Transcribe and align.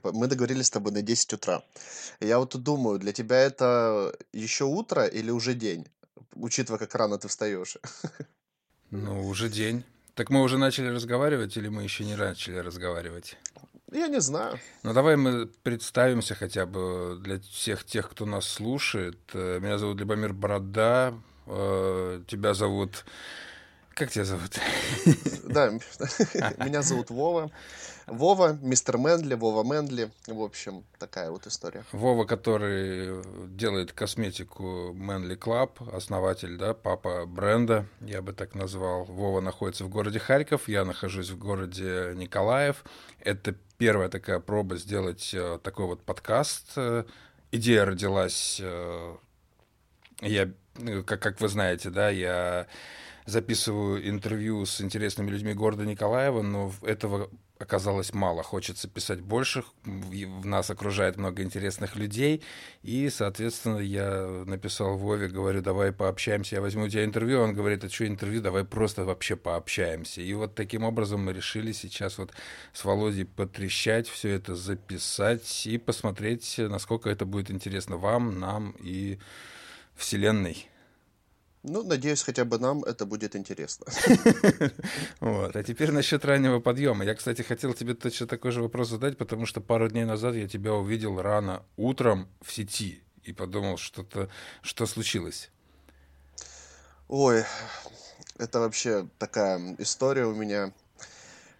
Типа, 0.00 0.12
мы 0.12 0.28
договорились 0.28 0.66
с 0.66 0.70
тобой 0.70 0.92
на 0.92 1.02
10 1.02 1.34
утра. 1.34 1.62
Я 2.20 2.38
вот 2.38 2.50
тут 2.50 2.62
думаю, 2.62 2.98
для 2.98 3.12
тебя 3.12 3.36
это 3.36 4.14
еще 4.32 4.64
утро 4.64 5.04
или 5.04 5.30
уже 5.30 5.52
день? 5.52 5.86
Учитывая, 6.34 6.78
как 6.78 6.94
рано 6.94 7.18
ты 7.18 7.28
встаешь. 7.28 7.76
Ну, 8.90 9.28
уже 9.28 9.50
день. 9.50 9.84
Так 10.14 10.30
мы 10.30 10.40
уже 10.40 10.56
начали 10.56 10.88
разговаривать 10.88 11.56
или 11.58 11.68
мы 11.68 11.82
еще 11.82 12.04
не 12.04 12.16
начали 12.16 12.56
разговаривать? 12.56 13.36
Я 13.92 14.08
не 14.08 14.20
знаю. 14.20 14.58
Ну, 14.82 14.94
давай 14.94 15.16
мы 15.16 15.46
представимся 15.62 16.34
хотя 16.34 16.64
бы 16.64 17.18
для 17.20 17.38
всех 17.40 17.84
тех, 17.84 18.08
кто 18.08 18.24
нас 18.24 18.46
слушает. 18.46 19.18
Э, 19.34 19.60
меня 19.60 19.76
зовут 19.76 20.00
Любомир 20.00 20.32
Борода, 20.32 21.12
э, 21.46 22.22
тебя 22.26 22.54
зовут... 22.54 23.04
Как 23.90 24.10
тебя 24.10 24.24
зовут? 24.24 24.58
Да, 25.44 25.70
меня 26.64 26.80
зовут 26.80 27.10
Вова. 27.10 27.50
Вова, 28.10 28.58
мистер 28.60 28.98
Мэнли, 28.98 29.34
Вова 29.34 29.62
Мэнли. 29.62 30.10
В 30.26 30.42
общем, 30.42 30.84
такая 30.98 31.30
вот 31.30 31.46
история. 31.46 31.84
Вова, 31.92 32.24
который 32.24 33.22
делает 33.48 33.92
косметику 33.92 34.92
Manly 34.94 35.36
Club, 35.36 35.80
основатель, 35.92 36.56
да, 36.56 36.74
папа 36.74 37.24
бренда, 37.24 37.86
я 38.00 38.20
бы 38.20 38.32
так 38.32 38.54
назвал. 38.56 39.04
Вова 39.04 39.40
находится 39.40 39.84
в 39.84 39.88
городе 39.88 40.18
Харьков, 40.18 40.68
я 40.68 40.84
нахожусь 40.84 41.30
в 41.30 41.38
городе 41.38 42.12
Николаев. 42.16 42.84
Это 43.20 43.54
первая 43.78 44.08
такая 44.08 44.40
проба 44.40 44.76
сделать 44.76 45.30
э, 45.32 45.60
такой 45.62 45.86
вот 45.86 46.02
подкаст. 46.02 46.76
Идея 47.52 47.84
родилась, 47.84 48.58
э, 48.60 49.16
я, 50.20 50.50
как, 51.06 51.22
как 51.22 51.40
вы 51.40 51.48
знаете, 51.48 51.90
да, 51.90 52.10
я 52.10 52.66
записываю 53.26 54.08
интервью 54.08 54.66
с 54.66 54.80
интересными 54.80 55.30
людьми 55.30 55.54
города 55.54 55.86
Николаева, 55.86 56.42
но 56.42 56.72
этого 56.82 57.30
оказалось 57.60 58.14
мало. 58.14 58.42
Хочется 58.42 58.88
писать 58.88 59.20
больше, 59.20 59.64
в 59.84 60.46
нас 60.46 60.70
окружает 60.70 61.16
много 61.16 61.42
интересных 61.42 61.96
людей, 61.96 62.42
и, 62.82 63.10
соответственно, 63.10 63.78
я 63.78 64.44
написал 64.46 64.96
Вове, 64.96 65.28
говорю, 65.28 65.60
давай 65.60 65.92
пообщаемся, 65.92 66.56
я 66.56 66.62
возьму 66.62 66.84
у 66.84 66.88
тебя 66.88 67.04
интервью, 67.04 67.40
он 67.40 67.54
говорит, 67.54 67.84
а 67.84 67.90
что 67.90 68.06
интервью, 68.06 68.40
давай 68.40 68.64
просто 68.64 69.04
вообще 69.04 69.36
пообщаемся. 69.36 70.22
И 70.22 70.32
вот 70.32 70.54
таким 70.54 70.84
образом 70.84 71.24
мы 71.24 71.32
решили 71.32 71.72
сейчас 71.72 72.18
вот 72.18 72.32
с 72.72 72.84
Володей 72.84 73.26
потрещать, 73.26 74.08
все 74.08 74.30
это 74.30 74.56
записать 74.56 75.66
и 75.66 75.76
посмотреть, 75.76 76.56
насколько 76.58 77.10
это 77.10 77.26
будет 77.26 77.50
интересно 77.50 77.96
вам, 77.96 78.40
нам 78.40 78.74
и 78.80 79.18
Вселенной. 79.96 80.69
Ну, 81.62 81.82
надеюсь, 81.82 82.22
хотя 82.22 82.44
бы 82.44 82.58
нам 82.58 82.84
это 82.84 83.04
будет 83.04 83.36
интересно. 83.36 83.86
Вот. 85.20 85.56
А 85.56 85.62
теперь 85.62 85.90
насчет 85.90 86.24
раннего 86.24 86.60
подъема. 86.60 87.04
Я, 87.04 87.14
кстати, 87.14 87.42
хотел 87.42 87.74
тебе 87.74 87.94
точно 87.94 88.26
такой 88.26 88.50
же 88.50 88.62
вопрос 88.62 88.88
задать, 88.88 89.18
потому 89.18 89.44
что 89.46 89.60
пару 89.60 89.88
дней 89.88 90.04
назад 90.04 90.34
я 90.34 90.48
тебя 90.48 90.72
увидел 90.72 91.20
рано 91.20 91.62
утром 91.76 92.28
в 92.40 92.52
сети 92.52 93.02
и 93.22 93.32
подумал, 93.32 93.76
что-то, 93.76 94.30
что 94.62 94.86
случилось. 94.86 95.50
Ой, 97.08 97.44
это 98.38 98.60
вообще 98.60 99.08
такая 99.18 99.76
история 99.78 100.24
у 100.24 100.34
меня. 100.34 100.72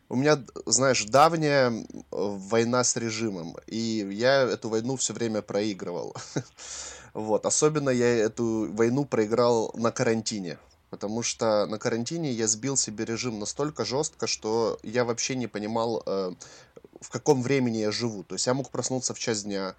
У 0.08 0.16
меня, 0.16 0.42
знаешь, 0.66 1.04
давняя 1.04 1.72
война 2.10 2.84
с 2.84 2.96
режимом, 2.96 3.56
и 3.66 4.08
я 4.10 4.42
эту 4.42 4.68
войну 4.68 4.96
все 4.96 5.12
время 5.12 5.42
проигрывал. 5.42 6.16
Вот. 7.14 7.46
Особенно 7.46 7.90
я 7.90 8.06
эту 8.06 8.72
войну 8.72 9.04
проиграл 9.04 9.72
на 9.74 9.90
карантине. 9.90 10.58
Потому 10.90 11.22
что 11.22 11.66
на 11.66 11.78
карантине 11.78 12.32
я 12.32 12.48
сбил 12.48 12.76
себе 12.76 13.04
режим 13.04 13.38
настолько 13.38 13.84
жестко, 13.84 14.26
что 14.26 14.78
я 14.82 15.04
вообще 15.04 15.36
не 15.36 15.46
понимал, 15.46 16.02
э, 16.04 16.32
в 17.00 17.10
каком 17.10 17.42
времени 17.42 17.78
я 17.78 17.92
живу. 17.92 18.24
То 18.24 18.34
есть 18.34 18.46
я 18.46 18.54
мог 18.54 18.70
проснуться 18.70 19.14
в 19.14 19.18
час 19.18 19.44
дня, 19.44 19.76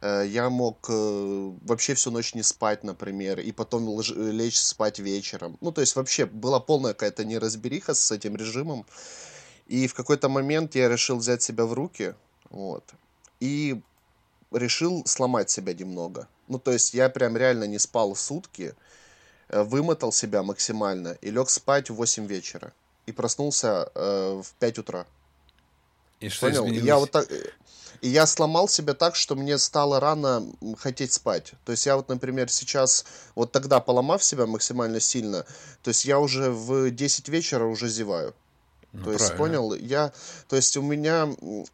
э, 0.00 0.24
я 0.28 0.50
мог 0.50 0.86
э, 0.88 1.52
вообще 1.62 1.94
всю 1.94 2.12
ночь 2.12 2.34
не 2.34 2.44
спать, 2.44 2.84
например, 2.84 3.40
и 3.40 3.50
потом 3.50 4.00
лечь 4.00 4.60
спать 4.60 5.00
вечером. 5.00 5.58
Ну, 5.60 5.72
то 5.72 5.80
есть 5.80 5.96
вообще 5.96 6.26
была 6.26 6.60
полная 6.60 6.92
какая-то 6.92 7.24
неразбериха 7.24 7.92
с 7.94 8.12
этим 8.12 8.36
режимом. 8.36 8.86
И 9.66 9.88
в 9.88 9.94
какой-то 9.94 10.28
момент 10.28 10.76
я 10.76 10.88
решил 10.88 11.16
взять 11.16 11.42
себя 11.42 11.64
в 11.64 11.72
руки, 11.72 12.14
вот, 12.50 12.84
и 13.40 13.80
решил 14.52 15.04
сломать 15.06 15.50
себя 15.50 15.74
немного. 15.74 16.28
Ну, 16.48 16.58
то 16.58 16.72
есть 16.72 16.94
я 16.94 17.08
прям 17.08 17.36
реально 17.36 17.64
не 17.64 17.78
спал 17.78 18.14
сутки, 18.16 18.74
э, 19.48 19.62
вымотал 19.62 20.12
себя 20.12 20.42
максимально 20.42 21.16
и 21.20 21.30
лег 21.30 21.50
спать 21.50 21.90
в 21.90 21.94
8 21.94 22.26
вечера. 22.26 22.72
И 23.06 23.12
проснулся 23.12 23.90
э, 23.94 24.42
в 24.42 24.52
5 24.58 24.78
утра. 24.78 25.06
И 26.20 26.28
что 26.28 26.46
Понял? 26.46 26.66
И 26.66 26.78
я 26.78 26.98
вот 26.98 27.10
так... 27.10 27.28
И 28.00 28.08
я 28.08 28.26
сломал 28.26 28.68
себя 28.68 28.94
так, 28.94 29.14
что 29.14 29.36
мне 29.36 29.58
стало 29.58 30.00
рано 30.00 30.44
хотеть 30.76 31.12
спать. 31.12 31.52
То 31.64 31.70
есть 31.70 31.86
я 31.86 31.96
вот, 31.96 32.08
например, 32.08 32.50
сейчас, 32.50 33.04
вот 33.36 33.52
тогда 33.52 33.78
поломав 33.78 34.24
себя 34.24 34.46
максимально 34.46 34.98
сильно, 34.98 35.46
то 35.82 35.90
есть 35.90 36.04
я 36.04 36.18
уже 36.18 36.50
в 36.50 36.90
10 36.90 37.28
вечера 37.28 37.64
уже 37.64 37.88
зеваю. 37.88 38.34
Ну, 38.92 39.04
то 39.04 39.12
есть, 39.12 39.36
понял, 39.36 39.72
я, 39.74 40.12
то 40.48 40.56
есть 40.56 40.76
у 40.76 40.82
меня, 40.82 41.26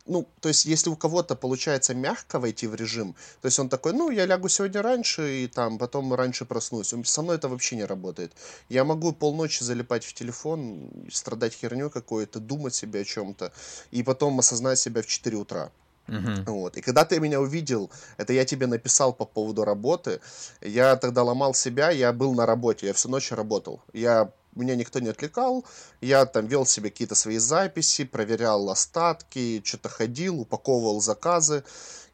ну, 0.06 0.28
то 0.40 0.48
есть 0.48 0.66
если 0.66 0.88
у 0.88 0.94
кого-то 0.96 1.34
получается 1.34 1.92
мягко 1.92 2.38
войти 2.38 2.68
в 2.68 2.76
режим, 2.76 3.16
то 3.40 3.46
есть 3.46 3.58
он 3.58 3.68
такой, 3.68 3.92
ну, 3.92 4.10
я 4.10 4.24
лягу 4.24 4.48
сегодня 4.48 4.82
раньше 4.82 5.42
и 5.42 5.48
там 5.48 5.78
потом 5.78 6.14
раньше 6.14 6.44
проснусь. 6.44 6.94
Со 7.04 7.22
мной 7.22 7.36
это 7.36 7.48
вообще 7.48 7.74
не 7.74 7.84
работает. 7.84 8.32
Я 8.68 8.84
могу 8.84 9.12
полночи 9.12 9.64
залипать 9.64 10.04
в 10.04 10.14
телефон, 10.14 10.90
страдать 11.10 11.54
херню 11.54 11.90
какой-то, 11.90 12.38
думать 12.38 12.74
себе 12.74 13.00
о 13.00 13.04
чем-то 13.04 13.52
и 13.90 14.04
потом 14.04 14.38
осознать 14.38 14.78
себя 14.78 15.02
в 15.02 15.06
4 15.06 15.36
утра. 15.36 15.72
Uh-huh. 16.06 16.44
Вот. 16.46 16.76
И 16.76 16.80
когда 16.80 17.04
ты 17.04 17.20
меня 17.20 17.40
увидел, 17.40 17.90
это 18.16 18.32
я 18.32 18.44
тебе 18.44 18.66
написал 18.66 19.12
по 19.12 19.26
поводу 19.26 19.64
работы, 19.64 20.20
я 20.62 20.96
тогда 20.96 21.22
ломал 21.22 21.52
себя, 21.52 21.90
я 21.90 22.12
был 22.12 22.34
на 22.34 22.46
работе, 22.46 22.86
я 22.86 22.92
всю 22.94 23.10
ночь 23.10 23.30
работал. 23.30 23.82
Я 23.92 24.30
меня 24.60 24.76
никто 24.76 25.00
не 25.00 25.08
отвлекал, 25.08 25.64
я 26.00 26.26
там 26.26 26.46
вел 26.46 26.66
себе 26.66 26.90
какие-то 26.90 27.14
свои 27.14 27.38
записи, 27.38 28.04
проверял 28.04 28.68
остатки, 28.70 29.62
что-то 29.64 29.88
ходил, 29.88 30.40
упаковывал 30.40 31.00
заказы, 31.00 31.64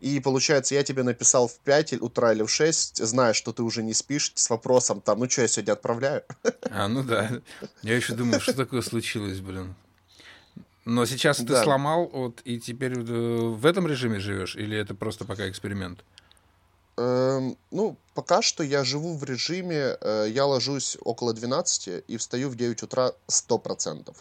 и 0.00 0.20
получается, 0.20 0.74
я 0.74 0.82
тебе 0.82 1.02
написал 1.02 1.48
в 1.48 1.58
5 1.60 1.94
утра 2.02 2.32
или 2.32 2.42
в 2.42 2.50
6, 2.50 3.04
зная, 3.04 3.32
что 3.32 3.52
ты 3.52 3.62
уже 3.62 3.82
не 3.82 3.94
спишь, 3.94 4.32
с 4.34 4.50
вопросом 4.50 5.00
там, 5.00 5.18
ну 5.20 5.30
что, 5.30 5.42
я 5.42 5.48
сегодня 5.48 5.72
отправляю? 5.72 6.22
А, 6.70 6.88
ну 6.88 7.02
да. 7.02 7.40
Я 7.82 7.96
еще 7.96 8.14
думаю, 8.14 8.40
что 8.40 8.52
такое 8.52 8.82
случилось, 8.82 9.40
блин. 9.40 9.74
Но 10.84 11.06
сейчас 11.06 11.38
ты 11.38 11.44
да. 11.44 11.62
сломал, 11.62 12.10
вот, 12.12 12.42
и 12.44 12.60
теперь 12.60 12.92
э, 12.92 13.02
в 13.02 13.64
этом 13.64 13.86
режиме 13.86 14.18
живешь, 14.18 14.54
или 14.54 14.76
это 14.76 14.94
просто 14.94 15.24
пока 15.24 15.48
эксперимент? 15.48 16.04
Эм, 16.96 17.56
ну, 17.70 17.96
пока 18.14 18.42
что 18.42 18.62
я 18.62 18.84
живу 18.84 19.16
в 19.16 19.24
режиме, 19.24 19.96
э, 20.00 20.26
я 20.28 20.46
ложусь 20.46 20.96
около 21.00 21.32
12 21.32 22.04
и 22.06 22.16
встаю 22.16 22.48
в 22.48 22.56
9 22.56 22.82
утра 22.82 23.12
100%. 23.26 24.14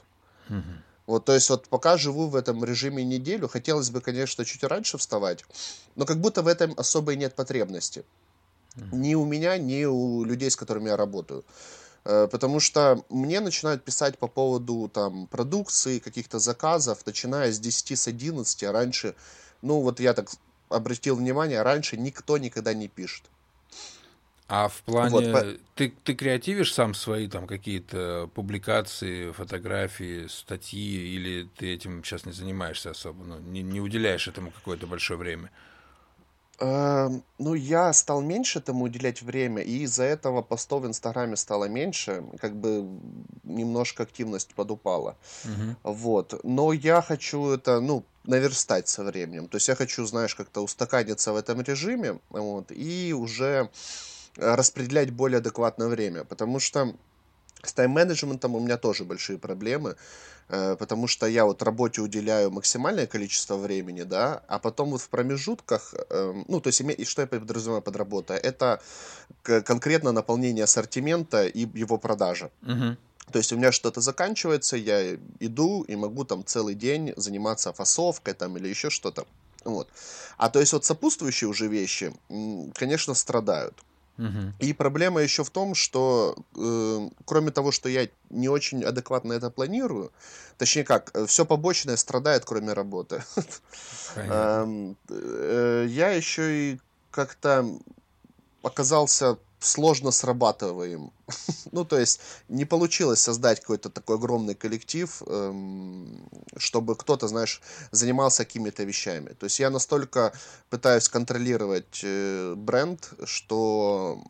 Угу. 0.49 0.61
Вот, 1.05 1.25
то 1.25 1.33
есть 1.33 1.49
вот 1.49 1.67
пока 1.67 1.97
живу 1.97 2.27
в 2.27 2.35
этом 2.35 2.63
режиме 2.63 3.03
неделю, 3.03 3.47
хотелось 3.47 3.89
бы, 3.89 4.01
конечно, 4.01 4.45
чуть 4.45 4.63
раньше 4.63 4.97
вставать, 4.97 5.45
но 5.95 6.05
как 6.05 6.19
будто 6.19 6.41
в 6.41 6.47
этом 6.47 6.73
особой 6.77 7.15
нет 7.15 7.35
потребности. 7.35 8.03
Угу. 8.75 8.95
Ни 8.95 9.15
у 9.15 9.25
меня, 9.25 9.57
ни 9.57 9.85
у 9.85 10.23
людей, 10.23 10.49
с 10.49 10.55
которыми 10.55 10.89
я 10.89 10.97
работаю. 10.97 11.43
Э, 12.05 12.27
потому 12.31 12.59
что 12.59 13.03
мне 13.09 13.39
начинают 13.39 13.83
писать 13.83 14.17
по 14.17 14.27
поводу 14.27 14.89
там 14.91 15.27
продукции, 15.27 15.99
каких-то 15.99 16.39
заказов, 16.39 17.05
начиная 17.05 17.51
с 17.51 17.59
10, 17.59 17.99
с 17.99 18.07
11, 18.07 18.63
а 18.63 18.71
раньше, 18.71 19.15
ну 19.61 19.81
вот 19.81 19.99
я 19.99 20.13
так 20.13 20.29
обратил 20.73 21.15
внимание, 21.15 21.61
раньше 21.61 21.97
никто 21.97 22.37
никогда 22.37 22.73
не 22.73 22.87
пишет. 22.87 23.23
А 24.47 24.67
в 24.67 24.81
плане 24.83 25.11
вот, 25.11 25.31
по... 25.31 25.57
ты, 25.75 25.93
ты 26.03 26.13
креативишь 26.13 26.73
сам 26.73 26.93
свои 26.93 27.27
там 27.27 27.47
какие-то 27.47 28.29
публикации, 28.35 29.31
фотографии, 29.31 30.27
статьи, 30.27 31.15
или 31.15 31.49
ты 31.55 31.73
этим 31.73 32.03
сейчас 32.03 32.25
не 32.25 32.33
занимаешься 32.33 32.91
особо, 32.91 33.23
ну, 33.23 33.39
не, 33.39 33.61
не 33.61 33.79
уделяешь 33.79 34.27
этому 34.27 34.51
какое-то 34.51 34.85
большое 34.85 35.17
время? 35.17 35.49
Эм, 36.63 37.23
ну, 37.39 37.55
я 37.55 37.91
стал 37.91 38.21
меньше 38.21 38.59
этому 38.59 38.85
уделять 38.85 39.21
время, 39.21 39.61
и 39.61 39.83
из-за 39.83 40.03
этого 40.03 40.41
постов 40.41 40.83
в 40.83 40.87
Инстаграме 40.87 41.35
стало 41.35 41.65
меньше, 41.65 42.23
как 42.39 42.55
бы 42.55 42.87
немножко 43.43 44.03
активность 44.03 44.55
подупала. 44.55 45.17
Угу. 45.43 45.93
Вот. 45.93 46.39
Но 46.45 46.71
я 46.71 47.01
хочу 47.01 47.49
это, 47.49 47.81
ну, 47.81 48.05
наверстать 48.23 48.87
со 48.87 49.03
временем. 49.03 49.49
То 49.49 49.57
есть 49.57 49.67
я 49.67 49.75
хочу, 49.75 50.05
знаешь, 50.05 50.35
как-то 50.35 50.61
устаканиться 50.63 51.33
в 51.33 51.35
этом 51.35 51.61
режиме, 51.61 52.19
вот, 52.29 52.71
и 52.71 53.13
уже 53.13 53.69
распределять 54.37 55.11
более 55.11 55.39
адекватное 55.39 55.89
время, 55.89 56.23
потому 56.23 56.59
что 56.59 56.95
с 57.63 57.73
тайм-менеджментом 57.73 58.55
у 58.55 58.59
меня 58.59 58.77
тоже 58.77 59.03
большие 59.03 59.37
проблемы. 59.37 59.95
Э, 60.49 60.75
потому 60.77 61.07
что 61.07 61.25
я 61.25 61.45
вот 61.45 61.61
работе 61.61 62.01
уделяю 62.01 62.51
максимальное 62.51 63.07
количество 63.07 63.55
времени, 63.55 64.03
да, 64.03 64.43
а 64.47 64.59
потом 64.59 64.91
вот 64.91 65.01
в 65.01 65.09
промежутках, 65.09 65.93
эм, 66.09 66.45
ну, 66.47 66.59
то 66.59 66.67
есть, 66.67 66.81
и 66.81 67.05
что 67.05 67.21
я 67.21 67.27
подразумеваю 67.27 67.81
под 67.81 67.95
работой, 67.95 68.37
это 68.37 68.81
конкретно 69.41 70.11
наполнение 70.11 70.65
ассортимента 70.65 71.45
и 71.45 71.65
его 71.79 71.97
продажа. 71.97 72.51
Угу. 72.61 72.97
То 73.31 73.39
есть 73.39 73.53
у 73.53 73.57
меня 73.57 73.71
что-то 73.71 74.01
заканчивается, 74.01 74.75
я 74.75 75.15
иду 75.39 75.83
и 75.83 75.95
могу 75.95 76.25
там 76.25 76.45
целый 76.45 76.75
день 76.75 77.13
заниматься 77.15 77.71
фасовкой 77.71 78.33
там 78.33 78.57
или 78.57 78.67
еще 78.67 78.89
что-то. 78.89 79.25
Вот. 79.63 79.87
А 80.37 80.49
то 80.49 80.59
есть 80.59 80.73
вот 80.73 80.83
сопутствующие 80.83 81.49
уже 81.49 81.67
вещи, 81.67 82.13
конечно, 82.75 83.13
страдают. 83.13 83.75
Угу. 84.17 84.53
И 84.59 84.73
проблема 84.73 85.21
еще 85.21 85.43
в 85.43 85.49
том, 85.49 85.73
что 85.73 86.35
э, 86.55 87.09
кроме 87.25 87.51
того, 87.51 87.71
что 87.71 87.89
я 87.89 88.07
не 88.29 88.47
очень 88.47 88.83
адекватно 88.83 89.33
это 89.33 89.49
планирую, 89.49 90.11
точнее 90.57 90.83
как, 90.83 91.11
э, 91.15 91.25
все 91.25 91.45
побочное 91.45 91.97
страдает, 91.97 92.45
кроме 92.45 92.73
работы. 92.73 93.23
Эм, 94.15 94.95
э, 95.09 95.87
я 95.89 96.11
еще 96.11 96.73
и 96.73 96.79
как-то 97.09 97.65
оказался 98.61 99.37
сложно 99.63 100.11
срабатываем. 100.11 101.11
ну, 101.71 101.85
то 101.85 101.97
есть 101.97 102.19
не 102.49 102.65
получилось 102.65 103.21
создать 103.21 103.59
какой-то 103.59 103.89
такой 103.89 104.17
огромный 104.17 104.55
коллектив, 104.55 105.21
эм, 105.27 106.29
чтобы 106.57 106.95
кто-то, 106.95 107.27
знаешь, 107.27 107.61
занимался 107.91 108.45
какими-то 108.45 108.83
вещами. 108.83 109.29
То 109.29 109.45
есть 109.45 109.59
я 109.59 109.69
настолько 109.69 110.33
пытаюсь 110.69 111.09
контролировать 111.09 112.01
э, 112.03 112.53
бренд, 112.55 113.13
что 113.25 114.21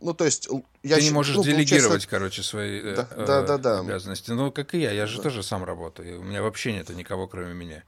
ну, 0.00 0.12
то 0.12 0.24
есть, 0.24 0.48
я 0.82 0.96
Ты 0.96 1.04
не 1.04 1.10
можешь 1.10 1.36
ну, 1.36 1.42
делегировать, 1.42 2.06
короче, 2.06 2.42
свои 2.42 2.82
да, 2.82 3.08
э, 3.10 3.26
да, 3.26 3.42
да, 3.42 3.58
да. 3.58 3.80
обязанности. 3.80 4.30
Ну, 4.30 4.52
как 4.52 4.74
и 4.74 4.78
я, 4.80 4.92
я 4.92 5.06
же 5.06 5.16
да. 5.16 5.24
тоже 5.24 5.42
сам 5.42 5.64
работаю. 5.64 6.20
У 6.20 6.22
меня 6.22 6.42
вообще 6.42 6.72
нет 6.74 6.88
никого, 6.90 7.26
кроме 7.26 7.54
меня. 7.54 7.82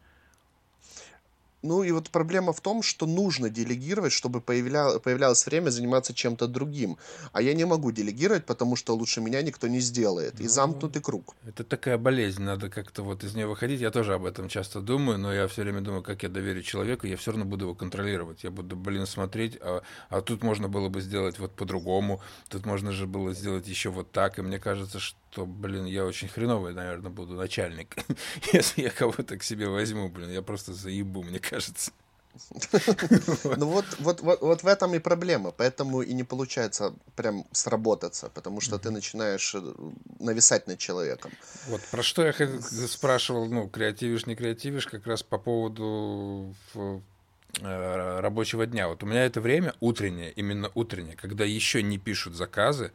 Ну 1.62 1.82
и 1.82 1.90
вот 1.90 2.10
проблема 2.10 2.52
в 2.52 2.60
том, 2.60 2.82
что 2.82 3.06
нужно 3.06 3.50
делегировать, 3.50 4.12
чтобы 4.12 4.40
появля... 4.40 4.99
появлялось 4.99 5.44
время 5.46 5.70
заниматься 5.70 6.14
чем-то 6.14 6.46
другим. 6.46 6.99
А 7.32 7.43
я 7.43 7.55
не 7.55 7.64
могу 7.64 7.90
делегировать, 7.90 8.46
потому 8.46 8.76
что 8.76 8.94
лучше 8.94 9.20
меня 9.20 9.43
никто 9.43 9.66
не 9.66 9.81
сделает. 9.81 10.40
И 10.40 10.44
ну, 10.44 10.49
замкнутый 10.49 11.02
круг. 11.02 11.34
Это 11.46 11.64
такая 11.64 11.99
болезнь, 11.99 12.43
надо 12.43 12.70
как-то 12.70 13.02
вот 13.02 13.25
из 13.25 13.34
нее 13.34 13.46
выходить. 13.46 13.81
Я 13.81 13.90
тоже 13.90 14.14
об 14.14 14.25
этом 14.25 14.49
часто 14.49 14.81
думаю, 14.81 15.19
но 15.19 15.32
я 15.32 15.49
все 15.49 15.62
время 15.62 15.81
думаю, 15.81 16.02
как 16.02 16.22
я 16.22 16.28
доверю 16.28 16.62
человеку, 16.62 17.06
я 17.06 17.16
все 17.16 17.32
равно 17.32 17.44
буду 17.44 17.64
его 17.64 17.75
контролировать. 17.75 18.44
Я 18.44 18.50
буду, 18.50 18.76
блин, 18.76 19.06
смотреть, 19.06 19.58
а, 19.60 19.82
а 20.10 20.20
тут 20.20 20.44
можно 20.44 20.69
было 20.69 20.88
бы 20.88 21.00
сделать 21.00 21.38
вот 21.38 21.52
по-другому, 21.56 22.20
тут 22.49 22.66
можно 22.66 22.93
же 22.93 23.06
было 23.06 23.34
сделать 23.34 23.66
еще 23.66 23.90
вот 23.90 24.12
так. 24.12 24.38
И 24.38 24.43
мне 24.43 24.60
кажется, 24.60 25.00
что 25.00 25.19
то, 25.31 25.47
блин, 25.47 25.85
я 25.87 26.05
очень 26.05 26.29
хреновый, 26.29 26.75
наверное, 26.75 27.11
буду 27.11 27.35
начальник. 27.35 27.97
Если 28.53 28.83
я 28.83 28.91
кого-то 28.91 29.37
к 29.37 29.43
себе 29.43 29.69
возьму, 29.69 30.09
блин, 30.09 30.31
я 30.31 30.43
просто 30.43 30.73
заебу, 30.73 31.23
мне 31.23 31.39
кажется. 31.39 31.93
Ну 33.57 33.67
вот, 33.67 33.85
вот, 33.99 34.21
вот, 34.21 34.41
вот 34.41 34.63
в 34.63 34.67
этом 34.67 34.95
и 34.95 34.99
проблема, 34.99 35.51
поэтому 35.51 36.03
и 36.03 36.15
не 36.15 36.25
получается 36.25 36.95
прям 37.17 37.45
сработаться, 37.53 38.31
потому 38.35 38.61
что 38.61 38.79
ты 38.79 38.91
начинаешь 38.91 39.55
э, 39.55 39.75
нависать 40.21 40.67
над 40.67 40.79
человеком. 40.79 41.33
Вот 41.69 41.81
про 41.91 42.03
что 42.03 42.25
я 42.25 42.33
спрашивал, 42.89 43.47
ну, 43.47 43.69
креативишь, 43.69 44.27
не 44.27 44.37
креативишь, 44.37 44.87
как 44.87 45.07
раз 45.07 45.23
по 45.23 45.39
поводу 45.39 46.55
э, 46.75 48.21
рабочего 48.21 48.67
дня. 48.67 48.89
Вот 48.89 49.03
у 49.03 49.07
меня 49.07 49.25
это 49.25 49.41
время 49.41 49.75
утреннее, 49.81 50.33
именно 50.33 50.71
утреннее, 50.75 51.17
когда 51.17 51.45
еще 51.45 51.83
не 51.83 51.99
пишут 51.99 52.35
заказы, 52.35 52.93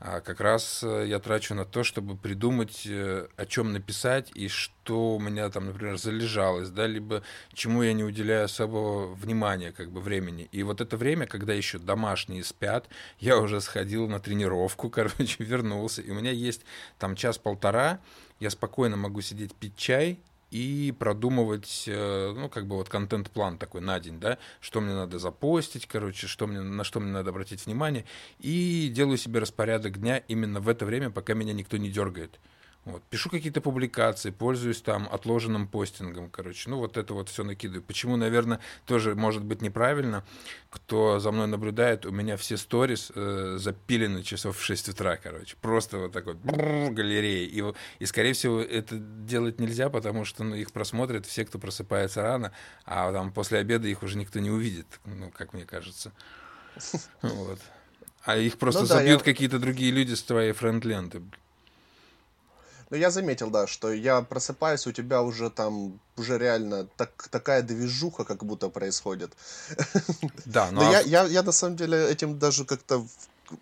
а 0.00 0.20
как 0.20 0.40
раз 0.40 0.82
э, 0.82 1.04
я 1.06 1.18
трачу 1.18 1.54
на 1.54 1.66
то, 1.66 1.84
чтобы 1.84 2.16
придумать, 2.16 2.86
э, 2.86 3.28
о 3.36 3.44
чем 3.44 3.74
написать 3.74 4.30
и 4.34 4.48
что 4.48 5.16
у 5.16 5.20
меня 5.20 5.50
там, 5.50 5.66
например, 5.66 5.98
залежалось, 5.98 6.70
да, 6.70 6.86
либо 6.86 7.22
чему 7.52 7.82
я 7.82 7.92
не 7.92 8.02
уделяю 8.02 8.46
особого 8.46 9.14
внимания, 9.14 9.72
как 9.72 9.90
бы 9.90 10.00
времени. 10.00 10.48
И 10.52 10.62
вот 10.62 10.80
это 10.80 10.96
время, 10.96 11.26
когда 11.26 11.52
еще 11.52 11.78
домашние 11.78 12.42
спят, 12.44 12.88
я 13.18 13.36
уже 13.36 13.60
сходил 13.60 14.08
на 14.08 14.20
тренировку, 14.20 14.88
короче, 14.90 15.44
вернулся, 15.44 16.00
и 16.00 16.10
у 16.10 16.14
меня 16.14 16.30
есть 16.30 16.62
там 16.98 17.14
час-полтора, 17.14 18.00
я 18.40 18.48
спокойно 18.48 18.96
могу 18.96 19.20
сидеть 19.20 19.54
пить 19.54 19.76
чай, 19.76 20.18
и 20.50 20.94
продумывать, 20.98 21.84
э, 21.86 22.32
ну, 22.36 22.48
как 22.48 22.66
бы 22.66 22.76
вот 22.76 22.88
контент-план 22.88 23.58
такой 23.58 23.80
на 23.80 23.98
день, 24.00 24.18
да, 24.18 24.38
что 24.60 24.80
мне 24.80 24.94
надо 24.94 25.18
запостить, 25.18 25.86
короче, 25.86 26.26
что 26.26 26.46
мне, 26.46 26.60
на 26.60 26.84
что 26.84 27.00
мне 27.00 27.12
надо 27.12 27.30
обратить 27.30 27.66
внимание, 27.66 28.04
и 28.38 28.90
делаю 28.92 29.16
себе 29.16 29.40
распорядок 29.40 29.98
дня 29.98 30.18
именно 30.18 30.60
в 30.60 30.68
это 30.68 30.84
время, 30.84 31.10
пока 31.10 31.34
меня 31.34 31.52
никто 31.52 31.76
не 31.76 31.90
дергает. 31.90 32.40
Вот. 32.86 33.02
Пишу 33.10 33.28
какие-то 33.28 33.60
публикации, 33.60 34.30
пользуюсь 34.30 34.80
там 34.80 35.06
отложенным 35.12 35.68
постингом, 35.68 36.30
короче. 36.30 36.70
Ну, 36.70 36.78
вот 36.78 36.96
это 36.96 37.12
вот 37.12 37.28
все 37.28 37.44
накидываю. 37.44 37.82
Почему, 37.82 38.16
наверное, 38.16 38.60
тоже 38.86 39.14
может 39.14 39.44
быть 39.44 39.60
неправильно. 39.60 40.24
Кто 40.70 41.18
за 41.18 41.30
мной 41.30 41.46
наблюдает, 41.46 42.06
у 42.06 42.10
меня 42.10 42.38
все 42.38 42.56
сторис 42.56 43.12
э, 43.14 43.56
запилены 43.58 44.22
часов 44.22 44.56
в 44.56 44.62
6 44.62 44.90
утра, 44.90 45.18
короче. 45.18 45.56
Просто 45.60 45.98
вот 45.98 46.12
такой 46.12 46.34
вот 46.34 46.92
галереи. 46.94 47.46
И, 47.46 47.62
и, 47.98 48.06
скорее 48.06 48.32
всего, 48.32 48.60
это 48.60 48.96
делать 48.96 49.60
нельзя, 49.60 49.90
потому 49.90 50.24
что 50.24 50.42
ну, 50.42 50.54
их 50.54 50.72
просмотрят 50.72 51.26
все, 51.26 51.44
кто 51.44 51.58
просыпается 51.58 52.22
рано, 52.22 52.52
а 52.86 53.12
там 53.12 53.30
после 53.30 53.58
обеда 53.58 53.88
их 53.88 54.02
уже 54.02 54.16
никто 54.16 54.38
не 54.38 54.50
увидит, 54.50 54.86
ну, 55.04 55.30
как 55.30 55.52
мне 55.52 55.64
кажется. 55.64 56.12
Вот. 57.20 57.58
А 58.24 58.36
их 58.36 58.58
просто 58.58 58.82
ну, 58.82 58.88
да, 58.88 58.94
забьют 58.96 59.20
я... 59.20 59.24
какие-то 59.24 59.58
другие 59.58 59.90
люди 59.90 60.14
с 60.14 60.22
твоей 60.22 60.52
френд-ленты. 60.52 61.22
Но 62.90 62.96
я 62.96 63.10
заметил, 63.10 63.50
да, 63.50 63.66
что 63.66 63.92
я 63.92 64.20
просыпаюсь, 64.22 64.86
у 64.86 64.92
тебя 64.92 65.22
уже 65.22 65.48
там, 65.48 66.00
уже 66.16 66.38
реально 66.38 66.86
так, 66.96 67.28
такая 67.30 67.62
движуха 67.62 68.24
как 68.24 68.44
будто 68.44 68.68
происходит. 68.68 69.32
Да, 70.44 70.70
но... 70.72 70.82
но 70.82 70.88
а 70.88 70.92
я, 70.92 71.00
я, 71.00 71.24
я 71.24 71.42
на 71.42 71.52
самом 71.52 71.76
деле 71.76 72.10
этим 72.10 72.38
даже 72.38 72.64
как-то 72.64 73.06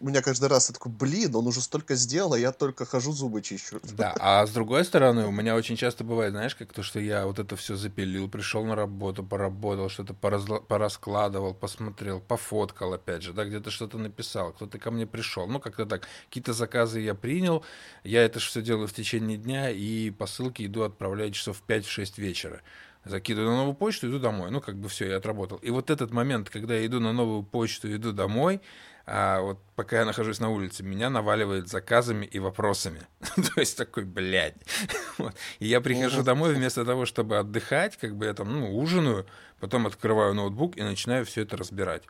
у 0.00 0.06
меня 0.06 0.22
каждый 0.22 0.48
раз 0.48 0.68
я 0.68 0.74
такой, 0.74 0.92
блин, 0.92 1.34
он 1.34 1.46
уже 1.46 1.60
столько 1.60 1.94
сделал, 1.94 2.34
а 2.34 2.38
я 2.38 2.52
только 2.52 2.84
хожу 2.84 3.12
зубы 3.12 3.42
чищу. 3.42 3.80
Да, 3.98 4.14
а 4.18 4.46
с 4.46 4.50
другой 4.50 4.84
стороны, 4.84 5.26
у 5.26 5.30
меня 5.30 5.56
очень 5.56 5.76
часто 5.76 6.04
бывает, 6.04 6.32
знаешь, 6.32 6.54
как 6.54 6.72
то, 6.72 6.82
что 6.82 7.00
я 7.00 7.26
вот 7.26 7.38
это 7.38 7.56
все 7.56 7.74
запилил, 7.74 8.28
пришел 8.28 8.64
на 8.64 8.74
работу, 8.74 9.24
поработал, 9.24 9.88
что-то 9.88 10.14
поразла- 10.14 10.60
пораскладывал, 10.60 11.54
посмотрел, 11.54 12.20
пофоткал, 12.20 12.92
опять 12.92 13.22
же, 13.22 13.32
да, 13.32 13.44
где-то 13.44 13.70
что-то 13.70 13.98
написал, 13.98 14.52
кто-то 14.52 14.78
ко 14.78 14.90
мне 14.90 15.06
пришел. 15.06 15.46
Ну, 15.46 15.60
как-то 15.60 15.86
так. 15.86 16.06
Какие-то 16.28 16.52
заказы 16.52 17.00
я 17.00 17.14
принял, 17.14 17.64
я 18.04 18.22
это 18.22 18.38
все 18.38 18.62
делаю 18.62 18.86
в 18.86 18.92
течение 18.92 19.36
дня, 19.36 19.70
и 19.70 20.10
посылки 20.10 20.64
иду 20.64 20.82
отправлять 20.82 21.34
часов 21.34 21.58
в 21.58 21.70
5-6 21.70 22.14
вечера 22.16 22.62
закидываю 23.04 23.50
на 23.50 23.56
новую 23.58 23.74
почту, 23.74 24.08
иду 24.08 24.18
домой. 24.18 24.50
Ну, 24.50 24.60
как 24.60 24.76
бы 24.76 24.88
все, 24.88 25.08
я 25.08 25.16
отработал. 25.16 25.58
И 25.58 25.70
вот 25.70 25.90
этот 25.90 26.12
момент, 26.12 26.50
когда 26.50 26.74
я 26.74 26.86
иду 26.86 27.00
на 27.00 27.12
новую 27.12 27.42
почту, 27.42 27.94
иду 27.94 28.12
домой, 28.12 28.60
а 29.10 29.40
вот 29.40 29.58
пока 29.74 30.00
я 30.00 30.04
нахожусь 30.04 30.38
на 30.38 30.50
улице, 30.50 30.82
меня 30.82 31.08
наваливает 31.08 31.68
заказами 31.68 32.26
и 32.26 32.38
вопросами. 32.38 33.00
То 33.36 33.60
есть 33.60 33.76
такой, 33.76 34.04
блядь. 34.04 34.56
вот. 35.18 35.34
И 35.60 35.66
я 35.66 35.80
прихожу 35.80 36.22
домой 36.22 36.54
вместо 36.54 36.84
того, 36.84 37.06
чтобы 37.06 37.38
отдыхать, 37.38 37.96
как 37.96 38.14
бы 38.16 38.26
я 38.26 38.34
там, 38.34 38.52
ну, 38.52 38.78
ужинаю, 38.78 39.26
потом 39.60 39.86
открываю 39.86 40.34
ноутбук 40.34 40.76
и 40.76 40.82
начинаю 40.82 41.24
все 41.24 41.42
это 41.42 41.56
разбирать 41.56 42.02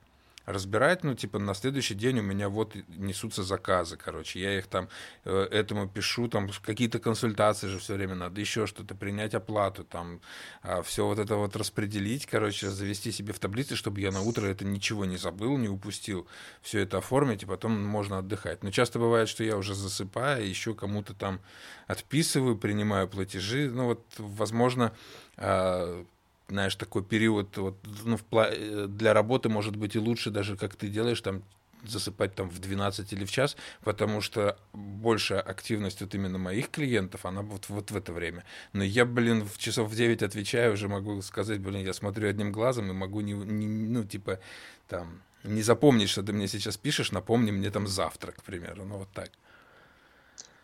разбирать, 0.48 1.04
ну, 1.04 1.14
типа, 1.14 1.38
на 1.38 1.54
следующий 1.54 1.94
день 1.94 2.20
у 2.20 2.22
меня 2.22 2.48
вот 2.48 2.74
несутся 2.88 3.42
заказы, 3.42 3.96
короче, 3.96 4.40
я 4.40 4.58
их 4.58 4.66
там 4.66 4.88
э, 5.24 5.48
этому 5.50 5.88
пишу, 5.88 6.28
там 6.28 6.48
какие-то 6.62 6.98
консультации 6.98 7.68
же 7.68 7.78
все 7.78 7.94
время 7.94 8.14
надо, 8.14 8.40
еще 8.40 8.66
что-то, 8.66 8.94
принять 8.94 9.34
оплату, 9.34 9.84
там, 9.84 10.20
а 10.62 10.82
все 10.82 11.06
вот 11.06 11.18
это 11.18 11.36
вот 11.36 11.54
распределить, 11.56 12.26
короче, 12.26 12.70
завести 12.70 13.12
себе 13.12 13.32
в 13.32 13.38
таблице, 13.38 13.76
чтобы 13.76 14.00
я 14.00 14.10
на 14.10 14.22
утро 14.22 14.46
это 14.46 14.64
ничего 14.64 15.04
не 15.04 15.18
забыл, 15.18 15.58
не 15.58 15.68
упустил, 15.68 16.26
все 16.62 16.80
это 16.80 16.98
оформить, 16.98 17.42
и 17.42 17.46
потом 17.46 17.84
можно 17.84 18.18
отдыхать. 18.18 18.62
Но 18.62 18.70
часто 18.70 18.98
бывает, 18.98 19.28
что 19.28 19.44
я 19.44 19.56
уже 19.56 19.74
засыпаю, 19.74 20.48
еще 20.48 20.74
кому-то 20.74 21.14
там 21.14 21.40
отписываю, 21.86 22.56
принимаю 22.56 23.08
платежи, 23.08 23.70
ну, 23.70 23.84
вот, 23.84 24.04
возможно, 24.18 24.94
а, 25.36 26.04
знаешь, 26.48 26.74
такой 26.76 27.02
период 27.04 27.56
вот, 27.56 27.76
ну, 28.04 28.18
э, 28.32 28.86
для 28.88 29.12
работы 29.12 29.48
может 29.48 29.76
быть 29.76 29.94
и 29.96 29.98
лучше 29.98 30.30
даже, 30.30 30.56
как 30.56 30.76
ты 30.76 30.88
делаешь, 30.88 31.20
там, 31.20 31.42
засыпать 31.86 32.34
там 32.34 32.50
в 32.50 32.58
12 32.58 33.12
или 33.12 33.24
в 33.24 33.30
час, 33.30 33.56
потому 33.82 34.20
что 34.20 34.58
большая 34.72 35.40
активность 35.40 36.00
вот 36.00 36.14
именно 36.14 36.38
моих 36.38 36.70
клиентов, 36.70 37.24
она 37.26 37.42
вот, 37.42 37.68
вот 37.68 37.90
в 37.90 37.96
это 37.96 38.12
время. 38.12 38.44
Но 38.72 38.82
я, 38.82 39.04
блин, 39.04 39.44
в 39.44 39.58
часов 39.58 39.90
в 39.90 39.94
9 39.94 40.22
отвечаю, 40.22 40.72
уже 40.72 40.88
могу 40.88 41.20
сказать, 41.22 41.60
блин, 41.60 41.84
я 41.84 41.92
смотрю 41.92 42.28
одним 42.28 42.52
глазом 42.52 42.90
и 42.90 42.94
могу 42.94 43.20
не, 43.20 43.32
не 43.32 43.66
ну, 43.66 44.04
типа, 44.04 44.40
там, 44.88 45.22
не 45.44 45.62
запомнить, 45.62 46.08
что 46.08 46.22
ты 46.22 46.32
мне 46.32 46.48
сейчас 46.48 46.76
пишешь, 46.76 47.12
напомни 47.12 47.50
мне 47.50 47.70
там 47.70 47.86
завтра, 47.86 48.32
к 48.32 48.42
примеру, 48.42 48.84
ну, 48.84 48.98
вот 48.98 49.08
так. 49.12 49.30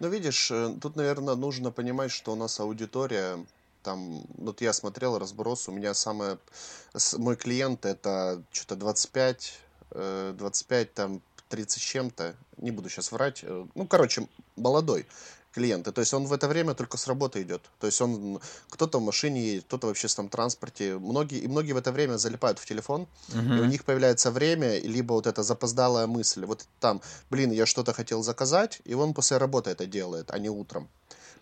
Ну, 0.00 0.08
видишь, 0.08 0.50
э, 0.50 0.74
тут, 0.82 0.96
наверное, 0.96 1.36
нужно 1.36 1.70
понимать, 1.70 2.10
что 2.10 2.32
у 2.32 2.36
нас 2.36 2.58
аудитория 2.58 3.38
там, 3.84 4.24
вот 4.38 4.60
я 4.60 4.72
смотрел 4.72 5.18
разброс, 5.18 5.68
у 5.68 5.72
меня 5.72 5.94
самое, 5.94 6.38
мой 7.18 7.36
клиент 7.36 7.86
это 7.86 8.42
что-то 8.50 8.76
25, 8.76 9.58
25, 9.90 10.86
э, 10.86 10.90
там, 10.92 11.22
30 11.50 11.82
с 11.82 11.84
чем-то, 11.84 12.34
не 12.56 12.72
буду 12.72 12.88
сейчас 12.88 13.12
врать, 13.12 13.40
э, 13.44 13.66
ну, 13.74 13.86
короче, 13.86 14.26
молодой 14.56 15.06
клиент, 15.52 15.94
то 15.94 16.00
есть 16.00 16.12
он 16.14 16.24
в 16.24 16.32
это 16.32 16.48
время 16.48 16.74
только 16.74 16.96
с 16.96 17.06
работы 17.06 17.42
идет, 17.42 17.62
то 17.78 17.86
есть 17.86 18.00
он, 18.00 18.40
кто-то 18.70 18.98
в 18.98 19.02
машине 19.02 19.40
едет, 19.40 19.64
кто-то 19.66 19.86
в 19.86 19.90
общественном 19.90 20.28
транспорте, 20.28 20.98
многие, 20.98 21.38
и 21.38 21.46
многие 21.46 21.74
в 21.74 21.76
это 21.76 21.92
время 21.92 22.16
залипают 22.16 22.58
в 22.58 22.66
телефон, 22.66 23.06
uh-huh. 23.28 23.58
и 23.58 23.60
у 23.60 23.64
них 23.66 23.84
появляется 23.84 24.30
время, 24.32 24.80
либо 24.80 25.12
вот 25.12 25.26
эта 25.26 25.42
запоздалая 25.44 26.06
мысль, 26.06 26.44
вот 26.44 26.66
там, 26.80 27.02
блин, 27.30 27.52
я 27.52 27.66
что-то 27.66 27.92
хотел 27.92 28.22
заказать, 28.22 28.80
и 28.84 28.94
он 28.94 29.14
после 29.14 29.36
работы 29.36 29.70
это 29.70 29.86
делает, 29.86 30.30
а 30.30 30.38
не 30.38 30.48
утром. 30.48 30.88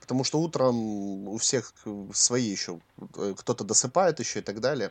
Потому 0.02 0.24
что 0.24 0.40
утром 0.40 1.28
у 1.28 1.38
всех 1.38 1.72
свои 2.12 2.42
еще, 2.42 2.80
э, 3.16 3.34
кто-то 3.38 3.64
досыпает 3.64 4.20
еще 4.20 4.40
и 4.40 4.42
так 4.42 4.60
далее. 4.60 4.90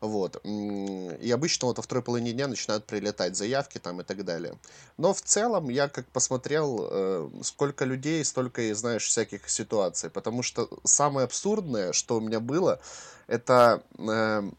Вот. 0.00 0.40
И 0.44 1.30
обычно 1.32 1.68
вот 1.68 1.78
во 1.78 1.82
второй 1.82 2.04
половине 2.04 2.32
дня 2.32 2.46
начинают 2.46 2.84
прилетать 2.84 3.36
заявки 3.36 3.78
там 3.78 4.00
и 4.00 4.04
так 4.04 4.24
далее. 4.24 4.54
Но 4.98 5.12
в 5.12 5.22
целом 5.22 5.70
я 5.70 5.88
как 5.88 6.06
посмотрел, 6.06 6.88
э, 6.90 7.30
сколько 7.42 7.86
людей, 7.86 8.24
столько 8.24 8.62
и 8.62 8.72
знаешь 8.74 9.06
всяких 9.06 9.48
ситуаций. 9.48 10.10
Потому 10.10 10.42
что 10.42 10.68
самое 10.84 11.24
абсурдное, 11.24 11.92
что 11.92 12.18
у 12.18 12.20
меня 12.20 12.40
было, 12.40 12.80
это 13.26 13.82
э, 13.98 14.50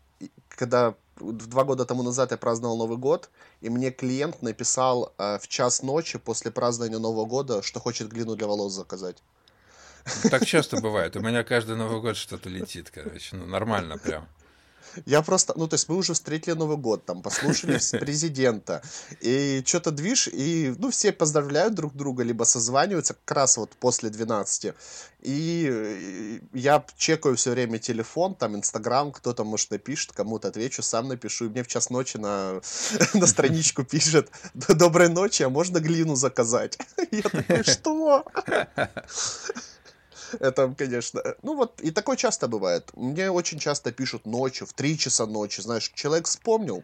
когда 0.49 0.95
два 1.21 1.63
года 1.63 1.85
тому 1.85 2.03
назад 2.03 2.31
я 2.31 2.37
праздновал 2.37 2.77
Новый 2.77 2.97
год, 2.97 3.29
и 3.61 3.69
мне 3.69 3.91
клиент 3.91 4.41
написал 4.41 5.13
э, 5.17 5.37
в 5.39 5.47
час 5.47 5.83
ночи 5.83 6.17
после 6.17 6.51
празднования 6.51 6.99
Нового 6.99 7.25
года, 7.25 7.61
что 7.61 7.79
хочет 7.79 8.09
глину 8.09 8.35
для 8.35 8.47
волос 8.47 8.73
заказать. 8.73 9.17
Так 10.29 10.45
часто 10.45 10.81
бывает. 10.81 11.15
У 11.15 11.21
меня 11.21 11.43
каждый 11.43 11.75
Новый 11.75 12.01
год 12.01 12.17
что-то 12.17 12.49
летит, 12.49 12.91
короче. 12.91 13.35
Ну, 13.35 13.45
нормально 13.45 13.97
прям. 13.97 14.27
Я 15.05 15.21
просто, 15.21 15.53
ну, 15.55 15.67
то 15.67 15.75
есть 15.75 15.87
мы 15.89 15.95
уже 15.95 16.13
встретили 16.13 16.53
Новый 16.53 16.77
год, 16.77 17.05
там, 17.05 17.21
послушали 17.21 17.79
президента, 17.99 18.81
и 19.21 19.63
что-то 19.65 19.91
движ, 19.91 20.27
и, 20.27 20.73
ну, 20.77 20.91
все 20.91 21.11
поздравляют 21.11 21.73
друг 21.75 21.95
друга, 21.95 22.23
либо 22.23 22.43
созваниваются 22.43 23.13
как 23.13 23.37
раз 23.37 23.57
вот 23.57 23.71
после 23.71 24.09
12. 24.09 24.73
И 25.21 26.41
я 26.53 26.83
чекаю 26.97 27.35
все 27.35 27.51
время 27.51 27.79
телефон, 27.79 28.35
там, 28.35 28.55
Инстаграм, 28.55 29.11
кто-то, 29.11 29.43
может, 29.43 29.71
напишет, 29.71 30.11
кому-то 30.11 30.49
отвечу, 30.49 30.81
сам 30.81 31.07
напишу, 31.07 31.45
и 31.45 31.49
мне 31.49 31.63
в 31.63 31.67
час 31.67 31.89
ночи 31.89 32.17
на, 32.17 32.61
на 33.13 33.27
страничку 33.27 33.83
пишет, 33.83 34.29
доброй 34.53 35.09
ночи, 35.09 35.43
а 35.43 35.49
можно 35.49 35.79
глину 35.79 36.15
заказать? 36.15 36.77
Я 37.11 37.21
такой, 37.21 37.63
что? 37.63 38.25
Это, 40.39 40.73
конечно... 40.77 41.19
Э, 41.19 41.35
ну 41.43 41.55
вот, 41.55 41.81
и 41.81 41.91
такое 41.91 42.17
часто 42.17 42.47
бывает. 42.47 42.91
Мне 42.95 43.31
очень 43.31 43.59
часто 43.59 43.91
пишут 43.91 44.25
ночью, 44.25 44.67
в 44.67 44.73
3 44.73 44.97
часа 44.97 45.25
ночи. 45.25 45.61
Знаешь, 45.61 45.91
человек 45.93 46.27
вспомнил, 46.27 46.83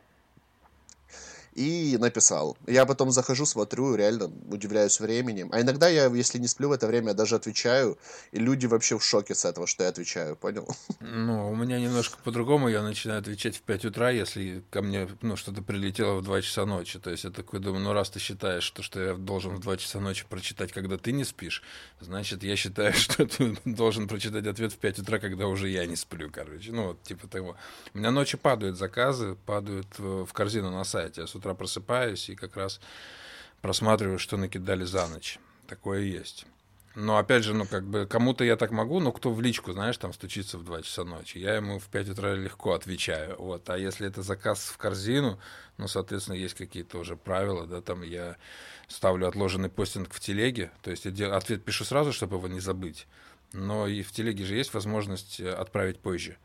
и 1.58 1.98
написал. 1.98 2.56
Я 2.68 2.86
потом 2.86 3.12
захожу, 3.12 3.46
смотрю, 3.46 3.96
реально 3.96 4.32
удивляюсь 4.52 5.00
временем. 5.00 5.50
А 5.52 5.60
иногда 5.60 5.90
я, 5.90 6.06
если 6.06 6.38
не 6.38 6.48
сплю 6.48 6.70
в 6.70 6.72
это 6.72 6.86
время, 6.86 7.16
даже 7.16 7.36
отвечаю, 7.36 7.98
и 8.32 8.38
люди 8.38 8.68
вообще 8.68 8.98
в 8.98 9.04
шоке 9.04 9.34
с 9.34 9.44
этого, 9.44 9.66
что 9.66 9.84
я 9.84 9.90
отвечаю, 9.90 10.36
понял? 10.36 10.68
Ну, 11.00 11.50
у 11.50 11.56
меня 11.56 11.80
немножко 11.80 12.18
по-другому, 12.24 12.70
я 12.70 12.84
начинаю 12.84 13.20
отвечать 13.20 13.56
в 13.58 13.62
5 13.62 13.86
утра, 13.86 14.12
если 14.12 14.64
ко 14.70 14.82
мне 14.82 15.08
ну, 15.22 15.36
что-то 15.36 15.62
прилетело 15.62 16.20
в 16.20 16.24
2 16.24 16.42
часа 16.42 16.66
ночи. 16.66 17.00
То 17.00 17.10
есть 17.10 17.24
я 17.24 17.32
такой 17.32 17.60
думаю, 17.60 17.84
ну 17.84 17.94
раз 17.94 18.10
ты 18.10 18.20
считаешь, 18.20 18.64
что, 18.64 18.84
что 18.84 19.02
я 19.02 19.14
должен 19.16 19.56
в 19.56 19.60
2 19.60 19.78
часа 19.78 20.00
ночи 20.00 20.26
прочитать, 20.30 20.72
когда 20.72 20.98
ты 20.98 21.12
не 21.12 21.24
спишь, 21.24 21.64
значит, 22.00 22.44
я 22.44 22.56
считаю, 22.56 22.94
что 22.94 23.26
ты 23.26 23.58
должен 23.66 24.08
прочитать 24.08 24.46
ответ 24.46 24.74
в 24.74 24.78
5 24.78 25.00
утра, 25.00 25.18
когда 25.18 25.48
уже 25.48 25.70
я 25.70 25.86
не 25.88 25.96
сплю, 25.96 26.30
короче. 26.32 26.72
Ну, 26.72 26.88
вот 26.90 27.02
типа 27.04 27.28
того. 27.28 27.56
У 27.94 27.98
меня 27.98 28.12
ночью 28.12 28.40
падают 28.40 28.78
заказы, 28.78 29.36
падают 29.46 29.88
в 29.98 30.32
корзину 30.34 30.72
на 30.72 30.84
сайте. 30.84 31.22
Я 31.22 31.28
с 31.28 31.36
утра 31.36 31.47
утра 31.48 31.54
просыпаюсь 31.54 32.30
и 32.30 32.36
как 32.36 32.58
раз 32.58 32.80
просматриваю, 33.62 34.20
что 34.20 34.38
накидали 34.38 34.84
за 34.84 35.08
ночь. 35.08 35.40
Такое 35.68 36.02
есть. 36.02 36.46
Но 36.96 37.18
опять 37.18 37.44
же, 37.44 37.54
ну 37.54 37.66
как 37.66 37.86
бы 37.86 38.08
кому-то 38.08 38.44
я 38.44 38.56
так 38.56 38.72
могу, 38.72 39.00
но 39.00 39.12
кто 39.12 39.32
в 39.32 39.40
личку, 39.40 39.72
знаешь, 39.72 39.98
там 39.98 40.14
стучится 40.14 40.58
в 40.58 40.64
2 40.64 40.82
часа 40.82 41.04
ночи, 41.04 41.38
я 41.38 41.56
ему 41.56 41.78
в 41.78 41.86
5 41.90 42.10
утра 42.10 42.34
легко 42.34 42.74
отвечаю. 42.74 43.36
Вот. 43.38 43.70
А 43.70 43.78
если 43.78 44.08
это 44.08 44.24
заказ 44.24 44.64
в 44.66 44.78
корзину, 44.78 45.40
ну, 45.78 45.88
соответственно, 45.88 46.36
есть 46.36 46.56
какие-то 46.56 46.98
уже 46.98 47.16
правила, 47.16 47.68
да, 47.68 47.82
там 47.82 48.02
я 48.02 48.36
ставлю 48.88 49.28
отложенный 49.28 49.70
постинг 49.70 50.12
в 50.12 50.20
телеге, 50.20 50.72
то 50.82 50.90
есть 50.90 51.06
я 51.06 51.36
ответ 51.36 51.64
пишу 51.64 51.86
сразу, 51.86 52.12
чтобы 52.14 52.38
его 52.38 52.48
не 52.48 52.60
забыть. 52.60 53.06
Но 53.54 53.88
и 53.88 54.02
в 54.02 54.12
телеге 54.12 54.44
же 54.44 54.56
есть 54.56 54.74
возможность 54.74 55.40
э, 55.40 55.50
отправить 55.50 56.00
позже. 56.00 56.38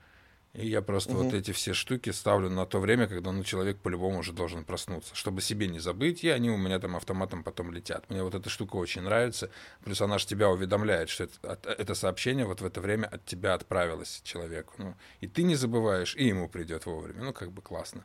И 0.55 0.69
я 0.69 0.83
просто 0.83 1.15
угу. 1.15 1.25
вот 1.25 1.35
эти 1.35 1.51
все 1.53 1.73
штуки 1.73 2.11
ставлю 2.11 2.51
на 2.51 2.67
то 2.67 2.79
время, 2.79 3.07
когда 3.07 3.33
ну, 3.33 3.43
человек 3.43 3.79
по-любому 3.79 4.19
уже 4.19 4.33
должен 4.35 4.65
проснуться, 4.65 5.15
чтобы 5.15 5.41
себе 5.41 5.67
не 5.67 5.81
забыть, 5.81 6.25
и 6.25 6.29
они 6.29 6.51
у 6.51 6.59
меня 6.59 6.79
там 6.79 6.95
автоматом 6.95 7.43
потом 7.43 7.73
летят. 7.73 8.05
Мне 8.11 8.23
вот 8.23 8.35
эта 8.35 8.51
штука 8.51 8.77
очень 8.77 9.01
нравится. 9.01 9.49
Плюс 9.83 10.03
она 10.03 10.19
же 10.19 10.27
тебя 10.27 10.51
уведомляет, 10.51 11.09
что 11.09 11.25
это, 11.25 11.71
это 11.71 11.95
сообщение 11.95 12.45
вот 12.45 12.61
в 12.61 12.67
это 12.67 12.83
время 12.83 13.07
от 13.07 13.25
тебя 13.25 13.55
отправилось 13.55 14.21
человеку. 14.25 14.75
Ну, 14.77 14.95
и 15.23 15.27
ты 15.27 15.43
не 15.43 15.55
забываешь, 15.55 16.15
и 16.17 16.27
ему 16.27 16.51
придет 16.51 16.85
вовремя. 16.85 17.25
Ну, 17.25 17.33
как 17.33 17.51
бы 17.51 17.63
классно. 17.63 18.05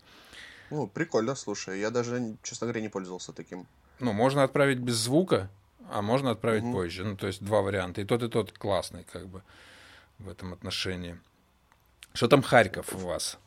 Ну, 0.69 0.87
прикольно, 0.87 1.35
слушай. 1.35 1.77
Я 1.79 1.89
даже, 1.89 2.37
честно 2.43 2.67
говоря, 2.67 2.79
не 2.79 2.89
пользовался 2.89 3.33
таким. 3.33 3.67
Ну, 3.99 4.13
можно 4.13 4.43
отправить 4.43 4.79
без 4.79 4.95
звука, 4.95 5.49
а 5.91 6.01
можно 6.01 6.31
отправить 6.31 6.63
угу. 6.63 6.71
позже. 6.71 7.03
Ну, 7.03 7.17
то 7.17 7.27
есть 7.27 7.43
два 7.43 7.61
варианта. 7.61 7.99
И 7.99 8.05
тот, 8.05 8.23
и 8.23 8.29
тот 8.29 8.57
классный, 8.57 9.03
как 9.11 9.27
бы, 9.27 9.43
в 10.19 10.29
этом 10.29 10.53
отношении. 10.53 11.19
Что 12.17 12.27
там 12.27 12.41
Харьков 12.41 12.95
у 12.95 12.97
вас? 12.97 13.37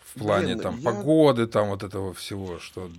В 0.00 0.18
плане 0.18 0.46
Блин, 0.46 0.60
там 0.60 0.78
я... 0.78 0.90
погоды, 0.90 1.46
там 1.46 1.68
вот 1.68 1.84
этого 1.84 2.12
всего, 2.12 2.58
что... 2.58 2.90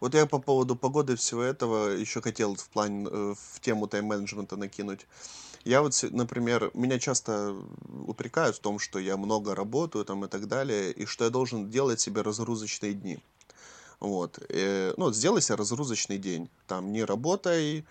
Вот 0.00 0.14
я 0.14 0.24
по 0.24 0.38
поводу 0.38 0.74
погоды 0.74 1.16
всего 1.16 1.42
этого 1.42 1.88
еще 1.88 2.22
хотел 2.22 2.54
в 2.54 2.66
плане, 2.70 3.06
э, 3.12 3.34
в 3.36 3.60
тему 3.60 3.86
тайм-менеджмента 3.88 4.56
накинуть. 4.56 5.06
Я 5.64 5.82
вот, 5.82 6.02
например, 6.12 6.70
меня 6.72 6.98
часто 6.98 7.54
упрекают 8.06 8.56
в 8.56 8.60
том, 8.60 8.78
что 8.78 8.98
я 8.98 9.18
много 9.18 9.54
работаю 9.54 10.06
там 10.06 10.24
и 10.24 10.28
так 10.28 10.48
далее, 10.48 10.92
и 10.92 11.04
что 11.04 11.24
я 11.24 11.30
должен 11.30 11.68
делать 11.68 12.00
себе 12.00 12.22
разгрузочные 12.22 12.94
дни. 12.94 13.18
Вот. 13.98 14.38
И, 14.38 14.44
э, 14.48 14.94
ну, 14.96 15.12
сделай 15.12 15.42
себе 15.42 15.56
разгрузочный 15.56 16.16
день. 16.16 16.48
Там 16.66 16.90
не 16.90 17.04
работай, 17.04 17.84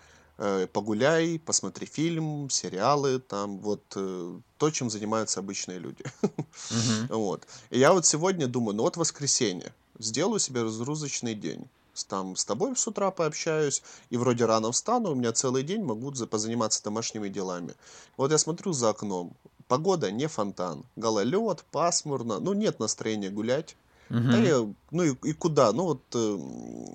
погуляй, 0.72 1.38
посмотри 1.38 1.86
фильм, 1.86 2.48
сериалы, 2.48 3.18
там 3.18 3.58
вот 3.58 3.82
э, 3.94 4.38
то, 4.56 4.70
чем 4.70 4.88
занимаются 4.88 5.40
обычные 5.40 5.78
люди. 5.78 6.02
Uh-huh. 6.22 7.06
вот. 7.10 7.46
И 7.68 7.78
я 7.78 7.92
вот 7.92 8.06
сегодня 8.06 8.46
думаю, 8.46 8.74
ну 8.74 8.84
вот 8.84 8.96
воскресенье, 8.96 9.74
сделаю 9.98 10.38
себе 10.40 10.62
разгрузочный 10.62 11.34
день. 11.34 11.66
Там 12.08 12.36
с 12.36 12.46
тобой 12.46 12.74
с 12.74 12.86
утра 12.86 13.10
пообщаюсь, 13.10 13.82
и 14.08 14.16
вроде 14.16 14.46
рано 14.46 14.72
встану, 14.72 15.10
у 15.10 15.14
меня 15.14 15.32
целый 15.32 15.62
день 15.62 15.82
могу 15.82 16.10
позаниматься 16.12 16.82
домашними 16.82 17.28
делами. 17.28 17.74
Вот 18.16 18.30
я 18.30 18.38
смотрю 18.38 18.72
за 18.72 18.88
окном, 18.88 19.34
погода 19.68 20.10
не 20.10 20.26
фонтан, 20.26 20.84
гололед, 20.96 21.64
пасмурно, 21.70 22.40
ну 22.40 22.54
нет 22.54 22.80
настроения 22.80 23.28
гулять. 23.28 23.76
Угу. 24.10 24.30
Да, 24.32 24.38
я, 24.38 24.68
ну 24.90 25.02
и, 25.04 25.14
и 25.22 25.32
куда? 25.32 25.72
Ну 25.72 25.84
вот 25.84 26.02
э, 26.14 26.38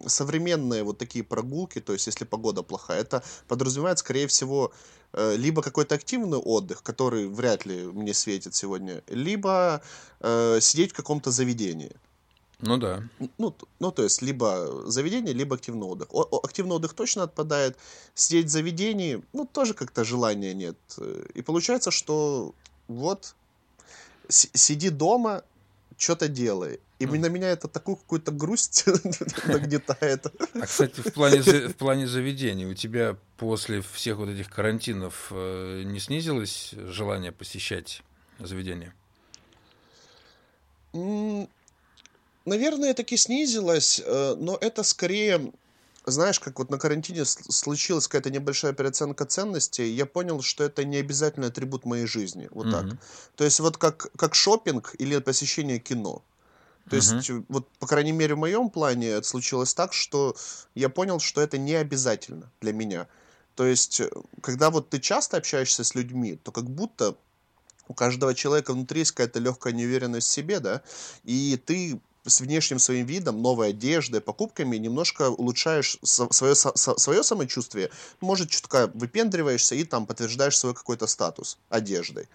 современные 0.07 0.83
вот 0.83 0.97
такие 0.97 1.23
прогулки, 1.23 1.79
то 1.79 1.93
есть 1.93 2.07
если 2.07 2.25
погода 2.25 2.61
плохая, 2.61 3.01
это 3.01 3.23
подразумевает, 3.47 3.99
скорее 3.99 4.27
всего, 4.27 4.73
э, 5.13 5.37
либо 5.37 5.61
какой-то 5.61 5.95
активный 5.95 6.37
отдых, 6.37 6.83
который 6.83 7.27
вряд 7.27 7.65
ли 7.65 7.85
мне 7.85 8.13
светит 8.13 8.53
сегодня, 8.53 9.01
либо 9.07 9.81
э, 10.19 10.59
сидеть 10.59 10.91
в 10.91 10.95
каком-то 10.95 11.31
заведении. 11.31 11.91
Ну 12.59 12.77
да. 12.77 13.03
Ну, 13.37 13.55
ну, 13.79 13.91
то 13.91 14.03
есть, 14.03 14.21
либо 14.21 14.83
заведение, 14.89 15.33
либо 15.33 15.55
активный 15.55 15.87
отдых. 15.87 16.07
О, 16.11 16.23
о, 16.23 16.39
активный 16.43 16.75
отдых 16.75 16.93
точно 16.93 17.23
отпадает. 17.23 17.77
Сидеть 18.13 18.45
в 18.45 18.49
заведении, 18.49 19.23
ну, 19.33 19.45
тоже 19.45 19.73
как-то 19.73 20.03
желания 20.03 20.53
нет. 20.53 20.77
И 21.33 21.41
получается, 21.41 21.91
что 21.91 22.53
вот 22.87 23.35
сиди 24.29 24.89
дома, 24.89 25.43
что-то 25.97 26.27
делай. 26.27 26.79
И 26.97 27.05
на 27.05 27.25
меня 27.27 27.49
это 27.49 27.67
такую 27.67 27.97
какую-то 27.97 28.31
грусть 28.31 28.85
нагнетает. 29.47 30.27
А, 30.53 30.65
кстати, 30.65 31.01
в 31.01 31.11
плане, 31.11 31.41
в 31.41 31.75
плане 31.75 32.07
заведений, 32.07 32.65
у 32.65 32.73
тебя 32.73 33.17
после 33.37 33.81
всех 33.81 34.17
вот 34.17 34.29
этих 34.29 34.49
карантинов 34.49 35.27
э, 35.31 35.83
не 35.85 35.99
снизилось 35.99 36.73
желание 36.73 37.33
посещать 37.33 38.01
заведения? 38.39 38.95
Наверное, 42.45 42.93
таки 42.93 43.17
снизилось, 43.17 44.01
э, 44.05 44.35
но 44.39 44.57
это 44.61 44.83
скорее 44.83 45.51
знаешь, 46.05 46.39
как 46.39 46.59
вот 46.59 46.69
на 46.69 46.77
карантине 46.77 47.25
случилась 47.25 48.07
какая-то 48.07 48.29
небольшая 48.29 48.73
переоценка 48.73 49.25
ценностей, 49.25 49.89
я 49.89 50.05
понял, 50.05 50.41
что 50.41 50.63
это 50.63 50.83
не 50.83 50.97
обязательный 50.97 51.47
атрибут 51.47 51.85
моей 51.85 52.05
жизни. 52.05 52.47
Вот 52.51 52.67
mm-hmm. 52.67 52.89
так. 52.89 52.99
То 53.35 53.43
есть, 53.43 53.59
вот 53.59 53.77
как, 53.77 54.11
как 54.15 54.35
шопинг 54.35 54.93
или 54.99 55.17
посещение 55.17 55.79
кино. 55.79 56.21
То 56.89 56.95
uh-huh. 56.95 57.15
есть, 57.15 57.45
вот, 57.49 57.67
по 57.79 57.87
крайней 57.87 58.11
мере, 58.11 58.35
в 58.35 58.39
моем 58.39 58.69
плане 58.69 59.09
это 59.09 59.27
случилось 59.27 59.73
так, 59.73 59.93
что 59.93 60.35
я 60.75 60.89
понял, 60.89 61.19
что 61.19 61.41
это 61.41 61.57
не 61.57 61.73
обязательно 61.73 62.51
для 62.61 62.73
меня. 62.73 63.07
То 63.55 63.65
есть, 63.65 64.01
э, 64.01 64.09
когда 64.41 64.69
вот 64.69 64.89
ты 64.89 64.99
часто 64.99 65.37
общаешься 65.37 65.83
с 65.83 65.95
людьми, 65.95 66.35
то 66.35 66.51
как 66.51 66.69
будто 66.69 67.15
у 67.87 67.93
каждого 67.93 68.35
человека 68.35 68.73
внутри 68.73 68.99
есть 68.99 69.11
какая-то 69.11 69.39
легкая 69.39 69.73
неуверенность 69.73 70.27
в 70.27 70.31
себе, 70.31 70.59
да, 70.59 70.81
и 71.23 71.59
ты 71.65 71.99
с 72.25 72.41
внешним 72.41 72.79
своим 72.79 73.05
видом, 73.05 73.41
новой 73.41 73.69
одеждой, 73.69 74.19
покупками 74.19 74.77
немножко 74.77 75.29
улучшаешь 75.29 75.97
свое, 76.03 76.55
свое 76.55 77.23
самочувствие, 77.23 77.91
может, 78.19 78.49
чутка 78.49 78.89
выпендриваешься 78.93 79.75
и 79.75 79.83
там 79.83 80.07
подтверждаешь 80.07 80.57
свой 80.57 80.73
какой-то 80.73 81.07
статус 81.07 81.59
одеждой. 81.69 82.27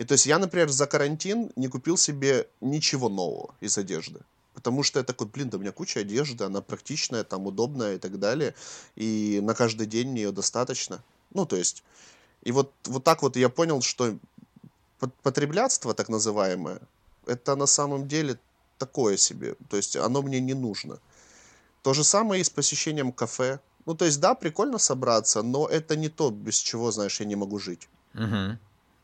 И 0.00 0.04
то 0.04 0.12
есть 0.12 0.24
я, 0.24 0.38
например, 0.38 0.70
за 0.70 0.86
карантин 0.86 1.50
не 1.56 1.68
купил 1.68 1.98
себе 1.98 2.48
ничего 2.62 3.10
нового 3.10 3.54
из 3.60 3.76
одежды. 3.76 4.20
Потому 4.54 4.82
что 4.82 4.98
я 4.98 5.04
такой, 5.04 5.26
блин, 5.26 5.50
да 5.50 5.58
у 5.58 5.60
меня 5.60 5.72
куча 5.72 6.00
одежды, 6.00 6.44
она 6.44 6.62
практичная, 6.62 7.22
там 7.22 7.46
удобная 7.46 7.96
и 7.96 7.98
так 7.98 8.18
далее. 8.18 8.54
И 8.96 9.40
на 9.42 9.54
каждый 9.54 9.86
день 9.86 10.08
мне 10.08 10.22
ее 10.22 10.32
достаточно. 10.32 11.02
Ну, 11.34 11.44
то 11.44 11.56
есть, 11.56 11.84
и 12.44 12.50
вот, 12.50 12.72
вот 12.86 13.04
так 13.04 13.20
вот 13.20 13.36
я 13.36 13.50
понял, 13.50 13.82
что 13.82 14.16
потреблятство, 15.22 15.92
так 15.92 16.08
называемое, 16.08 16.80
это 17.26 17.54
на 17.54 17.66
самом 17.66 18.08
деле 18.08 18.38
такое 18.78 19.18
себе. 19.18 19.54
То 19.68 19.76
есть 19.76 19.96
оно 19.96 20.22
мне 20.22 20.40
не 20.40 20.54
нужно. 20.54 20.98
То 21.82 21.92
же 21.92 22.04
самое 22.04 22.40
и 22.40 22.44
с 22.44 22.48
посещением 22.48 23.12
кафе. 23.12 23.60
Ну, 23.84 23.94
то 23.94 24.06
есть, 24.06 24.18
да, 24.18 24.34
прикольно 24.34 24.78
собраться, 24.78 25.42
но 25.42 25.68
это 25.68 25.94
не 25.94 26.08
то, 26.08 26.30
без 26.30 26.56
чего, 26.56 26.90
знаешь, 26.90 27.20
я 27.20 27.26
не 27.26 27.36
могу 27.36 27.58
жить. 27.58 27.86
Угу. 28.14 28.58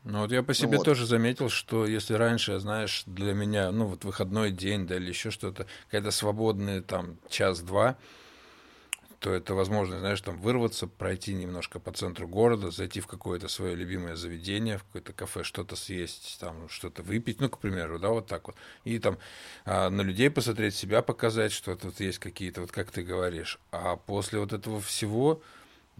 Ну 0.09 0.21
вот 0.21 0.31
я 0.31 0.41
по 0.41 0.53
себе 0.53 0.71
ну, 0.71 0.77
вот. 0.77 0.85
тоже 0.85 1.05
заметил, 1.05 1.49
что 1.49 1.85
если 1.85 2.13
раньше, 2.13 2.59
знаешь, 2.59 3.03
для 3.05 3.33
меня, 3.33 3.71
ну 3.71 3.87
вот 3.87 4.05
выходной 4.05 4.51
день, 4.51 4.87
да, 4.87 4.95
или 4.95 5.09
еще 5.09 5.31
что-то, 5.31 5.67
когда 5.91 6.11
свободный 6.11 6.81
там 6.81 7.17
час-два, 7.27 7.97
то 9.19 9.33
это 9.33 9.53
возможно, 9.53 9.99
знаешь, 9.99 10.21
там 10.21 10.39
вырваться, 10.39 10.87
пройти 10.87 11.33
немножко 11.33 11.79
по 11.79 11.91
центру 11.91 12.25
города, 12.25 12.71
зайти 12.71 13.01
в 13.01 13.07
какое-то 13.07 13.49
свое 13.49 13.75
любимое 13.75 14.15
заведение, 14.15 14.77
в 14.77 14.85
какое-то 14.85 15.11
кафе, 15.11 15.43
что-то 15.43 15.75
съесть, 15.75 16.37
там 16.39 16.69
что-то 16.69 17.03
выпить, 17.03 17.41
ну, 17.41 17.49
к 17.49 17.59
примеру, 17.59 17.99
да, 17.99 18.09
вот 18.09 18.27
так 18.27 18.47
вот. 18.47 18.55
И 18.85 18.99
там 18.99 19.17
а, 19.65 19.89
на 19.89 20.01
людей 20.01 20.29
посмотреть, 20.29 20.75
себя 20.75 21.01
показать, 21.01 21.51
что 21.51 21.75
тут 21.75 21.99
есть 21.99 22.19
какие-то, 22.19 22.61
вот 22.61 22.71
как 22.71 22.91
ты 22.91 23.01
говоришь. 23.01 23.59
А 23.71 23.97
после 23.97 24.39
вот 24.39 24.53
этого 24.53 24.79
всего 24.79 25.41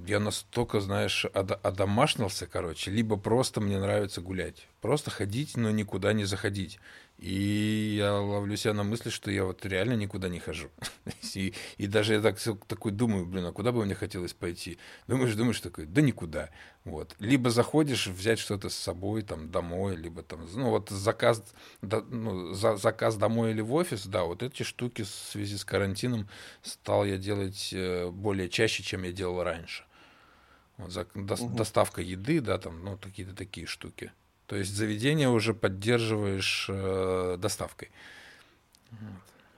я 0.06 0.20
настолько, 0.20 0.80
знаешь, 0.80 1.26
одомашнился, 1.26 2.46
короче, 2.46 2.92
либо 2.92 3.18
просто 3.18 3.62
мне 3.62 3.80
нравится 3.80 4.22
гулять. 4.22 4.68
Просто 4.80 5.10
ходить, 5.10 5.58
но 5.58 5.72
никуда 5.72 6.14
не 6.14 6.26
заходить. 6.26 6.80
И 7.18 7.96
я 7.98 8.14
ловлю 8.14 8.56
себя 8.58 8.76
на 8.76 8.84
мысли, 8.84 9.10
что 9.10 9.32
я 9.32 9.44
вот 9.44 9.66
реально 9.66 9.94
никуда 9.94 10.30
не 10.30 10.38
хожу. 10.38 10.70
и, 11.34 11.56
и 11.78 11.88
даже 11.88 12.14
я 12.14 12.22
так, 12.22 12.38
такой 12.68 12.92
думаю, 12.92 13.26
блин, 13.26 13.46
а 13.46 13.52
куда 13.52 13.72
бы 13.72 13.84
мне 13.84 13.96
хотелось 13.96 14.34
пойти? 14.34 14.78
Думаешь, 15.08 15.34
думаешь, 15.34 15.60
такой, 15.60 15.88
да 15.88 16.02
никуда. 16.02 16.52
Вот. 16.84 17.16
Либо 17.18 17.50
заходишь 17.50 18.06
взять 18.06 18.38
что-то 18.38 18.70
с 18.70 18.76
собой, 18.76 19.24
там, 19.24 19.50
домой, 19.50 19.96
либо 19.96 20.22
там, 20.22 20.48
ну, 20.54 20.70
вот 20.70 20.90
заказ, 20.90 21.44
да, 21.82 22.02
ну, 22.02 22.54
за, 22.54 22.78
заказ 22.78 23.16
домой 23.16 23.50
или 23.50 23.62
в 23.62 23.74
офис, 23.74 24.06
да, 24.06 24.24
вот 24.24 24.44
эти 24.44 24.62
штуки 24.62 25.02
в 25.02 25.08
связи 25.08 25.58
с 25.58 25.66
карантином 25.66 26.30
стал 26.62 27.04
я 27.04 27.18
делать 27.18 27.72
э, 27.74 28.12
более 28.12 28.48
чаще, 28.48 28.84
чем 28.84 29.02
я 29.02 29.12
делал 29.12 29.42
раньше. 29.44 29.86
Вот, 29.86 29.88
за, 29.88 30.67
до, 30.67 30.67
угу. 30.67 30.67
Доставка 30.78 32.02
еды, 32.02 32.40
да, 32.40 32.58
там, 32.58 32.84
ну, 32.84 32.98
какие-то 32.98 33.34
такие 33.34 33.66
штуки. 33.66 34.12
То 34.46 34.56
есть 34.56 34.74
заведение 34.74 35.30
уже 35.30 35.54
поддерживаешь 35.54 36.68
э, 36.70 37.38
доставкой. 37.40 37.92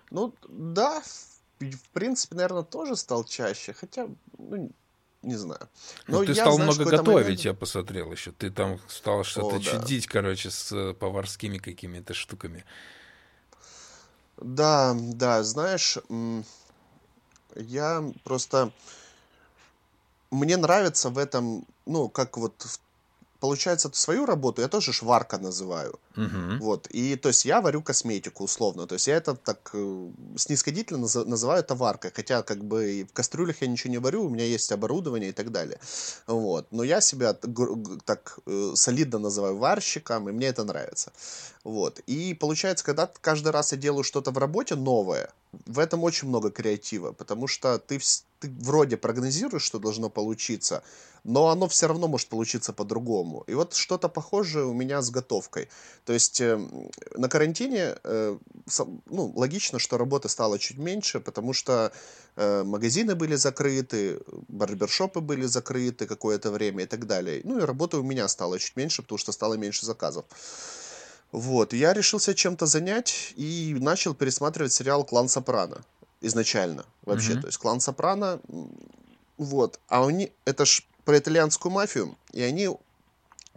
Ну, 0.10 0.34
да, 0.48 1.02
в 1.60 1.90
принципе, 1.94 2.36
наверное, 2.36 2.64
тоже 2.64 2.96
стал 2.96 3.24
чаще, 3.24 3.74
хотя, 3.74 4.08
ну, 4.38 4.72
не 5.22 5.36
знаю. 5.36 5.70
Ну, 6.08 6.14
Но 6.14 6.20
ну, 6.20 6.26
ты 6.26 6.32
я, 6.32 6.44
стал 6.44 6.56
знаешь, 6.56 6.76
много 6.76 6.92
готовить, 6.92 7.26
момент... 7.26 7.42
я 7.42 7.54
посмотрел 7.54 8.12
еще. 8.12 8.32
Ты 8.32 8.50
там 8.50 8.80
стал 8.88 9.24
что-то 9.24 9.58
О, 9.58 9.60
чудить, 9.60 10.06
да. 10.06 10.12
короче, 10.12 10.50
с 10.50 10.72
э, 10.72 10.94
поварскими 10.94 11.58
какими-то 11.58 12.14
штуками. 12.14 12.64
Да, 14.38 14.96
да, 14.98 15.44
знаешь, 15.44 15.98
я 17.56 18.04
просто... 18.24 18.72
Мне 20.31 20.57
нравится 20.57 21.09
в 21.09 21.17
этом, 21.17 21.65
ну, 21.86 22.09
как 22.09 22.38
вот 22.38 22.79
получается, 23.39 23.89
свою 23.93 24.25
работу 24.25 24.62
я 24.62 24.67
тоже 24.67 24.93
шварка 24.93 25.38
называю. 25.38 26.00
Угу. 26.17 26.57
Вот. 26.59 26.88
И 26.88 27.15
то 27.15 27.29
есть 27.29 27.45
я 27.45 27.62
варю 27.62 27.81
косметику 27.81 28.43
условно. 28.43 28.86
То 28.88 28.95
есть 28.95 29.07
я 29.07 29.15
это 29.15 29.36
так 29.36 29.69
э, 29.74 30.09
снисходительно 30.36 31.05
наз- 31.05 31.25
называю 31.25 31.63
товаркой. 31.63 32.12
Хотя 32.13 32.43
как 32.43 32.63
бы 32.63 33.07
в 33.09 33.13
кастрюлях 33.13 33.62
я 33.62 33.67
ничего 33.67 33.91
не 33.91 33.98
варю, 33.98 34.25
у 34.25 34.29
меня 34.29 34.45
есть 34.45 34.71
оборудование 34.71 35.29
и 35.29 35.33
так 35.33 35.51
далее. 35.51 35.79
Вот. 36.27 36.67
Но 36.71 36.83
я 36.83 37.01
себя 37.01 37.33
так 38.05 38.39
э, 38.46 38.72
солидно 38.75 39.20
называю 39.20 39.57
варщиком, 39.57 40.29
и 40.29 40.31
мне 40.31 40.48
это 40.48 40.63
нравится. 40.63 41.11
Вот. 41.63 42.00
И 42.07 42.33
получается, 42.33 42.85
когда 42.85 43.09
каждый 43.22 43.51
раз 43.51 43.72
я 43.72 43.77
делаю 43.77 44.03
что-то 44.03 44.31
в 44.31 44.37
работе 44.37 44.75
новое, 44.75 45.29
в 45.65 45.79
этом 45.79 46.03
очень 46.03 46.27
много 46.27 46.51
креатива, 46.51 47.11
потому 47.11 47.48
что 47.48 47.79
ты, 47.79 48.00
ты 48.40 48.50
вроде 48.60 48.98
прогнозируешь, 48.98 49.64
что 49.64 49.80
должно 49.80 50.10
получиться, 50.10 50.84
но 51.24 51.50
оно 51.50 51.68
все 51.68 51.88
равно 51.88 52.08
может 52.08 52.28
получиться 52.30 52.74
по-другому. 52.74 53.44
И 53.48 53.54
вот 53.54 53.74
что-то 53.74 54.10
похожее 54.10 54.66
у 54.66 54.74
меня 54.74 55.02
с 55.02 55.10
готовкой. 55.10 55.68
То 56.06 56.14
есть 56.14 56.42
э, 56.42 56.58
на 57.16 57.28
карантине, 57.28 57.96
э, 58.04 58.38
ну, 59.06 59.34
логично, 59.36 59.80
что 59.80 59.98
работы 59.98 60.30
стало 60.30 60.58
чуть 60.58 60.78
меньше, 60.78 61.20
потому 61.20 61.54
что 61.54 61.92
э, 62.36 62.64
магазины 62.64 63.16
были 63.16 63.36
закрыты, 63.36 64.22
барбершопы 64.48 65.20
были 65.20 65.46
закрыты 65.46 66.06
какое-то 66.08 66.52
время 66.52 66.84
и 66.84 66.88
так 66.88 67.06
далее. 67.06 67.42
Ну 67.44 67.60
и 67.60 67.64
работы 67.66 67.98
у 67.98 68.04
меня 68.04 68.28
стало 68.28 68.60
чуть 68.60 68.78
меньше, 68.78 69.02
потому 69.02 69.18
что 69.18 69.32
стало 69.32 69.56
меньше 69.56 69.86
заказов. 69.86 70.25
Вот, 71.32 71.74
я 71.74 71.94
решил 71.94 72.20
себя 72.20 72.34
чем-то 72.34 72.66
занять 72.66 73.34
и 73.36 73.75
начал 73.80 74.16
пересматривать 74.16 74.74
сериал 74.74 75.04
«Клан 75.04 75.28
Сопрано» 75.28 75.84
изначально 76.22 76.86
вообще. 77.05 77.34
Mm-hmm. 77.34 77.42
То 77.42 77.48
есть 77.48 77.58
«Клан 77.58 77.79
Сопрано», 77.79 78.40
вот, 79.38 79.79
а 79.88 80.05
они, 80.05 80.32
это 80.46 80.66
ж 80.66 80.84
про 81.05 81.18
итальянскую 81.18 81.72
мафию, 81.72 82.18
и 82.34 82.42
они 82.42 82.70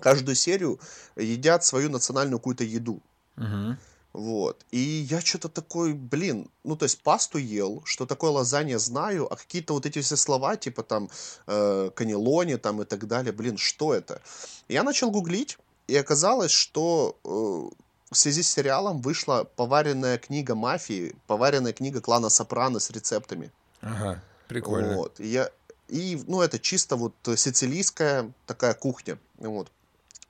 каждую 0.01 0.37
серию 0.37 0.81
едят 1.17 1.65
свою 1.65 1.91
национальную 1.91 2.39
какую-то 2.39 2.65
еду. 2.65 3.01
Uh-huh. 3.37 3.77
Вот. 4.13 4.65
И 4.71 4.79
я 4.79 5.21
что-то 5.21 5.49
такой, 5.49 5.95
блин, 5.95 6.51
ну 6.65 6.77
то 6.77 6.85
есть 6.85 7.03
пасту 7.03 7.39
ел, 7.39 7.83
что 7.85 8.05
такое 8.07 8.31
лазанья 8.31 8.79
знаю, 8.79 9.33
а 9.33 9.37
какие-то 9.37 9.73
вот 9.73 9.87
эти 9.87 10.01
все 10.01 10.17
слова, 10.17 10.57
типа 10.57 10.83
там 10.83 11.09
э, 11.47 11.91
канелони 11.95 12.57
там 12.57 12.83
и 12.83 12.85
так 12.85 13.07
далее, 13.07 13.33
блин, 13.33 13.57
что 13.57 13.95
это? 13.95 14.21
я 14.69 14.83
начал 14.83 15.11
гуглить, 15.11 15.59
и 15.87 15.97
оказалось, 15.97 16.53
что 16.53 17.17
э, 17.25 17.82
в 18.13 18.17
связи 18.17 18.43
с 18.43 18.51
сериалом 18.51 19.01
вышла 19.01 19.45
поваренная 19.57 20.19
книга 20.19 20.55
мафии, 20.55 21.15
поваренная 21.27 21.73
книга 21.73 22.01
клана 22.01 22.29
Сопрано 22.29 22.79
с 22.79 22.91
рецептами. 22.91 23.51
Ага, 23.81 24.23
прикольно. 24.49 24.97
Вот. 24.97 25.19
И 25.21 25.29
я, 25.29 25.51
и, 25.89 26.23
ну, 26.27 26.41
это 26.41 26.59
чисто 26.59 26.97
вот 26.97 27.15
сицилийская 27.37 28.33
такая 28.47 28.75
кухня. 28.75 29.19
Вот. 29.39 29.71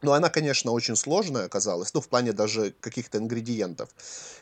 Но 0.03 0.13
она, 0.13 0.29
конечно, 0.29 0.73
очень 0.73 0.97
сложная 0.97 1.47
оказалась, 1.47 1.95
ну, 1.95 2.01
в 2.01 2.09
плане 2.09 2.33
даже 2.33 2.75
каких-то 2.81 3.19
ингредиентов. 3.19 3.89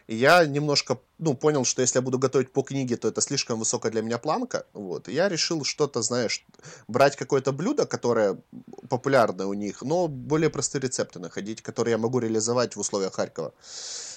И 0.07 0.17
я 0.17 0.47
немножко, 0.47 0.99
ну, 1.19 1.35
понял, 1.35 1.65
что 1.65 1.83
если 1.83 1.99
я 1.99 2.03
буду 2.03 2.19
готовить 2.19 2.51
по 2.53 2.63
книге, 2.63 2.97
то 2.97 3.09
это 3.09 3.21
слишком 3.21 3.59
высокая 3.59 3.93
для 3.93 4.03
меня 4.03 4.19
планка, 4.19 4.65
вот. 4.73 5.09
И 5.09 5.13
я 5.13 5.29
решил 5.29 5.65
что-то, 5.65 6.03
знаешь, 6.03 6.45
брать 6.89 7.17
какое-то 7.17 7.53
блюдо, 7.53 7.87
которое 7.87 8.39
популярное 8.89 9.47
у 9.47 9.55
них, 9.55 9.83
но 9.83 10.09
более 10.09 10.49
простые 10.49 10.83
рецепты 10.83 11.19
находить, 11.19 11.63
которые 11.63 11.93
я 11.93 11.99
могу 11.99 12.19
реализовать 12.19 12.75
в 12.75 12.81
условиях 12.81 13.15
Харькова, 13.15 13.53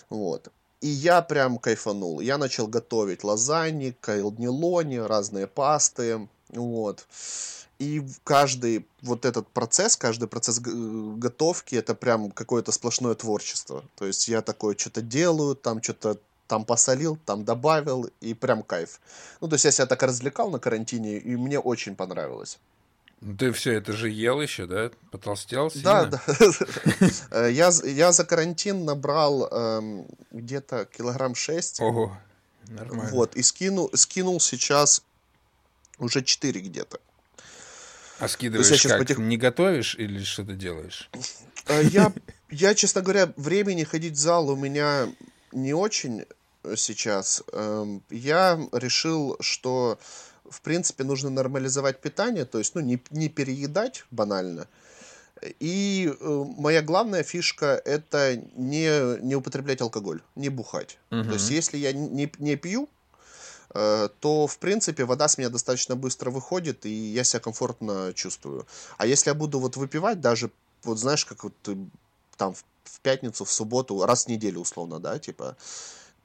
вот. 0.10 0.50
И 0.80 0.88
я 0.88 1.22
прям 1.22 1.60
кайфанул. 1.60 2.20
Я 2.20 2.38
начал 2.38 2.68
готовить 2.68 3.24
лазаньи, 3.24 3.96
кайлнилони, 4.02 4.98
разные 4.98 5.48
пасты, 5.48 6.28
вот. 6.50 7.06
И 7.84 8.02
каждый 8.24 8.86
вот 9.02 9.26
этот 9.26 9.48
процесс, 9.50 9.98
каждый 9.98 10.28
процесс 10.28 10.60
готовки, 10.60 11.76
это 11.76 11.96
прям 11.96 12.32
какое-то 12.32 12.72
сплошное 12.72 13.14
творчество. 13.14 13.84
То 13.96 14.06
есть 14.06 14.30
я 14.30 14.42
такое 14.42 14.78
что-то 14.78 15.02
делаю, 15.02 15.56
там 15.56 15.84
что-то 15.84 16.18
там 16.48 16.66
посолил, 16.66 17.18
там 17.26 17.44
добавил, 17.44 18.10
и 18.22 18.34
прям 18.34 18.64
кайф. 18.64 19.02
Ну, 19.42 19.48
то 19.48 19.56
есть 19.56 19.66
я 19.66 19.72
себя 19.72 19.86
так 19.86 20.04
развлекал 20.04 20.50
на 20.50 20.60
карантине, 20.60 21.18
и 21.18 21.36
мне 21.36 21.60
очень 21.60 21.96
понравилось. 21.96 22.58
Ты 23.40 23.52
все 23.52 23.74
это 23.74 23.94
же 23.94 24.10
ел 24.10 24.42
еще, 24.42 24.66
да? 24.66 24.92
Потолстел 25.12 25.72
сильно? 25.72 26.06
Да, 26.06 26.24
да. 27.32 27.48
я, 27.48 27.72
я 27.84 28.12
за 28.12 28.26
карантин 28.26 28.86
набрал 28.86 29.48
эм, 29.48 30.06
где-то 30.32 30.86
килограмм 30.86 31.36
шесть. 31.36 31.80
Ого, 31.82 32.18
нормально. 32.68 33.10
Вот, 33.12 33.36
и 33.36 33.44
скинул, 33.44 33.90
скинул 33.94 34.40
сейчас 34.40 35.04
уже 36.00 36.22
4 36.22 36.62
где-то. 36.62 37.00
А 38.24 38.28
скидываешь 38.30 38.82
как? 38.84 39.00
Потих... 39.00 39.18
Не 39.18 39.38
готовишь 39.38 39.96
или 39.96 40.24
что 40.24 40.46
ты 40.46 40.54
делаешь? 40.54 41.10
Э, 41.68 41.84
я, 41.84 42.14
я, 42.50 42.74
честно 42.74 43.02
говоря, 43.02 43.34
времени 43.36 43.84
ходить 43.84 44.14
в 44.14 44.18
зал 44.18 44.50
у 44.50 44.56
меня 44.56 45.10
не 45.52 45.74
очень 45.74 46.24
сейчас. 46.78 47.44
Эм, 47.52 48.02
я 48.10 48.60
решил, 48.72 49.36
что 49.42 50.00
в 50.50 50.62
принципе 50.62 51.04
нужно 51.04 51.30
нормализовать 51.30 52.00
питание, 52.00 52.46
то 52.46 52.60
есть 52.60 52.76
ну, 52.76 52.82
не, 52.82 53.02
не 53.12 53.28
переедать 53.28 54.06
банально. 54.10 54.68
И 55.60 56.10
э, 56.18 56.46
моя 56.58 56.82
главная 56.82 57.24
фишка 57.24 57.82
это 57.84 58.38
не, 58.56 59.20
не 59.22 59.36
употреблять 59.36 59.82
алкоголь, 59.82 60.22
не 60.36 60.48
бухать. 60.48 60.98
Угу. 61.12 61.24
То 61.24 61.34
есть 61.34 61.50
если 61.50 61.78
я 61.78 61.92
не, 61.92 62.32
не 62.40 62.56
пью, 62.56 62.88
Э, 62.88 62.88
то, 63.74 64.48
в 64.48 64.58
принципе, 64.60 65.06
вода 65.06 65.28
с 65.28 65.38
меня 65.38 65.50
достаточно 65.50 65.96
быстро 65.96 66.30
выходит, 66.30 66.86
и 66.86 66.92
я 66.92 67.24
себя 67.24 67.40
комфортно 67.40 68.14
чувствую. 68.14 68.68
А 68.98 69.08
если 69.08 69.32
я 69.32 69.34
буду 69.34 69.60
вот 69.60 69.78
выпивать 69.78 70.22
даже, 70.22 70.52
вот 70.84 71.00
знаешь, 71.00 71.26
как 71.26 71.44
вот 71.44 71.54
э, 71.68 71.76
там 72.38 72.54
в 72.54 73.00
пятницу, 73.00 73.46
в 73.46 73.52
субботу, 73.52 74.06
раз 74.06 74.26
в 74.26 74.28
неделю 74.28 74.60
условно, 74.60 75.00
да, 75.00 75.18
типа, 75.18 75.56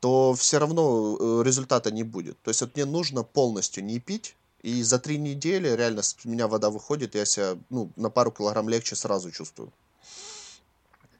то 0.01 0.35
все 0.35 0.59
равно 0.59 1.17
э, 1.19 1.43
результата 1.45 1.91
не 1.91 2.03
будет. 2.03 2.41
То 2.43 2.51
есть 2.51 2.61
вот 2.61 2.77
мне 2.77 2.85
нужно 2.85 3.23
полностью 3.23 3.85
не 3.85 3.99
пить, 3.99 4.37
И 4.63 4.83
за 4.83 4.99
три 4.99 5.19
недели 5.19 5.69
реально 5.69 6.03
с 6.03 6.17
меня 6.25 6.47
вода 6.49 6.69
выходит, 6.71 7.15
я 7.15 7.25
себя 7.25 7.57
ну, 7.71 7.91
на 7.97 8.11
пару 8.11 8.31
килограмм 8.33 8.69
легче 8.69 8.97
сразу 8.97 9.31
чувствую. 9.31 9.73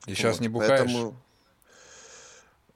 И 0.07 0.15
сейчас 0.15 0.37
вот, 0.37 0.43
не 0.43 0.49
бухаешь? 0.49 0.81
Поэтому... 0.81 1.15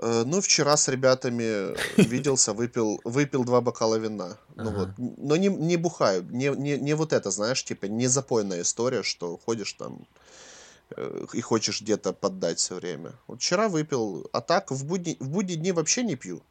Э, 0.02 0.24
ну, 0.26 0.40
вчера 0.40 0.76
с 0.76 0.88
ребятами 0.88 1.76
виделся, 1.96 2.52
выпил, 2.52 3.00
выпил 3.04 3.44
два 3.44 3.60
бокала 3.60 3.94
вина. 3.94 4.36
Ну 4.56 4.70
ага. 4.70 4.78
вот. 4.78 4.88
Но 4.98 5.36
не, 5.36 5.46
не 5.48 5.76
бухаю. 5.76 6.24
Не, 6.24 6.48
не, 6.48 6.76
не 6.76 6.94
вот 6.94 7.12
это, 7.12 7.30
знаешь, 7.30 7.64
типа, 7.64 7.86
не 7.86 8.08
запойная 8.08 8.62
история, 8.62 9.04
что 9.04 9.38
ходишь 9.38 9.72
там 9.74 10.04
э, 10.96 11.26
и 11.34 11.40
хочешь 11.40 11.80
где-то 11.80 12.12
поддать 12.12 12.58
все 12.58 12.74
время. 12.74 13.12
Вот 13.28 13.40
вчера 13.40 13.68
выпил, 13.68 14.28
а 14.32 14.40
так 14.40 14.72
в 14.72 14.84
будни, 14.84 15.16
в 15.20 15.28
будни 15.28 15.54
дни 15.54 15.70
вообще 15.70 16.02
не 16.02 16.16
пью. 16.16 16.42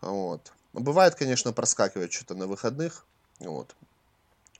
Вот. 0.00 0.52
Бывает, 0.72 1.16
конечно, 1.16 1.52
проскакивает 1.52 2.12
что-то 2.12 2.34
на 2.34 2.46
выходных. 2.46 3.04
Вот. 3.40 3.76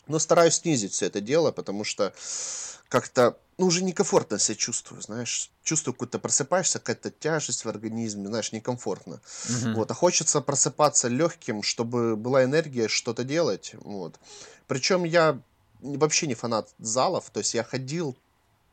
Но 0.06 0.18
стараюсь 0.18 0.56
снизить 0.56 0.92
все 0.92 1.06
это 1.06 1.22
дело, 1.22 1.52
потому 1.52 1.84
что 1.84 2.12
как-то 2.90 3.38
ну, 3.58 3.66
уже 3.66 3.82
некомфортно 3.82 4.38
себя 4.38 4.54
чувствую, 4.54 5.02
знаешь. 5.02 5.50
Чувствую, 5.64 5.94
какой-то 5.94 6.20
просыпаешься, 6.20 6.78
какая-то 6.78 7.10
тяжесть 7.10 7.64
в 7.64 7.68
организме, 7.68 8.28
знаешь, 8.28 8.52
некомфортно. 8.52 9.20
Угу. 9.48 9.72
Вот, 9.74 9.90
а 9.90 9.94
хочется 9.94 10.40
просыпаться 10.40 11.08
легким, 11.08 11.62
чтобы 11.62 12.16
была 12.16 12.44
энергия 12.44 12.88
что-то 12.88 13.24
делать. 13.24 13.72
Вот. 13.80 14.18
Причем 14.68 15.04
я 15.04 15.40
вообще 15.80 16.28
не 16.28 16.34
фанат 16.34 16.68
залов, 16.78 17.30
то 17.30 17.40
есть 17.40 17.54
я 17.54 17.64
ходил 17.64 18.16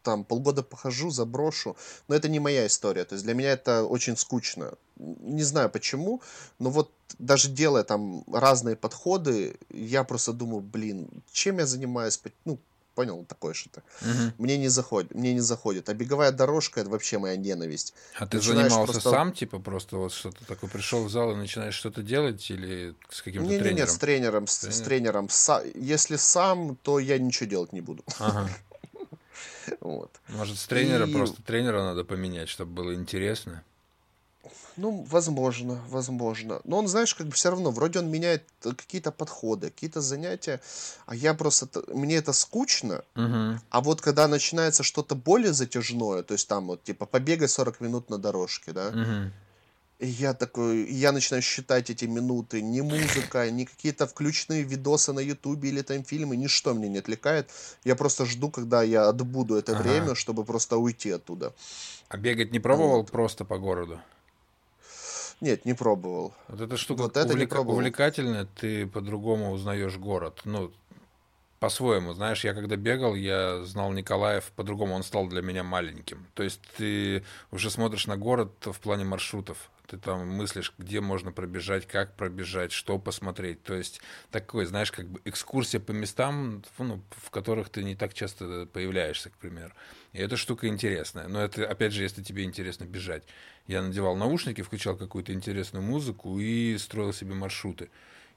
там 0.03 0.23
полгода 0.23 0.61
похожу, 0.61 1.09
заброшу, 1.09 1.75
но 2.07 2.15
это 2.15 2.29
не 2.29 2.39
моя 2.39 2.67
история, 2.67 3.05
то 3.05 3.15
есть 3.15 3.25
для 3.25 3.33
меня 3.33 3.53
это 3.53 3.83
очень 3.83 4.15
скучно. 4.15 4.73
Не 4.97 5.41
знаю 5.41 5.69
почему, 5.71 6.21
но 6.59 6.69
вот 6.69 6.91
даже 7.17 7.49
делая 7.49 7.83
там 7.83 8.23
разные 8.31 8.75
подходы, 8.75 9.57
я 9.71 10.03
просто 10.03 10.31
думаю, 10.31 10.61
блин, 10.61 11.09
чем 11.31 11.57
я 11.57 11.65
занимаюсь, 11.65 12.21
ну, 12.45 12.59
Понял, 12.95 13.25
такое 13.25 13.53
что-то. 13.53 13.83
Угу. 14.01 14.33
Мне 14.37 14.57
не 14.57 14.69
заходит, 14.69 15.13
мне 15.13 15.33
не 15.33 15.41
заходит. 15.41 15.89
А 15.89 15.93
беговая 15.93 16.31
дорожка 16.31 16.79
это 16.79 16.89
вообще 16.89 17.17
моя 17.17 17.35
ненависть. 17.35 17.93
А 18.17 18.25
ты 18.25 18.37
начинаешь 18.37 18.69
занимался 18.69 18.93
просто... 18.93 19.09
сам, 19.09 19.33
типа, 19.33 19.59
просто 19.59 19.97
вот 19.97 20.13
что-то 20.13 20.45
такое 20.45 20.69
пришел 20.69 21.03
в 21.03 21.09
зал 21.11 21.33
и 21.33 21.35
начинаешь 21.35 21.75
что-то 21.75 22.01
делать 22.01 22.49
или 22.49 22.95
с 23.09 23.21
каким-то 23.21 23.49
не, 23.49 23.59
тренером? 23.59 23.77
Нет, 23.77 23.89
с 23.89 23.97
тренером, 23.97 24.47
с, 24.47 24.63
с 24.63 24.81
тренером. 24.81 25.29
С, 25.29 25.63
если 25.75 26.15
сам, 26.15 26.77
то 26.77 26.99
я 26.99 27.19
ничего 27.19 27.49
делать 27.49 27.73
не 27.73 27.81
буду. 27.81 28.03
Ага. 28.19 28.49
Вот. 29.81 30.11
Может, 30.29 30.57
с 30.59 30.67
тренера 30.67 31.07
и... 31.07 31.11
просто 31.11 31.41
тренера 31.41 31.81
надо 31.81 32.03
поменять, 32.03 32.49
чтобы 32.49 32.71
было 32.71 32.93
интересно. 32.93 33.63
Ну, 34.77 35.05
возможно, 35.09 35.81
возможно. 35.89 36.61
Но 36.63 36.77
он, 36.77 36.87
знаешь, 36.87 37.15
как 37.15 37.27
бы 37.27 37.33
все 37.33 37.49
равно, 37.49 37.71
вроде 37.71 37.99
он 37.99 38.09
меняет 38.09 38.43
э, 38.63 38.71
какие-то 38.71 39.11
подходы, 39.11 39.69
какие-то 39.69 40.01
занятия, 40.01 40.61
а 41.05 41.15
я 41.15 41.33
просто, 41.33 41.67
мне 41.87 42.15
это 42.17 42.33
скучно, 42.33 43.03
угу. 43.15 43.59
а 43.69 43.81
вот 43.81 44.01
когда 44.01 44.27
начинается 44.27 44.83
что-то 44.83 45.15
более 45.15 45.53
затяжное, 45.53 46.23
то 46.23 46.33
есть 46.33 46.47
там 46.47 46.67
вот, 46.67 46.83
типа, 46.83 47.05
побегай 47.05 47.47
40 47.47 47.81
минут 47.81 48.09
на 48.09 48.17
дорожке, 48.17 48.71
да, 48.71 48.89
угу. 48.89 49.31
И 49.97 50.07
я 50.07 50.33
такой, 50.33 50.91
я 50.91 51.13
начинаю 51.13 51.41
считать 51.41 51.89
эти 51.89 52.03
минуты, 52.03 52.61
ни 52.61 52.81
музыка, 52.81 53.49
ни 53.49 53.63
какие-то 53.63 54.07
включенные 54.07 54.63
видосы 54.63 55.13
на 55.13 55.21
ютубе 55.21 55.69
или 55.69 55.81
там 55.81 56.03
фильмы, 56.03 56.35
ничто 56.35 56.73
меня 56.73 56.89
не 56.89 56.97
отвлекает. 56.97 57.49
Я 57.85 57.95
просто 57.95 58.25
жду, 58.25 58.49
когда 58.49 58.83
я 58.83 59.07
отбуду 59.07 59.55
это 59.55 59.71
ага. 59.71 59.83
время, 59.83 60.15
чтобы 60.15 60.43
просто 60.43 60.75
уйти 60.75 61.11
оттуда. 61.11 61.53
А 62.09 62.17
бегать 62.17 62.51
не 62.51 62.59
пробовал 62.59 62.97
вот. 62.97 63.11
просто 63.11 63.45
по 63.45 63.57
городу? 63.57 64.01
Нет, 65.41 65.65
не 65.65 65.73
пробовал. 65.73 66.33
Вот 66.47 66.61
эта 66.61 66.77
штука 66.77 67.03
вот 67.03 67.17
это 67.17 67.33
увлека... 67.33 67.59
увлекательная, 67.59 68.45
ты 68.45 68.87
по-другому 68.87 69.51
узнаешь 69.51 69.97
город. 69.97 70.41
Ну, 70.45 70.71
по-своему, 71.59 72.13
знаешь, 72.13 72.43
я 72.43 72.53
когда 72.53 72.75
бегал, 72.75 73.15
я 73.15 73.63
знал 73.63 73.91
Николаев 73.91 74.51
по-другому, 74.55 74.93
он 74.93 75.03
стал 75.03 75.27
для 75.27 75.41
меня 75.41 75.63
маленьким. 75.63 76.25
То 76.33 76.43
есть 76.43 76.61
ты 76.77 77.23
уже 77.51 77.69
смотришь 77.69 78.07
на 78.07 78.17
город 78.17 78.51
в 78.65 78.79
плане 78.79 79.05
маршрутов, 79.05 79.69
ты 79.87 79.97
там 79.97 80.27
мыслишь, 80.27 80.73
где 80.77 81.01
можно 81.01 81.31
пробежать, 81.31 81.87
как 81.87 82.15
пробежать, 82.15 82.71
что 82.71 82.97
посмотреть. 82.99 83.63
То 83.63 83.73
есть 83.73 84.01
такой, 84.31 84.65
знаешь, 84.65 84.91
как 84.91 85.07
бы 85.07 85.21
экскурсия 85.25 85.79
по 85.79 85.91
местам, 85.91 86.63
ну, 86.77 87.01
в 87.11 87.29
которых 87.29 87.69
ты 87.69 87.83
не 87.83 87.95
так 87.95 88.13
часто 88.13 88.67
появляешься, 88.71 89.29
к 89.29 89.37
примеру. 89.37 89.73
И 90.13 90.19
эта 90.19 90.37
штука 90.37 90.67
интересная. 90.67 91.27
Но 91.27 91.41
это, 91.41 91.67
опять 91.67 91.93
же, 91.93 92.03
если 92.03 92.23
тебе 92.23 92.43
интересно 92.43 92.85
бежать. 92.85 93.23
Я 93.67 93.81
надевал 93.81 94.15
наушники, 94.15 94.61
включал 94.61 94.95
какую-то 94.95 95.33
интересную 95.33 95.83
музыку 95.83 96.39
и 96.39 96.77
строил 96.77 97.13
себе 97.13 97.33
маршруты. 97.33 97.89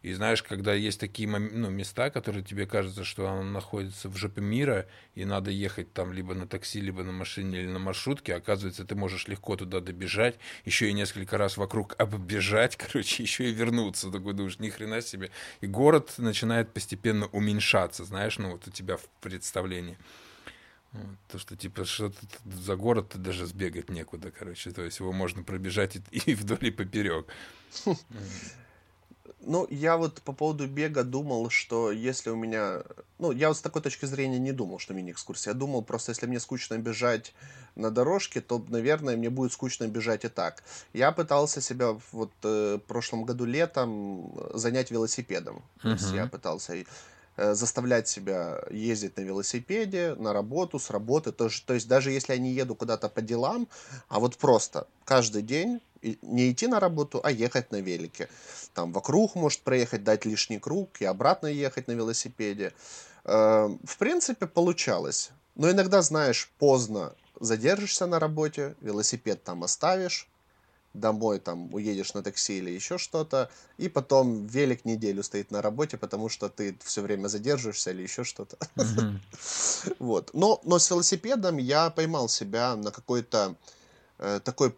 И 0.02 0.12
знаешь, 0.12 0.44
когда 0.44 0.74
есть 0.74 1.00
такие 1.00 1.28
ну, 1.28 1.70
места, 1.70 2.10
которые 2.10 2.44
тебе 2.44 2.66
кажется, 2.66 3.02
что 3.02 3.28
оно 3.28 3.42
находится 3.42 4.08
в 4.08 4.16
жопе 4.16 4.40
мира, 4.40 4.86
и 5.14 5.24
надо 5.24 5.50
ехать 5.50 5.92
там 5.92 6.12
либо 6.12 6.34
на 6.34 6.46
такси, 6.46 6.80
либо 6.80 7.02
на 7.02 7.10
машине, 7.10 7.62
или 7.62 7.68
на 7.68 7.80
маршрутке, 7.80 8.36
оказывается, 8.36 8.84
ты 8.84 8.94
можешь 8.94 9.26
легко 9.26 9.56
туда 9.56 9.80
добежать, 9.80 10.38
еще 10.64 10.88
и 10.88 10.92
несколько 10.92 11.36
раз 11.36 11.56
вокруг 11.56 11.96
оббежать, 11.98 12.76
короче, 12.78 13.22
еще 13.24 13.50
и 13.50 13.52
вернуться. 13.52 14.10
Такой 14.12 14.34
думаешь, 14.34 14.60
ни 14.60 14.68
хрена 14.68 15.02
себе. 15.02 15.30
И 15.60 15.66
город 15.66 16.14
начинает 16.18 16.72
постепенно 16.72 17.26
уменьшаться, 17.26 18.04
знаешь, 18.04 18.38
ну 18.38 18.52
вот 18.52 18.68
у 18.68 18.70
тебя 18.70 18.96
в 18.96 19.04
представлении. 19.20 19.98
То, 21.26 21.38
что 21.38 21.56
типа 21.56 21.84
что-то 21.84 22.16
за 22.44 22.76
город 22.76 23.10
ты 23.10 23.18
даже 23.18 23.46
сбегать 23.46 23.90
некуда, 23.90 24.30
короче. 24.30 24.70
То 24.70 24.82
есть 24.82 25.00
его 25.00 25.12
можно 25.12 25.42
пробежать 25.42 25.96
и, 25.96 26.02
и 26.30 26.34
вдоль 26.34 26.68
и 26.68 26.70
поперек. 26.70 27.26
Ну, 29.40 29.66
я 29.70 29.96
вот 29.96 30.20
по 30.22 30.32
поводу 30.32 30.66
бега 30.66 31.04
думал, 31.04 31.50
что 31.50 31.90
если 31.90 32.30
у 32.30 32.36
меня... 32.36 32.82
Ну, 33.18 33.32
я 33.32 33.48
вот 33.48 33.56
с 33.56 33.60
такой 33.60 33.82
точки 33.82 34.06
зрения 34.06 34.38
не 34.38 34.52
думал, 34.52 34.78
что 34.78 34.94
мини-экскурсия. 34.94 35.52
Я 35.52 35.58
думал, 35.58 35.82
просто 35.82 36.12
если 36.12 36.26
мне 36.26 36.40
скучно 36.40 36.78
бежать 36.78 37.34
на 37.74 37.90
дорожке, 37.90 38.40
то, 38.40 38.64
наверное, 38.68 39.16
мне 39.16 39.30
будет 39.30 39.52
скучно 39.52 39.86
бежать 39.88 40.24
и 40.24 40.28
так. 40.28 40.62
Я 40.92 41.12
пытался 41.12 41.60
себя 41.60 41.96
вот 42.12 42.32
э, 42.42 42.78
в 42.82 42.86
прошлом 42.86 43.24
году 43.24 43.44
летом 43.44 44.32
занять 44.54 44.90
велосипедом. 44.90 45.62
Uh-huh. 45.78 45.82
То 45.82 45.88
есть 45.90 46.12
я 46.12 46.26
пытался 46.26 46.74
Э, 47.40 47.54
заставлять 47.54 48.08
себя 48.08 48.64
ездить 48.68 49.16
на 49.16 49.20
велосипеде, 49.20 50.16
на 50.16 50.32
работу, 50.32 50.80
с 50.80 50.90
работы. 50.90 51.30
То, 51.30 51.48
то 51.66 51.74
есть 51.74 51.86
даже 51.86 52.10
если 52.10 52.32
я 52.32 52.38
не 52.40 52.50
еду 52.50 52.74
куда-то 52.74 53.08
по 53.08 53.22
делам, 53.22 53.68
а 54.08 54.18
вот 54.18 54.36
просто 54.36 54.88
каждый 55.04 55.42
день 55.42 55.80
не 56.22 56.50
идти 56.50 56.66
на 56.66 56.80
работу, 56.80 57.20
а 57.22 57.30
ехать 57.30 57.70
на 57.72 57.80
велике. 57.80 58.28
Там 58.74 58.92
вокруг 58.92 59.34
может 59.34 59.60
проехать, 59.60 60.04
дать 60.04 60.24
лишний 60.24 60.58
круг 60.58 61.00
и 61.00 61.04
обратно 61.04 61.46
ехать 61.46 61.88
на 61.88 61.92
велосипеде. 61.92 62.72
Э, 63.24 63.68
в 63.84 63.98
принципе, 63.98 64.46
получалось. 64.46 65.30
Но 65.54 65.70
иногда, 65.70 66.02
знаешь, 66.02 66.50
поздно 66.58 67.12
задержишься 67.40 68.06
на 68.06 68.18
работе, 68.18 68.74
велосипед 68.80 69.42
там 69.44 69.64
оставишь, 69.64 70.28
домой 70.94 71.38
там 71.38 71.72
уедешь 71.74 72.14
на 72.14 72.22
такси 72.22 72.58
или 72.58 72.70
еще 72.70 72.98
что-то, 72.98 73.50
и 73.76 73.88
потом 73.88 74.46
велик 74.46 74.84
неделю 74.84 75.22
стоит 75.22 75.50
на 75.50 75.62
работе, 75.62 75.96
потому 75.96 76.28
что 76.28 76.48
ты 76.48 76.76
все 76.84 77.02
время 77.02 77.28
задерживаешься 77.28 77.90
или 77.90 78.02
еще 78.02 78.24
что-то. 78.24 78.56
Вот. 79.98 80.30
Но, 80.32 80.60
но 80.64 80.78
с 80.78 80.90
велосипедом 80.90 81.56
я 81.58 81.90
поймал 81.90 82.28
себя 82.28 82.74
на 82.74 82.90
какой-то 82.90 83.54
э, 84.18 84.40
такой 84.42 84.74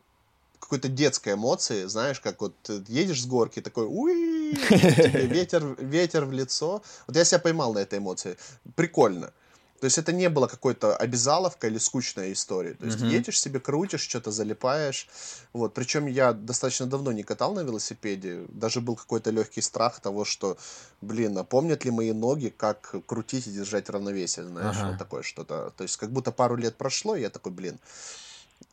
какой-то 0.61 0.89
детской 0.89 1.33
эмоции, 1.35 1.87
знаешь, 1.87 2.21
как 2.21 2.41
вот 2.41 2.55
едешь 2.87 3.23
с 3.23 3.27
горки, 3.27 3.61
такой, 3.61 3.87
уи, 3.89 4.53
ветер, 5.27 5.77
ветер 5.79 6.25
в 6.27 6.33
лицо. 6.33 6.83
Вот 7.07 7.17
я 7.17 7.25
себя 7.25 7.41
поймал 7.41 7.75
на 7.75 7.81
этой 7.81 7.99
эмоции. 7.99 8.37
Прикольно. 8.77 9.33
То 9.81 9.87
есть 9.87 9.97
это 9.97 10.13
не 10.13 10.29
было 10.29 10.47
какой-то 10.47 10.95
обязаловка 10.95 11.67
или 11.67 11.79
скучная 11.79 12.33
история. 12.33 12.75
То 12.75 12.85
есть 12.85 12.99
uh-huh. 12.99 13.09
едешь 13.09 13.41
себе, 13.41 13.61
крутишь, 13.61 14.03
что-то 14.03 14.31
залипаешь. 14.31 15.09
Вот. 15.55 15.73
Причем 15.73 16.07
я 16.07 16.35
достаточно 16.35 16.87
давно 16.87 17.13
не 17.13 17.23
катал 17.23 17.55
на 17.55 17.61
велосипеде. 17.61 18.45
Даже 18.49 18.83
был 18.83 18.97
какой-то 18.97 19.31
легкий 19.31 19.63
страх 19.63 20.01
того, 20.01 20.27
что, 20.27 20.59
блин, 21.01 21.39
а 21.39 21.45
помнят 21.45 21.85
ли 21.87 21.91
мои 21.91 22.13
ноги, 22.13 22.53
как 22.55 22.95
крутить 23.07 23.47
и 23.47 23.53
держать 23.53 23.89
равновесие, 23.89 24.47
знаешь, 24.47 24.77
uh-huh. 24.77 24.91
вот 24.91 24.99
такое 24.99 25.23
что-то. 25.23 25.73
То 25.75 25.83
есть 25.85 25.97
как 25.97 26.11
будто 26.11 26.31
пару 26.31 26.57
лет 26.57 26.77
прошло, 26.77 27.17
и 27.17 27.23
я 27.23 27.31
такой, 27.31 27.53
блин, 27.53 27.81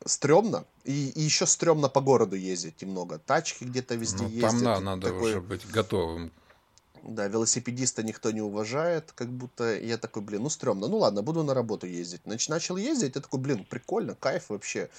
стрёмно. 0.04 0.64
И, 0.84 1.10
и 1.10 1.20
еще 1.20 1.46
стрёмно 1.46 1.88
по 1.88 2.00
городу 2.00 2.36
ездить 2.36 2.82
немного. 2.82 3.18
Тачки 3.18 3.64
где-то 3.64 3.94
везде 3.94 4.24
ну, 4.24 4.30
ездят. 4.30 4.50
Там, 4.50 4.64
да, 4.64 4.80
надо 4.80 5.10
такой... 5.10 5.30
уже 5.30 5.40
быть 5.40 5.68
готовым 5.70 6.32
да, 7.02 7.26
велосипедиста 7.26 8.02
никто 8.02 8.30
не 8.30 8.40
уважает, 8.40 9.12
как 9.14 9.28
будто 9.28 9.78
я 9.78 9.98
такой, 9.98 10.22
блин, 10.22 10.42
ну 10.42 10.50
стрёмно, 10.50 10.88
ну 10.88 10.98
ладно, 10.98 11.22
буду 11.22 11.42
на 11.42 11.54
работу 11.54 11.86
ездить. 11.86 12.22
Нач- 12.24 12.50
начал 12.50 12.76
ездить, 12.76 13.14
я 13.16 13.20
такой, 13.20 13.40
блин, 13.40 13.64
прикольно, 13.68 14.14
кайф 14.14 14.50
вообще. 14.50 14.90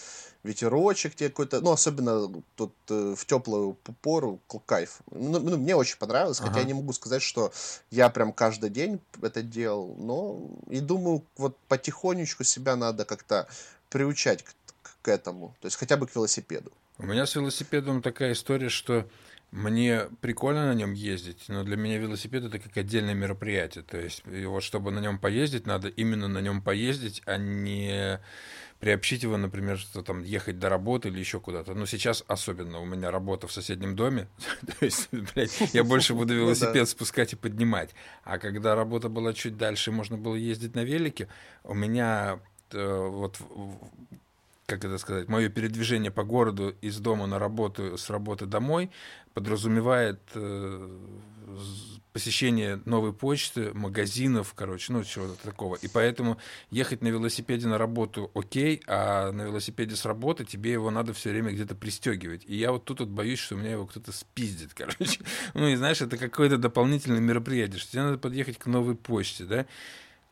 Ветерочек 0.44 1.16
тебе 1.16 1.30
какой-то, 1.30 1.60
ну 1.62 1.72
особенно 1.72 2.42
тут 2.56 2.74
э, 2.90 3.16
в 3.18 3.26
теплую 3.26 3.78
пору, 4.02 4.40
кайф. 4.66 5.00
Ну, 5.12 5.40
ну, 5.40 5.58
мне 5.58 5.76
очень 5.76 5.98
понравилось, 5.98 6.40
ага. 6.40 6.50
хотя 6.50 6.62
я 6.62 6.66
не 6.66 6.74
могу 6.74 6.94
сказать, 6.94 7.22
что 7.22 7.52
я 7.92 8.10
прям 8.10 8.32
каждый 8.32 8.70
день 8.70 9.00
это 9.22 9.42
делал, 9.42 9.96
но 9.98 10.40
и 10.70 10.80
думаю, 10.80 11.24
вот 11.38 11.58
потихонечку 11.68 12.44
себя 12.44 12.76
надо 12.76 13.06
как-то 13.06 13.48
приучать 13.90 14.44
к, 14.44 14.54
этому, 15.10 15.56
то 15.62 15.66
есть 15.66 15.78
хотя 15.78 15.98
бы 15.98 16.08
к 16.08 16.16
велосипеду. 16.16 16.72
У 16.98 17.06
меня 17.06 17.26
с 17.26 17.36
велосипедом 17.36 18.02
такая 18.02 18.34
история, 18.34 18.70
что 18.70 19.08
Мне 19.52 20.04
прикольно 20.22 20.68
на 20.68 20.76
нем 20.76 20.94
ездить, 20.94 21.46
но 21.48 21.64
для 21.64 21.76
меня 21.76 21.98
велосипед 21.98 22.44
это 22.46 22.60
как 22.60 22.78
отдельное 22.78 23.16
мероприятие. 23.16 23.84
То 23.84 24.00
есть, 24.00 24.22
вот 24.46 24.62
чтобы 24.62 24.92
на 24.92 25.00
нем 25.00 25.18
поездить, 25.18 25.66
надо 25.66 25.88
именно 25.88 26.28
на 26.28 26.38
нем 26.38 26.62
поездить, 26.62 27.24
а 27.26 27.38
не 27.38 28.20
приобщить 28.80 29.24
его, 29.24 29.38
например, 29.38 29.80
что 29.80 30.04
там 30.04 30.24
ехать 30.24 30.60
до 30.60 30.70
работы 30.70 31.10
или 31.10 31.20
еще 31.20 31.40
куда-то. 31.40 31.74
Но 31.74 31.88
сейчас 31.88 32.24
особенно 32.28 32.80
у 32.80 32.86
меня 32.86 33.10
работа 33.10 33.48
в 33.48 33.52
соседнем 33.52 33.96
доме, 33.96 34.28
то 34.80 34.86
есть, 34.86 35.10
блядь, 35.12 35.74
я 35.74 35.84
больше 35.84 36.14
буду 36.14 36.34
ну 36.36 36.42
велосипед 36.42 36.88
спускать 36.88 37.34
и 37.34 37.36
поднимать. 37.36 37.90
А 38.24 38.38
когда 38.38 38.76
работа 38.76 39.10
была 39.10 39.34
чуть 39.34 39.58
дальше, 39.58 39.92
можно 39.92 40.16
было 40.16 40.36
ездить 40.36 40.76
на 40.76 40.84
велике, 40.84 41.28
у 41.64 41.74
меня 41.74 42.40
э, 42.72 43.08
вот 43.10 43.38
как 44.70 44.86
это 44.86 45.00
сказать, 45.00 45.28
мое 45.28 45.50
передвижение 45.50 46.12
по 46.12 46.24
городу 46.24 46.76
из 46.82 47.00
дома 47.00 47.26
на 47.26 47.40
работу, 47.40 47.98
с 47.98 48.10
работы 48.10 48.46
домой 48.46 48.92
подразумевает 49.34 50.22
э, 50.36 50.98
посещение 52.14 52.80
новой 52.86 53.12
почты, 53.12 53.74
магазинов, 53.74 54.54
короче, 54.56 54.94
ну, 54.94 55.04
чего-то 55.04 55.42
такого. 55.44 55.76
И 55.76 55.88
поэтому 55.88 56.38
ехать 56.70 57.02
на 57.02 57.08
велосипеде 57.08 57.68
на 57.68 57.80
работу 57.80 58.30
окей, 58.36 58.84
а 58.88 59.32
на 59.32 59.44
велосипеде 59.44 59.96
с 59.96 60.06
работы 60.06 60.46
тебе 60.46 60.72
его 60.72 60.92
надо 60.92 61.14
все 61.14 61.32
время 61.32 61.52
где-то 61.52 61.74
пристегивать. 61.74 62.44
И 62.46 62.56
я 62.56 62.72
вот 62.72 62.86
тут 62.86 63.00
вот 63.00 63.10
боюсь, 63.10 63.40
что 63.40 63.56
у 63.56 63.58
меня 63.58 63.72
его 63.72 63.88
кто-то 63.88 64.12
спиздит, 64.12 64.74
короче. 64.76 65.22
Ну, 65.56 65.68
и 65.68 65.76
знаешь, 65.76 66.02
это 66.02 66.18
какое-то 66.18 66.58
дополнительное 66.58 67.20
мероприятие, 67.20 67.80
что 67.80 67.92
тебе 67.92 68.04
надо 68.04 68.20
подъехать 68.20 68.60
к 68.60 68.68
новой 68.68 68.96
почте, 68.96 69.46
да, 69.46 69.66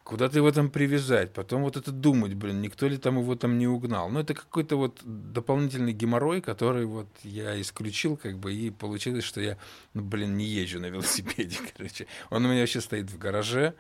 куда-то 0.08 0.38
его 0.38 0.52
там 0.52 0.70
привязать, 0.70 1.34
потом 1.34 1.64
вот 1.64 1.76
это 1.76 1.92
думать, 1.92 2.34
блин, 2.34 2.62
никто 2.62 2.88
ли 2.88 2.98
там 2.98 3.20
его 3.20 3.36
там 3.36 3.58
не 3.58 3.68
угнал. 3.68 4.10
Ну, 4.10 4.22
это 4.22 4.34
какой-то 4.34 4.78
вот 4.78 5.02
дополнительный 5.04 5.92
геморрой, 5.92 6.40
который 6.42 6.86
вот 6.86 7.10
я 7.24 7.60
исключил, 7.60 8.16
как 8.16 8.38
бы, 8.38 8.54
и 8.54 8.70
получилось, 8.70 9.26
что 9.26 9.42
я, 9.42 9.58
ну, 9.94 10.04
блин, 10.04 10.38
не 10.38 10.46
езжу 10.46 10.80
на 10.80 10.86
велосипеде, 10.86 11.58
короче. 11.78 12.08
Он 12.30 12.46
у 12.46 12.48
меня 12.48 12.62
вообще 12.62 12.80
стоит 12.80 13.12
в 13.12 13.18
гараже, 13.18 13.74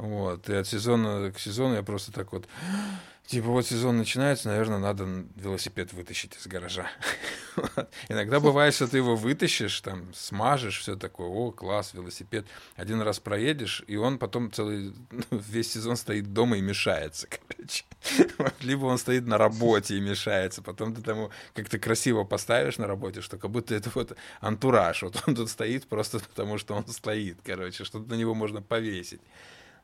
вот, 0.00 0.48
и 0.48 0.54
от 0.54 0.66
сезона 0.66 1.30
к 1.30 1.38
сезону 1.38 1.74
я 1.74 1.82
просто 1.82 2.10
так 2.10 2.32
вот 2.32 2.48
Типа 3.30 3.46
вот 3.46 3.64
сезон 3.64 3.96
начинается, 3.96 4.48
наверное, 4.48 4.78
надо 4.78 5.06
велосипед 5.36 5.92
вытащить 5.92 6.36
из 6.36 6.48
гаража. 6.48 6.90
Иногда 8.08 8.40
бывает, 8.40 8.74
что 8.74 8.88
ты 8.88 8.96
его 8.96 9.14
вытащишь, 9.14 9.80
там, 9.82 10.12
смажешь, 10.14 10.80
все 10.80 10.96
такое, 10.96 11.28
о, 11.28 11.52
класс, 11.52 11.94
велосипед. 11.94 12.44
Один 12.74 13.00
раз 13.02 13.20
проедешь, 13.20 13.84
и 13.86 13.94
он 13.94 14.18
потом 14.18 14.50
целый, 14.50 14.92
весь 15.30 15.70
сезон 15.70 15.94
стоит 15.94 16.32
дома 16.32 16.56
и 16.56 16.60
мешается, 16.60 17.28
короче. 17.46 17.84
Либо 18.62 18.86
он 18.86 18.98
стоит 18.98 19.28
на 19.28 19.38
работе 19.38 19.96
и 19.96 20.00
мешается, 20.00 20.60
потом 20.60 20.92
ты 20.92 21.00
тому 21.00 21.30
как-то 21.54 21.78
красиво 21.78 22.24
поставишь 22.24 22.78
на 22.78 22.88
работе, 22.88 23.20
что 23.20 23.38
как 23.38 23.52
будто 23.52 23.76
это 23.76 23.92
вот 23.94 24.16
антураж. 24.40 25.04
Вот 25.04 25.22
он 25.28 25.36
тут 25.36 25.50
стоит 25.50 25.86
просто 25.86 26.18
потому, 26.18 26.58
что 26.58 26.74
он 26.74 26.84
стоит, 26.88 27.38
короче, 27.44 27.84
что-то 27.84 28.10
на 28.10 28.14
него 28.14 28.34
можно 28.34 28.60
повесить. 28.60 29.20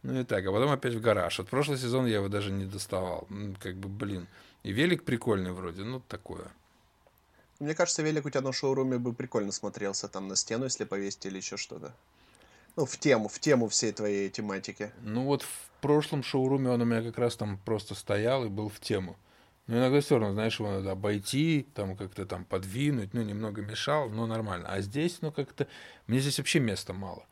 Ну 0.06 0.20
и 0.20 0.24
так, 0.24 0.46
а 0.46 0.52
потом 0.52 0.70
опять 0.70 0.94
в 0.94 1.00
гараж. 1.00 1.38
Вот 1.38 1.48
прошлый 1.48 1.78
сезон 1.78 2.06
я 2.06 2.16
его 2.16 2.28
даже 2.28 2.52
не 2.52 2.64
доставал. 2.64 3.26
Как 3.60 3.74
бы, 3.74 3.88
блин. 3.88 4.28
И 4.62 4.72
велик 4.72 5.02
прикольный 5.02 5.50
вроде, 5.50 5.82
ну 5.82 6.00
такое. 6.00 6.46
Мне 7.58 7.74
кажется, 7.74 8.02
велик 8.02 8.24
у 8.24 8.30
тебя 8.30 8.40
на 8.40 8.52
шоуруме 8.52 8.98
бы 8.98 9.12
прикольно 9.12 9.50
смотрелся 9.50 10.06
там 10.06 10.28
на 10.28 10.36
стену, 10.36 10.64
если 10.64 10.84
повесить 10.84 11.26
или 11.26 11.38
еще 11.38 11.56
что-то. 11.56 11.92
Ну, 12.76 12.86
в 12.86 12.96
тему, 12.98 13.28
в 13.28 13.40
тему 13.40 13.68
всей 13.68 13.90
твоей 13.90 14.30
тематики. 14.30 14.92
Ну 15.02 15.24
вот 15.24 15.42
в 15.42 15.70
прошлом 15.80 16.22
шоуруме 16.22 16.70
он 16.70 16.82
у 16.82 16.84
меня 16.84 17.02
как 17.02 17.18
раз 17.18 17.34
там 17.34 17.58
просто 17.64 17.96
стоял 17.96 18.44
и 18.44 18.48
был 18.48 18.68
в 18.68 18.78
тему. 18.78 19.16
Но 19.66 19.78
иногда 19.78 20.00
все 20.00 20.20
равно, 20.20 20.34
знаешь, 20.34 20.60
его 20.60 20.70
надо 20.70 20.92
обойти, 20.92 21.66
там 21.74 21.96
как-то 21.96 22.26
там 22.26 22.44
подвинуть, 22.44 23.12
ну, 23.12 23.22
немного 23.22 23.60
мешал, 23.60 24.08
но 24.08 24.26
нормально. 24.26 24.68
А 24.68 24.80
здесь, 24.82 25.18
ну, 25.20 25.32
как-то... 25.32 25.66
Мне 26.06 26.20
здесь 26.20 26.38
вообще 26.38 26.60
места 26.60 26.92
мало. 26.92 27.24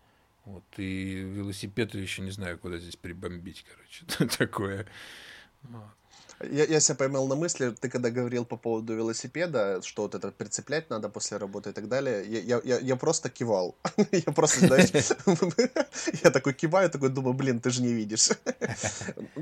Вот, 0.44 0.64
и 0.76 1.14
велосипед 1.14 1.94
еще 1.94 2.22
не 2.22 2.30
знаю, 2.30 2.58
куда 2.58 2.78
здесь 2.78 2.96
прибомбить, 2.96 3.64
короче, 3.64 4.28
такое. 4.38 4.86
Я, 6.50 6.64
я 6.64 6.80
себя 6.80 6.96
поймал 6.96 7.26
на 7.28 7.36
мысли, 7.36 7.70
ты 7.70 7.88
когда 7.88 8.10
говорил 8.10 8.44
по 8.44 8.56
поводу 8.56 8.94
велосипеда, 8.94 9.80
что 9.82 10.02
вот 10.02 10.14
это 10.14 10.30
прицеплять 10.32 10.90
надо 10.90 11.08
после 11.08 11.38
работы 11.38 11.70
и 11.70 11.72
так 11.72 11.88
далее, 11.88 12.24
я, 12.26 12.60
я, 12.64 12.78
я 12.78 12.96
просто 12.96 13.30
кивал. 13.30 13.76
я 14.12 14.32
просто, 14.32 14.66
знаешь, 14.66 14.90
я 16.24 16.30
такой 16.30 16.52
киваю, 16.52 16.90
такой 16.90 17.08
думаю, 17.08 17.34
блин, 17.34 17.60
ты 17.60 17.70
же 17.70 17.82
не 17.82 17.92
видишь. 17.92 18.30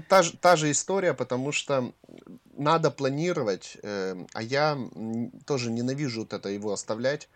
та, 0.08 0.22
та 0.40 0.56
же 0.56 0.70
история, 0.70 1.14
потому 1.14 1.50
что 1.50 1.92
надо 2.56 2.90
планировать, 2.90 3.78
э, 3.82 4.14
а 4.34 4.42
я 4.42 4.78
тоже 5.46 5.70
ненавижу 5.70 6.20
вот 6.20 6.32
это 6.32 6.50
его 6.50 6.72
оставлять. 6.72 7.28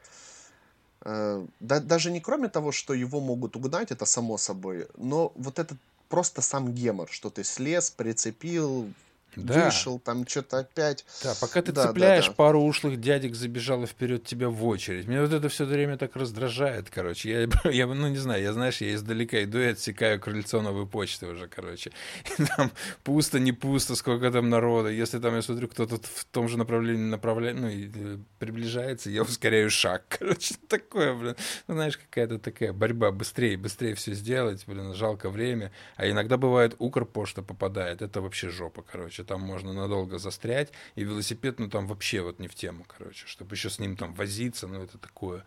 Э, 1.08 1.46
да, 1.60 1.78
даже 1.78 2.10
не 2.10 2.20
кроме 2.20 2.48
того, 2.48 2.72
что 2.72 2.92
его 2.92 3.20
могут 3.20 3.54
угнать, 3.54 3.92
это 3.92 4.04
само 4.06 4.38
собой, 4.38 4.88
но 4.96 5.32
вот 5.36 5.60
этот 5.60 5.78
просто 6.08 6.42
сам 6.42 6.72
гемор, 6.74 7.08
что 7.10 7.30
ты 7.30 7.44
слез, 7.44 7.90
прицепил, 7.90 8.92
да. 9.36 9.66
вышел, 9.66 9.98
там 9.98 10.26
что-то 10.26 10.58
опять. 10.58 11.04
Да, 11.22 11.34
пока 11.40 11.62
ты 11.62 11.72
да, 11.72 11.86
цепляешь, 11.86 12.24
да, 12.24 12.30
да. 12.30 12.36
пару 12.36 12.62
ушлых 12.62 13.00
дядек 13.00 13.34
забежало 13.34 13.86
вперед 13.86 14.24
тебя 14.24 14.48
в 14.48 14.64
очередь. 14.66 15.06
Меня 15.06 15.22
вот 15.22 15.32
это 15.32 15.48
все 15.48 15.64
время 15.64 15.96
так 15.96 16.16
раздражает, 16.16 16.90
короче. 16.90 17.30
Я, 17.30 17.48
я 17.70 17.86
ну, 17.86 18.08
не 18.08 18.16
знаю, 18.16 18.42
я, 18.42 18.52
знаешь, 18.52 18.80
я 18.80 18.94
издалека 18.94 19.42
иду 19.44 19.58
и 19.58 19.66
отсекаю 19.66 20.20
крыльцо 20.20 20.62
новой 20.62 20.86
почты 20.86 21.26
уже, 21.26 21.48
короче. 21.48 21.92
И 22.38 22.44
там 22.44 22.70
пусто, 23.04 23.38
не 23.38 23.52
пусто, 23.52 23.94
сколько 23.94 24.30
там 24.30 24.48
народа. 24.48 24.88
Если 24.88 25.18
там, 25.18 25.34
я 25.34 25.42
смотрю, 25.42 25.68
кто-то 25.68 25.96
в 25.96 26.24
том 26.30 26.48
же 26.48 26.58
направлении 26.58 27.08
направляет, 27.08 27.56
ну, 27.56 27.68
и 27.68 27.90
э, 27.94 28.18
приближается, 28.38 29.10
я 29.10 29.22
ускоряю 29.22 29.70
шаг, 29.70 30.04
короче. 30.18 30.54
Такое, 30.68 31.14
блин. 31.14 31.36
Ну, 31.68 31.74
знаешь, 31.74 31.96
какая-то 31.98 32.38
такая 32.38 32.72
борьба. 32.72 33.10
Быстрее, 33.10 33.56
быстрее 33.56 33.94
все 33.94 34.14
сделать, 34.14 34.64
блин, 34.66 34.94
жалко 34.94 35.30
время. 35.30 35.72
А 35.96 36.08
иногда 36.08 36.36
бывает 36.36 36.74
Укрпошта 36.78 37.42
попадает. 37.42 38.02
Это 38.02 38.20
вообще 38.20 38.48
жопа, 38.48 38.82
короче 38.82 39.24
там 39.26 39.40
можно 39.40 39.72
надолго 39.72 40.18
застрять, 40.18 40.72
и 40.94 41.04
велосипед, 41.04 41.58
ну, 41.58 41.68
там 41.68 41.86
вообще 41.86 42.22
вот 42.22 42.38
не 42.38 42.48
в 42.48 42.54
тему, 42.54 42.84
короче, 42.86 43.26
чтобы 43.26 43.54
еще 43.54 43.68
с 43.68 43.78
ним 43.78 43.96
там 43.96 44.14
возиться, 44.14 44.66
ну, 44.66 44.82
это 44.82 44.98
такое. 44.98 45.44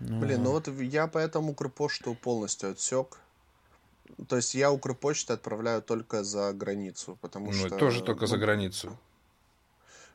Ну... 0.00 0.20
Блин, 0.20 0.42
ну 0.42 0.52
вот 0.52 0.68
я 0.68 1.06
поэтому 1.06 1.52
Укрпошту 1.52 2.14
полностью 2.14 2.70
отсек. 2.70 3.18
То 4.28 4.36
есть 4.36 4.54
я 4.54 4.72
Укрпочту 4.72 5.34
отправляю 5.34 5.82
только 5.82 6.24
за 6.24 6.52
границу, 6.52 7.16
потому 7.20 7.46
ну, 7.46 7.52
что... 7.52 7.76
тоже 7.76 8.02
только 8.02 8.22
ну, 8.22 8.26
за 8.26 8.38
границу 8.38 8.98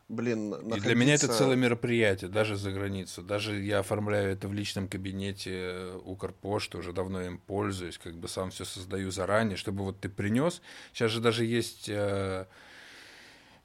блин, 0.07 0.49
находиться... 0.49 0.77
И 0.77 0.81
для 0.81 0.95
меня 0.95 1.13
это 1.15 1.27
целое 1.27 1.55
мероприятие, 1.55 2.29
даже 2.29 2.55
за 2.55 2.71
границу. 2.71 3.21
Даже 3.21 3.59
я 3.61 3.79
оформляю 3.79 4.31
это 4.31 4.47
в 4.47 4.53
личном 4.53 4.87
кабинете 4.87 5.51
э, 5.53 5.99
Укрпошты, 6.03 6.77
уже 6.77 6.93
давно 6.93 7.21
им 7.21 7.37
пользуюсь, 7.39 7.97
как 7.97 8.15
бы 8.15 8.27
сам 8.27 8.51
все 8.51 8.65
создаю 8.65 9.11
заранее, 9.11 9.57
чтобы 9.57 9.83
вот 9.83 9.99
ты 9.99 10.09
принес. 10.09 10.61
Сейчас 10.93 11.11
же 11.11 11.21
даже 11.21 11.45
есть 11.45 11.89
э, 11.89 12.45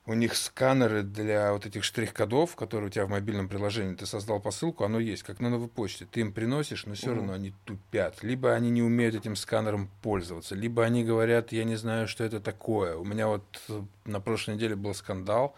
у 0.06 0.14
них 0.14 0.34
сканеры 0.34 1.02
для 1.02 1.52
вот 1.52 1.66
этих 1.66 1.84
штрих-кодов, 1.84 2.56
которые 2.56 2.88
у 2.88 2.90
тебя 2.90 3.06
в 3.06 3.10
мобильном 3.10 3.48
приложении, 3.48 3.94
ты 3.94 4.06
создал 4.06 4.40
посылку, 4.40 4.84
оно 4.84 4.98
есть, 4.98 5.22
как 5.22 5.40
на 5.40 5.50
новой 5.50 5.68
почте. 5.68 6.06
Ты 6.10 6.20
им 6.20 6.32
приносишь, 6.32 6.86
но 6.86 6.94
все 6.94 7.10
угу. 7.10 7.18
равно 7.18 7.34
они 7.34 7.54
тупят. 7.64 8.22
Либо 8.22 8.52
они 8.52 8.70
не 8.70 8.82
умеют 8.82 9.14
этим 9.14 9.36
сканером 9.36 9.90
пользоваться, 10.02 10.54
либо 10.54 10.84
они 10.84 11.04
говорят, 11.04 11.52
я 11.52 11.64
не 11.64 11.76
знаю, 11.76 12.08
что 12.08 12.24
это 12.24 12.40
такое. 12.40 12.96
У 12.96 13.04
меня 13.04 13.28
вот 13.28 13.44
э, 13.68 13.82
на 14.06 14.20
прошлой 14.20 14.54
неделе 14.54 14.74
был 14.74 14.94
скандал, 14.94 15.54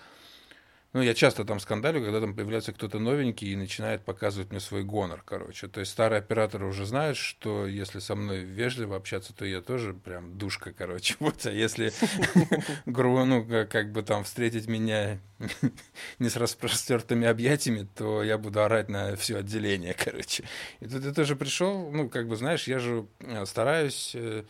ну, 0.92 1.00
я 1.00 1.14
часто 1.14 1.44
там 1.44 1.58
скандалю, 1.58 2.02
когда 2.02 2.20
там 2.20 2.34
появляется 2.34 2.72
кто-то 2.72 2.98
новенький 2.98 3.52
и 3.52 3.56
начинает 3.56 4.04
показывать 4.04 4.50
мне 4.50 4.60
свой 4.60 4.84
гонор, 4.84 5.22
короче. 5.24 5.68
То 5.68 5.80
есть 5.80 5.92
старые 5.92 6.18
операторы 6.18 6.66
уже 6.66 6.84
знают, 6.84 7.16
что 7.16 7.66
если 7.66 7.98
со 7.98 8.14
мной 8.14 8.40
вежливо 8.40 8.96
общаться, 8.96 9.32
то 9.34 9.46
я 9.46 9.62
тоже 9.62 9.94
прям 9.94 10.36
душка, 10.36 10.72
короче. 10.72 11.16
Вот, 11.22 11.46
а 11.46 11.50
если, 11.50 11.92
грубо, 12.86 13.24
ну, 13.24 13.46
как 13.70 13.92
бы 13.92 14.02
там 14.02 14.24
встретить 14.24 14.66
меня 14.66 15.18
не 16.18 16.28
с 16.28 16.36
распростертыми 16.36 17.26
объятиями, 17.26 17.88
то 17.94 18.22
я 18.22 18.36
буду 18.36 18.62
орать 18.62 18.88
на 18.88 19.16
все 19.16 19.38
отделение, 19.38 19.94
короче. 19.94 20.44
И 20.80 20.86
тут 20.86 21.04
я 21.04 21.12
тоже 21.12 21.36
пришел, 21.36 21.90
ну, 21.90 22.10
как 22.10 22.28
бы, 22.28 22.36
знаешь, 22.36 22.68
я 22.68 22.78
же 22.78 23.06
э, 23.20 23.46
стараюсь 23.46 24.12
э, 24.14 24.44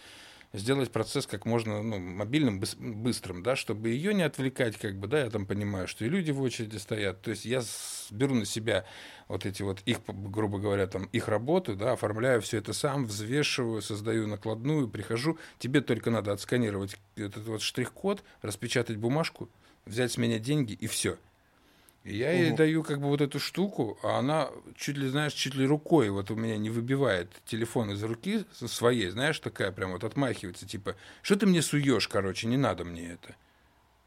сделать 0.53 0.91
процесс 0.91 1.27
как 1.27 1.47
можно 1.47 1.83
ну, 1.83 1.99
мобильным, 1.99 2.61
быстрым, 2.61 3.43
да, 3.43 3.57
чтобы 3.57 3.91
ее 3.91 4.13
не 4.15 4.23
отвлекать, 4.23 4.77
как 4.77 4.99
бы, 4.99 5.09
да, 5.09 5.21
я 5.21 5.31
там 5.31 5.47
понимаю, 5.47 5.89
что 5.89 6.05
и 6.05 6.09
люди 6.09 6.31
в 6.31 6.43
очереди 6.43 6.77
стоят. 6.77 7.23
То 7.23 7.31
есть 7.31 7.45
я 7.45 7.63
беру 8.11 8.35
на 8.35 8.45
себя 8.45 8.85
вот 9.29 9.47
эти 9.47 9.63
вот 9.63 9.81
их, 9.87 9.99
грубо 10.07 10.59
говоря, 10.59 10.87
там 10.87 11.05
их 11.07 11.29
работу, 11.29 11.75
да, 11.75 11.93
оформляю 11.93 12.43
все 12.43 12.59
это 12.59 12.73
сам, 12.73 13.07
взвешиваю, 13.07 13.81
создаю 13.81 14.27
накладную, 14.27 14.89
прихожу, 14.89 15.39
тебе 15.59 15.81
только 15.81 16.11
надо 16.11 16.33
отсканировать 16.33 16.97
этот 17.17 17.47
вот 17.47 17.63
штрих-код, 17.63 18.23
распечатать 18.43 18.97
бумажку, 18.97 19.49
взять 19.87 20.13
с 20.13 20.17
меня 20.19 20.39
деньги 20.39 20.75
и 20.75 20.87
все. 20.87 21.17
И 22.05 22.17
я 22.17 22.33
ей 22.33 22.51
даю 22.51 22.83
как 22.83 23.01
бы 23.01 23.07
вот 23.07 23.21
эту 23.21 23.39
штуку, 23.39 23.97
а 24.03 24.19
она 24.19 24.51
чуть 24.77 24.97
ли, 24.97 25.09
знаешь, 25.09 25.35
чуть 25.35 25.55
ли 25.55 25.65
рукой 25.65 26.11
вот 26.11 26.33
у 26.33 26.35
меня 26.35 26.57
не 26.57 26.69
выбивает 26.69 27.31
телефон 27.47 27.93
из 27.93 28.03
руки 28.03 28.45
своей, 28.53 29.09
знаешь, 29.11 29.39
такая 29.39 29.71
прям 29.71 29.93
вот 29.93 30.03
отмахивается, 30.03 30.67
типа, 30.67 30.97
что 31.23 31.37
ты 31.37 31.47
мне 31.47 31.63
суешь, 31.63 32.09
короче, 32.09 32.49
не 32.49 32.57
надо 32.57 32.85
мне 32.85 33.13
это. 33.13 33.37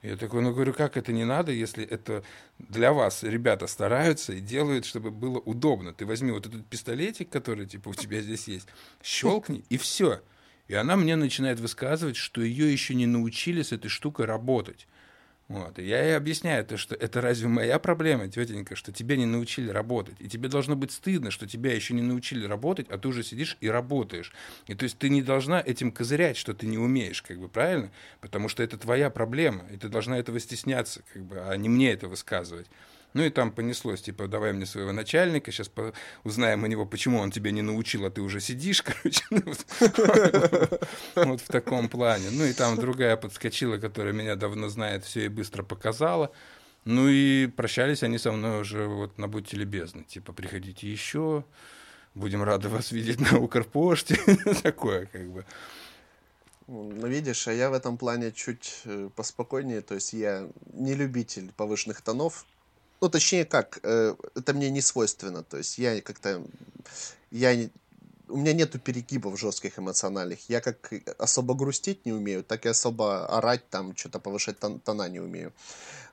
Я 0.02 0.18
такой, 0.18 0.42
ну 0.42 0.54
говорю, 0.54 0.74
как 0.74 0.98
это 0.98 1.14
не 1.14 1.24
надо, 1.24 1.52
если 1.52 1.84
это 1.84 2.24
для 2.60 2.92
вас 2.94 3.24
ребята 3.24 3.66
стараются 3.66 4.34
и 4.34 4.40
делают, 4.40 4.86
чтобы 4.86 5.10
было 5.10 5.40
удобно. 5.40 5.94
Ты 5.94 6.06
возьми 6.06 6.32
вот 6.32 6.46
этот 6.46 6.66
пистолетик, 6.68 7.30
который 7.30 7.66
типа 7.66 7.90
у 7.90 7.94
тебя 7.94 8.22
здесь 8.22 8.48
есть, 8.48 8.68
щелкни 9.02 9.64
и 9.70 9.78
все. 9.78 10.22
И 10.68 10.76
она 10.76 10.96
мне 10.96 11.16
начинает 11.16 11.60
высказывать, 11.60 12.18
что 12.18 12.42
ее 12.42 12.72
еще 12.72 12.94
не 12.94 13.08
научили 13.08 13.64
с 13.64 13.72
этой 13.72 13.88
штукой 13.88 14.26
работать. 14.26 14.88
Вот. 15.48 15.78
И 15.78 15.84
я 15.84 16.04
ей 16.04 16.18
объясняю, 16.18 16.66
то, 16.66 16.76
что 16.76 16.96
это 16.96 17.22
разве 17.22 17.48
моя 17.48 17.78
проблема, 17.78 18.28
тетенька, 18.28 18.76
что 18.76 18.92
тебя 18.92 19.16
не 19.16 19.28
научили 19.28 19.70
работать. 19.70 20.16
И 20.20 20.28
тебе 20.28 20.50
должно 20.50 20.76
быть 20.76 20.92
стыдно, 20.92 21.30
что 21.30 21.48
тебя 21.48 21.72
еще 21.74 21.94
не 21.94 22.02
научили 22.02 22.48
работать, 22.48 22.88
а 22.90 22.98
ты 22.98 23.08
уже 23.08 23.24
сидишь 23.24 23.56
и 23.62 23.70
работаешь. 23.70 24.34
И 24.66 24.74
то 24.74 24.84
есть 24.84 24.98
ты 24.98 25.10
не 25.10 25.22
должна 25.22 25.62
этим 25.64 25.92
козырять, 25.92 26.38
что 26.38 26.56
ты 26.56 26.66
не 26.66 26.80
умеешь, 26.80 27.22
как 27.22 27.40
бы, 27.40 27.48
правильно? 27.48 27.92
Потому 28.22 28.50
что 28.50 28.64
это 28.64 28.78
твоя 28.78 29.12
проблема, 29.12 29.66
и 29.72 29.78
ты 29.78 29.88
должна 29.88 30.18
этого 30.18 30.40
стесняться, 30.40 31.04
как 31.14 31.24
бы, 31.24 31.40
а 31.40 31.56
не 31.58 31.70
мне 31.70 31.92
это 31.92 32.08
высказывать. 32.08 32.68
Ну 33.16 33.24
и 33.24 33.30
там 33.30 33.52
понеслось, 33.52 34.02
типа, 34.02 34.28
давай 34.28 34.52
мне 34.52 34.66
своего 34.66 34.92
начальника, 34.92 35.50
сейчас 35.50 35.70
по- 35.70 35.94
узнаем 36.26 36.64
у 36.64 36.68
него, 36.68 36.86
почему 36.86 37.20
он 37.20 37.32
тебя 37.32 37.52
не 37.52 37.62
научил, 37.62 38.06
а 38.06 38.10
ты 38.10 38.20
уже 38.20 38.42
сидишь, 38.42 38.82
короче. 38.84 39.24
Ну, 39.30 39.42
вот 41.16 41.40
в 41.40 41.48
таком 41.48 41.88
плане. 41.88 42.28
Ну 42.32 42.44
и 42.44 42.52
там 42.52 42.76
другая 42.76 43.16
подскочила, 43.16 43.78
которая 43.78 44.12
меня 44.12 44.36
давно 44.36 44.68
знает, 44.68 45.06
все 45.06 45.26
и 45.26 45.30
быстро 45.30 45.64
показала. 45.64 46.30
Ну 46.84 47.08
и 47.08 47.48
прощались 47.48 48.04
они 48.04 48.18
со 48.18 48.34
мной 48.34 48.60
уже 48.60 48.86
вот 48.86 49.18
на 49.18 49.30
«Будьте 49.30 49.56
любезны». 49.56 50.04
Типа, 50.04 50.34
приходите 50.34 50.92
еще, 50.92 51.46
будем 52.16 52.44
рады 52.44 52.68
вас 52.68 52.92
видеть 52.92 53.22
на 53.22 53.40
Укрпоште. 53.40 54.18
Такое 54.62 55.06
как 55.06 55.32
бы. 55.32 55.46
Ну, 56.68 57.08
видишь, 57.08 57.48
а 57.48 57.54
я 57.54 57.70
в 57.70 57.74
этом 57.74 57.98
плане 57.98 58.34
чуть 58.34 58.82
э, 58.84 59.10
поспокойнее, 59.16 59.80
то 59.80 59.96
есть 59.96 60.12
я 60.12 60.50
не 60.74 60.96
любитель 60.96 61.54
повышенных 61.56 62.02
тонов, 62.02 62.46
ну, 63.06 63.10
точнее 63.10 63.46
как, 63.46 63.80
э, 63.84 64.16
это 64.34 64.54
мне 64.54 64.72
не 64.72 64.82
свойственно. 64.82 65.44
То 65.44 65.58
есть 65.58 65.78
я 65.78 66.02
как-то... 66.02 66.44
Я, 67.30 67.70
у 68.28 68.38
меня 68.38 68.54
нету 68.54 68.80
перегибов 68.80 69.40
жестких 69.40 69.78
эмоциональных. 69.78 70.50
Я 70.50 70.60
как 70.60 70.92
особо 71.20 71.54
грустить 71.54 72.04
не 72.06 72.14
умею, 72.14 72.44
так 72.44 72.66
и 72.66 72.70
особо 72.70 73.28
орать 73.28 73.70
там, 73.70 73.96
что-то 73.96 74.20
повышать 74.20 74.58
тон, 74.58 74.80
тона 74.80 75.08
не 75.08 75.20
умею. 75.20 75.54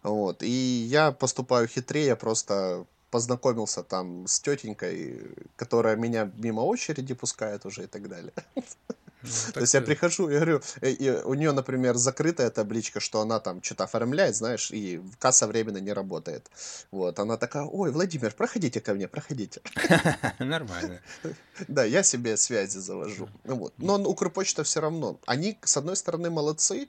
Вот. 0.02 0.42
И 0.42 0.86
я 0.90 1.12
поступаю 1.12 1.66
хитрее, 1.66 2.06
я 2.06 2.16
просто 2.16 2.84
познакомился 3.10 3.82
там 3.82 4.26
с 4.26 4.40
тетенькой, 4.40 5.18
которая 5.56 5.96
меня 5.96 6.30
мимо 6.36 6.60
очереди 6.60 7.14
пускает 7.14 7.64
уже 7.64 7.84
и 7.84 7.86
так 7.86 8.06
далее. 8.06 8.34
Ну, 9.22 9.52
То 9.52 9.60
есть 9.60 9.74
я 9.74 9.80
прихожу 9.80 10.28
и 10.28 10.34
говорю, 10.34 10.60
э, 10.80 10.90
и 10.90 11.10
у 11.10 11.34
нее, 11.34 11.52
например, 11.52 11.96
закрытая 11.96 12.50
табличка, 12.50 13.00
что 13.00 13.20
она 13.20 13.40
там 13.40 13.62
что-то 13.62 13.84
оформляет, 13.84 14.36
знаешь, 14.36 14.70
и 14.70 15.00
касса 15.18 15.46
временно 15.46 15.78
не 15.78 15.92
работает. 15.92 16.50
Вот, 16.90 17.18
она 17.18 17.36
такая, 17.36 17.64
ой, 17.64 17.90
Владимир, 17.90 18.32
проходите 18.34 18.80
ко 18.80 18.94
мне, 18.94 19.08
проходите. 19.08 19.60
Нормально. 20.38 21.00
Да, 21.68 21.84
я 21.84 22.02
себе 22.02 22.36
связи 22.38 22.78
завожу. 22.78 23.28
Вот. 23.44 23.74
Но 23.76 23.96
Укрпочта 24.02 24.64
все 24.64 24.80
равно. 24.80 25.20
Они, 25.26 25.58
с 25.62 25.76
одной 25.76 25.96
стороны, 25.96 26.30
молодцы, 26.30 26.88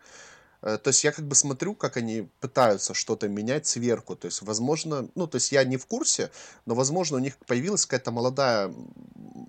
то 0.64 0.88
есть 0.88 1.04
я 1.04 1.12
как 1.12 1.28
бы 1.28 1.36
смотрю, 1.36 1.76
как 1.76 1.98
они 1.98 2.30
пытаются 2.40 2.94
что-то 2.94 3.28
менять 3.28 3.68
сверху. 3.68 4.16
То 4.16 4.28
есть, 4.28 4.42
возможно, 4.42 5.10
ну, 5.14 5.28
то 5.28 5.36
есть 5.36 5.52
я 5.52 5.66
не 5.66 5.76
в 5.76 5.86
курсе, 5.86 6.32
но, 6.66 6.74
возможно, 6.74 7.18
у 7.18 7.20
них 7.20 7.38
появилась 7.46 7.86
какая-то 7.86 8.12
молодая, 8.12 8.74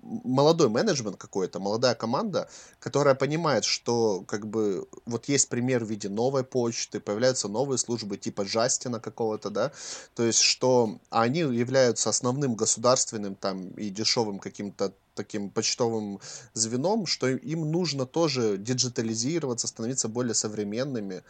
молодой 0.03 0.67
менеджмент 0.67 1.15
какой-то, 1.15 1.59
молодая 1.59 1.95
команда, 1.95 2.49
которая 2.79 3.15
понимает, 3.15 3.63
что 3.63 4.25
как 4.27 4.45
бы 4.47 4.89
вот 5.05 5.29
есть 5.29 5.47
пример 5.47 5.85
в 5.85 5.89
виде 5.89 6.09
новой 6.09 6.43
почты, 6.43 6.99
появляются 6.99 7.47
новые 7.47 7.77
службы 7.77 8.17
типа 8.17 8.41
Джастина 8.41 8.99
какого-то, 8.99 9.49
да, 9.49 9.71
то 10.15 10.23
есть 10.23 10.39
что 10.39 10.99
они 11.09 11.39
являются 11.39 12.09
основным 12.09 12.55
государственным 12.55 13.35
там 13.35 13.69
и 13.69 13.89
дешевым 13.89 14.39
каким-то 14.39 14.93
таким 15.15 15.49
почтовым 15.49 16.19
звеном, 16.53 17.05
что 17.07 17.27
им 17.27 17.71
нужно 17.71 18.05
тоже 18.05 18.57
диджитализироваться, 18.57 19.67
становиться 19.67 20.07
более 20.07 20.33
современными. 20.33 21.23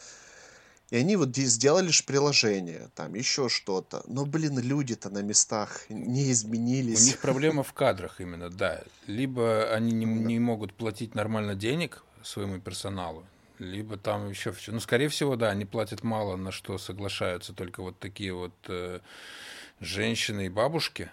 И 0.92 0.98
они 0.98 1.16
вот 1.16 1.36
сделали 1.36 1.88
же 1.88 2.04
приложение, 2.04 2.90
там 2.94 3.16
еще 3.16 3.50
что-то. 3.50 4.04
Но, 4.08 4.26
блин, 4.26 4.60
люди-то 4.60 5.10
на 5.10 5.24
местах 5.24 5.86
не 5.90 6.32
изменились. 6.32 7.02
У 7.02 7.06
них 7.06 7.20
проблема 7.20 7.64
в 7.64 7.74
кадрах 7.74 8.22
именно, 8.22 8.50
да. 8.50 8.84
Либо 9.08 9.74
они 9.74 9.92
не, 9.92 10.06
не 10.06 10.40
могут 10.40 10.74
платить 10.74 11.16
нормально 11.16 11.56
денег 11.56 12.04
своему 12.22 12.60
персоналу, 12.60 13.26
либо 13.58 13.98
там 13.98 14.30
еще 14.30 14.52
все. 14.52 14.72
Ну, 14.72 14.80
скорее 14.80 15.10
всего, 15.10 15.36
да, 15.36 15.50
они 15.50 15.66
платят 15.66 16.04
мало, 16.04 16.36
на 16.36 16.52
что 16.52 16.78
соглашаются 16.78 17.54
только 17.54 17.82
вот 17.82 17.98
такие 18.00 18.34
вот 18.34 18.54
э, 18.68 19.00
женщины 19.80 20.48
и 20.48 20.50
бабушки, 20.50 21.10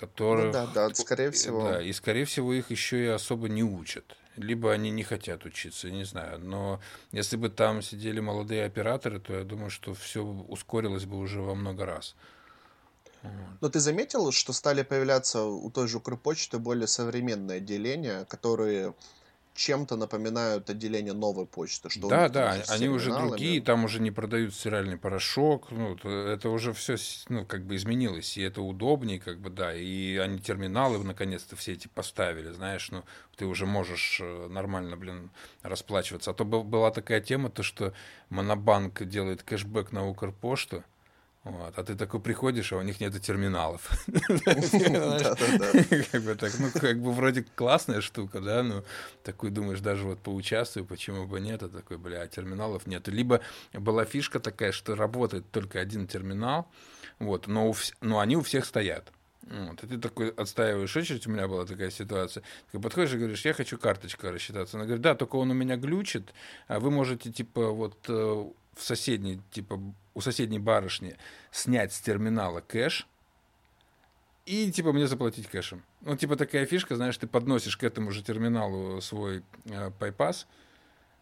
которых... 0.00 0.46
Ну, 0.46 0.52
да, 0.52 0.66
да, 0.66 0.94
скорее 0.94 1.30
всего. 1.30 1.62
Да, 1.62 1.82
и, 1.82 1.92
скорее 1.92 2.24
всего, 2.24 2.52
их 2.52 2.70
еще 2.70 3.04
и 3.04 3.08
особо 3.08 3.48
не 3.48 3.62
учат. 3.62 4.16
Либо 4.36 4.72
они 4.72 4.90
не 4.90 5.02
хотят 5.02 5.44
учиться, 5.44 5.90
не 5.90 6.04
знаю. 6.04 6.38
Но 6.38 6.80
если 7.12 7.36
бы 7.36 7.50
там 7.50 7.82
сидели 7.82 8.20
молодые 8.20 8.64
операторы, 8.64 9.20
то 9.20 9.34
я 9.34 9.44
думаю, 9.44 9.70
что 9.70 9.92
все 9.92 10.24
ускорилось 10.24 11.04
бы 11.04 11.18
уже 11.18 11.42
во 11.42 11.54
много 11.54 11.84
раз. 11.84 12.16
Но 13.60 13.68
ты 13.68 13.80
заметил, 13.80 14.32
что 14.32 14.54
стали 14.54 14.82
появляться 14.82 15.42
у 15.42 15.70
той 15.70 15.88
же 15.88 15.98
Укрпочты 15.98 16.58
более 16.58 16.86
современные 16.86 17.58
отделения, 17.58 18.24
которые 18.24 18.94
чем-то 19.54 19.96
напоминают 19.96 20.70
отделение 20.70 21.12
новой 21.12 21.46
почты. 21.46 21.90
Что 21.90 22.08
да, 22.08 22.28
да, 22.28 22.62
они 22.68 22.88
уже 22.88 23.12
другие, 23.12 23.60
там 23.60 23.84
уже 23.84 24.00
не 24.00 24.10
продают 24.10 24.54
стиральный 24.54 24.96
порошок, 24.96 25.70
ну, 25.70 25.96
это 25.96 26.48
уже 26.48 26.72
все, 26.72 26.96
ну, 27.28 27.44
как 27.44 27.64
бы 27.64 27.76
изменилось, 27.76 28.36
и 28.36 28.42
это 28.42 28.62
удобнее, 28.62 29.20
как 29.20 29.40
бы, 29.40 29.50
да, 29.50 29.74
и 29.74 30.16
они 30.16 30.38
терминалы 30.38 31.02
наконец-то 31.02 31.56
все 31.56 31.72
эти 31.72 31.88
поставили, 31.88 32.50
знаешь, 32.52 32.90
ну, 32.90 33.04
ты 33.36 33.46
уже 33.46 33.66
можешь 33.66 34.18
э, 34.20 34.48
нормально, 34.48 34.96
блин, 34.96 35.30
расплачиваться. 35.62 36.30
А 36.30 36.34
то 36.34 36.44
была 36.44 36.90
такая 36.90 37.20
тема, 37.20 37.50
то, 37.50 37.62
что 37.62 37.92
Монобанк 38.28 39.02
делает 39.04 39.42
кэшбэк 39.42 39.92
на 39.92 40.06
Укрпошту, 40.08 40.84
вот. 41.42 41.78
А 41.78 41.82
ты 41.82 41.94
такой 41.94 42.20
приходишь, 42.20 42.72
а 42.72 42.76
у 42.76 42.82
них 42.82 43.00
нету 43.00 43.18
терминалов. 43.18 43.88
Как 46.12 46.22
бы 46.22 46.34
так, 46.34 46.52
ну, 46.58 46.70
как 46.72 47.00
бы 47.00 47.12
вроде 47.12 47.42
классная 47.54 48.02
штука, 48.02 48.40
да, 48.40 48.62
ну, 48.62 48.84
такой 49.24 49.50
думаешь, 49.50 49.80
даже 49.80 50.04
вот 50.04 50.18
поучаствую, 50.18 50.84
почему 50.84 51.26
бы 51.26 51.40
нет, 51.40 51.62
а 51.62 51.70
такой, 51.70 51.96
бля, 51.96 52.26
терминалов 52.26 52.86
нет. 52.86 53.08
Либо 53.08 53.40
была 53.72 54.04
фишка 54.04 54.38
такая, 54.38 54.72
что 54.72 54.94
работает 54.94 55.50
только 55.50 55.80
один 55.80 56.06
терминал, 56.06 56.68
вот, 57.18 57.46
но, 57.46 57.74
но 58.02 58.18
они 58.18 58.36
у 58.36 58.42
всех 58.42 58.66
стоят. 58.66 59.10
Вот, 59.42 59.82
и 59.82 59.86
ты 59.86 59.98
такой 59.98 60.30
отстаиваешь 60.30 60.94
очередь, 60.94 61.26
у 61.26 61.30
меня 61.30 61.48
была 61.48 61.64
такая 61.64 61.90
ситуация. 61.90 62.42
Ты 62.70 62.78
подходишь 62.78 63.14
и 63.14 63.16
говоришь, 63.16 63.44
я 63.44 63.54
хочу 63.54 63.78
карточкой 63.78 64.30
рассчитаться. 64.30 64.76
Она 64.76 64.84
говорит, 64.84 65.02
да, 65.02 65.14
только 65.14 65.36
он 65.36 65.50
у 65.50 65.54
меня 65.54 65.76
глючит, 65.76 66.34
а 66.68 66.78
вы 66.78 66.90
можете, 66.90 67.32
типа, 67.32 67.70
вот 67.70 67.96
э, 68.08 68.44
в 68.80 68.84
соседней, 68.84 69.40
типа, 69.50 69.80
у 70.14 70.20
соседней 70.20 70.58
барышни 70.58 71.16
снять 71.52 71.92
с 71.92 72.00
терминала 72.00 72.60
кэш 72.60 73.06
и, 74.46 74.72
типа, 74.72 74.92
мне 74.92 75.06
заплатить 75.06 75.46
кэшем. 75.46 75.84
Ну, 76.00 76.16
типа, 76.16 76.36
такая 76.36 76.66
фишка, 76.66 76.96
знаешь, 76.96 77.16
ты 77.18 77.26
подносишь 77.26 77.76
к 77.76 77.84
этому 77.84 78.10
же 78.10 78.22
терминалу 78.22 79.00
свой 79.00 79.44
э, 79.66 79.90
пайпас, 79.98 80.46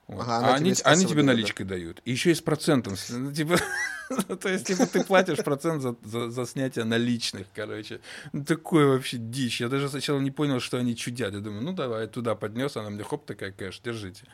вот. 0.07 0.23
Ага, 0.23 0.39
а 0.39 0.55
они, 0.55 0.73
они 0.85 1.05
тебе 1.05 1.23
наличкой 1.23 1.67
да. 1.67 1.75
дают. 1.75 2.01
И 2.07 2.13
еще 2.13 2.31
и 2.31 2.35
с 2.35 2.41
процентом. 2.41 2.95
Ну, 3.11 3.31
типа, 3.31 3.59
то 4.41 4.49
есть, 4.49 4.67
типа, 4.67 4.87
ты 4.87 5.05
платишь 5.05 5.45
процент 5.45 5.83
за, 5.83 5.97
за, 6.03 6.31
за 6.31 6.47
снятие 6.47 6.87
наличных, 6.87 7.47
короче. 7.55 8.01
Ну, 8.33 8.43
такое 8.43 8.87
вообще 8.87 9.19
дичь. 9.19 9.61
Я 9.61 9.69
даже 9.69 9.91
сначала 9.91 10.19
не 10.21 10.31
понял, 10.31 10.61
что 10.61 10.79
они 10.79 10.97
чудят. 10.97 11.35
Я 11.35 11.41
думаю, 11.41 11.63
ну 11.63 11.75
давай, 11.75 12.07
туда 12.07 12.35
поднес, 12.35 12.77
она 12.79 12.89
мне 12.89 13.03
хоп, 13.03 13.27
такая 13.27 13.53
кэш, 13.53 13.81
держите. 13.85 14.25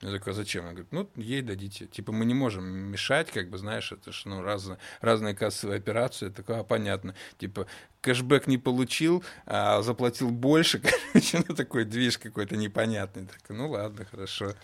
Я 0.00 0.12
такой, 0.12 0.32
а 0.32 0.36
зачем? 0.36 0.62
Она 0.62 0.72
говорит, 0.72 0.92
ну, 0.92 1.10
ей 1.16 1.42
дадите. 1.42 1.86
Типа, 1.86 2.12
мы 2.12 2.24
не 2.24 2.34
можем 2.34 2.64
мешать, 2.64 3.32
как 3.32 3.50
бы, 3.50 3.58
знаешь, 3.58 3.90
это 3.90 4.12
же, 4.12 4.28
ну, 4.28 4.42
разные, 4.42 4.78
разные 5.00 5.34
кассовые 5.34 5.78
операции. 5.78 6.26
Я 6.26 6.32
такой, 6.32 6.60
а, 6.60 6.62
понятно. 6.62 7.16
Типа, 7.38 7.66
кэшбэк 8.00 8.46
не 8.46 8.58
получил, 8.58 9.24
а 9.46 9.82
заплатил 9.82 10.30
больше, 10.30 10.80
короче, 11.12 11.44
ну, 11.48 11.54
такой 11.54 11.84
движ 11.84 12.18
какой-то 12.18 12.56
непонятный. 12.56 13.26
Так, 13.26 13.40
ну, 13.48 13.70
ладно, 13.70 14.04
хорошо. 14.04 14.54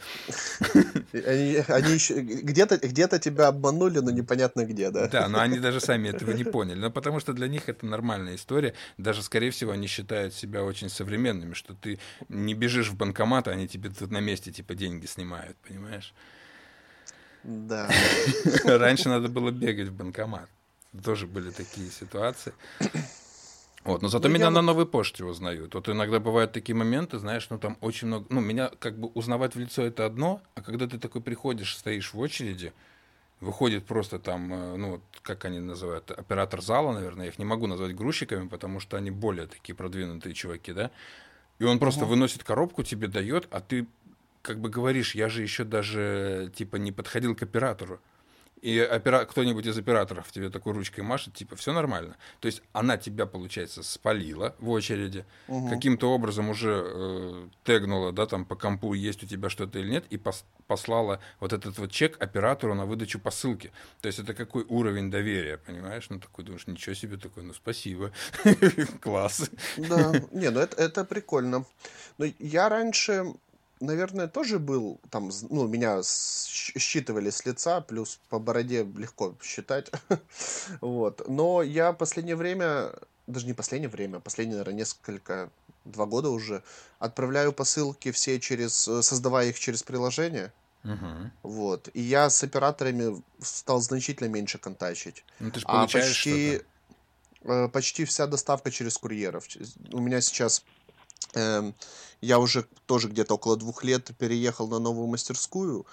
Они, 1.12 1.56
они 1.68 1.92
еще 1.92 2.20
где-то 2.20 2.78
где 2.78 3.08
тебя 3.18 3.48
обманули, 3.48 3.98
но 3.98 4.10
непонятно 4.10 4.64
где, 4.64 4.90
да? 4.90 5.08
Да, 5.08 5.28
но 5.28 5.40
они 5.40 5.58
даже 5.58 5.80
сами 5.80 6.08
этого 6.08 6.30
не 6.32 6.44
поняли. 6.44 6.78
Но 6.78 6.90
потому 6.90 7.20
что 7.20 7.32
для 7.32 7.48
них 7.48 7.68
это 7.68 7.86
нормальная 7.86 8.36
история. 8.36 8.74
Даже, 8.98 9.22
скорее 9.22 9.50
всего, 9.50 9.72
они 9.72 9.86
считают 9.86 10.34
себя 10.34 10.62
очень 10.62 10.88
современными, 10.88 11.54
что 11.54 11.74
ты 11.74 11.98
не 12.28 12.54
бежишь 12.54 12.88
в 12.88 12.96
банкомат, 12.96 13.48
а 13.48 13.52
они 13.52 13.68
тебе 13.68 13.90
тут 13.90 14.10
на 14.10 14.20
месте, 14.20 14.52
типа, 14.52 14.74
деньги 14.74 15.06
снимают, 15.06 15.23
понимаешь? 15.66 16.12
Да. 17.42 17.90
Раньше 18.64 19.08
надо 19.08 19.28
было 19.28 19.50
бегать 19.50 19.88
в 19.88 19.92
банкомат. 19.92 20.48
Тоже 21.04 21.26
были 21.26 21.50
такие 21.50 21.90
ситуации. 21.90 22.52
Вот, 23.84 24.00
но 24.00 24.08
зато 24.08 24.28
ну, 24.28 24.34
меня 24.34 24.46
я... 24.46 24.50
на 24.50 24.62
новой 24.62 24.86
почте 24.86 25.24
узнают. 25.24 25.74
Вот 25.74 25.88
иногда 25.90 26.18
бывают 26.18 26.52
такие 26.52 26.74
моменты, 26.74 27.18
знаешь, 27.18 27.46
ну 27.50 27.58
там 27.58 27.76
очень 27.82 28.06
много... 28.06 28.26
Ну, 28.30 28.40
меня 28.40 28.70
как 28.78 28.98
бы 28.98 29.08
узнавать 29.08 29.54
в 29.54 29.58
лицо 29.58 29.82
это 29.82 30.06
одно, 30.06 30.40
а 30.54 30.62
когда 30.62 30.86
ты 30.86 30.98
такой 30.98 31.20
приходишь, 31.20 31.76
стоишь 31.76 32.14
в 32.14 32.18
очереди, 32.18 32.72
выходит 33.40 33.84
просто 33.84 34.18
там, 34.18 34.54
э, 34.54 34.76
ну, 34.76 35.00
как 35.20 35.44
они 35.44 35.58
называют, 35.58 36.10
оператор 36.10 36.62
зала, 36.62 36.92
наверное, 36.92 37.26
я 37.26 37.32
их 37.32 37.38
не 37.38 37.44
могу 37.44 37.66
назвать 37.66 37.94
грузчиками, 37.94 38.48
потому 38.48 38.80
что 38.80 38.96
они 38.96 39.10
более 39.10 39.46
такие 39.46 39.74
продвинутые 39.74 40.34
чуваки, 40.34 40.72
да, 40.72 40.90
и 41.58 41.64
он 41.64 41.78
просто 41.78 42.04
угу. 42.04 42.10
выносит 42.10 42.42
коробку, 42.42 42.82
тебе 42.82 43.06
дает, 43.06 43.48
а 43.50 43.60
ты 43.60 43.86
как 44.44 44.60
бы 44.60 44.68
говоришь, 44.68 45.14
я 45.14 45.28
же 45.28 45.42
еще 45.42 45.64
даже 45.64 46.52
типа 46.54 46.76
не 46.76 46.92
подходил 46.92 47.34
к 47.34 47.42
оператору 47.42 48.00
и 48.64 48.80
опера... 48.80 49.26
кто-нибудь 49.26 49.66
из 49.66 49.76
операторов 49.76 50.32
тебе 50.32 50.48
такой 50.48 50.72
ручкой 50.72 51.02
машет, 51.02 51.34
типа, 51.34 51.54
все 51.54 51.74
нормально. 51.74 52.16
То 52.40 52.46
есть 52.46 52.62
она 52.72 52.96
тебя, 52.96 53.26
получается, 53.26 53.82
спалила 53.82 54.56
в 54.58 54.70
очереди, 54.70 55.26
угу. 55.48 55.68
каким-то 55.68 56.10
образом 56.10 56.48
уже 56.48 56.82
э, 56.82 57.48
тегнула, 57.64 58.10
да, 58.10 58.24
там 58.24 58.46
по 58.46 58.56
компу 58.56 58.94
есть 58.94 59.22
у 59.22 59.26
тебя 59.26 59.50
что-то 59.50 59.78
или 59.78 59.90
нет, 59.90 60.06
и 60.08 60.16
пос 60.16 60.46
послала 60.66 61.20
вот 61.40 61.52
этот 61.52 61.76
вот 61.76 61.92
чек 61.92 62.16
оператору 62.22 62.72
на 62.74 62.86
выдачу 62.86 63.20
посылки. 63.20 63.70
То 64.00 64.06
есть 64.06 64.18
это 64.18 64.32
какой 64.32 64.64
уровень 64.66 65.10
доверия, 65.10 65.58
понимаешь? 65.58 66.06
Ну, 66.08 66.18
такой 66.18 66.46
думаешь, 66.46 66.66
ничего 66.66 66.94
себе, 66.94 67.18
такой, 67.18 67.42
ну, 67.42 67.52
спасибо, 67.52 68.12
класс. 69.02 69.50
Да, 69.76 70.14
не, 70.32 70.48
ну 70.48 70.60
это, 70.60 70.82
это 70.82 71.04
прикольно. 71.04 71.66
Но 72.16 72.24
я 72.38 72.70
раньше 72.70 73.34
наверное, 73.80 74.28
тоже 74.28 74.58
был, 74.58 75.00
там, 75.10 75.30
ну, 75.50 75.66
меня 75.66 76.02
считывали 76.04 77.30
с 77.30 77.44
лица, 77.44 77.80
плюс 77.80 78.20
по 78.28 78.38
бороде 78.38 78.84
легко 78.96 79.34
считать, 79.42 79.90
вот, 80.80 81.28
но 81.28 81.62
я 81.62 81.92
последнее 81.92 82.36
время, 82.36 82.92
даже 83.26 83.46
не 83.46 83.52
последнее 83.52 83.88
время, 83.88 84.20
последние, 84.20 84.58
наверное, 84.58 84.78
несколько, 84.78 85.50
два 85.84 86.06
года 86.06 86.30
уже, 86.30 86.62
отправляю 86.98 87.52
посылки 87.52 88.10
все 88.12 88.40
через, 88.40 88.88
э, 88.88 89.02
создавая 89.02 89.48
их 89.48 89.58
через 89.58 89.82
приложение, 89.82 90.52
Угу. 90.84 91.30
Вот. 91.42 91.88
И 91.94 92.02
я 92.02 92.28
с 92.28 92.42
операторами 92.44 93.22
стал 93.40 93.80
значительно 93.80 94.28
меньше 94.28 94.58
контачить. 94.58 95.24
Ну, 95.40 95.50
ты 95.50 95.60
же 95.60 95.66
а 95.66 95.86
почти, 95.86 96.60
э, 97.42 97.68
почти 97.68 98.04
вся 98.04 98.26
доставка 98.26 98.70
через 98.70 98.98
курьеров. 98.98 99.46
У 99.92 100.00
меня 100.00 100.20
сейчас 100.20 100.62
я 102.20 102.38
уже 102.38 102.66
тоже 102.86 103.08
где-то 103.08 103.34
около 103.34 103.56
двух 103.56 103.84
лет 103.84 104.10
переехал 104.18 104.68
на 104.68 104.78
новую 104.78 105.06
мастерскую, 105.06 105.86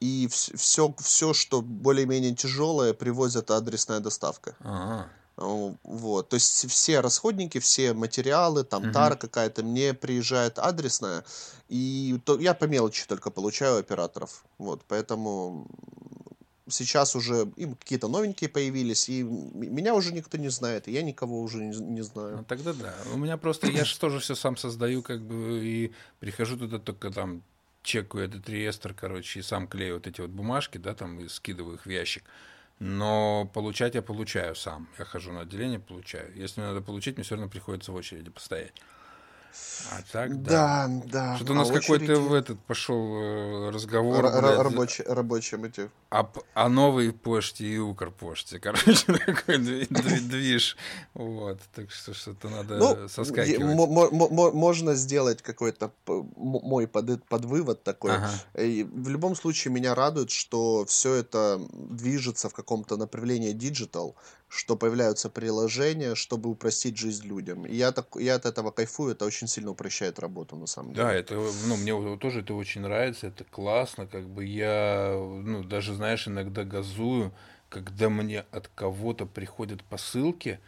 и 0.00 0.28
все, 0.30 0.94
все 0.98 1.34
что 1.34 1.60
более-менее 1.60 2.34
тяжелое, 2.34 2.94
привозят 2.94 3.50
адресная 3.50 4.00
доставка. 4.00 4.54
Ага. 4.60 5.08
Вот, 5.36 6.30
то 6.30 6.34
есть 6.34 6.68
все 6.68 6.98
расходники, 6.98 7.58
все 7.60 7.92
материалы, 7.92 8.64
там 8.64 8.84
угу. 8.84 8.92
тара 8.92 9.14
какая-то, 9.14 9.62
мне 9.62 9.94
приезжает 9.94 10.58
адресная, 10.58 11.24
и 11.68 12.20
то 12.24 12.40
я 12.40 12.54
по 12.54 12.64
мелочи 12.64 13.06
только 13.06 13.30
получаю 13.30 13.78
операторов. 13.78 14.44
Вот, 14.58 14.82
поэтому 14.88 15.68
сейчас 16.68 17.16
уже 17.16 17.50
им 17.56 17.74
какие-то 17.74 18.08
новенькие 18.08 18.48
появились, 18.48 19.08
и 19.08 19.22
меня 19.22 19.94
уже 19.94 20.12
никто 20.12 20.38
не 20.38 20.48
знает, 20.48 20.88
и 20.88 20.92
я 20.92 21.02
никого 21.02 21.40
уже 21.40 21.58
не, 21.58 21.76
не 21.76 22.02
знаю. 22.02 22.38
Ну, 22.38 22.44
тогда 22.44 22.72
да. 22.72 22.94
У 23.12 23.16
меня 23.16 23.36
просто, 23.36 23.68
я 23.68 23.84
же 23.84 23.98
тоже 23.98 24.20
все 24.20 24.34
сам 24.34 24.56
создаю, 24.56 25.02
как 25.02 25.20
бы, 25.22 25.60
и 25.64 25.92
прихожу 26.20 26.56
туда 26.56 26.78
только 26.78 27.10
там, 27.10 27.42
чекаю 27.82 28.26
этот 28.26 28.48
реестр, 28.48 28.94
короче, 28.94 29.40
и 29.40 29.42
сам 29.42 29.66
клею 29.66 29.94
вот 29.94 30.06
эти 30.06 30.20
вот 30.20 30.30
бумажки, 30.30 30.78
да, 30.78 30.94
там, 30.94 31.20
и 31.20 31.28
скидываю 31.28 31.76
их 31.76 31.86
в 31.86 31.90
ящик. 31.90 32.24
Но 32.78 33.50
получать 33.54 33.94
я 33.94 34.02
получаю 34.02 34.54
сам. 34.54 34.88
Я 34.98 35.04
хожу 35.04 35.32
на 35.32 35.40
отделение, 35.40 35.80
получаю. 35.80 36.32
Если 36.36 36.60
мне 36.60 36.68
надо 36.68 36.80
получить, 36.80 37.16
мне 37.16 37.24
все 37.24 37.34
равно 37.34 37.50
приходится 37.50 37.90
в 37.90 37.94
очереди 37.96 38.30
постоять. 38.30 38.74
А 39.90 40.02
так, 40.12 40.42
да. 40.42 40.86
Да, 40.86 41.02
да. 41.06 41.36
Что-то 41.36 41.52
у 41.52 41.56
нас 41.56 41.70
а 41.70 41.72
какой-то 41.72 42.20
в 42.20 42.34
этот 42.34 42.58
пошел 42.60 43.16
э, 43.16 43.70
разговор. 43.70 44.24
Р- 44.24 44.62
рабочий, 44.62 45.04
рабочий 45.04 45.56
мотив. 45.56 45.90
О, 46.10 46.26
о 46.54 46.68
Новой 46.68 47.12
почте 47.12 47.64
и 47.64 47.78
Укрпочте. 47.78 48.58
Короче, 48.60 49.04
такой 49.06 49.58
движ. 49.58 50.76
Вот. 51.14 51.60
Так 51.74 51.90
что 51.90 52.12
что-то 52.12 52.48
надо 52.48 52.76
ну, 52.76 53.08
соскакивать. 53.08 54.54
Можно 54.54 54.94
сделать 54.94 55.42
какой-то 55.42 55.92
мой 56.06 56.86
подвывод 56.86 57.82
такой. 57.82 58.16
Ага. 58.16 58.30
И 58.58 58.84
в 58.84 59.08
любом 59.08 59.36
случае 59.36 59.72
меня 59.72 59.94
радует, 59.94 60.30
что 60.30 60.84
все 60.86 61.14
это 61.14 61.60
движется 61.72 62.48
в 62.48 62.54
каком-то 62.54 62.96
направлении 62.96 63.52
digital 63.52 64.16
что 64.48 64.76
появляются 64.76 65.28
приложения, 65.28 66.14
чтобы 66.14 66.50
упростить 66.50 66.96
жизнь 66.96 67.26
людям. 67.26 67.66
И 67.66 67.74
я, 67.74 67.92
так, 67.92 68.16
я 68.16 68.34
от 68.36 68.46
этого 68.46 68.70
кайфую, 68.70 69.12
это 69.12 69.24
очень 69.24 69.46
сильно 69.46 69.70
упрощает 69.70 70.18
работу, 70.18 70.56
на 70.56 70.66
самом 70.66 70.94
деле. 70.94 71.06
Да, 71.06 71.12
это, 71.12 71.34
ну, 71.34 71.76
мне 71.76 72.16
тоже 72.16 72.40
это 72.40 72.54
очень 72.54 72.80
нравится, 72.80 73.26
это 73.26 73.44
классно, 73.44 74.06
как 74.06 74.28
бы 74.28 74.44
я, 74.44 75.12
ну, 75.14 75.62
даже, 75.62 75.94
знаешь, 75.94 76.26
иногда 76.26 76.64
газую, 76.64 77.34
когда 77.68 78.08
мне 78.08 78.40
от 78.50 78.68
кого-то 78.68 79.26
приходят 79.26 79.84
посылки, 79.84 80.60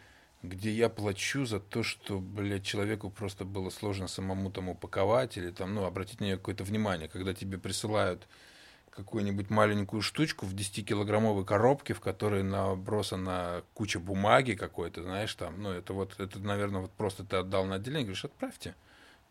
где 0.43 0.71
я 0.71 0.89
плачу 0.89 1.45
за 1.45 1.59
то, 1.59 1.83
что, 1.83 2.19
блядь, 2.19 2.63
человеку 2.63 3.09
просто 3.09 3.45
было 3.45 3.69
сложно 3.69 4.07
самому 4.07 4.51
там 4.51 4.69
упаковать 4.69 5.37
или 5.37 5.51
там, 5.51 5.73
ну, 5.73 5.85
обратить 5.85 6.19
на 6.19 6.25
нее 6.25 6.37
какое-то 6.37 6.63
внимание, 6.63 7.07
когда 7.07 7.33
тебе 7.33 7.57
присылают 7.57 8.27
какую-нибудь 8.91 9.49
маленькую 9.49 10.01
штучку 10.01 10.45
в 10.45 10.53
10-килограммовой 10.53 11.45
коробке, 11.45 11.93
в 11.93 12.01
которой 12.01 12.43
набросана 12.43 13.63
куча 13.73 13.99
бумаги 13.99 14.53
какой-то, 14.53 15.01
знаешь, 15.03 15.33
там, 15.35 15.61
ну, 15.61 15.71
это 15.71 15.93
вот, 15.93 16.19
это, 16.19 16.39
наверное, 16.39 16.81
вот 16.81 16.91
просто 16.91 17.23
ты 17.23 17.37
отдал 17.37 17.65
на 17.65 17.75
отделение, 17.75 18.03
говоришь, 18.03 18.25
отправьте 18.25 18.75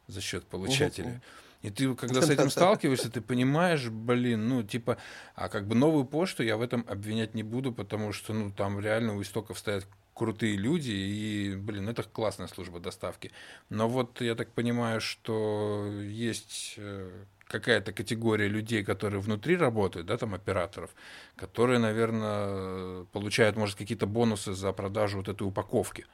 за 0.06 0.20
счет 0.20 0.44
получателя. 0.44 1.20
И 1.62 1.68
ты, 1.68 1.94
когда 1.94 2.22
с 2.22 2.30
этим 2.30 2.48
сталкиваешься, 2.50 3.11
ты 3.11 3.20
понимаешь, 3.20 3.88
блин, 3.88 4.48
ну, 4.48 4.62
типа, 4.62 4.96
а 5.34 5.48
как 5.50 5.66
бы 5.66 5.74
новую 5.74 6.04
почту 6.04 6.42
я 6.42 6.56
в 6.56 6.62
этом 6.62 6.84
обвинять 6.88 7.34
не 7.34 7.42
буду, 7.42 7.70
потому 7.70 8.12
что, 8.12 8.32
ну, 8.32 8.50
там 8.50 8.80
реально 8.80 9.14
у 9.14 9.22
истоков 9.22 9.58
стоят 9.58 9.86
крутые 10.14 10.56
люди, 10.56 10.90
и, 10.90 11.54
блин, 11.54 11.88
это 11.88 12.02
классная 12.02 12.46
служба 12.46 12.80
доставки. 12.80 13.30
Но 13.68 13.88
вот 13.88 14.20
я 14.20 14.34
так 14.34 14.52
понимаю, 14.52 15.00
что 15.00 15.90
есть 16.02 16.74
э, 16.78 17.24
какая-то 17.51 17.92
категория 17.92 18.48
людей, 18.48 18.84
которые 18.84 19.20
внутри 19.20 19.57
работают, 19.57 20.07
да, 20.07 20.16
там 20.16 20.34
операторов, 20.34 20.90
которые, 21.36 21.78
наверное, 21.80 23.05
получают, 23.12 23.57
может, 23.57 23.76
какие-то 23.76 24.07
бонусы 24.07 24.55
за 24.55 24.72
продажу 24.72 25.18
вот 25.18 25.28
этой 25.28 25.42
упаковки. 25.42 26.07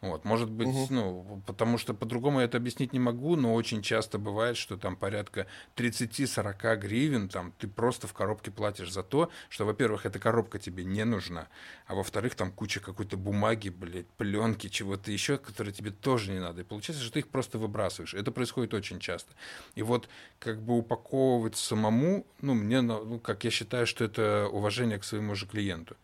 Вот, 0.00 0.24
может 0.24 0.50
быть, 0.50 0.68
угу. 0.68 0.86
ну, 0.90 1.42
потому 1.46 1.76
что 1.76 1.92
по-другому 1.92 2.40
я 2.40 2.46
это 2.46 2.56
объяснить 2.56 2.94
не 2.94 2.98
могу, 2.98 3.36
но 3.36 3.52
очень 3.52 3.82
часто 3.82 4.18
бывает, 4.18 4.56
что 4.56 4.78
там 4.78 4.96
порядка 4.96 5.46
30-40 5.76 6.76
гривен, 6.78 7.28
там 7.28 7.52
ты 7.58 7.68
просто 7.68 8.06
в 8.06 8.14
коробке 8.14 8.50
платишь 8.50 8.90
за 8.90 9.02
то, 9.02 9.30
что, 9.50 9.66
во-первых, 9.66 10.06
эта 10.06 10.18
коробка 10.18 10.58
тебе 10.58 10.84
не 10.84 11.04
нужна, 11.04 11.48
а 11.86 11.94
во-вторых, 11.94 12.34
там 12.34 12.50
куча 12.50 12.80
какой-то 12.80 13.18
бумаги, 13.18 13.68
блядь, 13.68 14.08
пленки, 14.16 14.68
чего-то 14.68 15.12
еще, 15.12 15.36
которые 15.36 15.74
тебе 15.74 15.90
тоже 15.90 16.32
не 16.32 16.40
надо. 16.40 16.62
И 16.62 16.64
получается, 16.64 17.04
что 17.04 17.12
ты 17.12 17.18
их 17.18 17.28
просто 17.28 17.58
выбрасываешь. 17.58 18.14
Это 18.14 18.32
происходит 18.32 18.72
очень 18.72 19.00
часто. 19.00 19.34
И 19.74 19.82
вот 19.82 20.08
как 20.38 20.62
бы 20.62 20.78
упаковывать 20.78 21.56
самому, 21.56 22.26
ну, 22.40 22.54
мне, 22.54 22.80
ну, 22.80 23.18
как 23.18 23.44
я 23.44 23.50
считаю, 23.50 23.86
что 23.86 24.04
это 24.04 24.48
уважение 24.50 24.98
к 24.98 25.04
своему 25.04 25.34
же 25.34 25.46
клиенту. 25.46 25.94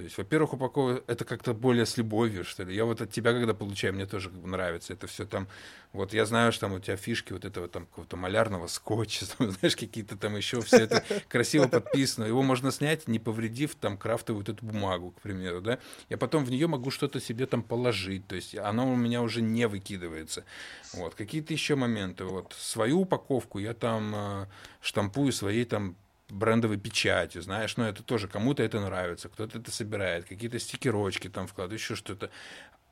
То 0.00 0.04
есть, 0.04 0.16
во-первых, 0.16 0.54
упаковывать 0.54 1.04
это 1.08 1.26
как-то 1.26 1.52
более 1.52 1.84
с 1.84 1.98
любовью, 1.98 2.42
что 2.42 2.62
ли. 2.62 2.74
Я 2.74 2.86
вот 2.86 3.02
от 3.02 3.12
тебя, 3.12 3.34
когда 3.34 3.52
получаю, 3.52 3.92
мне 3.92 4.06
тоже 4.06 4.30
нравится. 4.30 4.94
Это 4.94 5.06
все 5.06 5.26
там, 5.26 5.46
вот 5.92 6.14
я 6.14 6.24
знаю, 6.24 6.52
что 6.52 6.62
там 6.62 6.72
у 6.72 6.80
тебя 6.80 6.96
фишки 6.96 7.34
вот 7.34 7.44
этого 7.44 7.68
там 7.68 7.84
какого-то 7.84 8.16
малярного 8.16 8.66
скотча, 8.66 9.26
там, 9.36 9.50
знаешь, 9.50 9.76
какие-то 9.76 10.16
там 10.16 10.36
еще 10.36 10.62
все 10.62 10.84
это 10.84 11.04
красиво 11.28 11.68
подписано. 11.68 12.24
Его 12.24 12.42
можно 12.42 12.72
снять, 12.72 13.08
не 13.08 13.18
повредив 13.18 13.74
там 13.74 13.98
крафтовую 13.98 14.42
эту 14.42 14.64
бумагу, 14.64 15.10
к 15.10 15.20
примеру, 15.20 15.60
да. 15.60 15.78
Я 16.08 16.16
потом 16.16 16.46
в 16.46 16.50
нее 16.50 16.66
могу 16.66 16.90
что-то 16.90 17.20
себе 17.20 17.44
там 17.44 17.62
положить, 17.62 18.26
то 18.26 18.36
есть 18.36 18.56
оно 18.56 18.90
у 18.90 18.96
меня 18.96 19.20
уже 19.20 19.42
не 19.42 19.68
выкидывается. 19.68 20.46
Вот, 20.94 21.14
какие-то 21.14 21.52
еще 21.52 21.74
моменты. 21.74 22.24
Вот 22.24 22.56
свою 22.58 23.02
упаковку 23.02 23.58
я 23.58 23.74
там 23.74 24.14
э, 24.14 24.46
штампую 24.80 25.30
своей 25.32 25.66
там 25.66 25.94
брендовой 26.30 26.76
печатью, 26.78 27.42
знаешь, 27.42 27.76
но 27.76 27.88
это 27.88 28.02
тоже 28.02 28.28
кому-то 28.28 28.62
это 28.62 28.80
нравится, 28.80 29.28
кто-то 29.28 29.58
это 29.58 29.70
собирает, 29.70 30.24
какие-то 30.26 30.58
стикерочки 30.58 31.28
там 31.28 31.46
вкладывает, 31.46 31.80
еще 31.80 31.94
что-то. 31.94 32.30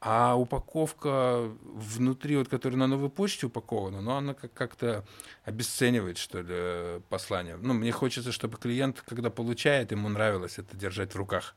А 0.00 0.36
упаковка 0.36 1.50
внутри, 1.62 2.36
вот, 2.36 2.48
которая 2.48 2.78
на 2.78 2.86
новой 2.86 3.10
почте 3.10 3.46
упакована, 3.46 4.00
но 4.00 4.16
она 4.16 4.34
как-то 4.34 5.04
обесценивает, 5.44 6.18
что 6.18 6.40
ли, 6.40 7.00
послание. 7.08 7.56
Ну, 7.56 7.74
мне 7.74 7.90
хочется, 7.90 8.30
чтобы 8.30 8.58
клиент, 8.58 9.02
когда 9.08 9.28
получает, 9.28 9.90
ему 9.90 10.08
нравилось 10.08 10.58
это 10.58 10.76
держать 10.76 11.14
в 11.14 11.16
руках. 11.16 11.56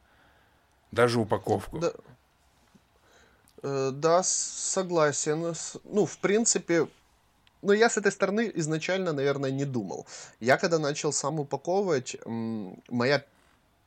Даже 0.92 1.20
упаковку. 1.20 1.78
Да, 1.78 1.94
э, 3.62 3.92
да 3.94 4.24
согласен. 4.24 5.54
Ну, 5.84 6.06
в 6.08 6.18
принципе, 6.18 6.88
но 7.62 7.74
я 7.74 7.90
с 7.90 7.98
этой 7.98 8.12
стороны 8.12 8.52
изначально, 8.56 9.14
наверное, 9.14 9.52
не 9.52 9.66
думал. 9.66 10.06
Я 10.40 10.58
когда 10.58 10.80
начал 10.80 11.14
сам 11.14 11.40
упаковывать, 11.40 12.18
моя 12.26 13.24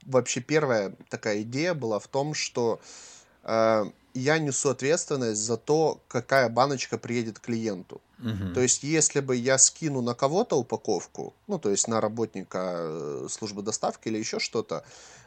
вообще 0.06 0.40
первая 0.40 0.94
такая 1.08 1.42
идея 1.42 1.74
была 1.74 1.98
в 1.98 2.06
том, 2.06 2.34
что 2.34 2.80
э, 3.42 3.84
я 4.14 4.38
несу 4.38 4.70
ответственность 4.70 5.40
за 5.40 5.56
то, 5.56 6.00
какая 6.08 6.48
баночка 6.48 6.98
приедет 6.98 7.38
клиенту. 7.38 8.00
То 8.54 8.60
есть, 8.60 8.82
если 8.82 9.20
бы 9.20 9.36
я 9.36 9.58
скину 9.58 10.00
на 10.00 10.14
кого-то 10.14 10.56
упаковку, 10.56 11.34
ну, 11.46 11.58
то 11.58 11.70
есть 11.70 11.88
на 11.88 12.00
работника 12.00 12.76
э, 12.78 13.26
службы 13.30 13.62
доставки 13.62 14.08
или 14.08 14.18
еще 14.18 14.38
что-то, 14.38 14.82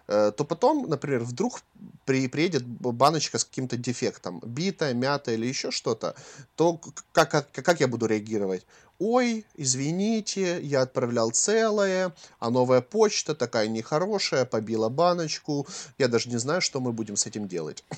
э, 0.08 0.32
то 0.36 0.43
потом, 0.43 0.89
например, 0.89 1.24
вдруг 1.24 1.62
при, 2.06 2.28
приедет 2.28 2.66
баночка 2.66 3.38
с 3.38 3.45
каким-то 3.45 3.78
дефектом, 3.78 4.41
битая, 4.45 4.93
мятая 4.93 5.36
или 5.36 5.45
еще 5.45 5.72
что-то, 5.72 6.16
то 6.56 6.80
как, 7.12 7.30
как, 7.32 7.52
как 7.52 7.80
я 7.80 7.88
буду 7.88 8.08
реагировать? 8.08 8.66
Ой, 9.00 9.45
извините, 9.56 10.60
я 10.62 10.82
отправлял 10.82 11.32
целое, 11.32 12.14
а 12.39 12.50
новая 12.50 12.82
почта 12.82 13.36
такая 13.36 13.68
нехорошая, 13.68 14.45
побила 14.45 14.89
баночку, 14.89 15.68
я 15.98 16.08
даже 16.08 16.30
не 16.30 16.38
знаю, 16.38 16.62
что 16.62 16.80
мы 16.80 16.91
будем 16.91 17.16
с 17.16 17.26
этим 17.26 17.48
делать. 17.48 17.84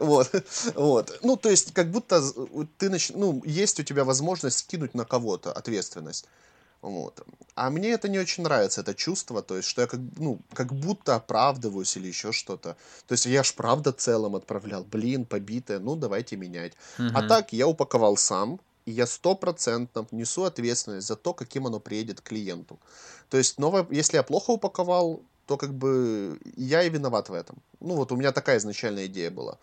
Вот, 0.00 0.30
вот. 0.76 1.18
Ну, 1.22 1.36
то 1.36 1.50
есть, 1.50 1.74
как 1.74 1.90
будто 1.90 2.22
ты 2.78 2.88
нач... 2.88 3.10
ну, 3.10 3.42
есть 3.44 3.80
у 3.80 3.82
тебя 3.82 4.04
возможность 4.04 4.58
скинуть 4.58 4.94
на 4.94 5.04
кого-то 5.04 5.52
ответственность. 5.52 6.26
Вот. 6.80 7.26
А 7.54 7.70
мне 7.70 7.90
это 7.90 8.08
не 8.08 8.18
очень 8.18 8.44
нравится, 8.44 8.82
это 8.82 8.94
чувство, 8.94 9.42
то 9.42 9.56
есть, 9.56 9.68
что 9.68 9.80
я 9.82 9.88
как, 9.88 10.00
ну, 10.18 10.38
как 10.52 10.72
будто 10.72 11.16
оправдываюсь 11.16 11.96
или 11.96 12.06
еще 12.06 12.30
что-то. 12.30 12.76
То 13.06 13.12
есть, 13.12 13.26
я 13.26 13.42
ж 13.42 13.54
правда 13.54 13.92
целым 13.92 14.36
отправлял, 14.36 14.84
блин, 14.84 15.24
побитое, 15.24 15.80
ну, 15.80 15.96
давайте 15.96 16.36
менять. 16.36 16.74
А 16.98 17.26
так, 17.26 17.52
я 17.52 17.66
упаковал 17.66 18.16
сам, 18.16 18.60
и 18.86 18.92
я 18.92 19.06
стопроцентно 19.06 20.06
несу 20.10 20.44
ответственность 20.44 21.06
за 21.06 21.16
то, 21.16 21.32
каким 21.34 21.66
оно 21.66 21.80
приедет 21.80 22.20
клиенту. 22.20 22.78
То 23.30 23.38
есть, 23.38 23.58
новое, 23.58 23.86
если 23.90 24.16
я 24.16 24.22
плохо 24.22 24.50
упаковал, 24.50 25.22
то 25.46 25.56
как 25.56 25.74
бы 25.74 26.38
я 26.56 26.82
и 26.82 26.90
виноват 26.90 27.28
в 27.28 27.34
этом. 27.34 27.56
Ну 27.80 27.96
вот 27.96 28.12
у 28.12 28.16
меня 28.16 28.32
такая 28.32 28.58
изначальная 28.58 29.06
идея 29.06 29.30
была. 29.30 29.58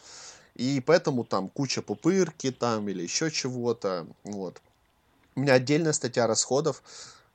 И 0.55 0.81
поэтому 0.85 1.23
там 1.23 1.49
куча 1.49 1.81
пупырки 1.81 2.51
там 2.51 2.87
или 2.89 3.01
еще 3.03 3.31
чего-то. 3.31 4.05
Вот. 4.23 4.61
У 5.35 5.39
меня 5.39 5.53
отдельная 5.53 5.93
статья 5.93 6.27
расходов 6.27 6.83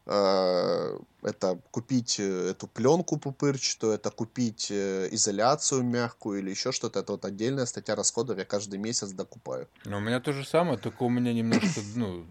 это 0.06 1.58
купить 1.72 2.20
э, 2.20 2.50
эту 2.50 2.68
пленку 2.68 3.18
пупырчатую, 3.18 3.94
это 3.94 4.10
купить 4.10 4.68
э, 4.70 5.08
изоляцию 5.10 5.82
мягкую 5.82 6.38
или 6.38 6.50
еще 6.50 6.70
что-то. 6.70 7.00
Это 7.00 7.12
вот 7.12 7.24
отдельная 7.24 7.66
статья 7.66 7.96
расходов, 7.96 8.38
я 8.38 8.44
каждый 8.44 8.78
месяц 8.78 9.10
докупаю. 9.10 9.66
Ну, 9.84 9.96
у 9.96 10.00
меня 10.00 10.20
то 10.20 10.32
же 10.32 10.44
самое, 10.44 10.78
только 10.78 11.02
у 11.02 11.08
меня 11.08 11.32
немножко, 11.32 11.80
ну, 11.96 12.24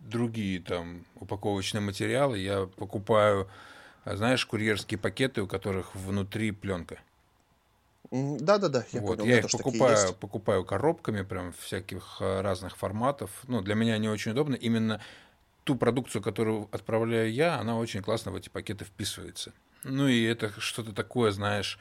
другие 0.00 0.60
там 0.60 1.04
упаковочные 1.14 1.80
материалы. 1.80 2.38
Я 2.38 2.66
покупаю, 2.66 3.48
знаешь, 4.04 4.44
курьерские 4.44 4.98
пакеты, 4.98 5.42
у 5.42 5.46
которых 5.46 5.94
внутри 5.94 6.50
пленка. 6.50 6.98
Да-да-да, 8.10 8.84
я 8.90 9.00
вот, 9.00 9.18
понял. 9.18 9.26
Я 9.26 9.38
их 9.38 9.50
покупаю, 9.52 10.14
покупаю 10.14 10.64
коробками, 10.64 11.22
прям 11.22 11.52
всяких 11.52 12.16
разных 12.20 12.76
форматов. 12.76 13.30
Ну, 13.46 13.60
для 13.60 13.76
меня 13.76 13.94
они 13.94 14.08
очень 14.08 14.32
удобны. 14.32 14.56
Именно 14.56 15.00
ту 15.70 15.76
продукцию, 15.76 16.20
которую 16.20 16.68
отправляю 16.72 17.32
я, 17.32 17.56
она 17.56 17.78
очень 17.78 18.02
классно 18.02 18.32
в 18.32 18.34
эти 18.34 18.48
пакеты 18.48 18.84
вписывается. 18.84 19.52
Ну 19.84 20.08
и 20.08 20.20
это 20.24 20.50
что-то 20.60 20.92
такое, 20.92 21.30
знаешь, 21.30 21.78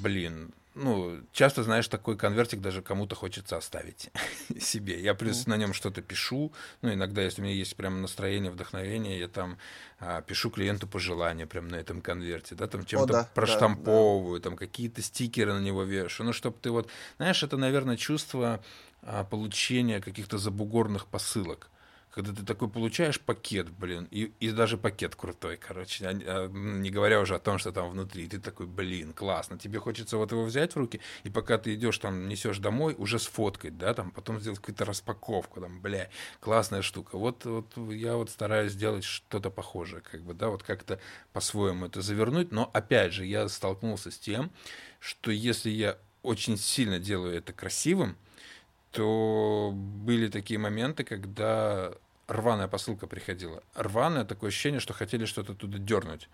блин, 0.00 0.52
ну, 0.76 1.18
часто, 1.32 1.64
знаешь, 1.64 1.88
такой 1.88 2.16
конвертик 2.16 2.60
даже 2.60 2.82
кому-то 2.82 3.16
хочется 3.16 3.56
оставить 3.56 4.10
себе. 4.60 5.02
Я 5.02 5.14
плюс 5.14 5.48
на 5.48 5.56
нем 5.56 5.72
что-то 5.72 6.02
пишу. 6.02 6.52
Ну, 6.82 6.94
иногда, 6.94 7.20
если 7.22 7.40
у 7.40 7.44
меня 7.44 7.54
есть 7.54 7.74
прям 7.74 8.00
настроение, 8.00 8.52
вдохновение, 8.52 9.18
я 9.18 9.26
там 9.26 9.58
а, 9.98 10.22
пишу 10.22 10.48
клиенту 10.48 10.86
пожелания 10.86 11.48
прям 11.48 11.66
на 11.66 11.74
этом 11.74 12.02
конверте, 12.02 12.54
да, 12.54 12.68
там 12.68 12.86
чем-то 12.86 13.12
да, 13.12 13.28
проштамповываю, 13.34 14.38
да, 14.38 14.44
да. 14.44 14.50
там 14.50 14.56
какие-то 14.56 15.02
стикеры 15.02 15.52
на 15.52 15.60
него 15.60 15.82
вешаю. 15.82 16.28
Ну, 16.28 16.32
чтобы 16.32 16.58
ты 16.62 16.70
вот, 16.70 16.88
знаешь, 17.16 17.42
это, 17.42 17.56
наверное, 17.56 17.96
чувство 17.96 18.62
а, 19.02 19.24
получения 19.24 20.00
каких-то 20.00 20.38
забугорных 20.38 21.08
посылок 21.08 21.70
когда 22.10 22.32
ты 22.32 22.44
такой 22.44 22.68
получаешь 22.68 23.20
пакет, 23.20 23.70
блин, 23.70 24.08
и, 24.10 24.32
и 24.40 24.50
даже 24.50 24.76
пакет 24.76 25.14
крутой, 25.14 25.56
короче, 25.56 26.06
а, 26.06 26.10
а, 26.10 26.48
не 26.48 26.90
говоря 26.90 27.20
уже 27.20 27.36
о 27.36 27.38
том, 27.38 27.58
что 27.58 27.72
там 27.72 27.90
внутри, 27.90 28.26
ты 28.26 28.40
такой, 28.40 28.66
блин, 28.66 29.12
классно, 29.12 29.58
тебе 29.58 29.78
хочется 29.78 30.16
вот 30.16 30.32
его 30.32 30.44
взять 30.44 30.74
в 30.74 30.76
руки, 30.76 31.00
и 31.22 31.30
пока 31.30 31.58
ты 31.58 31.74
идешь 31.74 31.98
там, 31.98 32.28
несешь 32.28 32.58
домой, 32.58 32.94
уже 32.98 33.18
сфоткать, 33.18 33.78
да, 33.78 33.94
там, 33.94 34.10
потом 34.10 34.40
сделать 34.40 34.58
какую-то 34.58 34.84
распаковку, 34.84 35.60
там, 35.60 35.80
бля, 35.80 36.10
классная 36.40 36.82
штука. 36.82 37.16
Вот, 37.16 37.44
вот 37.44 37.76
я 37.92 38.16
вот 38.16 38.30
стараюсь 38.30 38.72
сделать 38.72 39.04
что-то 39.04 39.50
похожее, 39.50 40.02
как 40.02 40.22
бы, 40.22 40.34
да, 40.34 40.48
вот 40.48 40.64
как-то 40.64 40.98
по-своему 41.32 41.86
это 41.86 42.02
завернуть, 42.02 42.50
но, 42.50 42.68
опять 42.72 43.12
же, 43.12 43.24
я 43.24 43.48
столкнулся 43.48 44.10
с 44.10 44.18
тем, 44.18 44.50
что 44.98 45.30
если 45.30 45.70
я 45.70 45.96
очень 46.22 46.56
сильно 46.58 46.98
делаю 46.98 47.36
это 47.36 47.52
красивым, 47.52 48.16
то 48.92 49.72
были 49.74 50.28
такие 50.28 50.58
моменты, 50.58 51.04
когда 51.04 51.92
рваная 52.26 52.68
посылка 52.68 53.06
приходила. 53.06 53.62
Рваное 53.74 54.24
такое 54.24 54.48
ощущение, 54.48 54.80
что 54.80 54.92
хотели 54.92 55.24
что-то 55.24 55.54
туда 55.54 55.78
дернуть. 55.78 56.28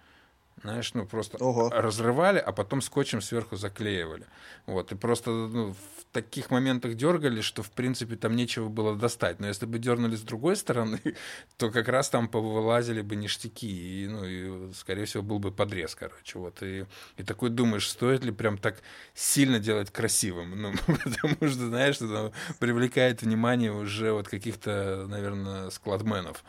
Знаешь, 0.62 0.94
ну 0.94 1.06
просто 1.06 1.36
Ого. 1.38 1.70
разрывали, 1.70 2.38
а 2.38 2.50
потом 2.50 2.80
скотчем 2.80 3.20
сверху 3.20 3.56
заклеивали. 3.56 4.26
Вот, 4.64 4.90
и 4.90 4.94
просто 4.94 5.30
ну, 5.30 5.74
в 5.74 6.04
таких 6.12 6.50
моментах 6.50 6.94
дергали, 6.94 7.42
что 7.42 7.62
в 7.62 7.70
принципе 7.70 8.16
там 8.16 8.34
нечего 8.34 8.68
было 8.68 8.96
достать. 8.96 9.38
Но 9.38 9.48
если 9.48 9.66
бы 9.66 9.78
дернули 9.78 10.16
с 10.16 10.22
другой 10.22 10.56
стороны, 10.56 10.98
то 11.58 11.70
как 11.70 11.88
раз 11.88 12.08
там 12.08 12.26
повылазили 12.26 13.02
бы 13.02 13.16
ништяки, 13.16 13.66
и, 13.66 14.08
ну, 14.08 14.24
и, 14.24 14.72
скорее 14.72 15.04
всего, 15.04 15.22
был 15.22 15.38
бы 15.38 15.52
подрез, 15.52 15.94
короче. 15.94 16.38
Вот, 16.38 16.62
и, 16.62 16.86
и 17.18 17.22
такой 17.22 17.50
думаешь, 17.50 17.88
стоит 17.88 18.24
ли 18.24 18.32
прям 18.32 18.56
так 18.56 18.80
сильно 19.14 19.58
делать 19.58 19.90
красивым? 19.90 20.60
Ну, 20.60 20.72
потому 20.86 21.34
что, 21.50 21.66
знаешь, 21.66 21.96
это 21.96 22.32
привлекает 22.58 23.20
внимание 23.20 23.72
уже 23.72 24.12
вот 24.12 24.26
каких-то, 24.26 25.06
наверное, 25.06 25.68
складменов. 25.68 26.42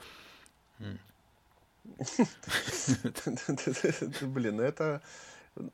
Блин, 4.22 4.62
это... 4.62 5.02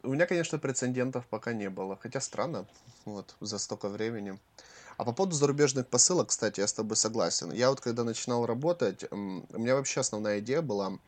У 0.04 0.14
меня, 0.14 0.26
конечно, 0.26 0.60
прецедентов 0.60 1.26
пока 1.28 1.54
не 1.54 1.70
было. 1.70 1.98
Хотя 2.02 2.22
странно, 2.22 2.66
вот, 3.06 3.36
за 3.42 3.58
столько 3.58 3.90
времени. 3.90 4.40
А 4.98 5.06
по 5.06 5.12
поводу 5.12 5.36
зарубежных 5.36 5.88
посылок, 5.88 6.30
кстати, 6.30 6.60
я 6.60 6.68
с 6.68 6.74
тобой 6.74 6.96
согласен. 6.96 7.52
Я 7.52 7.70
вот 7.70 7.82
когда 7.82 8.04
начинал 8.04 8.46
работать, 8.46 9.06
у 9.12 9.16
меня 9.16 9.76
вообще 9.76 10.00
основная 10.00 10.40
идея 10.40 10.62
была... 10.62 11.00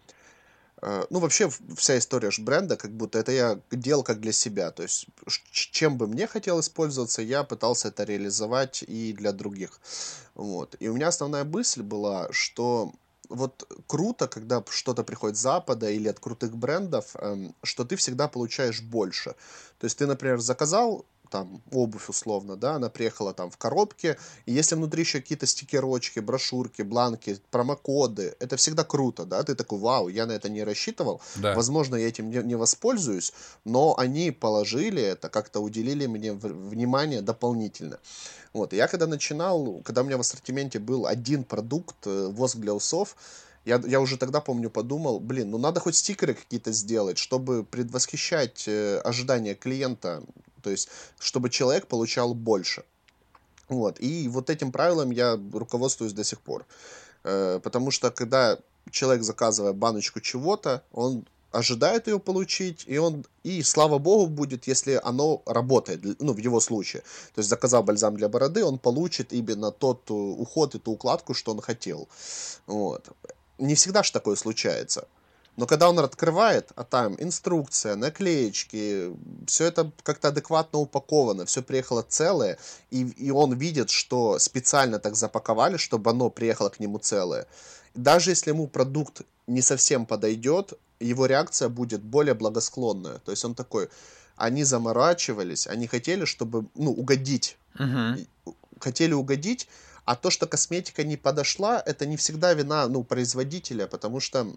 Э, 0.82 1.06
ну, 1.10 1.20
вообще, 1.20 1.49
вся 1.78 1.97
история 1.97 2.32
ж 2.32 2.39
бренда, 2.39 2.76
как 2.76 2.91
будто 2.91 3.20
это 3.20 3.32
я 3.32 3.60
делал 3.72 4.03
как 4.03 4.20
для 4.20 4.32
себя. 4.32 4.72
То 4.72 4.84
есть, 4.84 5.08
чем 5.28 5.97
бы 5.97 6.08
мне 6.08 6.28
хотелось 6.28 6.70
пользоваться, 6.70 7.22
я 7.22 7.43
пытался 7.43 7.89
это 7.89 8.03
реализовать 8.03 8.84
и 8.84 9.14
для 9.14 9.32
других. 9.32 9.80
Вот. 10.34 10.76
И 10.80 10.89
у 10.89 10.95
меня 10.95 11.08
основная 11.08 11.43
мысль 11.43 11.82
была, 11.82 12.28
что 12.32 12.93
вот 13.30 13.67
круто, 13.88 14.28
когда 14.28 14.63
что-то 14.69 15.03
приходит 15.03 15.38
с 15.38 15.41
Запада 15.41 15.89
или 15.89 16.07
от 16.07 16.19
крутых 16.19 16.55
брендов, 16.55 17.15
эм, 17.15 17.55
что 17.63 17.86
ты 17.86 17.95
всегда 17.95 18.28
получаешь 18.28 18.82
больше. 18.82 19.36
То 19.80 19.86
есть 19.86 19.97
ты, 19.97 20.07
например, 20.07 20.39
заказал 20.39 21.05
там 21.30 21.61
обувь 21.71 22.09
условно, 22.09 22.55
да, 22.55 22.76
она 22.76 22.89
приехала 22.89 23.34
там 23.34 23.49
в 23.49 23.57
коробке, 23.57 24.17
и 24.45 24.53
если 24.53 24.76
внутри 24.76 25.03
еще 25.03 25.21
какие-то 25.21 25.45
стикерочки, 25.45 26.19
брошюрки, 26.19 26.82
бланки, 26.82 27.39
промокоды, 27.51 28.36
это 28.39 28.57
всегда 28.57 28.84
круто, 28.84 29.26
да, 29.26 29.43
ты 29.43 29.55
такой, 29.55 29.80
вау, 29.80 30.07
я 30.07 30.26
на 30.26 30.34
это 30.34 30.49
не 30.49 30.63
рассчитывал, 30.63 31.21
да. 31.36 31.53
возможно, 31.55 31.95
я 31.95 32.07
этим 32.07 32.30
не, 32.30 32.38
не 32.38 32.55
воспользуюсь, 32.55 33.34
но 33.63 33.95
они 33.97 34.32
положили 34.32 35.01
это, 35.01 35.30
как-то 35.30 35.59
уделили 35.59 36.05
мне 36.05 36.34
внимание 36.34 37.21
дополнительно. 37.21 37.99
Вот, 38.53 38.71
я 38.71 38.88
когда 38.88 39.05
начинал, 39.05 39.82
когда 39.84 40.01
у 40.01 40.05
меня 40.05 40.17
в 40.17 40.21
ассортименте 40.21 40.80
был 40.80 41.05
один 41.05 41.43
продукт, 41.43 42.07
э, 42.07 42.28
воск 42.32 42.55
для 42.55 42.73
усов, 42.73 43.15
я, 43.65 43.82
я 43.86 43.99
уже 43.99 44.17
тогда, 44.17 44.41
помню, 44.41 44.69
подумал, 44.69 45.19
блин, 45.19 45.49
ну 45.49 45.57
надо 45.57 45.80
хоть 45.80 45.95
стикеры 45.95 46.36
какие-то 46.36 46.71
сделать, 46.71 47.17
чтобы 47.17 47.63
предвосхищать 47.63 48.65
э, 48.67 48.99
ожидания 48.99 49.55
клиента, 49.55 50.23
то 50.66 50.72
есть, 50.72 50.89
чтобы 51.20 51.51
человек 51.51 51.86
получал 51.86 52.34
больше. 52.34 52.84
Вот, 53.70 53.99
и 53.99 54.28
вот 54.28 54.49
этим 54.49 54.72
правилом 54.72 55.11
я 55.11 55.39
руководствуюсь 55.53 56.13
до 56.13 56.24
сих 56.24 56.39
пор. 56.39 56.66
Э, 57.24 57.59
потому 57.63 57.91
что, 57.91 58.09
когда 58.09 58.57
человек 58.89 59.24
заказывает 59.24 59.76
баночку 59.76 60.22
чего-то, 60.22 60.82
он 60.91 61.24
ожидает 61.51 62.07
ее 62.07 62.20
получить, 62.20 62.84
и 62.88 62.97
он, 62.97 63.26
и 63.43 63.61
слава 63.63 63.99
богу 63.99 64.26
будет, 64.26 64.68
если 64.68 64.99
оно 65.03 65.43
работает, 65.45 66.20
ну, 66.20 66.34
в 66.34 66.39
его 66.39 66.59
случае. 66.59 67.01
То 67.36 67.41
есть, 67.41 67.49
заказав 67.49 67.86
бальзам 67.86 68.18
для 68.18 68.28
бороды, 68.28 68.66
он 68.66 68.80
получит 68.80 69.34
именно 69.34 69.72
тот 69.72 70.09
э, 70.09 70.13
уход 70.13 70.74
и 70.74 70.80
ту 70.80 70.93
укладку, 70.93 71.36
что 71.36 71.51
он 71.51 71.61
хотел. 71.61 72.07
Вот. 72.66 73.07
Не 73.59 73.76
всегда 73.76 74.01
же 74.01 74.11
такое 74.11 74.36
случается. 74.36 75.07
Но 75.58 75.68
когда 75.68 75.89
он 75.89 75.99
открывает, 75.99 76.72
а 76.76 76.84
там 76.84 77.16
инструкция, 77.18 77.95
наклеечки, 77.95 79.14
все 79.47 79.66
это 79.66 79.91
как-то 80.03 80.28
адекватно 80.28 80.80
упаковано, 80.80 81.45
все 81.45 81.62
приехало 81.62 82.01
целое, 82.01 82.58
и, 82.91 83.03
и 83.03 83.32
он 83.32 83.53
видит, 83.53 83.89
что 83.89 84.38
специально 84.39 84.99
так 84.99 85.16
запаковали, 85.16 85.78
чтобы 85.78 86.12
оно 86.12 86.30
приехало 86.30 86.70
к 86.70 86.80
нему 86.80 86.99
целое. 86.99 87.47
Даже 87.93 88.32
если 88.32 88.51
ему 88.51 88.68
продукт 88.68 89.22
не 89.47 89.62
совсем 89.62 90.06
подойдет, 90.06 90.74
его 90.99 91.26
реакция 91.26 91.70
будет 91.70 92.01
более 92.01 92.34
благосклонная. 92.34 93.20
То 93.20 93.32
есть 93.32 93.45
он 93.45 93.56
такой, 93.56 93.89
они 94.36 94.66
заморачивались, 94.66 95.68
они 95.68 95.88
хотели, 95.88 96.26
чтобы, 96.26 96.66
ну, 96.76 96.91
угодить. 96.91 97.58
Угу. 97.80 98.53
Хотели 98.80 99.14
угодить, 99.14 99.70
А 100.06 100.16
то, 100.16 100.30
что 100.30 100.45
косметика 100.45 101.03
не 101.03 101.18
подошла, 101.18 101.82
это 101.84 102.06
не 102.06 102.16
всегда 102.16 102.53
вина, 102.53 102.88
ну, 102.88 103.03
производителя, 103.03 103.88
потому 103.88 104.20
что 104.20 104.47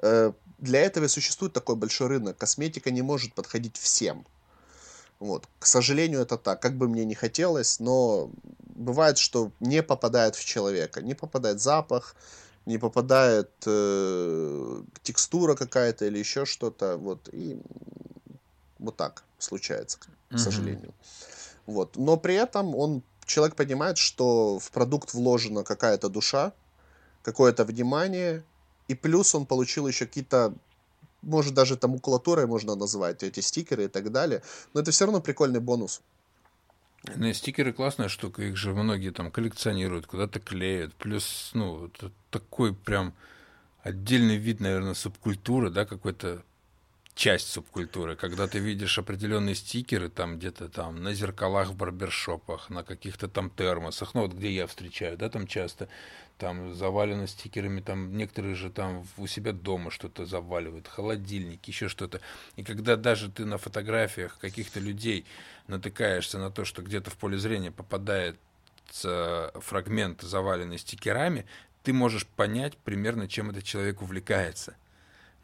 для 0.00 0.80
этого 0.80 1.08
существует 1.08 1.52
такой 1.52 1.76
большой 1.76 2.08
рынок. 2.08 2.36
Косметика 2.36 2.90
не 2.90 3.02
может 3.02 3.34
подходить 3.34 3.76
всем. 3.76 4.26
Вот. 5.18 5.48
К 5.58 5.66
сожалению, 5.66 6.20
это 6.20 6.36
так. 6.36 6.60
Как 6.60 6.76
бы 6.76 6.88
мне 6.88 7.04
не 7.04 7.14
хотелось, 7.14 7.80
но 7.80 8.30
бывает, 8.74 9.18
что 9.18 9.50
не 9.60 9.82
попадает 9.82 10.36
в 10.36 10.44
человека. 10.44 11.00
Не 11.02 11.14
попадает 11.14 11.60
запах, 11.60 12.14
не 12.66 12.78
попадает 12.78 13.50
э, 13.66 14.82
текстура 15.02 15.54
какая-то 15.54 16.04
или 16.06 16.18
еще 16.18 16.44
что-то. 16.44 16.96
Вот. 16.96 17.28
И 17.32 17.58
вот 18.78 18.96
так 18.96 19.24
случается, 19.38 19.98
к 19.98 20.34
mm-hmm. 20.34 20.38
сожалению. 20.38 20.94
Вот. 21.66 21.96
Но 21.96 22.16
при 22.16 22.34
этом 22.34 22.74
он, 22.74 23.02
человек 23.24 23.56
понимает, 23.56 23.98
что 23.98 24.58
в 24.58 24.70
продукт 24.70 25.14
вложена 25.14 25.64
какая-то 25.64 26.08
душа, 26.08 26.52
какое-то 27.22 27.64
внимание, 27.64 28.44
и 28.88 28.94
плюс 28.94 29.34
он 29.34 29.46
получил 29.46 29.86
еще 29.86 30.06
какие-то 30.06 30.54
может, 31.22 31.54
даже 31.54 31.76
там 31.76 31.92
макулатурой 31.92 32.46
можно 32.46 32.76
назвать 32.76 33.22
эти 33.24 33.40
стикеры 33.40 33.86
и 33.86 33.88
так 33.88 34.12
далее. 34.12 34.42
Но 34.74 34.80
это 34.80 34.92
все 34.92 35.06
равно 35.06 35.20
прикольный 35.20 35.60
бонус. 35.60 36.00
Ну, 37.14 37.32
стикеры 37.32 37.72
классная 37.72 38.08
штука, 38.08 38.42
их 38.42 38.56
же 38.56 38.72
многие 38.72 39.10
там 39.10 39.30
коллекционируют, 39.30 40.06
куда-то 40.06 40.40
клеят. 40.40 40.94
Плюс, 40.94 41.50
ну, 41.52 41.86
это 41.86 42.12
такой 42.30 42.74
прям 42.74 43.14
отдельный 43.82 44.36
вид, 44.36 44.60
наверное, 44.60 44.94
субкультуры, 44.94 45.70
да, 45.70 45.84
какой-то 45.84 46.42
часть 47.16 47.48
субкультуры, 47.48 48.14
когда 48.14 48.46
ты 48.46 48.58
видишь 48.58 48.98
определенные 48.98 49.54
стикеры 49.54 50.10
там 50.10 50.36
где-то 50.36 50.68
там 50.68 51.02
на 51.02 51.14
зеркалах 51.14 51.70
в 51.70 51.74
барбершопах, 51.74 52.68
на 52.68 52.84
каких-то 52.84 53.26
там 53.26 53.48
термосах, 53.48 54.12
ну 54.12 54.20
вот 54.20 54.34
где 54.34 54.50
я 54.52 54.66
встречаю, 54.66 55.16
да, 55.16 55.30
там 55.30 55.46
часто 55.46 55.88
там 56.36 56.74
завалено 56.74 57.26
стикерами, 57.26 57.80
там 57.80 58.14
некоторые 58.14 58.54
же 58.54 58.68
там 58.68 59.06
у 59.16 59.26
себя 59.26 59.52
дома 59.52 59.90
что-то 59.90 60.26
заваливают, 60.26 60.88
холодильник, 60.88 61.64
еще 61.64 61.88
что-то. 61.88 62.20
И 62.56 62.62
когда 62.62 62.96
даже 62.96 63.30
ты 63.30 63.46
на 63.46 63.56
фотографиях 63.56 64.38
каких-то 64.38 64.78
людей 64.78 65.24
натыкаешься 65.68 66.38
на 66.38 66.50
то, 66.50 66.66
что 66.66 66.82
где-то 66.82 67.10
в 67.10 67.16
поле 67.16 67.38
зрения 67.38 67.70
попадает 67.70 68.36
фрагмент, 68.92 70.20
заваленный 70.20 70.78
стикерами, 70.78 71.46
ты 71.82 71.94
можешь 71.94 72.26
понять 72.26 72.76
примерно, 72.76 73.26
чем 73.26 73.48
этот 73.48 73.64
человек 73.64 74.02
увлекается– 74.02 74.76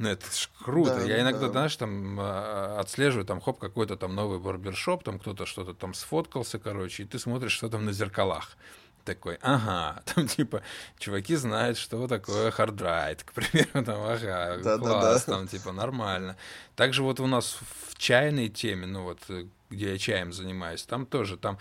это 0.08 0.26
ж 0.26 0.48
круто. 0.64 0.96
Да, 0.96 1.04
Я 1.04 1.20
иногда, 1.20 1.46
да. 1.46 1.52
знаешь, 1.52 1.76
там 1.76 2.18
а, 2.20 2.78
отслеживаю, 2.80 3.26
там, 3.26 3.40
хоп, 3.40 3.58
какой-то 3.58 3.96
там 3.96 4.14
новый 4.14 4.38
барбершоп, 4.38 5.02
там 5.04 5.18
кто-то 5.18 5.46
что-то 5.46 5.74
там 5.74 5.94
сфоткался, 5.94 6.58
короче, 6.58 7.02
и 7.02 7.06
ты 7.06 7.18
смотришь, 7.18 7.52
что 7.52 7.68
там 7.68 7.84
на 7.84 7.92
зеркалах. 7.92 8.56
Такой, 9.04 9.38
ага, 9.42 10.00
там 10.14 10.28
типа, 10.28 10.62
чуваки 10.98 11.34
знают, 11.34 11.76
что 11.76 12.06
такое 12.06 12.50
Hard 12.50 12.83
Ride, 12.83 13.24
к 13.24 13.32
примеру, 13.32 13.84
там, 13.84 14.02
ага, 14.02 14.58
да, 14.62 14.78
класс, 14.78 15.24
да, 15.24 15.32
да. 15.32 15.38
там, 15.38 15.48
типа, 15.48 15.72
нормально. 15.72 16.36
Также 16.76 17.02
вот 17.02 17.18
у 17.18 17.26
нас 17.26 17.58
в 17.88 17.98
чайной 17.98 18.48
теме, 18.48 18.86
ну 18.86 19.02
вот, 19.02 19.18
э, 19.28 19.46
где 19.70 19.92
я 19.92 19.98
чаем 19.98 20.32
занимаюсь, 20.32 20.84
там 20.84 21.06
тоже, 21.06 21.36
там, 21.36 21.58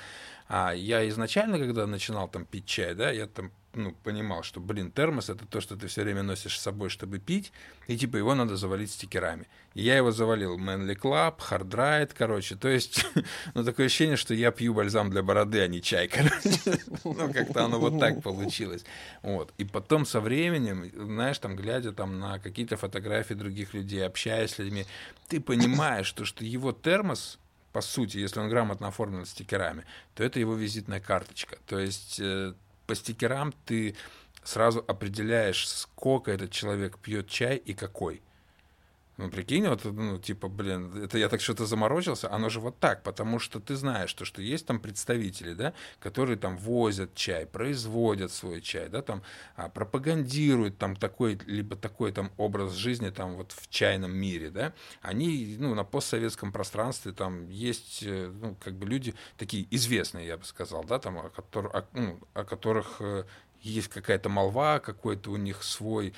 а 0.53 0.73
я 0.73 1.07
изначально, 1.07 1.57
когда 1.57 1.87
начинал 1.87 2.27
там 2.27 2.43
пить 2.43 2.65
чай, 2.65 2.93
да, 2.93 3.09
я 3.09 3.25
там 3.25 3.53
ну, 3.73 3.93
понимал, 4.03 4.43
что, 4.43 4.59
блин, 4.59 4.91
термос 4.91 5.29
это 5.29 5.45
то, 5.45 5.61
что 5.61 5.77
ты 5.77 5.87
все 5.87 6.03
время 6.03 6.23
носишь 6.23 6.59
с 6.59 6.61
собой, 6.61 6.89
чтобы 6.89 7.19
пить, 7.19 7.53
и 7.87 7.97
типа 7.97 8.17
его 8.17 8.35
надо 8.35 8.57
завалить 8.57 8.91
стикерами. 8.91 9.47
И 9.75 9.83
я 9.83 9.95
его 9.95 10.11
завалил 10.11 10.59
Manly 10.59 10.99
Club, 10.99 11.37
Hard 11.49 11.69
Ride, 11.69 12.11
короче. 12.17 12.57
То 12.57 12.67
есть, 12.67 13.05
ну, 13.53 13.63
такое 13.63 13.85
ощущение, 13.85 14.17
что 14.17 14.33
я 14.33 14.51
пью 14.51 14.73
бальзам 14.73 15.09
для 15.09 15.23
бороды, 15.23 15.61
а 15.61 15.67
не 15.67 15.81
чай, 15.81 16.07
короче. 16.13 16.81
Ну, 17.05 17.31
как-то 17.31 17.63
оно 17.63 17.79
вот 17.79 17.97
так 17.97 18.21
получилось. 18.21 18.83
Вот. 19.21 19.53
И 19.57 19.63
потом 19.63 20.05
со 20.05 20.19
временем, 20.19 20.91
знаешь, 20.93 21.39
там, 21.39 21.55
глядя 21.55 21.93
там 21.93 22.19
на 22.19 22.39
какие-то 22.39 22.75
фотографии 22.75 23.35
других 23.35 23.73
людей, 23.73 24.05
общаясь 24.05 24.51
с 24.51 24.59
людьми, 24.59 24.85
ты 25.29 25.39
понимаешь, 25.39 26.07
что, 26.07 26.25
что 26.25 26.43
его 26.43 26.73
термос, 26.73 27.39
по 27.71 27.81
сути, 27.81 28.17
если 28.17 28.39
он 28.39 28.49
грамотно 28.49 28.87
оформлен 28.87 29.25
стикерами, 29.25 29.85
то 30.13 30.23
это 30.23 30.39
его 30.39 30.55
визитная 30.55 30.99
карточка. 30.99 31.57
То 31.65 31.79
есть 31.79 32.19
э, 32.19 32.53
по 32.85 32.95
стикерам 32.95 33.53
ты 33.65 33.95
сразу 34.43 34.83
определяешь, 34.87 35.67
сколько 35.67 36.31
этот 36.31 36.51
человек 36.51 36.97
пьет 36.97 37.27
чай 37.27 37.57
и 37.57 37.73
какой. 37.73 38.21
Ну, 39.21 39.29
прикинь, 39.29 39.67
вот, 39.67 39.85
ну, 39.85 40.17
типа, 40.17 40.47
блин, 40.47 41.03
это 41.03 41.19
я 41.19 41.29
так 41.29 41.41
что-то 41.41 41.67
заморочился, 41.67 42.31
оно 42.31 42.49
же 42.49 42.59
вот 42.59 42.79
так, 42.79 43.03
потому 43.03 43.37
что 43.37 43.59
ты 43.59 43.75
знаешь, 43.75 44.11
то, 44.15 44.25
что 44.25 44.41
есть 44.41 44.65
там 44.65 44.79
представители, 44.79 45.53
да, 45.53 45.73
которые 45.99 46.37
там 46.37 46.57
возят 46.57 47.13
чай, 47.13 47.45
производят 47.45 48.31
свой 48.31 48.61
чай, 48.61 48.89
да, 48.89 49.03
там, 49.03 49.21
а, 49.55 49.69
пропагандируют 49.69 50.79
там 50.79 50.95
такой, 50.95 51.39
либо 51.45 51.75
такой 51.75 52.11
там 52.11 52.31
образ 52.37 52.73
жизни 52.73 53.11
там 53.11 53.35
вот 53.35 53.51
в 53.51 53.69
чайном 53.69 54.11
мире, 54.11 54.49
да, 54.49 54.73
они, 55.03 55.55
ну, 55.59 55.75
на 55.75 55.83
постсоветском 55.83 56.51
пространстве 56.51 57.11
там 57.11 57.47
есть, 57.47 58.01
э, 58.01 58.31
ну, 58.33 58.55
как 58.55 58.73
бы 58.73 58.87
люди 58.87 59.13
такие 59.37 59.67
известные, 59.69 60.25
я 60.25 60.37
бы 60.37 60.45
сказал, 60.45 60.83
да, 60.83 60.97
там, 60.97 61.19
о, 61.19 61.29
котор, 61.29 61.67
о, 61.67 61.85
ну, 61.93 62.19
о 62.33 62.43
которых 62.43 62.95
э, 63.01 63.25
есть 63.61 63.89
какая-то 63.89 64.29
молва, 64.29 64.79
какой-то 64.79 65.29
у 65.29 65.37
них 65.37 65.61
свой 65.61 66.15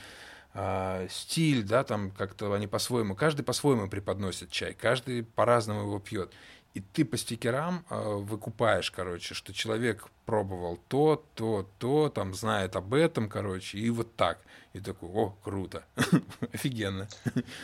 э, 0.53 1.07
стиль, 1.09 1.63
да, 1.63 1.83
там 1.83 2.11
как-то 2.11 2.53
они 2.53 2.67
по-своему, 2.67 3.15
каждый 3.15 3.43
по-своему 3.43 3.89
преподносит 3.89 4.51
чай, 4.51 4.73
каждый 4.73 5.23
по-разному 5.23 5.81
его 5.81 5.99
пьет. 5.99 6.31
И 6.73 6.81
ты 6.81 7.05
по 7.05 7.17
стикерам 7.17 7.85
э, 7.89 8.01
выкупаешь, 8.01 8.89
короче, 8.89 9.35
что 9.35 9.53
человек 9.53 10.07
пробовал 10.25 10.79
то, 10.87 11.23
то, 11.35 11.67
то, 11.77 12.09
там 12.09 12.33
знает 12.33 12.75
об 12.75 12.95
этом, 12.95 13.29
короче, 13.29 13.77
и 13.77 13.89
вот 13.91 14.15
так. 14.15 14.39
И 14.73 14.79
такой, 14.79 15.09
о, 15.09 15.35
круто, 15.43 15.83
офигенно. 16.53 17.07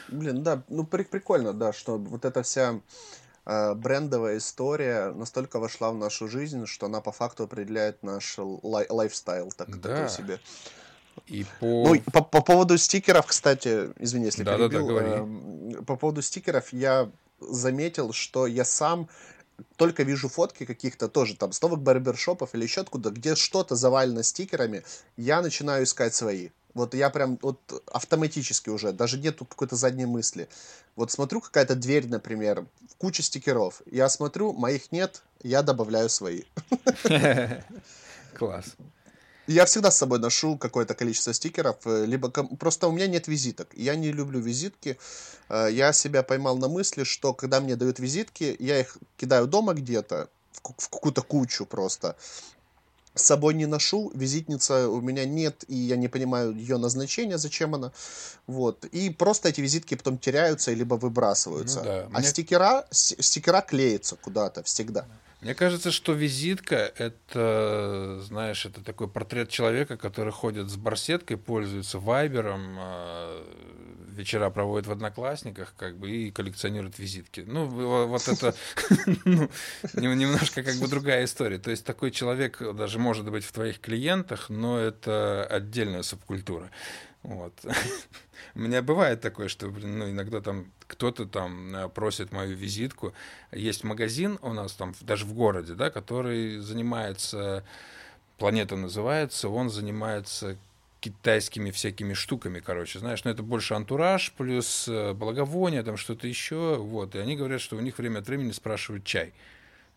Блин, 0.10 0.44
да, 0.44 0.62
ну 0.70 0.86
прикольно, 0.86 1.54
да, 1.54 1.74
что 1.74 1.98
вот 1.98 2.24
эта 2.24 2.44
вся 2.44 2.82
э, 3.48 3.74
брендовая 3.74 4.38
история 4.38 5.12
настолько 5.12 5.60
вошла 5.60 5.90
в 5.90 5.96
нашу 5.96 6.28
жизнь, 6.28 6.68
что 6.68 6.86
она 6.86 7.02
по 7.02 7.12
факту 7.12 7.46
определяет 7.46 8.04
наш 8.04 8.38
лай- 8.38 8.86
лайфстайл, 8.90 9.52
так, 9.52 9.80
да. 9.80 9.96
такой 9.96 10.10
себе. 10.10 10.40
И 11.28 11.46
по... 11.60 11.66
Ну, 11.88 12.02
по, 12.12 12.22
по 12.22 12.42
поводу 12.42 12.78
стикеров, 12.78 13.28
кстати, 13.28 13.90
извини, 14.00 14.26
если 14.26 14.44
да, 14.44 14.58
перебил, 14.58 14.88
да, 14.88 15.00
да, 15.02 15.80
э, 15.80 15.84
по 15.84 15.96
поводу 15.96 16.22
стикеров 16.22 16.72
я 16.74 17.10
заметил, 17.40 18.14
что 18.14 18.48
я 18.48 18.66
сам 18.66 19.08
только 19.76 20.04
вижу 20.04 20.30
фотки 20.30 20.66
каких-то 20.66 21.08
тоже 21.08 21.36
там 21.36 21.52
с 21.52 21.62
новых 21.62 21.82
барбершопов 21.82 22.56
или 22.56 22.64
еще 22.64 22.82
откуда, 22.82 23.10
где 23.10 23.36
что-то 23.36 23.76
завалено 23.76 24.24
стикерами, 24.24 24.84
я 25.18 25.42
начинаю 25.42 25.84
искать 25.84 26.14
свои. 26.14 26.50
Вот 26.74 26.94
я 26.94 27.10
прям 27.10 27.40
вот 27.42 27.60
автоматически 27.92 28.70
уже, 28.70 28.92
даже 28.92 29.18
нету 29.18 29.46
какой-то 29.46 29.76
задней 29.76 30.06
мысли. 30.06 30.48
Вот 30.96 31.12
смотрю 31.12 31.42
какая-то 31.42 31.76
дверь, 31.76 32.08
например, 32.08 32.66
в 32.90 32.96
куче 32.98 33.24
стикеров. 33.24 33.82
Я 33.90 34.08
смотрю, 34.08 34.54
моих 34.54 34.92
нет, 34.92 35.24
я 35.42 35.64
добавляю 35.64 36.10
свои. 36.10 36.44
Класс. 38.36 38.76
Я 39.50 39.66
всегда 39.66 39.90
с 39.90 39.98
собой 39.98 40.20
ношу 40.20 40.58
какое-то 40.58 40.94
количество 40.94 41.34
стикеров, 41.34 41.78
э, 41.86 42.06
либо 42.06 42.30
просто 42.30 42.88
у 42.88 42.92
меня 42.92 43.08
нет 43.08 43.28
визиток. 43.28 43.68
Я 43.74 43.96
не 43.96 44.12
люблю 44.12 44.40
визитки. 44.40 45.00
Э, 45.50 45.70
я 45.72 45.92
себя 45.92 46.22
поймал 46.22 46.58
на 46.58 46.68
мысли, 46.68 47.04
что 47.04 47.34
когда 47.34 47.60
мне 47.60 47.76
дают 47.76 47.98
визитки, 47.98 48.56
я 48.60 48.80
их 48.80 48.98
кидаю 49.18 49.48
дома 49.48 49.74
где-то, 49.74 50.30
в 50.78 50.90
какую-то 50.90 51.24
кучу 51.24 51.66
просто. 51.66 52.16
С 53.16 53.24
собой 53.24 53.56
не 53.56 53.66
ношу, 53.66 54.12
визитница 54.14 54.88
у 54.88 55.02
меня 55.02 55.26
нет, 55.26 55.64
и 55.68 55.76
я 55.76 55.96
не 55.98 56.10
понимаю 56.10 56.56
ее 56.56 56.78
назначения, 56.78 57.40
зачем 57.40 57.74
она. 57.74 57.92
Вот. 58.46 58.86
И 58.86 59.10
просто 59.10 59.50
эти 59.50 59.62
визитки 59.62 59.96
потом 59.96 60.20
теряются, 60.20 60.72
либо 60.74 60.94
выбрасываются. 60.94 61.80
Ну, 61.80 61.86
да. 61.86 62.08
А 62.14 62.20
Мне... 62.20 62.28
стикера, 62.28 62.86
стикера 62.92 63.62
клеятся 63.62 64.16
куда-то 64.16 64.62
всегда. 64.62 65.08
Мне 65.42 65.56
кажется, 65.56 65.92
что 65.92 66.12
визитка 66.12 66.92
это, 66.98 68.20
знаешь, 68.24 68.66
это 68.66 68.84
такой 68.84 69.08
портрет 69.08 69.50
человека, 69.50 69.96
который 69.96 70.34
ходит 70.34 70.70
с 70.70 70.76
барсеткой, 70.76 71.38
пользуется 71.38 71.98
вайбером, 71.98 72.76
а, 72.78 73.46
вечера 74.20 74.50
проводит 74.50 74.88
в 74.88 74.92
одноклассниках, 74.92 75.74
как 75.78 75.98
бы, 75.98 76.12
и 76.12 76.32
коллекционирует 76.32 77.00
визитки. 77.00 77.46
Ну, 77.48 77.66
вот 77.66 78.28
это 78.28 78.54
ну, 79.26 80.14
немножко 80.14 80.62
как 80.62 80.76
бы 80.76 80.90
другая 80.90 81.24
история. 81.24 81.58
То 81.58 81.72
есть 81.72 81.86
такой 81.86 82.12
человек 82.12 82.62
даже 82.76 83.00
может 83.00 83.30
быть 83.32 83.46
в 83.46 83.52
твоих 83.54 83.80
клиентах, 83.80 84.50
но 84.50 84.78
это 84.78 85.48
отдельная 85.50 86.04
субкультура. 86.04 86.70
Вот. 87.24 87.54
У 88.56 88.60
меня 88.60 88.82
бывает 88.82 89.22
такое, 89.22 89.48
что, 89.50 89.70
блин, 89.70 90.00
ну, 90.00 90.10
иногда 90.10 90.42
там 90.42 90.72
кто-то 90.88 91.26
там 91.26 91.76
э, 91.76 91.90
просит 91.90 92.32
мою 92.32 92.56
визитку. 92.56 93.14
Есть 93.52 93.84
магазин 93.84 94.40
у 94.42 94.54
нас 94.54 94.74
там, 94.74 94.96
даже 95.02 95.26
в 95.26 95.34
городе, 95.34 95.74
да, 95.74 95.90
который 95.90 96.60
занимается, 96.60 97.64
планета 98.38 98.76
называется, 98.76 99.50
он 99.50 99.70
занимается 99.70 100.58
китайскими 101.00 101.72
всякими 101.72 102.14
штуками, 102.14 102.60
короче, 102.60 103.00
знаешь, 103.00 103.24
но 103.24 103.32
это 103.32 103.44
больше 103.44 103.74
антураж 103.74 104.34
плюс 104.38 104.88
э, 104.88 105.14
благовоние, 105.14 105.84
там 105.84 105.98
что-то 105.98 106.28
еще, 106.28 106.78
вот, 106.78 107.16
и 107.16 107.20
они 107.20 107.36
говорят, 107.36 107.62
что 107.62 107.76
у 107.78 107.80
них 107.80 107.98
время 107.98 108.20
от 108.20 108.28
времени 108.28 108.52
спрашивают 108.52 109.06
чай. 109.06 109.34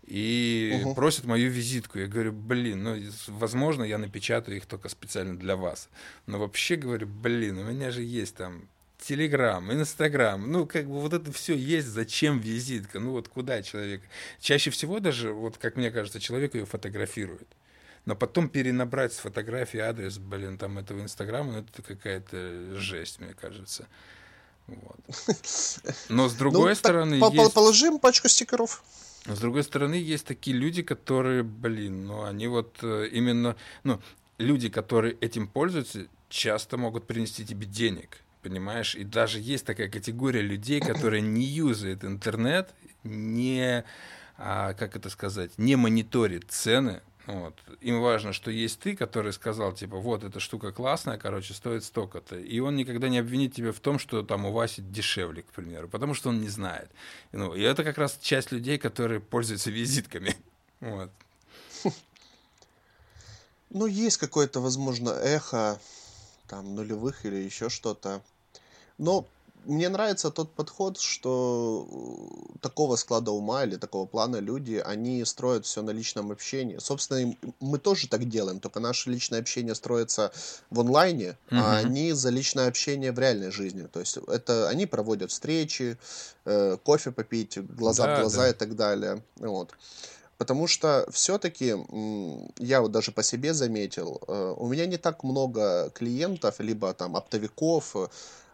И 0.06 0.80
угу. 0.82 0.94
просят 0.94 1.24
мою 1.24 1.50
визитку. 1.50 1.98
Я 1.98 2.06
говорю, 2.06 2.32
блин, 2.32 2.82
ну, 2.82 2.96
возможно, 3.28 3.84
я 3.84 3.98
напечатаю 3.98 4.56
их 4.56 4.66
только 4.66 4.88
специально 4.88 5.36
для 5.38 5.56
вас. 5.56 5.88
Но 6.26 6.38
вообще 6.38 6.76
говорю, 6.76 7.06
блин, 7.06 7.58
у 7.58 7.64
меня 7.64 7.90
же 7.90 8.02
есть 8.02 8.36
там 8.36 8.68
Телеграм, 8.98 9.72
Инстаграм, 9.72 10.50
ну, 10.50 10.66
как 10.66 10.86
бы 10.86 11.00
вот 11.00 11.12
это 11.12 11.32
все 11.32 11.56
есть, 11.56 11.88
зачем 11.88 12.38
визитка? 12.38 13.00
Ну, 13.00 13.12
вот 13.12 13.28
куда 13.28 13.62
человек? 13.62 14.02
Чаще 14.40 14.70
всего 14.70 15.00
даже, 15.00 15.32
вот 15.32 15.58
как 15.58 15.76
мне 15.76 15.90
кажется, 15.90 16.20
человек 16.20 16.54
ее 16.54 16.66
фотографирует. 16.66 17.48
Но 18.04 18.16
потом 18.16 18.48
перенабрать 18.48 19.12
с 19.12 19.18
фотографии 19.18 19.78
адрес, 19.78 20.18
блин, 20.18 20.58
там 20.58 20.78
этого 20.78 21.00
Инстаграма, 21.00 21.52
ну, 21.52 21.58
это 21.58 21.82
какая-то 21.82 22.76
жесть, 22.76 23.20
мне 23.20 23.34
кажется. 23.34 23.86
Вот. 24.66 25.00
Но 26.08 26.28
с 26.28 26.34
другой 26.34 26.70
ну, 26.70 26.74
стороны... 26.74 27.20
Так, 27.20 27.32
есть... 27.32 27.54
Положим 27.54 27.98
пачку 27.98 28.28
стикеров. 28.28 28.82
С 29.26 29.38
другой 29.38 29.62
стороны, 29.62 29.94
есть 29.94 30.26
такие 30.26 30.56
люди, 30.56 30.82
которые, 30.82 31.44
блин, 31.44 32.06
ну, 32.06 32.24
они 32.24 32.48
вот 32.48 32.78
э, 32.82 33.08
именно, 33.12 33.56
ну, 33.84 34.00
люди, 34.38 34.68
которые 34.68 35.14
этим 35.20 35.46
пользуются, 35.46 36.06
часто 36.28 36.76
могут 36.76 37.06
принести 37.06 37.44
тебе 37.44 37.66
денег, 37.66 38.18
понимаешь? 38.42 38.96
И 38.96 39.04
даже 39.04 39.38
есть 39.38 39.64
такая 39.64 39.88
категория 39.88 40.42
людей, 40.42 40.80
которые 40.92 41.20
не 41.20 41.44
юзают 41.44 42.04
интернет, 42.04 42.74
не, 43.04 43.84
а, 44.36 44.74
как 44.74 44.96
это 44.96 45.08
сказать, 45.08 45.52
не 45.56 45.76
мониторит 45.76 46.50
цены, 46.50 47.00
вот. 47.26 47.54
Им 47.80 48.00
важно, 48.00 48.32
что 48.32 48.50
есть 48.50 48.80
ты, 48.80 48.96
который 48.96 49.32
сказал, 49.32 49.72
типа, 49.72 49.96
вот, 49.96 50.24
эта 50.24 50.40
штука 50.40 50.72
классная, 50.72 51.18
короче, 51.18 51.54
стоит 51.54 51.84
столько-то. 51.84 52.36
И 52.36 52.58
он 52.58 52.74
никогда 52.74 53.08
не 53.08 53.18
обвинит 53.18 53.54
тебя 53.54 53.72
в 53.72 53.78
том, 53.78 53.98
что 53.98 54.22
там 54.22 54.44
у 54.44 54.52
Васи 54.52 54.82
дешевле, 54.82 55.42
к 55.42 55.46
примеру, 55.46 55.88
потому 55.88 56.14
что 56.14 56.30
он 56.30 56.40
не 56.40 56.48
знает. 56.48 56.90
Ну, 57.30 57.54
и 57.54 57.62
это 57.62 57.84
как 57.84 57.98
раз 57.98 58.18
часть 58.20 58.50
людей, 58.50 58.78
которые 58.78 59.20
пользуются 59.20 59.70
визитками. 59.70 60.36
Вот. 60.80 61.12
Ну, 63.70 63.86
есть 63.86 64.16
какое-то, 64.16 64.60
возможно, 64.60 65.10
эхо 65.10 65.80
там 66.48 66.74
нулевых 66.74 67.24
или 67.24 67.36
еще 67.36 67.70
что-то. 67.70 68.20
Но 68.98 69.26
мне 69.64 69.88
нравится 69.88 70.30
тот 70.30 70.52
подход, 70.52 70.98
что 70.98 71.86
э, 71.90 72.58
такого 72.60 72.96
склада 72.96 73.30
ума 73.30 73.64
или 73.64 73.76
такого 73.76 74.06
плана 74.06 74.36
люди, 74.36 74.82
они 74.84 75.24
строят 75.24 75.66
все 75.66 75.82
на 75.82 75.90
личном 75.90 76.32
общении. 76.32 76.78
Собственно, 76.78 77.34
мы 77.60 77.78
тоже 77.78 78.08
так 78.08 78.28
делаем, 78.28 78.60
только 78.60 78.80
наше 78.80 79.10
личное 79.10 79.40
общение 79.40 79.74
строится 79.74 80.32
в 80.70 80.80
онлайне, 80.80 81.36
uh-huh. 81.50 81.58
а 81.58 81.76
они 81.78 82.12
за 82.12 82.30
личное 82.30 82.68
общение 82.68 83.12
в 83.12 83.18
реальной 83.18 83.50
жизни. 83.50 83.86
То 83.86 84.00
есть 84.00 84.16
это 84.16 84.68
они 84.68 84.86
проводят 84.86 85.30
встречи, 85.30 85.98
э, 86.44 86.76
кофе 86.82 87.10
попить, 87.10 87.58
глаза 87.76 88.06
да, 88.06 88.16
в 88.16 88.20
глаза 88.20 88.42
да. 88.42 88.48
и 88.50 88.52
так 88.52 88.76
далее. 88.76 89.22
Вот. 89.36 89.74
Потому 90.38 90.66
что 90.66 91.06
все-таки 91.12 91.76
я 92.58 92.80
вот 92.80 92.90
даже 92.90 93.12
по 93.12 93.22
себе 93.22 93.54
заметил, 93.54 94.20
э, 94.26 94.54
у 94.58 94.66
меня 94.66 94.86
не 94.86 94.96
так 94.96 95.22
много 95.22 95.90
клиентов, 95.90 96.58
либо 96.58 96.92
там 96.94 97.16
оптовиков, 97.16 97.94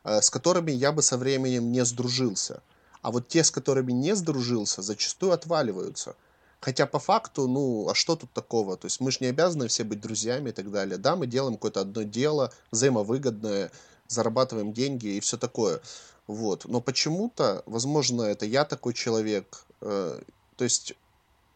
с 0.05 0.31
которыми 0.31 0.71
я 0.71 0.93
бы 0.93 1.03
со 1.03 1.17
временем 1.17 1.73
не 1.73 1.85
сдружился. 1.85 2.63
А 3.03 3.11
вот 3.11 3.29
те, 3.29 3.45
с 3.45 3.51
которыми 3.51 3.93
не 3.93 4.15
сдружился, 4.15 4.83
зачастую 4.83 5.33
отваливаются. 5.33 6.15
Хотя 6.61 6.87
по 6.87 6.99
факту, 6.99 7.47
ну, 7.47 7.89
а 7.89 7.95
что 7.95 8.17
тут 8.17 8.33
такого? 8.33 8.77
То 8.77 8.87
есть 8.87 9.01
мы 9.01 9.13
же 9.13 9.19
не 9.21 9.29
обязаны 9.29 9.69
все 9.69 9.85
быть 9.85 10.01
друзьями 10.01 10.51
и 10.51 10.53
так 10.53 10.71
далее. 10.73 10.99
Да, 10.99 11.15
мы 11.15 11.27
делаем 11.27 11.55
какое-то 11.55 11.81
одно 11.81 12.03
дело, 12.03 12.53
взаимовыгодное, 12.73 13.71
зарабатываем 14.09 14.73
деньги 14.73 15.07
и 15.07 15.21
все 15.21 15.37
такое. 15.37 15.81
Вот. 16.27 16.65
Но 16.65 16.81
почему-то, 16.81 17.63
возможно, 17.67 18.23
это 18.23 18.45
я 18.45 18.65
такой 18.65 18.93
человек. 18.93 19.65
Э, 19.81 20.21
то 20.57 20.65
есть, 20.65 20.95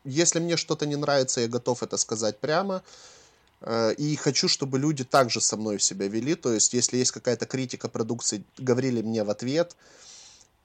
если 0.05 0.39
мне 0.39 0.57
что-то 0.57 0.87
не 0.87 0.97
нравится, 0.97 1.41
я 1.41 1.49
готов 1.49 1.83
это 1.83 1.97
сказать 1.97 2.39
прямо. 2.39 2.83
Э, 3.63 3.95
и 3.95 4.17
хочу, 4.17 4.49
чтобы 4.49 4.79
люди 4.79 5.05
также 5.05 5.41
со 5.41 5.57
мной 5.57 5.79
себя 5.81 6.09
вели. 6.09 6.35
То 6.35 6.53
есть, 6.53 6.75
если 6.75 6.99
есть 6.99 7.13
какая-то 7.13 7.47
критика 7.47 7.89
продукции, 7.89 8.45
говорили 8.59 9.03
мне 9.03 9.25
в 9.25 9.31
ответ. 9.31 9.77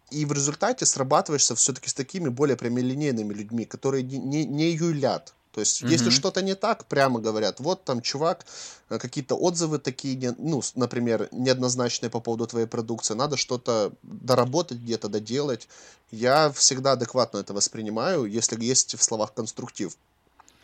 И 0.09 0.25
в 0.25 0.31
результате 0.31 0.85
срабатываешься 0.85 1.55
все-таки 1.55 1.89
с 1.89 1.93
такими 1.93 2.29
более 2.29 2.55
прямолинейными 2.55 3.33
людьми, 3.33 3.65
которые 3.65 4.03
не, 4.03 4.17
не, 4.17 4.45
не 4.45 4.71
юлят. 4.71 5.33
То 5.51 5.61
есть, 5.61 5.81
mm-hmm. 5.81 5.89
если 5.89 6.09
что-то 6.11 6.41
не 6.41 6.55
так, 6.55 6.85
прямо 6.85 7.19
говорят, 7.19 7.59
вот 7.59 7.83
там 7.83 8.01
чувак, 8.01 8.45
э, 8.89 8.99
какие-то 8.99 9.35
отзывы 9.35 9.79
такие, 9.79 10.35
ну, 10.37 10.61
например, 10.75 11.27
неоднозначные 11.31 12.09
по 12.09 12.19
поводу 12.19 12.47
твоей 12.47 12.67
продукции, 12.67 13.15
надо 13.15 13.37
что-то 13.37 13.91
доработать 14.03 14.77
где-то, 14.77 15.09
доделать. 15.09 15.67
Я 16.11 16.51
всегда 16.51 16.93
адекватно 16.93 17.39
это 17.39 17.53
воспринимаю, 17.53 18.25
если 18.25 18.63
есть 18.63 18.97
в 18.97 19.03
словах 19.03 19.33
конструктив. 19.33 19.97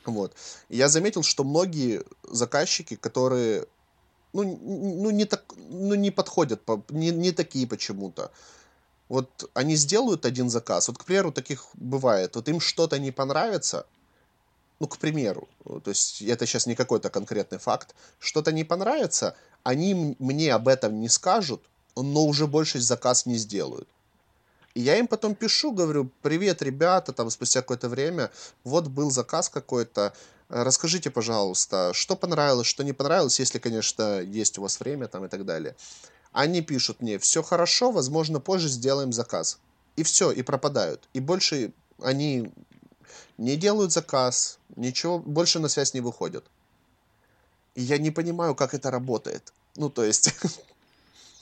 Вот. 0.08 0.34
И 0.70 0.78
я 0.78 0.90
заметил, 0.90 1.24
что 1.24 1.44
многие 1.44 2.04
заказчики, 2.24 2.96
которые 2.96 3.66
ну, 4.34 4.44
ну, 4.44 5.12
не, 5.12 5.26
так, 5.26 5.44
ну, 5.70 5.96
не 5.96 6.12
подходят, 6.12 6.62
по, 6.66 6.84
не, 6.90 7.12
не 7.12 7.32
такие 7.32 7.68
почему-то. 7.68 8.32
Вот 9.10 9.50
они 9.54 9.76
сделают 9.76 10.26
один 10.26 10.50
заказ, 10.50 10.88
вот, 10.88 10.98
к 10.98 11.06
примеру, 11.06 11.32
таких 11.32 11.68
бывает, 11.76 12.36
вот 12.36 12.50
им 12.50 12.60
что-то 12.60 12.98
не 12.98 13.12
понравится, 13.12 13.86
ну, 14.80 14.88
к 14.88 14.98
примеру, 14.98 15.48
то 15.64 15.90
есть 15.90 16.22
это 16.22 16.48
сейчас 16.48 16.66
не 16.66 16.76
какой-то 16.76 17.10
конкретный 17.10 17.60
факт, 17.60 17.94
что-то 18.20 18.52
не 18.52 18.64
понравится, 18.64 19.36
они 19.64 20.16
мне 20.20 20.54
об 20.54 20.68
этом 20.68 21.00
не 21.00 21.10
скажут, 21.10 21.62
но 21.96 22.26
уже 22.26 22.48
больше 22.48 22.80
заказ 22.80 23.26
не 23.28 23.38
сделают. 23.38 23.88
И 24.76 24.82
я 24.82 24.98
им 24.98 25.08
потом 25.08 25.36
пишу, 25.36 25.72
говорю, 25.72 26.10
привет, 26.22 26.62
ребята, 26.62 27.14
там 27.14 27.30
спустя 27.30 27.62
какое-то 27.62 27.90
время, 27.90 28.32
вот 28.64 28.88
был 28.88 29.12
заказ 29.12 29.50
какой-то, 29.50 30.14
э, 30.50 30.64
расскажите, 30.64 31.12
пожалуйста, 31.12 31.92
что 31.94 32.16
понравилось, 32.16 32.68
что 32.68 32.84
не 32.84 32.94
понравилось, 32.94 33.40
если, 33.40 33.60
конечно, 33.60 34.22
есть 34.22 34.58
у 34.58 34.64
вас 34.64 34.80
время 34.80 35.08
там 35.08 35.26
и 35.26 35.28
так 35.28 35.46
далее. 35.46 35.76
Они 36.32 36.62
пишут 36.62 37.02
мне, 37.02 37.20
все 37.20 37.44
хорошо, 37.44 37.92
возможно, 37.92 38.40
позже 38.40 38.68
сделаем 38.68 39.14
заказ. 39.14 39.60
И 39.96 40.02
все, 40.02 40.32
и 40.32 40.42
пропадают. 40.42 41.08
И 41.14 41.20
больше 41.20 41.72
они 42.02 42.52
не 43.38 43.56
делают 43.58 43.92
заказ, 43.92 44.58
ничего, 44.76 45.20
больше 45.20 45.60
на 45.60 45.68
связь 45.68 45.94
не 45.94 46.02
выходят. 46.02 46.46
И 47.76 47.84
я 47.84 48.00
не 48.00 48.10
понимаю, 48.10 48.56
как 48.56 48.74
это 48.74 48.90
работает. 48.90 49.54
Ну, 49.76 49.92
то 49.92 50.04
есть, 50.04 50.34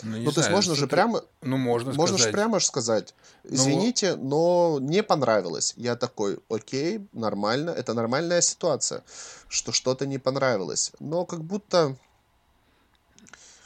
Ну, 0.03 0.17
ну 0.17 0.31
то 0.31 0.41
есть 0.41 0.51
можно 0.51 0.75
же 0.75 0.87
прямо... 0.87 1.23
Ну, 1.41 1.57
можно 1.57 1.93
Можно 1.93 2.17
же 2.17 2.31
прямо 2.31 2.59
же 2.59 2.65
сказать, 2.65 3.13
ну, 3.43 3.55
извините, 3.55 4.15
ну... 4.15 4.79
но 4.79 4.79
не 4.79 5.03
понравилось. 5.03 5.73
Я 5.77 5.95
такой, 5.95 6.39
окей, 6.49 7.07
нормально, 7.13 7.71
это 7.71 7.93
нормальная 7.93 8.41
ситуация, 8.41 9.03
что 9.47 9.71
что-то 9.71 10.05
не 10.05 10.17
понравилось. 10.17 10.91
Но 10.99 11.25
как 11.25 11.43
будто... 11.43 11.95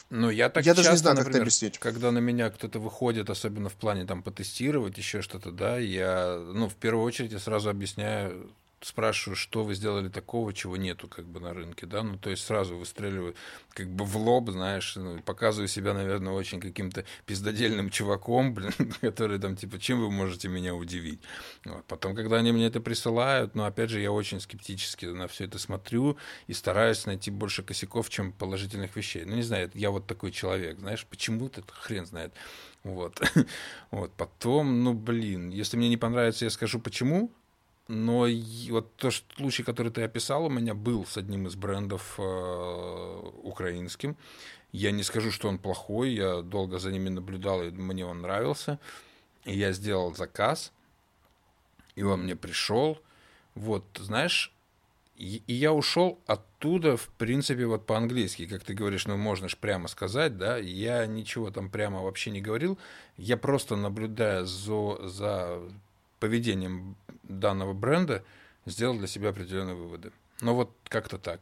Ну, 0.09 0.29
я 0.29 0.49
так 0.49 0.63
я 0.65 0.71
часто, 0.73 0.83
даже 0.83 0.91
не 0.91 0.97
знаю, 0.97 1.15
например, 1.15 1.31
как 1.31 1.35
это 1.35 1.41
объяснить. 1.43 1.79
когда 1.79 2.11
на 2.11 2.19
меня 2.19 2.49
кто-то 2.49 2.79
выходит, 2.79 3.29
особенно 3.29 3.69
в 3.69 3.73
плане 3.73 4.05
там 4.05 4.21
потестировать 4.21 4.97
еще 4.97 5.21
что-то, 5.21 5.51
да, 5.51 5.77
я, 5.77 6.37
ну, 6.53 6.69
в 6.69 6.75
первую 6.75 7.03
очередь 7.03 7.31
я 7.31 7.39
сразу 7.39 7.69
объясняю 7.69 8.51
спрашиваю, 8.85 9.35
что 9.35 9.63
вы 9.63 9.73
сделали 9.73 10.09
такого, 10.09 10.53
чего 10.53 10.77
нету 10.77 11.07
как 11.07 11.25
бы 11.25 11.39
на 11.39 11.53
рынке, 11.53 11.87
да, 11.87 12.03
ну, 12.03 12.19
то 12.19 12.29
есть 12.29 12.43
сразу 12.43 12.77
выстреливаю 12.77 13.33
как 13.69 13.89
бы 13.89 14.05
в 14.05 14.15
лоб, 14.15 14.51
знаешь, 14.51 14.95
ну, 14.95 15.19
показываю 15.21 15.67
себя, 15.67 15.95
наверное, 15.95 16.33
очень 16.33 16.59
каким-то 16.59 17.03
пиздодельным 17.25 17.89
чуваком, 17.89 18.53
блин, 18.53 18.73
который 19.01 19.39
там, 19.39 19.55
типа, 19.55 19.79
чем 19.79 20.01
вы 20.01 20.11
можете 20.11 20.49
меня 20.49 20.75
удивить? 20.75 21.19
Вот. 21.65 21.83
Потом, 21.85 22.15
когда 22.15 22.37
они 22.37 22.51
мне 22.51 22.67
это 22.67 22.79
присылают, 22.79 23.55
ну, 23.55 23.63
опять 23.63 23.89
же, 23.89 23.99
я 23.99 24.11
очень 24.11 24.39
скептически 24.39 25.05
на 25.07 25.27
все 25.27 25.45
это 25.45 25.57
смотрю 25.57 26.17
и 26.45 26.53
стараюсь 26.53 27.07
найти 27.07 27.31
больше 27.31 27.63
косяков, 27.63 28.09
чем 28.09 28.33
положительных 28.33 28.95
вещей. 28.95 29.25
Ну, 29.25 29.35
не 29.35 29.43
знаю, 29.43 29.71
я 29.73 29.89
вот 29.89 30.05
такой 30.05 30.31
человек, 30.31 30.77
знаешь, 30.77 31.07
почему-то 31.07 31.63
хрен 31.67 32.05
знает. 32.05 32.33
Вот. 32.83 33.19
вот. 33.91 34.13
Потом, 34.13 34.83
ну, 34.83 34.93
блин, 34.93 35.49
если 35.49 35.75
мне 35.75 35.89
не 35.89 35.97
понравится, 35.97 36.45
я 36.45 36.51
скажу 36.51 36.79
почему, 36.79 37.31
но 37.87 38.27
вот 38.69 38.95
тот 38.95 39.13
случай, 39.37 39.63
который 39.63 39.91
ты 39.91 40.01
описал, 40.03 40.45
у 40.45 40.49
меня 40.49 40.73
был 40.73 41.05
с 41.05 41.17
одним 41.17 41.47
из 41.47 41.55
брендов 41.55 42.15
э, 42.17 43.31
украинским. 43.43 44.17
Я 44.71 44.91
не 44.91 45.03
скажу, 45.03 45.31
что 45.31 45.47
он 45.47 45.59
плохой, 45.59 46.13
я 46.13 46.41
долго 46.41 46.79
за 46.79 46.91
ними 46.91 47.09
наблюдал, 47.09 47.63
и 47.63 47.69
мне 47.69 48.05
он 48.05 48.21
нравился. 48.21 48.79
И 49.43 49.57
я 49.57 49.71
сделал 49.71 50.15
заказ, 50.15 50.73
и 51.95 52.03
он 52.03 52.23
мне 52.23 52.35
пришел. 52.35 52.99
Вот, 53.53 53.85
знаешь, 53.99 54.51
и, 55.15 55.41
я 55.47 55.71
ушел 55.71 56.19
оттуда, 56.25 56.97
в 56.97 57.07
принципе, 57.09 57.65
вот 57.67 57.85
по-английски, 57.85 58.47
как 58.47 58.63
ты 58.63 58.73
говоришь, 58.73 59.05
ну, 59.05 59.15
можно 59.15 59.47
же 59.47 59.55
прямо 59.55 59.87
сказать, 59.87 60.37
да, 60.37 60.57
я 60.57 61.05
ничего 61.05 61.51
там 61.51 61.69
прямо 61.69 62.01
вообще 62.01 62.31
не 62.31 62.41
говорил, 62.41 62.77
я 63.17 63.37
просто 63.37 63.77
наблюдая 63.77 64.43
за, 64.43 65.07
за 65.07 65.61
поведением 66.19 66.97
данного 67.27 67.73
бренда 67.73 68.23
сделал 68.65 68.97
для 68.97 69.07
себя 69.07 69.29
определенные 69.29 69.75
выводы. 69.75 70.11
Но 70.41 70.55
вот 70.55 70.75
как-то 70.87 71.17
так. 71.17 71.41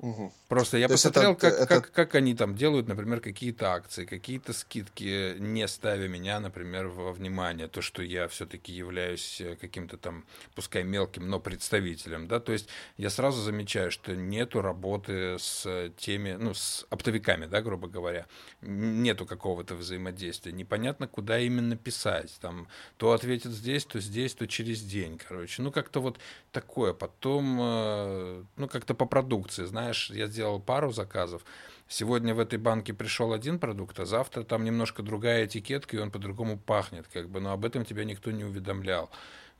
Угу. 0.00 0.32
Просто 0.46 0.78
я 0.78 0.86
То 0.86 0.94
посмотрел, 0.94 1.32
это- 1.32 1.40
как, 1.40 1.54
это- 1.54 1.66
как, 1.66 1.90
как 1.90 2.14
они 2.14 2.34
там 2.36 2.54
делают, 2.54 2.86
например, 2.86 3.20
какие-то 3.20 3.72
акции, 3.72 4.04
какие-то 4.04 4.52
скидки, 4.52 5.34
не 5.40 5.66
ставя 5.66 6.06
меня, 6.06 6.38
например, 6.38 6.86
во 6.86 7.12
внимание, 7.12 7.66
то, 7.66 7.82
что 7.82 8.00
я 8.02 8.28
все-таки 8.28 8.72
являюсь 8.72 9.40
э, 9.40 9.56
каким-то 9.56 9.96
там, 9.96 10.24
пускай 10.54 10.84
мелким, 10.84 11.28
но 11.28 11.40
представителем, 11.40 12.28
да, 12.28 12.38
то 12.38 12.52
есть 12.52 12.68
я 12.96 13.10
сразу 13.10 13.42
замечаю, 13.42 13.90
что 13.90 14.14
нету 14.14 14.62
работы 14.62 15.36
с 15.36 15.66
э, 15.66 15.90
теми, 15.96 16.34
ну, 16.38 16.54
с 16.54 16.86
оптовиками, 16.90 17.46
да, 17.46 17.60
грубо 17.60 17.88
говоря, 17.88 18.26
нету 18.62 19.26
какого-то 19.26 19.74
взаимодействия, 19.74 20.52
непонятно, 20.52 21.08
куда 21.08 21.40
именно 21.40 21.76
писать, 21.76 22.38
там, 22.40 22.68
то 22.98 23.12
ответят 23.12 23.50
здесь, 23.50 23.84
то 23.84 23.98
здесь, 23.98 24.34
то 24.34 24.46
через 24.46 24.80
день, 24.80 25.18
короче, 25.28 25.60
ну, 25.60 25.72
как-то 25.72 26.00
вот 26.00 26.18
такое, 26.52 26.92
потом, 26.92 27.58
э, 27.60 28.44
ну, 28.56 28.68
как-то 28.68 28.94
по 28.94 29.04
продукции, 29.04 29.64
знаешь, 29.64 29.87
я 30.10 30.26
сделал 30.26 30.60
пару 30.60 30.92
заказов, 30.92 31.42
сегодня 31.88 32.34
в 32.34 32.38
этой 32.38 32.58
банке 32.58 32.92
пришел 32.94 33.32
один 33.32 33.58
продукт, 33.58 33.98
а 34.00 34.06
завтра 34.06 34.44
там 34.44 34.64
немножко 34.64 35.02
другая 35.02 35.46
этикетка, 35.46 35.96
и 35.96 36.00
он 36.00 36.10
по-другому 36.10 36.58
пахнет, 36.58 37.06
как 37.12 37.28
бы, 37.28 37.40
но 37.40 37.52
об 37.52 37.64
этом 37.64 37.84
тебя 37.84 38.04
никто 38.04 38.30
не 38.30 38.44
уведомлял. 38.44 39.10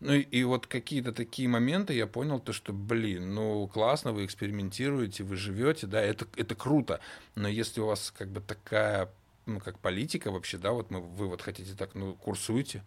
Ну 0.00 0.12
и, 0.12 0.20
и 0.20 0.44
вот 0.44 0.66
какие-то 0.66 1.12
такие 1.12 1.48
моменты 1.48 1.92
я 1.92 2.06
понял, 2.06 2.38
то, 2.38 2.52
что, 2.52 2.72
блин, 2.72 3.34
ну 3.34 3.66
классно, 3.66 4.12
вы 4.12 4.24
экспериментируете, 4.24 5.24
вы 5.24 5.36
живете, 5.36 5.86
да, 5.86 6.00
это, 6.00 6.26
это 6.36 6.54
круто, 6.54 7.00
но 7.34 7.48
если 7.48 7.80
у 7.80 7.86
вас 7.86 8.12
как 8.16 8.28
бы 8.28 8.40
такая, 8.40 9.10
ну 9.46 9.58
как 9.58 9.78
политика 9.80 10.30
вообще, 10.30 10.58
да, 10.58 10.70
вот 10.72 10.90
мы, 10.90 11.00
вы 11.00 11.26
вот 11.26 11.42
хотите 11.42 11.74
так, 11.74 11.94
ну 11.94 12.14
курсуйте, 12.14 12.84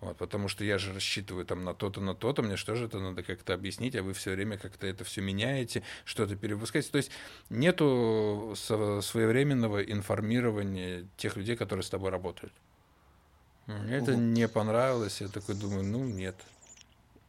вот, 0.00 0.16
потому 0.16 0.48
что 0.48 0.64
я 0.64 0.78
же 0.78 0.92
рассчитываю 0.92 1.44
там 1.44 1.64
на 1.64 1.74
то-то, 1.74 2.00
на 2.00 2.14
то-то, 2.14 2.42
мне 2.42 2.56
что 2.56 2.76
же 2.76 2.86
это 2.86 3.00
надо 3.00 3.22
как-то 3.24 3.52
объяснить, 3.52 3.96
а 3.96 4.02
вы 4.02 4.12
все 4.12 4.32
время 4.32 4.56
как-то 4.56 4.86
это 4.86 5.02
все 5.02 5.20
меняете, 5.20 5.82
что-то 6.04 6.36
перевыпускаете. 6.36 6.90
То 6.90 6.98
есть 6.98 7.10
нету 7.50 8.54
своевременного 8.56 9.82
информирования 9.82 11.06
тех 11.16 11.36
людей, 11.36 11.56
которые 11.56 11.82
с 11.82 11.90
тобой 11.90 12.10
работают. 12.10 12.52
Мне 13.66 13.96
это 13.96 14.14
не 14.14 14.48
понравилось, 14.48 15.20
я 15.20 15.28
такой 15.28 15.54
думаю, 15.54 15.84
ну 15.84 16.04
нет, 16.04 16.36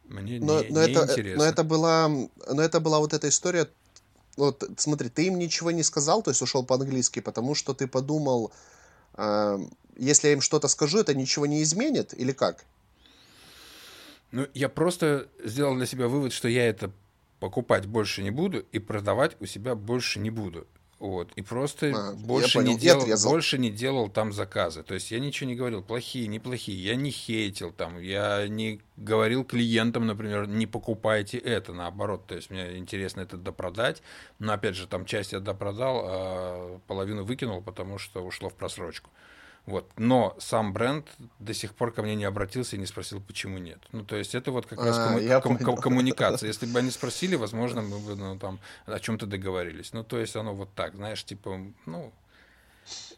мне 0.05 0.39
Но, 0.39 0.61
не, 0.61 0.69
но, 0.69 0.85
не 0.85 0.91
это, 0.91 1.11
интересно. 1.11 1.43
но 1.43 1.49
это 1.49 1.63
была, 1.63 2.07
но 2.07 2.61
это 2.61 2.79
была 2.79 2.99
вот 2.99 3.13
эта 3.13 3.27
история. 3.29 3.67
Вот 4.37 4.63
смотри, 4.77 5.09
ты 5.09 5.25
им 5.25 5.37
ничего 5.37 5.71
не 5.71 5.83
сказал, 5.83 6.21
то 6.21 6.31
есть 6.31 6.41
ушел 6.41 6.63
по-английски, 6.63 7.19
потому 7.19 7.55
что 7.55 7.73
ты 7.73 7.87
подумал, 7.87 8.53
если 9.97 10.27
я 10.27 10.33
им 10.33 10.41
что-то 10.41 10.67
скажу, 10.67 10.99
это 10.99 11.13
ничего 11.13 11.45
не 11.45 11.61
изменит, 11.61 12.13
или 12.13 12.31
как? 12.31 12.65
Ну, 14.31 14.47
я 14.53 14.69
просто 14.69 15.27
сделал 15.43 15.75
для 15.75 15.85
себя 15.85 16.07
вывод, 16.07 16.33
что 16.33 16.47
я 16.47 16.67
это 16.67 16.91
покупать 17.39 17.85
больше 17.85 18.21
не 18.21 18.31
буду 18.31 18.59
и 18.71 18.79
продавать 18.79 19.35
у 19.39 19.45
себя 19.45 19.75
больше 19.75 20.19
не 20.19 20.29
буду. 20.29 20.67
Вот. 20.99 21.31
И 21.35 21.41
просто 21.41 21.87
я 21.87 22.11
больше, 22.11 22.59
понял, 22.59 22.73
не 22.73 22.77
делал, 22.77 23.01
отрезал. 23.01 23.31
больше 23.31 23.57
не 23.57 23.71
делал 23.71 24.09
там 24.09 24.33
заказы. 24.33 24.83
То 24.83 24.93
есть 24.93 25.11
я 25.11 25.19
ничего 25.19 25.49
не 25.49 25.55
говорил, 25.55 25.81
плохие, 25.81 26.27
неплохие. 26.27 26.83
Я 26.83 26.95
не 26.95 27.09
хейтил 27.09 27.71
там, 27.71 27.99
я 27.99 28.47
не 28.49 28.81
говорил 28.97 29.45
клиентам, 29.45 30.05
например, 30.05 30.47
не 30.47 30.67
покупайте 30.67 31.37
это, 31.37 31.73
наоборот. 31.73 32.27
То 32.27 32.35
есть 32.35 32.49
мне 32.49 32.77
интересно 32.77 33.21
это 33.21 33.37
допродать. 33.37 34.03
Но 34.39 34.51
опять 34.51 34.75
же, 34.75 34.87
там 34.87 35.05
часть 35.05 35.31
я 35.31 35.39
допродал, 35.39 36.03
а 36.05 36.79
половину 36.87 37.23
выкинул, 37.23 37.61
потому 37.61 37.97
что 37.97 38.21
ушло 38.21 38.49
в 38.49 38.55
просрочку. 38.55 39.09
Вот. 39.69 39.91
Но 39.97 40.35
сам 40.39 40.73
бренд 40.73 41.07
до 41.37 41.53
сих 41.53 41.75
пор 41.75 41.93
ко 41.93 42.01
мне 42.01 42.15
не 42.15 42.25
обратился 42.25 42.75
и 42.75 42.79
не 42.79 42.87
спросил, 42.87 43.21
почему 43.21 43.59
нет. 43.59 43.77
Ну, 43.91 44.03
то 44.03 44.15
есть 44.15 44.33
это 44.33 44.51
вот 44.51 44.65
как 44.65 44.83
раз 44.83 44.97
А, 44.97 45.09
комму- 45.13 45.41
ком- 45.41 45.57
понял. 45.57 45.65
ком- 45.65 45.77
коммуникация. 45.77 46.47
Если 46.47 46.65
бы 46.65 46.79
они 46.79 46.89
спросили, 46.89 47.35
возможно, 47.35 47.83
мы 47.83 47.99
бы 47.99 48.15
ну, 48.15 48.39
там 48.39 48.59
о 48.87 48.99
чем-то 48.99 49.27
договорились. 49.27 49.93
Ну, 49.93 50.03
то 50.03 50.17
есть 50.19 50.35
оно 50.35 50.55
вот 50.55 50.73
так, 50.73 50.95
знаешь, 50.95 51.23
типа, 51.23 51.59
ну... 51.85 52.11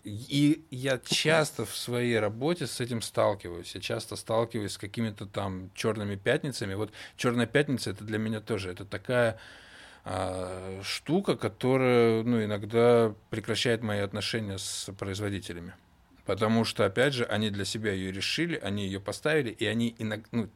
И 0.03 0.65
я 0.71 0.99
часто 0.99 1.65
в 1.65 1.77
своей 1.77 2.19
работе 2.19 2.67
с 2.67 2.81
этим 2.81 3.01
сталкиваюсь. 3.01 3.73
Я 3.73 3.79
часто 3.79 4.17
сталкиваюсь 4.17 4.73
с 4.73 4.77
какими-то 4.77 5.25
там 5.25 5.69
черными 5.73 6.15
пятницами. 6.15 6.73
Вот 6.73 6.91
черная 7.15 7.45
пятница 7.45 7.91
это 7.91 8.03
для 8.03 8.17
меня 8.17 8.41
тоже. 8.41 8.71
Это 8.71 8.83
такая 8.83 9.39
а, 10.03 10.81
штука, 10.83 11.37
которая 11.37 12.23
ну, 12.23 12.43
иногда 12.43 13.13
прекращает 13.29 13.83
мои 13.83 13.99
отношения 13.99 14.57
с 14.57 14.91
производителями. 14.97 15.73
Потому 16.31 16.63
что, 16.63 16.85
опять 16.85 17.13
же, 17.13 17.25
они 17.25 17.49
для 17.49 17.65
себя 17.65 17.91
ее 17.91 18.09
решили, 18.09 18.55
они 18.55 18.85
ее 18.85 19.01
поставили, 19.01 19.49
и 19.49 19.65
они 19.65 19.95
иногда, 19.99 20.25
ну, 20.31 20.49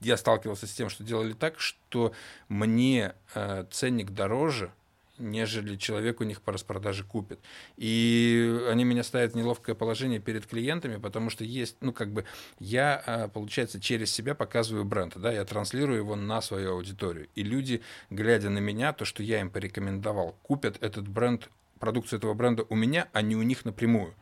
я 0.00 0.16
сталкивался 0.16 0.66
с 0.66 0.72
тем, 0.72 0.88
что 0.88 1.04
делали 1.04 1.34
так, 1.34 1.60
что 1.60 2.12
мне 2.48 3.14
э, 3.36 3.64
ценник 3.70 4.10
дороже, 4.10 4.72
нежели 5.18 5.76
человек 5.76 6.20
у 6.20 6.24
них 6.24 6.42
по 6.42 6.52
распродаже 6.52 7.04
купит. 7.04 7.38
И 7.76 8.60
они 8.68 8.82
меня 8.82 9.04
ставят 9.04 9.34
в 9.34 9.36
неловкое 9.36 9.76
положение 9.76 10.18
перед 10.18 10.46
клиентами, 10.46 10.96
потому 10.96 11.30
что 11.30 11.44
есть, 11.44 11.76
ну, 11.80 11.92
как 11.92 12.10
бы, 12.12 12.24
я, 12.58 13.04
э, 13.06 13.28
получается, 13.28 13.80
через 13.80 14.10
себя 14.10 14.34
показываю 14.34 14.84
бренд, 14.84 15.16
да, 15.16 15.30
я 15.30 15.44
транслирую 15.44 15.98
его 15.98 16.16
на 16.16 16.42
свою 16.42 16.72
аудиторию. 16.72 17.28
И 17.36 17.44
люди, 17.44 17.82
глядя 18.10 18.50
на 18.50 18.58
меня, 18.58 18.92
то, 18.92 19.04
что 19.04 19.22
я 19.22 19.40
им 19.40 19.48
порекомендовал, 19.48 20.36
купят 20.42 20.76
этот 20.82 21.06
бренд, 21.06 21.50
продукцию 21.78 22.18
этого 22.18 22.34
бренда 22.34 22.64
у 22.68 22.74
меня, 22.74 23.06
а 23.12 23.22
не 23.22 23.36
у 23.36 23.42
них 23.42 23.64
напрямую. 23.64 24.16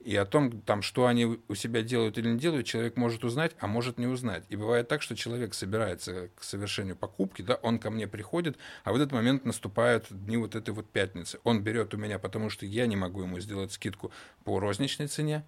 И 0.00 0.16
о 0.16 0.24
том, 0.24 0.62
там, 0.62 0.80
что 0.80 1.06
они 1.06 1.38
у 1.46 1.54
себя 1.54 1.82
делают 1.82 2.16
или 2.16 2.28
не 2.28 2.38
делают, 2.38 2.66
человек 2.66 2.96
может 2.96 3.22
узнать, 3.22 3.52
а 3.60 3.66
может 3.66 3.98
не 3.98 4.06
узнать. 4.06 4.44
И 4.48 4.56
бывает 4.56 4.88
так, 4.88 5.02
что 5.02 5.14
человек 5.14 5.52
собирается 5.52 6.30
к 6.36 6.42
совершению 6.42 6.96
покупки, 6.96 7.42
да, 7.42 7.56
он 7.56 7.78
ко 7.78 7.90
мне 7.90 8.08
приходит, 8.08 8.56
а 8.82 8.92
в 8.92 8.96
этот 8.96 9.12
момент 9.12 9.44
наступают 9.44 10.06
дни 10.08 10.38
вот 10.38 10.54
этой 10.54 10.72
вот 10.72 10.88
пятницы. 10.88 11.38
Он 11.44 11.62
берет 11.62 11.92
у 11.92 11.98
меня, 11.98 12.18
потому 12.18 12.48
что 12.48 12.64
я 12.64 12.86
не 12.86 12.96
могу 12.96 13.22
ему 13.22 13.40
сделать 13.40 13.72
скидку 13.72 14.10
по 14.44 14.58
розничной 14.58 15.06
цене, 15.06 15.44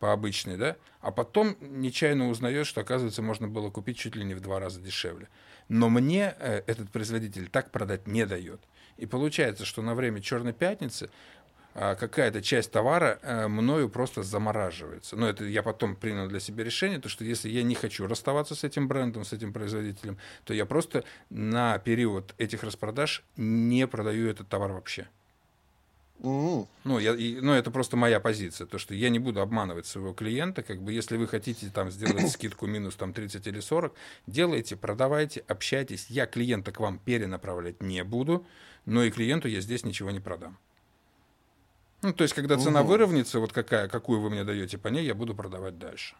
по 0.00 0.12
обычной, 0.12 0.56
да, 0.56 0.76
а 1.00 1.12
потом 1.12 1.56
нечаянно 1.60 2.30
узнает, 2.30 2.66
что, 2.66 2.80
оказывается, 2.80 3.20
можно 3.20 3.46
было 3.46 3.70
купить 3.70 3.98
чуть 3.98 4.16
ли 4.16 4.24
не 4.24 4.34
в 4.34 4.40
два 4.40 4.58
раза 4.58 4.80
дешевле. 4.80 5.28
Но 5.68 5.90
мне 5.90 6.34
э, 6.38 6.62
этот 6.66 6.90
производитель 6.90 7.48
так 7.48 7.70
продать 7.70 8.06
не 8.06 8.24
дает. 8.26 8.60
И 8.96 9.06
получается, 9.06 9.64
что 9.64 9.82
на 9.82 9.94
время 9.94 10.20
Черной 10.20 10.52
пятницы 10.52 11.10
какая-то 11.74 12.42
часть 12.42 12.70
товара 12.70 13.18
э, 13.22 13.48
мною 13.48 13.88
просто 13.88 14.22
замораживается. 14.22 15.16
Но 15.16 15.28
это 15.28 15.44
я 15.44 15.62
потом 15.62 15.96
принял 15.96 16.28
для 16.28 16.40
себя 16.40 16.64
решение, 16.64 16.98
то 16.98 17.08
что 17.08 17.24
если 17.24 17.48
я 17.48 17.62
не 17.62 17.74
хочу 17.74 18.06
расставаться 18.06 18.54
с 18.54 18.64
этим 18.64 18.88
брендом, 18.88 19.24
с 19.24 19.32
этим 19.32 19.52
производителем, 19.52 20.18
то 20.44 20.54
я 20.54 20.66
просто 20.66 21.04
на 21.30 21.78
период 21.78 22.34
этих 22.38 22.62
распродаж 22.62 23.24
не 23.36 23.86
продаю 23.86 24.28
этот 24.28 24.48
товар 24.48 24.72
вообще. 24.72 25.08
Ну, 26.84 26.98
я, 27.00 27.14
и- 27.16 27.40
ну, 27.40 27.52
это 27.52 27.70
просто 27.72 27.96
моя 27.96 28.20
позиция, 28.20 28.66
то, 28.66 28.78
что 28.78 28.94
я 28.94 29.08
не 29.10 29.18
буду 29.18 29.40
обманывать 29.40 29.86
своего 29.86 30.12
клиента, 30.12 30.62
как 30.62 30.80
бы, 30.80 30.92
если 30.92 31.16
вы 31.16 31.26
хотите 31.26 31.68
там 31.70 31.90
сделать 31.90 32.28
скидку 32.30 32.66
минус 32.66 32.94
там 32.94 33.12
30 33.12 33.44
или 33.48 33.58
40, 33.58 33.92
делайте, 34.28 34.76
продавайте, 34.76 35.42
общайтесь, 35.48 36.06
я 36.10 36.26
клиента 36.26 36.70
к 36.70 36.78
вам 36.78 36.98
перенаправлять 36.98 37.82
не 37.82 38.04
буду, 38.04 38.46
но 38.86 39.02
и 39.02 39.10
клиенту 39.10 39.48
я 39.48 39.60
здесь 39.60 39.84
ничего 39.84 40.12
не 40.12 40.20
продам. 40.20 40.58
Ну, 42.02 42.12
то 42.12 42.22
есть, 42.22 42.34
когда 42.34 42.56
цена 42.56 42.80
Мгм. 42.80 42.88
выровняется, 42.88 43.38
вот 43.38 43.52
какая, 43.52 43.88
какую 43.88 44.20
вы 44.20 44.30
мне 44.30 44.44
даете 44.44 44.76
по 44.76 44.88
ней, 44.88 45.04
я 45.04 45.14
буду 45.14 45.34
продавать 45.34 45.78
дальше. 45.78 46.16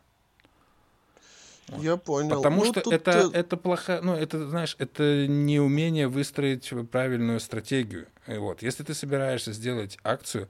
Я 1.79 1.97
понял. 1.97 2.37
Потому 2.37 2.65
Ну, 2.65 2.73
что 2.73 2.93
это, 2.93 3.31
э, 3.33 3.39
это 3.39 3.57
плохо, 3.57 4.01
ну, 4.03 4.15
это, 4.15 4.49
знаешь, 4.49 4.77
это 4.79 5.27
неумение 5.27 6.09
выстроить 6.09 6.73
правильную 6.91 7.41
стратегию. 7.41 8.07
И 8.27 8.37
вот, 8.37 8.63
если 8.63 8.85
ты 8.85 8.95
собираешься 8.95 9.53
сделать 9.53 9.99
акцию, 10.05 10.49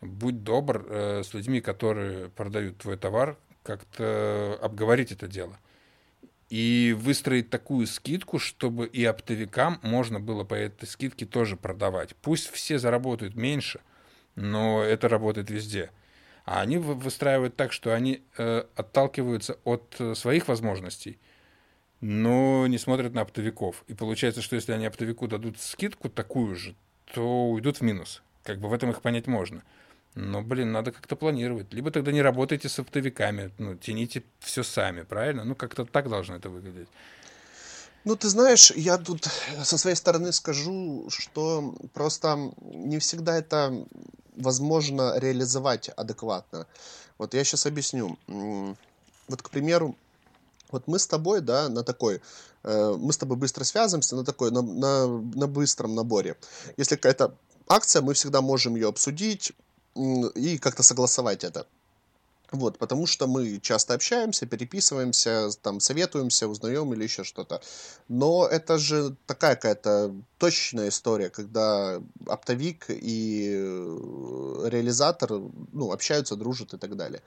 будь 0.00 0.42
добр 0.44 0.86
э, 0.88 1.22
с 1.24 1.34
людьми, 1.34 1.60
которые 1.60 2.28
продают 2.30 2.78
твой 2.78 2.96
товар, 2.96 3.36
как-то 3.62 4.58
обговорить 4.62 5.12
это 5.12 5.28
дело. 5.28 5.58
И 6.48 6.96
выстроить 6.98 7.50
такую 7.50 7.86
скидку, 7.86 8.38
чтобы 8.38 8.86
и 8.86 9.04
оптовикам 9.04 9.78
можно 9.82 10.18
было 10.20 10.44
по 10.44 10.54
этой 10.54 10.86
скидке 10.86 11.26
тоже 11.26 11.56
продавать. 11.56 12.16
Пусть 12.22 12.50
все 12.50 12.78
заработают 12.78 13.34
меньше, 13.34 13.80
но 14.34 14.82
это 14.82 15.08
работает 15.08 15.50
везде. 15.50 15.90
А 16.44 16.60
они 16.60 16.78
вы- 16.78 16.94
выстраивают 16.94 17.56
так, 17.56 17.72
что 17.72 17.94
они 17.94 18.22
э, 18.36 18.64
отталкиваются 18.74 19.58
от 19.64 19.96
э, 19.98 20.14
своих 20.14 20.48
возможностей, 20.48 21.18
но 22.00 22.66
не 22.66 22.78
смотрят 22.78 23.12
на 23.12 23.22
оптовиков. 23.22 23.84
И 23.86 23.94
получается, 23.94 24.42
что 24.42 24.56
если 24.56 24.72
они 24.72 24.86
оптовику 24.86 25.28
дадут 25.28 25.60
скидку 25.60 26.08
такую 26.08 26.56
же, 26.56 26.74
то 27.12 27.50
уйдут 27.50 27.78
в 27.78 27.82
минус. 27.82 28.22
Как 28.42 28.58
бы 28.58 28.68
в 28.68 28.72
этом 28.72 28.90
их 28.90 29.02
понять 29.02 29.26
можно. 29.26 29.62
Но, 30.14 30.42
блин, 30.42 30.72
надо 30.72 30.90
как-то 30.92 31.14
планировать. 31.14 31.72
Либо 31.72 31.90
тогда 31.90 32.10
не 32.10 32.22
работайте 32.22 32.68
с 32.68 32.78
оптовиками, 32.78 33.52
ну, 33.58 33.76
тяните 33.76 34.24
все 34.40 34.62
сами, 34.62 35.02
правильно? 35.02 35.44
Ну, 35.44 35.54
как-то 35.54 35.84
так 35.84 36.08
должно 36.08 36.36
это 36.36 36.50
выглядеть. 36.50 36.88
Ну, 38.04 38.16
ты 38.16 38.28
знаешь, 38.28 38.70
я 38.70 38.96
тут 38.98 39.28
со 39.62 39.76
своей 39.76 39.96
стороны 39.96 40.32
скажу, 40.32 41.06
что 41.10 41.74
просто 41.92 42.52
не 42.62 42.98
всегда 42.98 43.36
это 43.38 43.86
возможно 44.36 45.18
реализовать 45.18 45.90
адекватно. 45.90 46.66
Вот 47.18 47.34
я 47.34 47.44
сейчас 47.44 47.66
объясню. 47.66 48.16
Вот, 49.28 49.42
к 49.42 49.50
примеру, 49.50 49.94
Вот 50.72 50.86
мы 50.86 50.98
с 50.98 51.06
тобой, 51.06 51.40
да, 51.40 51.68
на 51.68 51.82
такой, 51.82 52.20
э, 52.62 52.96
мы 52.98 53.12
с 53.12 53.18
тобой 53.18 53.36
быстро 53.36 53.64
связываемся 53.64 54.16
на 54.16 54.24
такой, 54.24 54.50
на, 54.50 54.62
на, 54.62 55.06
на 55.06 55.46
быстром 55.46 55.94
наборе. 55.94 56.36
Если 56.76 56.96
какая-то 56.96 57.34
акция, 57.68 58.02
мы 58.02 58.14
всегда 58.14 58.40
можем 58.40 58.76
ее 58.76 58.88
обсудить 58.88 59.52
и 60.34 60.58
как-то 60.58 60.82
согласовать 60.82 61.44
это. 61.44 61.66
Вот, 62.52 62.78
потому 62.78 63.06
что 63.06 63.28
мы 63.28 63.60
часто 63.60 63.94
общаемся, 63.94 64.44
переписываемся, 64.44 65.50
там, 65.62 65.78
советуемся, 65.78 66.48
узнаем 66.48 66.92
или 66.92 67.04
еще 67.04 67.22
что-то. 67.22 67.62
Но 68.08 68.46
это 68.46 68.76
же 68.78 69.16
такая 69.26 69.54
какая-то 69.54 70.14
точечная 70.38 70.88
история, 70.88 71.30
когда 71.30 72.02
оптовик 72.26 72.86
и 72.88 73.52
э, 73.54 74.68
реализатор, 74.68 75.30
ну, 75.72 75.92
общаются, 75.92 76.34
дружат 76.34 76.74
и 76.74 76.78
так 76.78 76.96
далее. 76.96 77.22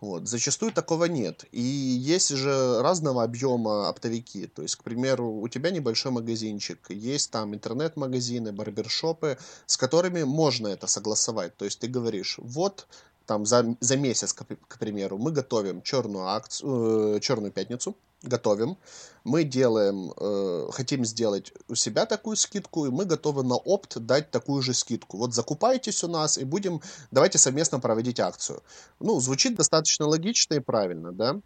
Вот. 0.00 0.28
Зачастую 0.28 0.72
такого 0.72 1.04
нет. 1.04 1.44
И 1.52 1.60
есть 1.60 2.30
же 2.30 2.80
разного 2.80 3.22
объема 3.22 3.88
оптовики. 3.88 4.46
То 4.46 4.62
есть, 4.62 4.76
к 4.76 4.82
примеру, 4.82 5.30
у 5.30 5.48
тебя 5.48 5.70
небольшой 5.70 6.10
магазинчик, 6.10 6.78
есть 6.88 7.30
там 7.30 7.54
интернет-магазины, 7.54 8.52
барбершопы, 8.52 9.36
с 9.66 9.76
которыми 9.76 10.22
можно 10.22 10.68
это 10.68 10.86
согласовать. 10.86 11.56
То 11.56 11.66
есть 11.66 11.80
ты 11.80 11.86
говоришь, 11.86 12.36
вот 12.38 12.86
там 13.30 13.46
за, 13.46 13.76
за 13.78 13.96
месяц, 13.96 14.32
к, 14.32 14.44
к 14.44 14.78
примеру, 14.78 15.16
мы 15.16 15.30
готовим 15.30 15.82
черную 15.82 16.26
акцию, 16.26 17.16
э, 17.16 17.20
черную 17.20 17.52
пятницу, 17.52 17.94
готовим, 18.24 18.76
мы 19.22 19.44
делаем, 19.44 20.12
э, 20.16 20.68
хотим 20.72 21.04
сделать 21.04 21.52
у 21.68 21.76
себя 21.76 22.06
такую 22.06 22.36
скидку, 22.36 22.86
и 22.86 22.90
мы 22.90 23.04
готовы 23.04 23.44
на 23.44 23.54
опт 23.54 23.98
дать 23.98 24.32
такую 24.32 24.62
же 24.62 24.74
скидку. 24.74 25.16
Вот 25.16 25.32
закупайтесь 25.32 26.02
у 26.02 26.08
нас 26.08 26.38
и 26.38 26.44
будем, 26.44 26.80
давайте 27.12 27.38
совместно 27.38 27.78
проводить 27.78 28.18
акцию. 28.18 28.64
Ну, 28.98 29.20
звучит 29.20 29.54
достаточно 29.54 30.08
логично 30.08 30.54
и 30.54 30.60
правильно, 30.60 31.12
да? 31.12 31.40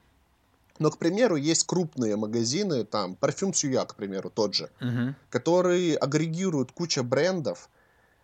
Но, 0.79 0.91
к 0.91 0.97
примеру, 0.97 1.37
есть 1.37 1.67
крупные 1.67 2.17
магазины, 2.17 2.85
там, 2.85 3.15
парфюм 3.15 3.53
Сюя, 3.53 3.85
к 3.85 3.95
примеру, 3.95 4.31
тот 4.31 4.55
же, 4.55 4.71
угу. 4.81 5.15
которые 5.29 5.99
агрегируют 5.99 6.73
куча 6.73 7.03
брендов, 7.03 7.69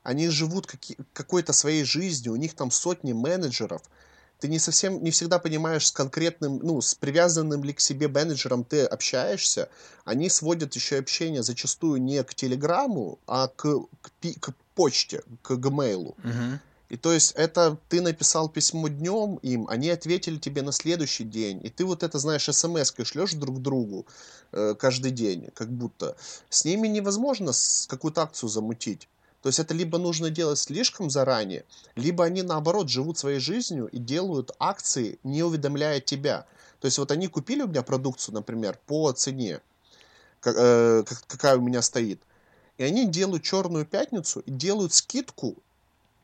они 0.03 0.29
живут 0.29 0.67
какой-то 1.13 1.53
своей 1.53 1.85
жизнью, 1.85 2.33
у 2.33 2.37
них 2.37 2.55
там 2.55 2.71
сотни 2.71 3.13
менеджеров. 3.13 3.83
Ты 4.39 4.49
не 4.49 4.59
совсем, 4.59 5.05
не 5.05 5.11
всегда 5.11 5.39
понимаешь 5.39 5.87
с 5.87 5.93
конкретным, 5.93 6.61
ну, 6.63 6.81
с 6.81 6.95
привязанным 6.95 7.63
ли 7.63 7.75
к 7.75 7.81
себе 7.81 8.09
менеджером 8.09 8.65
ты 8.65 8.85
общаешься. 8.85 9.69
Они 10.07 10.31
сводят 10.31 10.75
еще 10.75 10.97
общение 10.97 11.43
зачастую 11.43 12.01
не 12.01 12.23
к 12.25 12.35
телеграмму, 12.35 13.19
а 13.27 13.49
к, 13.49 13.81
к, 14.01 14.11
к 14.41 14.55
почте, 14.75 15.23
к 15.43 15.57
гмейлу. 15.57 16.17
Угу. 16.25 16.59
И 16.91 16.97
то 16.97 17.13
есть 17.13 17.33
это 17.37 17.79
ты 17.89 18.01
написал 18.01 18.49
письмо 18.49 18.89
днем 18.89 19.37
им, 19.43 19.69
они 19.69 19.91
ответили 19.91 20.39
тебе 20.39 20.63
на 20.63 20.73
следующий 20.73 21.25
день, 21.25 21.61
и 21.63 21.71
ты 21.71 21.85
вот 21.85 22.03
это, 22.03 22.19
знаешь, 22.19 22.49
смс-кой 22.51 23.05
шлешь 23.05 23.35
друг 23.35 23.63
другу 23.63 24.07
э, 24.51 24.75
каждый 24.77 25.13
день, 25.13 25.51
как 25.55 25.71
будто. 25.71 26.17
С 26.49 26.65
ними 26.65 26.89
невозможно 26.89 27.53
какую-то 27.89 28.23
акцию 28.23 28.49
замутить. 28.49 29.09
То 29.43 29.49
есть 29.49 29.59
это 29.59 29.73
либо 29.73 29.99
нужно 29.99 30.29
делать 30.31 30.59
слишком 30.59 31.09
заранее, 31.09 31.65
либо 31.95 32.25
они 32.25 32.43
наоборот 32.43 32.91
живут 32.91 33.19
своей 33.19 33.41
жизнью 33.41 33.87
и 33.87 33.99
делают 33.99 34.53
акции, 34.59 35.19
не 35.23 35.43
уведомляя 35.43 36.01
тебя. 36.01 36.47
То 36.81 36.87
есть 36.87 36.99
вот 36.99 37.11
они 37.11 37.27
купили 37.27 37.63
у 37.63 37.69
меня 37.69 37.83
продукцию, 37.83 38.35
например, 38.35 38.79
по 38.87 39.11
цене, 39.13 39.61
э, 40.45 41.05
какая 41.27 41.57
у 41.57 41.63
меня 41.63 41.81
стоит. 41.81 42.21
И 42.77 42.85
они 42.85 43.07
делают 43.07 43.43
черную 43.43 43.87
пятницу 43.87 44.43
делают 44.47 44.93
скидку, 44.93 45.57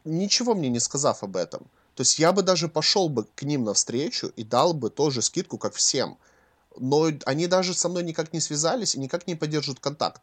ничего 0.04 0.54
мне 0.54 0.68
не 0.68 0.80
сказав 0.80 1.22
об 1.22 1.36
этом. 1.36 1.62
То 1.94 2.02
есть 2.02 2.18
я 2.18 2.32
бы 2.32 2.42
даже 2.42 2.68
пошел 2.68 3.08
бы 3.08 3.24
к 3.34 3.42
ним 3.42 3.64
навстречу 3.64 4.30
и 4.36 4.44
дал 4.44 4.74
бы 4.74 4.90
тоже 4.90 5.22
скидку, 5.22 5.56
как 5.56 5.74
всем. 5.74 6.18
Но 6.78 7.10
они 7.24 7.46
даже 7.46 7.72
со 7.72 7.88
мной 7.88 8.02
никак 8.02 8.34
не 8.34 8.40
связались 8.40 8.94
и 8.94 9.00
никак 9.00 9.26
не 9.26 9.34
поддерживают 9.34 9.80
контакт 9.80 10.20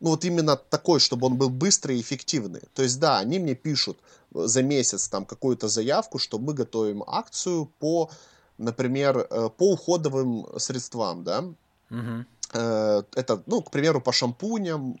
ну 0.00 0.10
вот 0.10 0.24
именно 0.24 0.56
такой, 0.56 1.00
чтобы 1.00 1.26
он 1.26 1.36
был 1.36 1.48
быстрый 1.48 1.96
и 1.96 2.00
эффективный. 2.00 2.62
То 2.74 2.82
есть, 2.82 2.98
да, 3.00 3.18
они 3.18 3.38
мне 3.38 3.54
пишут 3.54 3.98
э, 4.34 4.46
за 4.46 4.62
месяц 4.62 5.08
там 5.08 5.24
какую-то 5.24 5.68
заявку, 5.68 6.18
что 6.18 6.38
мы 6.38 6.54
готовим 6.54 7.02
акцию 7.06 7.70
по, 7.78 8.10
например, 8.58 9.26
э, 9.30 9.50
по 9.56 9.72
уходовым 9.72 10.46
средствам, 10.58 11.24
да. 11.24 11.44
Угу. 11.90 12.24
Это, 12.52 13.42
ну, 13.46 13.60
к 13.60 13.70
примеру, 13.70 14.00
по 14.00 14.12
шампуням, 14.12 15.00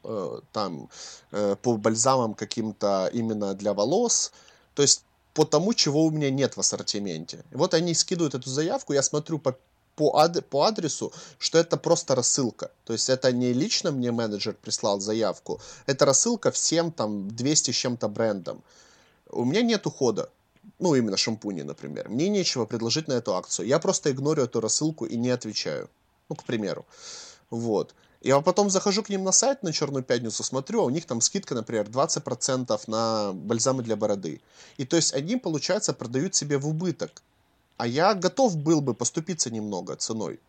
там, 0.52 0.88
по 1.30 1.76
бальзамам 1.76 2.34
каким-то 2.34 3.08
именно 3.12 3.54
для 3.54 3.72
волос. 3.72 4.32
То 4.74 4.82
есть 4.82 5.04
по 5.32 5.44
тому, 5.44 5.72
чего 5.72 6.04
у 6.04 6.10
меня 6.10 6.30
нет 6.30 6.56
в 6.56 6.60
ассортименте. 6.60 7.44
И 7.52 7.56
вот 7.56 7.74
они 7.74 7.94
скидывают 7.94 8.34
эту 8.34 8.50
заявку, 8.50 8.94
я 8.94 9.02
смотрю 9.02 9.38
по 9.38 9.56
по, 9.96 10.18
ад, 10.18 10.46
по 10.48 10.64
адресу, 10.64 11.12
что 11.38 11.58
это 11.58 11.76
просто 11.76 12.14
рассылка. 12.14 12.70
То 12.84 12.92
есть 12.92 13.08
это 13.08 13.32
не 13.32 13.52
лично 13.52 13.90
мне 13.90 14.12
менеджер 14.12 14.54
прислал 14.54 15.00
заявку, 15.00 15.60
это 15.86 16.04
рассылка 16.04 16.50
всем 16.50 16.92
там 16.92 17.28
200 17.28 17.70
с 17.70 17.74
чем-то 17.74 18.08
брендам. 18.08 18.62
У 19.30 19.44
меня 19.44 19.62
нет 19.62 19.86
ухода. 19.86 20.30
Ну, 20.78 20.94
именно 20.94 21.16
шампуни, 21.16 21.62
например. 21.62 22.08
Мне 22.08 22.28
нечего 22.28 22.66
предложить 22.66 23.08
на 23.08 23.14
эту 23.14 23.34
акцию. 23.34 23.66
Я 23.66 23.78
просто 23.78 24.10
игнорю 24.10 24.44
эту 24.44 24.60
рассылку 24.60 25.06
и 25.06 25.16
не 25.16 25.30
отвечаю. 25.30 25.88
Ну, 26.28 26.36
к 26.36 26.44
примеру. 26.44 26.84
Вот. 27.50 27.94
Я 28.20 28.40
потом 28.40 28.70
захожу 28.70 29.02
к 29.02 29.08
ним 29.08 29.24
на 29.24 29.32
сайт 29.32 29.62
на 29.62 29.72
Черную 29.72 30.02
Пятницу, 30.02 30.42
смотрю, 30.42 30.80
а 30.80 30.84
у 30.84 30.90
них 30.90 31.06
там 31.06 31.20
скидка, 31.20 31.54
например, 31.54 31.86
20% 31.86 32.80
на 32.88 33.32
бальзамы 33.32 33.82
для 33.82 33.96
бороды. 33.96 34.40
И 34.78 34.84
то 34.84 34.96
есть 34.96 35.14
они, 35.14 35.36
получается, 35.36 35.92
продают 35.92 36.34
себе 36.34 36.58
в 36.58 36.66
убыток. 36.66 37.22
А 37.76 37.86
я 37.86 38.14
готов 38.14 38.56
был 38.56 38.80
бы 38.80 38.94
поступиться 38.94 39.50
немного 39.50 39.96
ценой. 39.96 40.40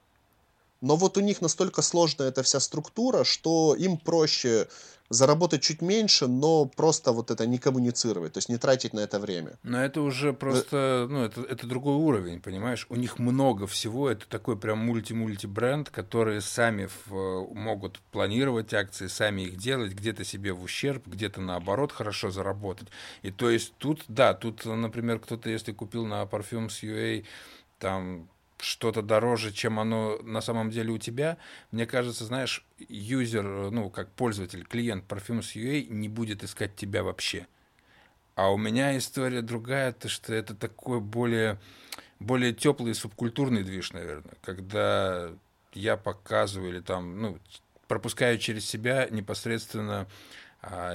Но 0.81 0.95
вот 0.95 1.17
у 1.17 1.21
них 1.21 1.41
настолько 1.41 1.81
сложная 1.81 2.29
эта 2.29 2.43
вся 2.43 2.59
структура, 2.59 3.23
что 3.23 3.75
им 3.75 3.97
проще 3.97 4.67
заработать 5.09 5.61
чуть 5.61 5.81
меньше, 5.81 6.27
но 6.27 6.65
просто 6.65 7.11
вот 7.11 7.31
это 7.31 7.45
не 7.45 7.57
коммуницировать, 7.57 8.33
то 8.33 8.39
есть 8.39 8.49
не 8.49 8.57
тратить 8.57 8.93
на 8.93 8.99
это 8.99 9.19
время. 9.19 9.57
Но 9.63 9.83
это 9.83 10.01
уже 10.01 10.33
просто, 10.33 11.07
ну, 11.09 11.23
это, 11.23 11.41
это 11.41 11.65
другой 11.67 11.95
уровень, 11.95 12.41
понимаешь? 12.41 12.85
У 12.89 12.95
них 12.95 13.19
много 13.19 13.67
всего, 13.67 14.09
это 14.09 14.27
такой 14.27 14.57
прям 14.57 14.79
мульти-мульти 14.79 15.47
бренд, 15.47 15.89
которые 15.89 16.41
сами 16.41 16.89
в, 17.05 17.47
могут 17.53 17.99
планировать 18.11 18.73
акции, 18.73 19.07
сами 19.07 19.43
их 19.43 19.57
делать, 19.57 19.93
где-то 19.93 20.23
себе 20.25 20.51
в 20.51 20.61
ущерб, 20.61 21.07
где-то 21.07 21.41
наоборот 21.41 21.91
хорошо 21.91 22.29
заработать. 22.29 22.89
И 23.21 23.31
то 23.31 23.49
есть 23.49 23.73
тут, 23.77 24.03
да, 24.07 24.33
тут, 24.33 24.65
например, 24.65 25.19
кто-то, 25.19 25.49
если 25.49 25.71
купил 25.71 26.05
на 26.05 26.23
Parfums 26.23 26.81
UA 26.81 27.23
там 27.79 28.27
что-то 28.59 29.01
дороже, 29.01 29.51
чем 29.51 29.79
оно 29.79 30.17
на 30.23 30.41
самом 30.41 30.69
деле 30.69 30.91
у 30.91 30.97
тебя, 30.97 31.37
мне 31.71 31.85
кажется, 31.85 32.25
знаешь, 32.25 32.65
юзер, 32.79 33.71
ну, 33.71 33.89
как 33.89 34.11
пользователь, 34.11 34.65
клиент 34.65 35.05
Parfums 35.11 35.55
UA 35.55 35.87
не 35.89 36.09
будет 36.09 36.43
искать 36.43 36.75
тебя 36.75 37.03
вообще. 37.03 37.47
А 38.35 38.51
у 38.51 38.57
меня 38.57 38.97
история 38.97 39.41
другая, 39.41 39.91
то 39.93 40.09
что 40.09 40.33
это 40.33 40.55
такой 40.55 40.99
более, 40.99 41.59
более 42.19 42.53
теплый 42.53 42.93
субкультурный 42.93 43.63
движ, 43.63 43.93
наверное, 43.93 44.35
когда 44.41 45.31
я 45.73 45.97
показываю 45.97 46.69
или 46.69 46.79
там, 46.81 47.21
ну, 47.21 47.39
пропускаю 47.87 48.37
через 48.37 48.65
себя 48.65 49.07
непосредственно 49.09 50.07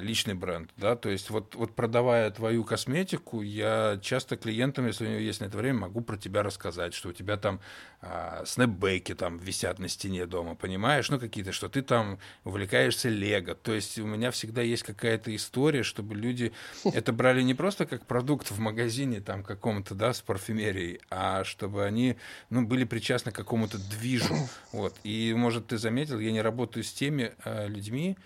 личный 0.00 0.34
бренд, 0.34 0.70
да, 0.76 0.96
то 0.96 1.08
есть 1.08 1.30
вот, 1.30 1.54
вот 1.54 1.74
продавая 1.74 2.30
твою 2.30 2.64
косметику, 2.64 3.42
я 3.42 3.98
часто 4.02 4.36
клиентам, 4.36 4.86
если 4.86 5.06
у 5.06 5.08
него 5.08 5.20
есть 5.20 5.40
на 5.40 5.46
это 5.46 5.56
время, 5.56 5.80
могу 5.80 6.00
про 6.00 6.16
тебя 6.16 6.42
рассказать, 6.42 6.94
что 6.94 7.10
у 7.10 7.12
тебя 7.12 7.36
там 7.36 7.60
а, 8.00 8.42
снэпбэки 8.44 9.14
там 9.14 9.38
висят 9.38 9.78
на 9.78 9.88
стене 9.88 10.26
дома, 10.26 10.56
понимаешь, 10.56 11.08
ну 11.10 11.18
какие-то, 11.18 11.52
что 11.52 11.68
ты 11.68 11.82
там 11.82 12.18
увлекаешься 12.44 13.08
лего, 13.08 13.54
то 13.54 13.72
есть 13.72 13.98
у 13.98 14.06
меня 14.06 14.30
всегда 14.30 14.62
есть 14.62 14.82
какая-то 14.82 15.34
история, 15.34 15.84
чтобы 15.84 16.16
люди 16.16 16.52
это 16.84 17.12
брали 17.12 17.40
не 17.42 17.54
просто 17.54 17.86
как 17.86 18.04
продукт 18.04 18.50
в 18.50 18.58
магазине 18.58 19.20
там 19.20 19.42
каком-то, 19.42 19.94
да, 19.94 20.12
с 20.12 20.20
парфюмерией, 20.20 21.00
а 21.08 21.44
чтобы 21.44 21.84
они, 21.84 22.16
ну, 22.50 22.66
были 22.66 22.84
причастны 22.84 23.32
к 23.32 23.36
какому-то 23.36 23.78
движу, 23.78 24.36
вот, 24.72 24.96
и, 25.04 25.32
может, 25.36 25.68
ты 25.68 25.78
заметил, 25.78 26.18
я 26.18 26.32
не 26.32 26.42
работаю 26.42 26.82
с 26.84 26.92
теми 26.92 27.32
а, 27.44 27.66
людьми, 27.66 28.18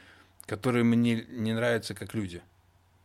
которые 0.47 0.85
мне 0.85 1.25
не 1.29 1.53
нравятся 1.53 1.95
как 1.95 2.15
люди, 2.15 2.43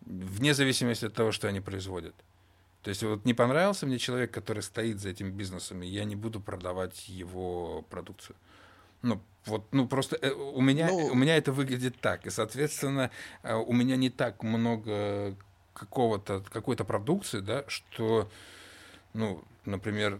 вне 0.01 0.53
зависимости 0.53 1.05
от 1.05 1.13
того, 1.13 1.31
что 1.31 1.47
они 1.47 1.59
производят. 1.59 2.15
То 2.83 2.89
есть 2.89 3.03
вот 3.03 3.25
не 3.25 3.33
понравился 3.33 3.85
мне 3.85 3.99
человек, 3.99 4.31
который 4.31 4.63
стоит 4.63 4.99
за 4.99 5.09
этим 5.09 5.31
бизнесом, 5.31 5.83
и 5.83 5.87
я 5.87 6.03
не 6.03 6.15
буду 6.15 6.39
продавать 6.39 7.07
его 7.07 7.83
продукцию. 7.89 8.35
Ну, 9.03 9.21
вот, 9.45 9.71
ну 9.71 9.87
просто 9.87 10.17
э, 10.21 10.31
у 10.31 10.61
меня, 10.61 10.87
ну, 10.87 11.07
у 11.07 11.15
меня 11.15 11.37
это 11.37 11.51
выглядит 11.51 11.99
так, 11.99 12.25
и, 12.25 12.29
соответственно, 12.29 13.11
э, 13.43 13.55
у 13.55 13.73
меня 13.73 13.95
не 13.95 14.09
так 14.09 14.43
много 14.43 15.35
какого-то, 15.73 16.43
какой-то 16.51 16.83
продукции, 16.83 17.39
да, 17.39 17.63
что, 17.67 18.29
ну, 19.13 19.43
например, 19.65 20.19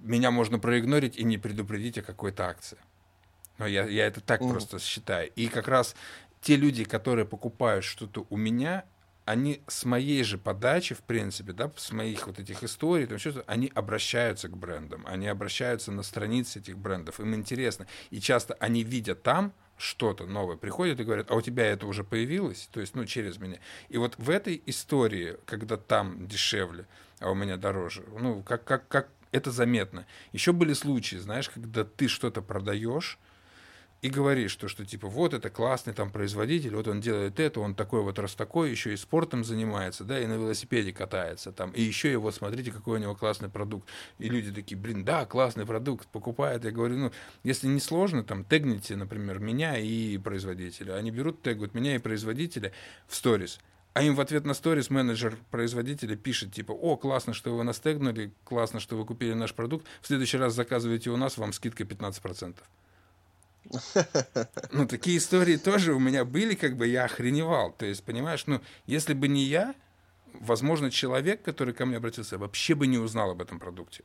меня 0.00 0.30
можно 0.30 0.58
проигнорить 0.58 1.16
и 1.16 1.24
не 1.24 1.38
предупредить 1.38 1.98
о 1.98 2.02
какой-то 2.02 2.48
акции. 2.48 2.78
Но 3.58 3.66
я, 3.66 3.84
я 3.84 4.06
это 4.06 4.20
так 4.20 4.40
mm. 4.40 4.50
просто 4.50 4.78
считаю. 4.78 5.30
И 5.34 5.48
как 5.48 5.68
раз 5.68 5.94
те 6.40 6.56
люди, 6.56 6.84
которые 6.84 7.24
покупают 7.24 7.84
что-то 7.84 8.26
у 8.30 8.36
меня, 8.36 8.84
они 9.24 9.62
с 9.68 9.84
моей 9.84 10.24
же 10.24 10.38
подачи, 10.38 10.94
в 10.94 11.00
принципе, 11.00 11.52
да, 11.52 11.70
с 11.76 11.92
моих 11.92 12.26
вот 12.26 12.38
этих 12.38 12.64
историй, 12.64 13.06
там, 13.06 13.18
что 13.18 13.44
они 13.46 13.70
обращаются 13.74 14.48
к 14.48 14.56
брендам, 14.56 15.06
они 15.06 15.28
обращаются 15.28 15.92
на 15.92 16.02
страницы 16.02 16.58
этих 16.58 16.76
брендов, 16.76 17.20
им 17.20 17.34
интересно. 17.34 17.86
И 18.10 18.20
часто 18.20 18.54
они 18.54 18.82
видят 18.82 19.22
там 19.22 19.52
что-то 19.76 20.26
новое, 20.26 20.56
приходят 20.56 20.98
и 21.00 21.04
говорят, 21.04 21.30
а 21.30 21.36
у 21.36 21.40
тебя 21.40 21.66
это 21.66 21.86
уже 21.86 22.02
появилось, 22.02 22.68
то 22.72 22.80
есть, 22.80 22.94
ну, 22.94 23.04
через 23.04 23.38
меня. 23.38 23.58
И 23.88 23.98
вот 23.98 24.14
в 24.18 24.30
этой 24.30 24.60
истории, 24.66 25.36
когда 25.46 25.76
там 25.76 26.26
дешевле, 26.26 26.86
а 27.20 27.30
у 27.30 27.34
меня 27.34 27.56
дороже, 27.56 28.04
ну, 28.18 28.42
как, 28.42 28.64
как, 28.64 28.88
как 28.88 29.08
это 29.32 29.50
заметно. 29.50 30.06
Еще 30.32 30.52
были 30.52 30.72
случаи, 30.72 31.16
знаешь, 31.16 31.48
когда 31.48 31.84
ты 31.84 32.08
что-то 32.08 32.42
продаешь, 32.42 33.18
и 34.02 34.08
говоришь, 34.08 34.50
что, 34.50 34.68
что 34.68 34.86
типа 34.86 35.08
вот 35.08 35.34
это 35.34 35.50
классный 35.50 35.92
там 35.92 36.10
производитель, 36.10 36.74
вот 36.74 36.88
он 36.88 37.00
делает 37.00 37.38
это, 37.38 37.60
он 37.60 37.74
такой 37.74 38.02
вот 38.02 38.18
раз 38.18 38.34
такой, 38.34 38.70
еще 38.70 38.94
и 38.94 38.96
спортом 38.96 39.44
занимается, 39.44 40.04
да, 40.04 40.18
и 40.18 40.26
на 40.26 40.34
велосипеде 40.34 40.92
катается 40.92 41.52
там, 41.52 41.70
и 41.72 41.82
еще 41.82 42.16
вот 42.16 42.34
смотрите, 42.34 42.72
какой 42.72 42.98
у 42.98 43.02
него 43.02 43.14
классный 43.14 43.48
продукт. 43.48 43.88
И 44.18 44.28
люди 44.28 44.52
такие, 44.52 44.76
блин, 44.76 45.04
да, 45.04 45.26
классный 45.26 45.66
продукт, 45.66 46.08
покупают. 46.08 46.64
Я 46.64 46.70
говорю, 46.70 46.96
ну, 46.96 47.12
если 47.44 47.66
не 47.66 47.80
сложно, 47.80 48.24
там, 48.24 48.44
тегните, 48.44 48.96
например, 48.96 49.38
меня 49.38 49.78
и 49.78 50.16
производителя. 50.18 50.94
Они 50.94 51.10
берут, 51.10 51.42
тегают 51.42 51.74
меня 51.74 51.94
и 51.96 51.98
производителя 51.98 52.72
в 53.06 53.14
сторис. 53.14 53.58
А 53.92 54.02
им 54.02 54.14
в 54.14 54.20
ответ 54.20 54.44
на 54.44 54.54
сторис 54.54 54.88
менеджер 54.88 55.36
производителя 55.50 56.16
пишет, 56.16 56.52
типа, 56.52 56.72
о, 56.72 56.96
классно, 56.96 57.34
что 57.34 57.56
вы 57.56 57.64
нас 57.64 57.80
тегнули, 57.80 58.32
классно, 58.44 58.78
что 58.78 58.96
вы 58.96 59.04
купили 59.04 59.32
наш 59.32 59.52
продукт, 59.52 59.86
в 60.00 60.06
следующий 60.06 60.38
раз 60.38 60.54
заказывайте 60.54 61.10
у 61.10 61.16
нас, 61.16 61.36
вам 61.36 61.52
скидка 61.52 61.82
15%. 61.82 62.54
Ну, 64.72 64.86
такие 64.86 65.18
истории 65.18 65.56
тоже 65.56 65.94
у 65.94 65.98
меня 65.98 66.24
были, 66.24 66.54
как 66.54 66.76
бы 66.76 66.86
я 66.86 67.04
охреневал. 67.04 67.72
То 67.72 67.86
есть, 67.86 68.02
понимаешь, 68.04 68.44
ну, 68.46 68.60
если 68.86 69.14
бы 69.14 69.28
не 69.28 69.44
я, 69.44 69.74
возможно, 70.34 70.90
человек, 70.90 71.42
который 71.42 71.74
ко 71.74 71.86
мне 71.86 71.98
обратился, 71.98 72.38
вообще 72.38 72.74
бы 72.74 72.86
не 72.86 72.98
узнал 72.98 73.30
об 73.30 73.42
этом 73.42 73.58
продукте. 73.58 74.04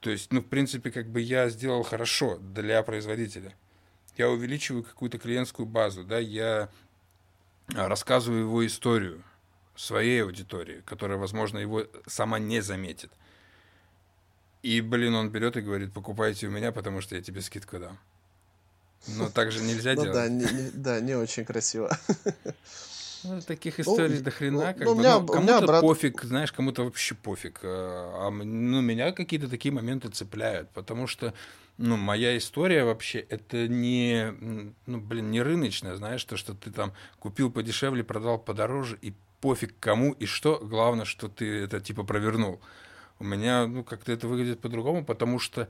То 0.00 0.10
есть, 0.10 0.32
ну, 0.32 0.40
в 0.40 0.46
принципе, 0.46 0.90
как 0.90 1.08
бы 1.08 1.20
я 1.20 1.48
сделал 1.48 1.82
хорошо 1.82 2.38
для 2.38 2.82
производителя. 2.82 3.54
Я 4.16 4.30
увеличиваю 4.30 4.82
какую-то 4.82 5.18
клиентскую 5.18 5.66
базу, 5.66 6.04
да, 6.04 6.18
я 6.18 6.68
рассказываю 7.68 8.42
его 8.42 8.66
историю 8.66 9.22
своей 9.76 10.22
аудитории, 10.24 10.82
которая, 10.84 11.18
возможно, 11.18 11.58
его 11.58 11.86
сама 12.06 12.38
не 12.38 12.60
заметит. 12.60 13.12
И, 14.62 14.80
блин, 14.80 15.14
он 15.14 15.30
берет 15.30 15.56
и 15.56 15.62
говорит, 15.62 15.92
покупайте 15.92 16.48
у 16.48 16.50
меня, 16.50 16.72
потому 16.72 17.00
что 17.00 17.16
я 17.16 17.22
тебе 17.22 17.40
скидку 17.40 17.78
дам. 17.78 17.98
Но 19.08 19.30
так 19.30 19.52
же 19.52 19.62
нельзя 19.62 19.94
ну, 19.94 20.02
делать. 20.02 20.14
Да, 20.14 20.28
не, 20.28 20.44
не, 20.44 20.70
да, 20.72 21.00
не 21.00 21.14
очень 21.14 21.44
красиво. 21.44 21.96
Ну, 23.22 23.40
таких 23.42 23.76
ну, 23.78 23.84
историй 23.84 24.16
ну, 24.16 24.24
до 24.24 24.30
хрена. 24.30 24.72
Как 24.72 24.86
ну, 24.86 24.94
бы. 24.94 25.00
Меня, 25.00 25.20
ну, 25.20 25.26
кому-то 25.26 25.66
брат... 25.66 25.80
пофиг, 25.82 26.22
знаешь, 26.22 26.52
кому-то 26.52 26.84
вообще 26.84 27.14
пофиг. 27.14 27.60
А, 27.62 28.28
а 28.28 28.30
ну, 28.30 28.80
меня 28.80 29.12
какие-то 29.12 29.48
такие 29.48 29.72
моменты 29.72 30.08
цепляют, 30.08 30.70
потому 30.70 31.06
что 31.06 31.34
ну, 31.76 31.96
моя 31.96 32.36
история 32.36 32.84
вообще, 32.84 33.20
это 33.20 33.66
не, 33.66 34.34
ну, 34.86 35.00
блин, 35.00 35.30
не 35.30 35.40
рыночная, 35.40 35.96
знаешь, 35.96 36.22
то, 36.24 36.36
что 36.36 36.54
ты 36.54 36.70
там 36.70 36.92
купил 37.18 37.50
подешевле, 37.50 38.04
продал 38.04 38.38
подороже, 38.38 38.98
и 39.00 39.14
пофиг 39.40 39.74
кому 39.80 40.12
и 40.12 40.26
что, 40.26 40.58
главное, 40.58 41.06
что 41.06 41.28
ты 41.28 41.62
это 41.62 41.80
типа 41.80 42.04
провернул. 42.04 42.60
У 43.18 43.24
меня, 43.24 43.66
ну, 43.66 43.82
как-то 43.82 44.12
это 44.12 44.28
выглядит 44.28 44.60
по-другому, 44.60 45.04
потому 45.04 45.38
что 45.38 45.68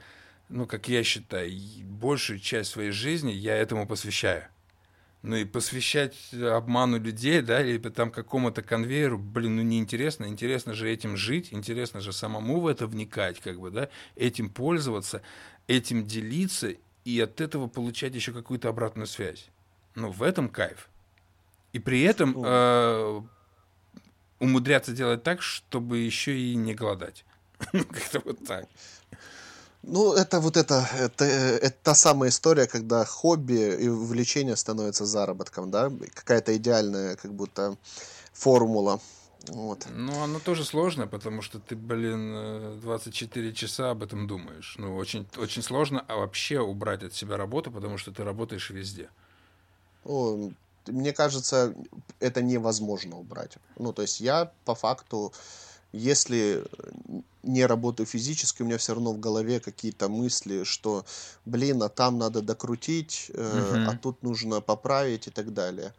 ну, 0.50 0.66
как 0.66 0.88
я 0.88 1.02
считаю, 1.04 1.50
большую 1.84 2.40
часть 2.40 2.70
своей 2.70 2.90
жизни 2.90 3.30
я 3.30 3.56
этому 3.56 3.86
посвящаю. 3.86 4.44
Ну 5.22 5.36
и 5.36 5.44
посвящать 5.44 6.16
обману 6.32 6.98
людей, 6.98 7.42
да, 7.42 7.62
или 7.62 7.78
там 7.78 8.10
какому-то 8.10 8.62
конвейеру, 8.62 9.18
блин, 9.18 9.56
ну 9.56 9.62
неинтересно. 9.62 10.26
Интересно 10.26 10.72
же 10.72 10.90
этим 10.90 11.16
жить, 11.16 11.48
интересно 11.52 12.00
же 12.00 12.12
самому 12.12 12.60
в 12.60 12.66
это 12.66 12.86
вникать, 12.86 13.38
как 13.40 13.60
бы, 13.60 13.70
да, 13.70 13.90
этим 14.16 14.48
пользоваться, 14.48 15.22
этим 15.68 16.06
делиться 16.06 16.74
и 17.04 17.20
от 17.20 17.40
этого 17.40 17.68
получать 17.68 18.14
еще 18.14 18.32
какую-то 18.32 18.70
обратную 18.70 19.06
связь. 19.06 19.48
Ну, 19.94 20.10
в 20.10 20.22
этом 20.22 20.48
кайф. 20.48 20.88
И 21.72 21.78
при 21.78 22.02
этом 22.02 22.34
э, 22.36 23.22
умудряться 24.38 24.92
делать 24.92 25.22
так, 25.22 25.42
чтобы 25.42 25.98
еще 25.98 26.36
и 26.36 26.54
не 26.56 26.74
голодать. 26.74 27.24
Как-то 27.58 28.20
вот 28.24 28.44
так. 28.46 28.66
Ну, 29.82 30.12
это 30.12 30.40
вот 30.40 30.56
это, 30.56 30.86
это, 30.98 31.24
это 31.24 31.76
та 31.82 31.94
самая 31.94 32.30
история, 32.30 32.66
когда 32.66 33.04
хобби 33.04 33.76
и 33.80 33.88
увлечение 33.88 34.56
становятся 34.56 35.06
заработком, 35.06 35.70
да? 35.70 35.90
Какая-то 36.14 36.56
идеальная, 36.56 37.16
как 37.16 37.32
будто, 37.32 37.76
формула. 38.32 39.00
Вот. 39.48 39.86
Ну, 39.90 40.22
оно 40.22 40.38
тоже 40.38 40.64
сложно, 40.64 41.06
потому 41.06 41.40
что 41.40 41.58
ты, 41.58 41.74
блин, 41.76 42.80
24 42.80 43.54
часа 43.54 43.90
об 43.90 44.02
этом 44.02 44.26
думаешь. 44.26 44.74
Ну, 44.78 44.96
очень, 44.96 45.26
очень 45.38 45.62
сложно 45.62 46.04
а 46.08 46.16
вообще 46.16 46.60
убрать 46.60 47.02
от 47.02 47.14
себя 47.14 47.38
работу, 47.38 47.70
потому 47.70 47.96
что 47.96 48.12
ты 48.12 48.22
работаешь 48.22 48.68
везде. 48.68 49.08
О, 50.04 50.50
мне 50.86 51.12
кажется, 51.14 51.74
это 52.20 52.42
невозможно 52.42 53.18
убрать. 53.18 53.56
Ну, 53.78 53.94
то 53.94 54.02
есть 54.02 54.20
я 54.20 54.52
по 54.66 54.74
факту 54.74 55.32
если 55.92 56.64
не 57.42 57.66
работаю 57.66 58.06
физически, 58.06 58.62
у 58.62 58.66
меня 58.66 58.78
все 58.78 58.94
равно 58.94 59.12
в 59.12 59.20
голове 59.20 59.60
какие-то 59.60 60.08
мысли, 60.08 60.64
что, 60.64 61.04
блин, 61.44 61.82
а 61.82 61.88
там 61.88 62.18
надо 62.18 62.42
докрутить, 62.42 63.30
э, 63.32 63.40
uh-huh. 63.42 63.86
а 63.88 63.96
тут 63.96 64.22
нужно 64.22 64.60
поправить 64.60 65.26
и 65.26 65.30
так 65.30 65.52
далее. 65.54 65.92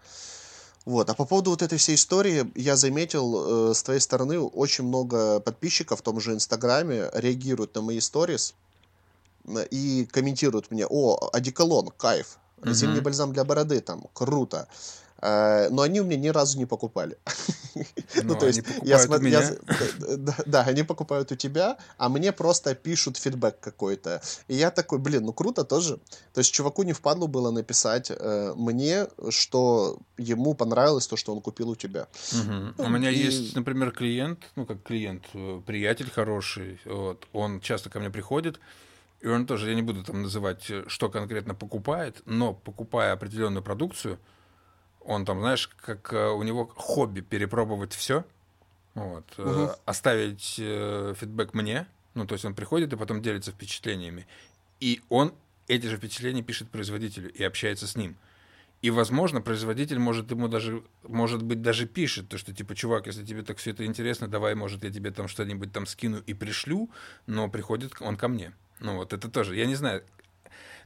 Вот. 0.85 1.09
А 1.09 1.13
по 1.13 1.25
поводу 1.25 1.51
вот 1.51 1.61
этой 1.61 1.77
всей 1.77 1.95
истории, 1.95 2.51
я 2.55 2.75
заметил 2.75 3.69
э, 3.69 3.73
с 3.73 3.83
твоей 3.83 3.99
стороны 3.99 4.39
очень 4.39 4.83
много 4.83 5.39
подписчиков 5.39 5.99
в 5.99 6.01
том 6.01 6.19
же 6.19 6.33
Инстаграме 6.33 7.09
реагируют 7.13 7.75
на 7.75 7.81
мои 7.81 7.99
сторис 7.99 8.55
э, 9.45 9.65
и 9.69 10.05
комментируют 10.11 10.71
мне, 10.71 10.87
о, 10.87 11.29
одеколон, 11.33 11.91
кайф, 11.97 12.37
uh-huh. 12.61 12.73
зимний 12.73 13.01
бальзам 13.01 13.33
для 13.33 13.43
бороды, 13.43 13.81
там, 13.81 14.05
круто. 14.13 14.67
Э, 15.21 15.69
но 15.69 15.83
они 15.83 16.01
у 16.01 16.03
меня 16.03 16.17
ни 16.17 16.29
разу 16.29 16.57
не 16.57 16.65
покупали. 16.65 17.17
Ну, 18.23 18.35
то 18.35 18.47
есть, 18.47 18.61
я 18.83 18.99
смотрю, 18.99 19.39
да, 20.45 20.61
они 20.63 20.83
покупают 20.83 21.31
у 21.31 21.35
тебя, 21.35 21.77
а 21.97 22.09
мне 22.09 22.31
просто 22.31 22.75
пишут 22.75 23.17
фидбэк 23.17 23.59
какой-то. 23.59 24.21
И 24.49 24.55
я 24.55 24.71
такой, 24.71 24.99
блин, 24.99 25.25
ну 25.25 25.33
круто 25.33 25.63
тоже. 25.63 25.99
То 26.33 26.41
есть, 26.41 26.53
чуваку 26.53 26.83
не 26.83 26.93
впадло 26.93 27.27
было 27.27 27.51
написать 27.51 28.11
э, 28.11 28.53
мне, 28.55 29.07
что 29.29 29.97
ему 30.17 30.53
понравилось 30.53 31.07
то, 31.07 31.15
что 31.15 31.33
он 31.33 31.41
купил 31.41 31.69
у 31.69 31.75
тебя. 31.75 32.07
У 32.77 32.89
меня 32.89 33.09
есть, 33.09 33.55
например, 33.55 33.91
клиент, 33.91 34.39
ну, 34.55 34.65
как 34.65 34.83
клиент, 34.83 35.23
э, 35.33 35.61
приятель 35.65 36.09
хороший, 36.09 36.79
вот, 36.85 37.27
он 37.33 37.61
часто 37.61 37.89
ко 37.89 37.99
мне 37.99 38.09
приходит, 38.09 38.59
и 39.21 39.27
он 39.27 39.45
тоже, 39.45 39.69
я 39.69 39.75
не 39.75 39.83
буду 39.83 40.03
там 40.03 40.23
называть, 40.23 40.71
что 40.87 41.09
конкретно 41.09 41.53
покупает, 41.53 42.21
но 42.25 42.53
покупая 42.53 43.13
определенную 43.13 43.63
продукцию, 43.63 44.19
он 44.99 45.25
там, 45.25 45.39
знаешь, 45.39 45.67
как 45.67 46.11
э, 46.13 46.29
у 46.29 46.43
него 46.43 46.71
хобби 46.75 47.21
перепробовать 47.21 47.93
все, 47.93 48.25
вот, 48.93 49.25
угу. 49.37 49.71
оставить 49.85 50.55
э, 50.59 51.13
фидбэк 51.17 51.53
мне, 51.53 51.87
ну, 52.13 52.25
то 52.25 52.33
есть 52.33 52.45
он 52.45 52.55
приходит 52.55 52.93
и 52.93 52.97
потом 52.97 53.21
делится 53.21 53.51
впечатлениями, 53.51 54.27
и 54.79 55.01
он 55.09 55.33
эти 55.67 55.85
же 55.87 55.97
впечатления 55.97 56.41
пишет 56.41 56.69
производителю 56.69 57.31
и 57.31 57.43
общается 57.43 57.87
с 57.87 57.95
ним. 57.95 58.17
И, 58.81 58.89
возможно, 58.89 59.41
производитель 59.41 59.99
может 59.99 60.31
ему 60.31 60.47
даже, 60.47 60.83
может 61.03 61.43
быть, 61.43 61.61
даже 61.61 61.85
пишет, 61.85 62.29
то, 62.29 62.39
что, 62.39 62.51
типа, 62.51 62.73
чувак, 62.73 63.05
если 63.05 63.23
тебе 63.23 63.43
так 63.43 63.57
все 63.57 63.71
это 63.71 63.85
интересно, 63.85 64.27
давай, 64.27 64.55
может, 64.55 64.83
я 64.83 64.91
тебе 64.91 65.11
там 65.11 65.27
что-нибудь 65.27 65.71
там 65.71 65.85
скину 65.85 66.17
и 66.25 66.33
пришлю, 66.33 66.89
но 67.27 67.47
приходит 67.47 67.93
он 67.99 68.17
ко 68.17 68.27
мне. 68.27 68.53
Ну, 68.81 68.97
вот 68.97 69.13
это 69.13 69.29
тоже. 69.29 69.55
Я 69.55 69.65
не 69.65 69.75
знаю, 69.75 70.03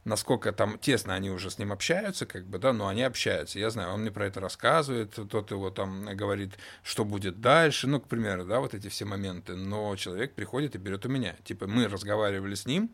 насколько 0.04 0.52
там 0.52 0.78
тесно 0.78 1.14
они 1.14 1.30
уже 1.30 1.50
с 1.50 1.58
ним 1.58 1.72
общаются, 1.72 2.26
как 2.26 2.46
бы, 2.46 2.58
да, 2.58 2.72
но 2.72 2.88
они 2.88 3.02
общаются. 3.02 3.58
Я 3.58 3.70
знаю, 3.70 3.92
он 3.92 4.02
мне 4.02 4.10
про 4.10 4.26
это 4.26 4.40
рассказывает, 4.40 5.18
тот 5.30 5.50
его 5.50 5.70
там 5.70 6.04
говорит, 6.16 6.52
что 6.82 7.04
будет 7.04 7.40
дальше, 7.40 7.88
ну, 7.88 8.00
к 8.00 8.06
примеру, 8.06 8.44
да, 8.44 8.60
вот 8.60 8.74
эти 8.74 8.88
все 8.88 9.04
моменты. 9.04 9.56
Но 9.56 9.96
человек 9.96 10.34
приходит 10.34 10.74
и 10.74 10.78
берет 10.78 11.04
у 11.04 11.08
меня. 11.08 11.34
Типа, 11.44 11.66
мы 11.66 11.88
разговаривали 11.88 12.54
с 12.54 12.66
ним, 12.66 12.90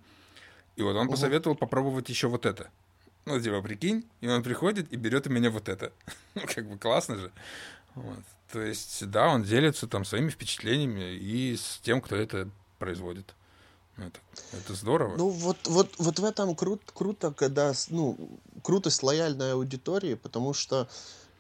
и 0.77 0.83
вот 0.83 0.97
он 0.97 1.07
угу. 1.07 1.13
посоветовал 1.13 1.55
попробовать 1.57 2.09
еще 2.09 2.29
вот 2.29 2.47
это. 2.47 2.71
Ну, 3.27 3.41
типа, 3.41 3.61
прикинь, 3.61 4.09
и 4.21 4.29
он 4.29 4.43
приходит 4.43 4.93
и 4.93 4.97
берет 4.97 5.27
у 5.27 5.31
меня 5.31 5.51
вот 5.51 5.69
это. 5.69 5.93
Ну, 6.35 6.43
как 6.47 6.67
бы 6.67 6.79
классно 6.79 7.17
же. 7.17 7.31
Вот. 7.95 8.21
То 8.51 8.63
есть, 8.63 9.07
да, 9.11 9.29
он 9.29 9.43
делится 9.43 9.87
там 9.87 10.07
своими 10.07 10.31
впечатлениями 10.31 11.15
и 11.15 11.57
с 11.57 11.79
тем, 11.83 12.01
кто 12.01 12.17
это 12.17 12.49
производит. 12.79 13.35
Это, 13.99 14.21
это 14.53 14.75
здорово. 14.75 15.17
Ну, 15.17 15.29
вот, 15.29 15.59
вот, 15.67 15.95
вот 15.99 16.19
в 16.19 16.25
этом 16.25 16.55
крут, 16.55 16.83
круто, 16.95 17.33
когда, 17.33 17.73
ну, 17.91 18.17
крутость 18.63 19.03
лояльной 19.03 19.53
аудитории, 19.53 20.15
потому 20.15 20.55
что 20.55 20.89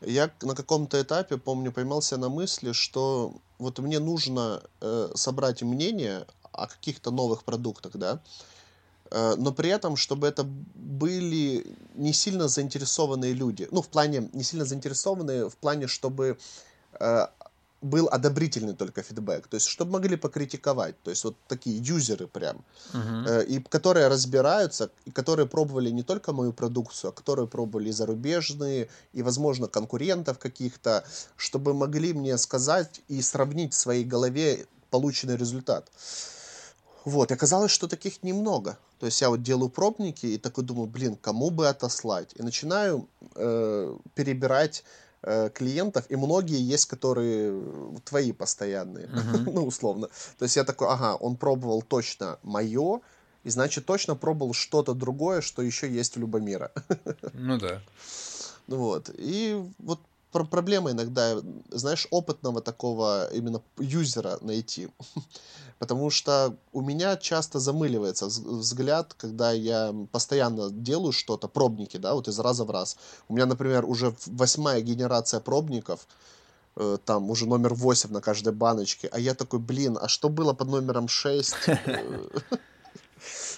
я 0.00 0.30
на 0.42 0.54
каком-то 0.54 1.00
этапе, 1.00 1.38
помню, 1.38 1.72
поймался 1.72 2.16
на 2.16 2.28
мысли, 2.28 2.72
что 2.72 3.34
вот 3.58 3.78
мне 3.78 4.00
нужно 4.00 4.62
э, 4.80 5.12
собрать 5.14 5.62
мнение 5.62 6.26
о 6.52 6.66
каких-то 6.66 7.10
новых 7.10 7.44
продуктах, 7.44 7.92
да, 7.96 8.20
э, 9.10 9.34
но 9.38 9.52
при 9.52 9.70
этом, 9.70 9.96
чтобы 9.96 10.26
это 10.26 10.44
были 10.44 11.64
не 11.94 12.12
сильно 12.12 12.48
заинтересованные 12.48 13.32
люди. 13.32 13.68
Ну, 13.70 13.80
в 13.80 13.88
плане, 13.88 14.28
не 14.32 14.42
сильно 14.42 14.64
заинтересованные, 14.64 15.48
в 15.48 15.56
плане, 15.56 15.86
чтобы 15.86 16.38
э, 17.00 17.26
был 17.82 18.08
одобрительный 18.08 18.74
только 18.74 19.02
фидбэк, 19.02 19.48
то 19.48 19.56
есть 19.56 19.66
чтобы 19.66 19.92
могли 19.92 20.16
покритиковать, 20.16 21.00
то 21.02 21.10
есть 21.10 21.24
вот 21.24 21.36
такие 21.48 21.78
юзеры 21.78 22.26
прям, 22.28 22.64
uh-huh. 22.92 23.44
и 23.44 23.60
которые 23.60 24.08
разбираются, 24.08 24.90
и 25.04 25.10
которые 25.10 25.46
пробовали 25.46 25.90
не 25.90 26.02
только 26.02 26.32
мою 26.32 26.52
продукцию, 26.52 27.10
а 27.10 27.12
которые 27.12 27.48
пробовали 27.48 27.88
и 27.88 27.92
зарубежные, 27.92 28.88
и, 29.12 29.22
возможно, 29.22 29.66
конкурентов 29.66 30.38
каких-то, 30.38 31.04
чтобы 31.36 31.74
могли 31.74 32.12
мне 32.12 32.38
сказать 32.38 33.02
и 33.08 33.20
сравнить 33.20 33.74
в 33.74 33.78
своей 33.78 34.04
голове 34.04 34.66
полученный 34.90 35.36
результат. 35.36 35.90
Вот, 37.04 37.30
и 37.30 37.34
оказалось, 37.34 37.72
что 37.72 37.88
таких 37.88 38.22
немного. 38.22 38.78
То 39.00 39.06
есть 39.06 39.20
я 39.20 39.30
вот 39.30 39.42
делаю 39.42 39.68
пробники 39.68 40.26
и 40.26 40.38
такой 40.38 40.62
думаю, 40.62 40.86
блин, 40.86 41.16
кому 41.16 41.50
бы 41.50 41.68
отослать? 41.68 42.30
И 42.36 42.42
начинаю 42.42 43.08
э, 43.34 43.96
перебирать 44.14 44.84
Э, 45.24 45.50
клиентов, 45.54 46.04
и 46.08 46.16
многие 46.16 46.60
есть, 46.60 46.86
которые 46.86 47.54
твои 48.04 48.32
постоянные, 48.32 49.06
uh-huh. 49.06 49.50
ну, 49.52 49.66
условно. 49.66 50.08
То 50.36 50.44
есть 50.44 50.56
я 50.56 50.64
такой, 50.64 50.88
ага, 50.88 51.14
он 51.14 51.36
пробовал 51.36 51.80
точно 51.82 52.40
мое, 52.42 53.00
и 53.44 53.50
значит 53.50 53.86
точно 53.86 54.16
пробовал 54.16 54.52
что-то 54.52 54.94
другое, 54.94 55.40
что 55.40 55.62
еще 55.62 55.88
есть 55.88 56.16
в 56.16 56.18
Любомира. 56.18 56.72
Ну 57.34 57.56
да. 57.56 57.80
Ну 58.66 58.78
вот. 58.78 59.10
И 59.16 59.62
вот 59.78 60.00
про 60.32 60.44
проблема 60.44 60.90
иногда, 60.90 61.40
знаешь, 61.70 62.08
опытного 62.10 62.60
такого 62.60 63.32
именно 63.32 63.62
юзера 63.78 64.38
найти. 64.40 64.88
Потому 65.82 66.10
что 66.10 66.56
у 66.72 66.80
меня 66.80 67.16
часто 67.16 67.58
замыливается 67.58 68.26
взгляд, 68.26 69.14
когда 69.14 69.50
я 69.50 69.92
постоянно 70.12 70.70
делаю 70.70 71.10
что-то, 71.10 71.48
пробники, 71.48 71.96
да, 71.96 72.14
вот 72.14 72.28
из 72.28 72.38
раза 72.38 72.64
в 72.64 72.70
раз. 72.70 72.96
У 73.28 73.34
меня, 73.34 73.46
например, 73.46 73.84
уже 73.84 74.14
восьмая 74.26 74.80
генерация 74.80 75.40
пробников, 75.40 76.06
э, 76.76 76.98
там 77.04 77.28
уже 77.30 77.46
номер 77.46 77.74
8 77.74 78.12
на 78.12 78.20
каждой 78.20 78.52
баночке, 78.52 79.08
а 79.08 79.18
я 79.18 79.34
такой, 79.34 79.58
блин, 79.58 79.98
а 80.00 80.06
что 80.06 80.28
было 80.28 80.52
под 80.52 80.68
номером 80.68 81.08
6? 81.08 81.54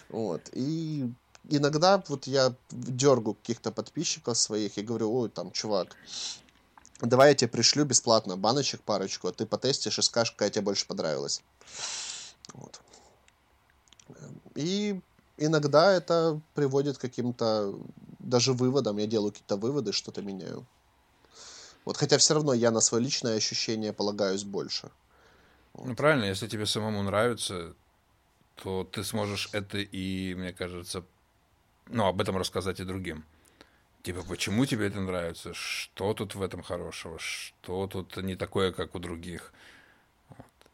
Вот, 0.09 0.49
и 0.53 1.11
иногда 1.51 2.03
вот 2.09 2.27
я 2.27 2.55
дергаю 2.71 3.35
каких-то 3.35 3.71
подписчиков 3.71 4.39
своих 4.39 4.79
и 4.79 4.83
говорю, 4.83 5.13
ой, 5.13 5.29
там, 5.29 5.51
чувак, 5.51 5.95
давай 7.03 7.31
я 7.31 7.35
тебе 7.35 7.49
пришлю 7.49 7.85
бесплатно 7.85 8.37
баночек 8.37 8.81
парочку, 8.81 9.29
а 9.29 9.33
ты 9.33 9.45
потестишь 9.45 9.99
и 9.99 10.03
скажешь, 10.03 10.33
какая 10.33 10.49
тебе 10.49 10.63
больше 10.63 10.87
понравилась. 10.87 11.43
Вот. 12.55 12.81
И 14.55 15.01
иногда 15.37 15.93
это 15.93 16.41
приводит 16.55 16.99
к 16.99 17.01
каким-то 17.03 17.75
даже 18.19 18.53
выводам. 18.53 18.99
Я 18.99 19.07
делаю 19.07 19.33
какие-то 19.33 19.57
выводы, 19.57 19.93
что-то 19.93 20.23
меняю. 20.23 20.67
Вот, 21.85 21.97
хотя 21.97 22.17
все 22.17 22.35
равно 22.35 22.55
я 22.55 22.71
на 22.71 22.81
свое 22.81 23.05
личное 23.05 23.37
ощущение 23.37 23.93
полагаюсь 23.93 24.45
больше. 24.45 24.91
Вот. 25.75 25.87
Ну 25.87 25.95
правильно, 25.95 26.25
если 26.25 26.49
тебе 26.49 26.67
самому 26.67 27.03
нравится, 27.03 27.75
то 28.55 28.85
ты 28.85 29.05
сможешь 29.05 29.51
это 29.53 29.79
и, 29.79 30.35
мне 30.35 30.53
кажется, 30.53 31.05
ну, 31.87 32.07
об 32.07 32.21
этом 32.21 32.39
рассказать 32.39 32.81
и 32.81 32.85
другим. 32.85 33.25
Типа, 34.03 34.23
почему 34.23 34.67
тебе 34.67 34.87
это 34.87 35.01
нравится? 35.01 35.55
Что 35.55 36.15
тут 36.15 36.35
в 36.35 36.43
этом 36.43 36.63
хорошего? 36.63 37.19
Что 37.19 37.87
тут 37.87 38.17
не 38.19 38.37
такое, 38.37 38.73
как 38.73 38.95
у 38.95 38.99
других? 38.99 39.53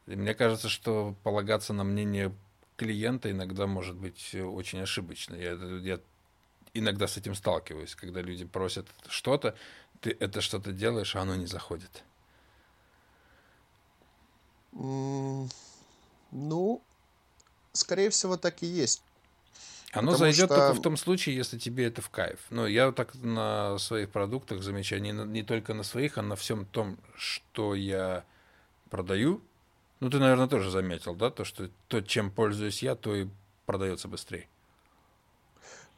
И 0.07 0.15
мне 0.15 0.33
кажется, 0.33 0.69
что 0.69 1.15
полагаться 1.23 1.73
на 1.73 1.83
мнение 1.83 2.33
клиента 2.75 3.29
иногда 3.29 3.67
может 3.67 3.95
быть 3.95 4.33
очень 4.35 4.81
ошибочно. 4.81 5.35
Я, 5.35 5.53
я 5.53 5.99
иногда 6.73 7.07
с 7.07 7.17
этим 7.17 7.35
сталкиваюсь, 7.35 7.95
когда 7.95 8.21
люди 8.21 8.45
просят 8.45 8.87
что-то, 9.07 9.55
ты 9.99 10.15
это 10.19 10.41
что-то 10.41 10.71
делаешь, 10.71 11.15
а 11.15 11.21
оно 11.21 11.35
не 11.35 11.45
заходит. 11.45 12.03
Mm, 14.73 15.51
ну, 16.31 16.81
скорее 17.73 18.09
всего, 18.09 18.37
так 18.37 18.63
и 18.63 18.65
есть. 18.65 19.03
Оно 19.91 20.13
Потому 20.13 20.31
зайдет 20.31 20.45
что... 20.45 20.55
только 20.55 20.73
в 20.73 20.81
том 20.81 20.95
случае, 20.95 21.35
если 21.35 21.59
тебе 21.59 21.85
это 21.85 22.01
в 22.01 22.09
кайф. 22.09 22.39
Но 22.49 22.65
я 22.65 22.91
так 22.93 23.13
на 23.15 23.77
своих 23.77 24.09
продуктах 24.09 24.63
замечаю, 24.63 25.01
не, 25.01 25.11
не 25.11 25.43
только 25.43 25.73
на 25.73 25.83
своих, 25.83 26.17
а 26.17 26.21
на 26.21 26.37
всем 26.37 26.65
том, 26.65 26.97
что 27.15 27.75
я 27.75 28.23
продаю, 28.89 29.41
ну, 30.01 30.09
ты, 30.09 30.17
наверное, 30.19 30.47
тоже 30.47 30.71
заметил, 30.71 31.15
да, 31.15 31.29
то, 31.29 31.45
что 31.45 31.69
то, 31.87 32.01
чем 32.01 32.31
пользуюсь 32.31 32.81
я, 32.81 32.95
то 32.95 33.15
и 33.15 33.27
продается 33.67 34.07
быстрее. 34.07 34.47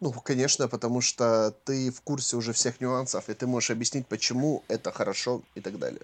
Ну, 0.01 0.11
конечно, 0.11 0.67
потому 0.67 0.99
что 0.99 1.55
ты 1.63 1.89
в 1.89 2.01
курсе 2.01 2.35
уже 2.35 2.51
всех 2.51 2.81
нюансов, 2.81 3.30
и 3.30 3.34
ты 3.34 3.47
можешь 3.47 3.71
объяснить, 3.71 4.05
почему 4.05 4.63
это 4.67 4.91
хорошо 4.91 5.41
и 5.55 5.61
так 5.61 5.80
далее. 5.80 6.01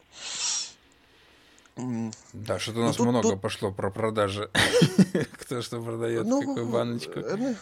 Да, 2.32 2.58
что-то 2.58 2.80
у 2.80 2.82
ну, 2.82 2.88
нас 2.88 2.96
тут, 2.96 3.08
много 3.08 3.30
тут... 3.32 3.42
пошло 3.42 3.72
про 3.74 3.92
продажи. 3.92 4.50
Кто 5.34 5.62
что 5.62 5.82
продает, 5.82 6.26
ну, 6.26 6.40
какую 6.40 6.68
баночку. 6.68 7.20
Э, 7.20 7.56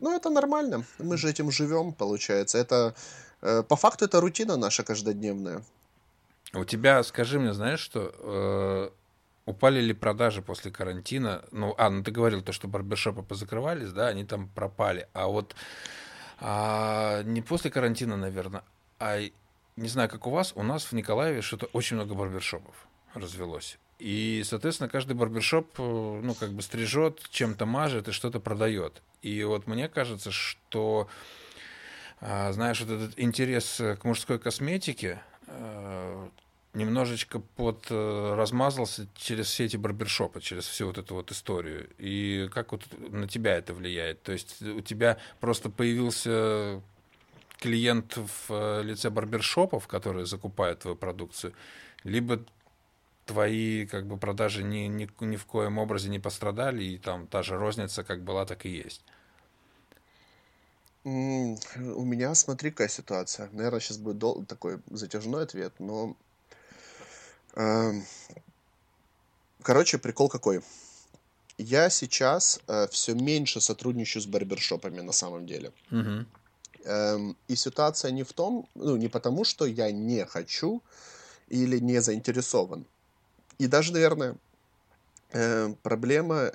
ну, 0.00 0.16
это 0.16 0.30
нормально. 0.30 0.84
Мы 0.98 1.18
же 1.18 1.28
этим 1.28 1.50
живем, 1.50 1.92
получается. 1.92 2.56
Это 2.56 2.94
э, 3.42 3.62
по 3.62 3.76
факту 3.76 4.06
это 4.06 4.20
рутина 4.22 4.56
наша 4.56 4.82
каждодневная. 4.82 5.62
У 6.54 6.64
тебя, 6.64 7.02
скажи 7.02 7.38
мне, 7.38 7.52
знаешь, 7.52 7.80
что 7.80 8.14
э, 8.18 8.90
Упали 9.46 9.80
ли 9.80 9.92
продажи 9.92 10.40
после 10.40 10.70
карантина? 10.70 11.44
Ну, 11.50 11.74
а, 11.76 11.90
ну 11.90 12.02
ты 12.02 12.10
говорил 12.10 12.40
то, 12.40 12.52
что 12.52 12.66
барбершопы 12.66 13.22
позакрывались, 13.22 13.92
да, 13.92 14.08
они 14.08 14.24
там 14.24 14.48
пропали. 14.48 15.06
А 15.12 15.26
вот 15.26 15.54
а, 16.40 17.22
не 17.24 17.42
после 17.42 17.70
карантина, 17.70 18.16
наверное, 18.16 18.64
а 18.98 19.20
не 19.76 19.88
знаю, 19.88 20.08
как 20.08 20.26
у 20.26 20.30
вас, 20.30 20.52
у 20.56 20.62
нас 20.62 20.84
в 20.84 20.92
Николаеве 20.92 21.42
что-то 21.42 21.66
очень 21.72 21.96
много 21.96 22.14
барбершопов 22.14 22.74
развелось. 23.12 23.78
И, 23.98 24.42
соответственно, 24.44 24.88
каждый 24.88 25.14
барбершоп, 25.14 25.68
э, 25.78 26.20
ну, 26.22 26.34
как 26.34 26.52
бы 26.52 26.62
стрижет, 26.62 27.20
чем-то 27.30 27.66
мажет 27.66 28.08
и 28.08 28.12
что-то 28.12 28.40
продает. 28.40 29.02
И 29.22 29.42
вот 29.44 29.66
мне 29.66 29.88
кажется, 29.88 30.30
что, 30.30 31.08
а, 32.20 32.52
знаешь, 32.52 32.80
вот 32.80 32.90
этот 32.90 33.18
интерес 33.18 33.80
к 34.00 34.04
мужской 34.04 34.38
косметике, 34.38 35.20
э, 35.46 36.28
немножечко 36.74 37.38
под 37.38 37.86
э, 37.90 38.34
размазался 38.36 39.08
через 39.14 39.46
все 39.46 39.64
эти 39.64 39.76
барбершопы, 39.76 40.40
через 40.40 40.66
всю 40.66 40.86
вот 40.88 40.98
эту 40.98 41.14
вот 41.14 41.30
историю. 41.30 41.88
И 41.98 42.48
как 42.52 42.72
вот 42.72 42.82
на 42.98 43.28
тебя 43.28 43.56
это 43.56 43.74
влияет? 43.74 44.22
То 44.22 44.32
есть 44.32 44.60
у 44.60 44.80
тебя 44.80 45.18
просто 45.40 45.70
появился 45.70 46.82
клиент 47.58 48.16
в 48.16 48.50
э, 48.50 48.82
лице 48.82 49.10
барбершопов, 49.10 49.86
которые 49.86 50.26
закупают 50.26 50.80
твою 50.80 50.96
продукцию, 50.96 51.54
либо 52.02 52.44
твои 53.24 53.86
как 53.86 54.06
бы 54.06 54.18
продажи 54.18 54.62
ни, 54.62 54.86
ни, 54.86 55.08
ни 55.20 55.36
в 55.36 55.46
коем 55.46 55.78
образе 55.78 56.10
не 56.10 56.18
пострадали, 56.18 56.84
и 56.84 56.98
там 56.98 57.26
та 57.26 57.42
же 57.42 57.56
розница 57.56 58.04
как 58.04 58.22
была, 58.22 58.44
так 58.44 58.66
и 58.66 58.70
есть. 58.70 59.02
У 61.04 62.04
меня, 62.04 62.34
смотри, 62.34 62.70
какая 62.70 62.88
ситуация. 62.88 63.50
Наверное, 63.52 63.80
сейчас 63.80 63.98
будет 63.98 64.18
дол- 64.18 64.44
такой 64.46 64.80
затяжной 64.90 65.44
ответ, 65.44 65.74
но 65.78 66.16
короче, 69.62 69.98
прикол 69.98 70.28
какой. 70.28 70.62
Я 71.58 71.90
сейчас 71.90 72.60
э, 72.66 72.88
все 72.88 73.14
меньше 73.14 73.60
сотрудничаю 73.60 74.22
с 74.22 74.26
барбершопами 74.26 75.00
на 75.00 75.12
самом 75.12 75.46
деле. 75.46 75.72
Угу. 75.90 76.26
Эм, 76.84 77.36
и 77.48 77.56
ситуация 77.56 78.10
не 78.10 78.24
в 78.24 78.32
том, 78.32 78.68
ну, 78.74 78.96
не 78.96 79.08
потому, 79.08 79.44
что 79.44 79.64
я 79.64 79.92
не 79.92 80.24
хочу 80.24 80.82
или 81.48 81.78
не 81.78 82.00
заинтересован. 82.00 82.84
И 83.58 83.68
даже, 83.68 83.92
наверное, 83.92 84.36
э, 85.32 85.74
проблема 85.82 86.52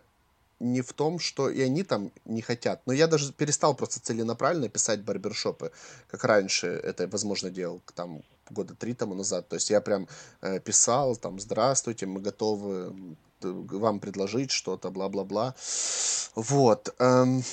не 0.59 0.81
в 0.81 0.93
том, 0.93 1.19
что 1.19 1.49
и 1.49 1.61
они 1.61 1.83
там 1.83 2.11
не 2.25 2.41
хотят. 2.41 2.81
Но 2.85 2.93
я 2.93 3.07
даже 3.07 3.31
перестал 3.31 3.75
просто 3.75 4.01
целенаправленно 4.01 4.67
писать 4.69 5.01
барбершопы, 5.01 5.71
как 6.07 6.23
раньше 6.25 6.67
это, 6.67 7.07
возможно, 7.07 7.49
делал 7.49 7.81
там 7.95 8.21
года 8.51 8.75
три 8.75 8.93
тому 8.93 9.15
назад. 9.15 9.47
То 9.47 9.55
есть 9.55 9.69
я 9.69 9.81
прям 9.81 10.07
э, 10.41 10.59
писал 10.59 11.15
там 11.15 11.39
«Здравствуйте, 11.39 12.05
мы 12.05 12.21
готовы 12.21 12.93
вам 13.41 13.99
предложить 13.99 14.51
что-то, 14.51 14.91
бла-бла-бла». 14.91 15.55
Вот. 16.35 16.93
Эм, 16.99 17.43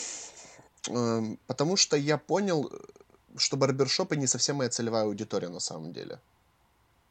эм, 0.88 1.38
потому 1.46 1.76
что 1.76 1.96
я 1.96 2.18
понял, 2.18 2.70
что 3.36 3.56
барбершопы 3.56 4.16
не 4.16 4.26
совсем 4.26 4.56
моя 4.56 4.70
целевая 4.70 5.04
аудитория 5.04 5.48
на 5.48 5.60
самом 5.60 5.92
деле. 5.92 6.20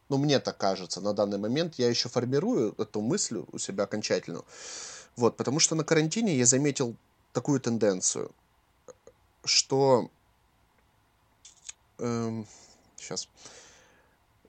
Ну, 0.09 0.17
мне 0.17 0.39
так 0.39 0.57
кажется 0.57 1.01
на 1.01 1.13
данный 1.13 1.37
момент. 1.37 1.75
Я 1.75 1.89
еще 1.89 2.09
формирую 2.09 2.75
эту 2.77 3.01
мысль 3.01 3.43
у 3.51 3.57
себя 3.57 3.85
окончательно. 3.85 4.43
Вот, 5.15 5.37
потому 5.37 5.59
что 5.59 5.75
на 5.75 5.83
карантине 5.83 6.35
я 6.35 6.45
заметил 6.45 6.95
такую 7.33 7.59
тенденцию, 7.59 8.31
что... 9.43 10.09
Эм, 11.97 12.45
сейчас. 12.97 13.27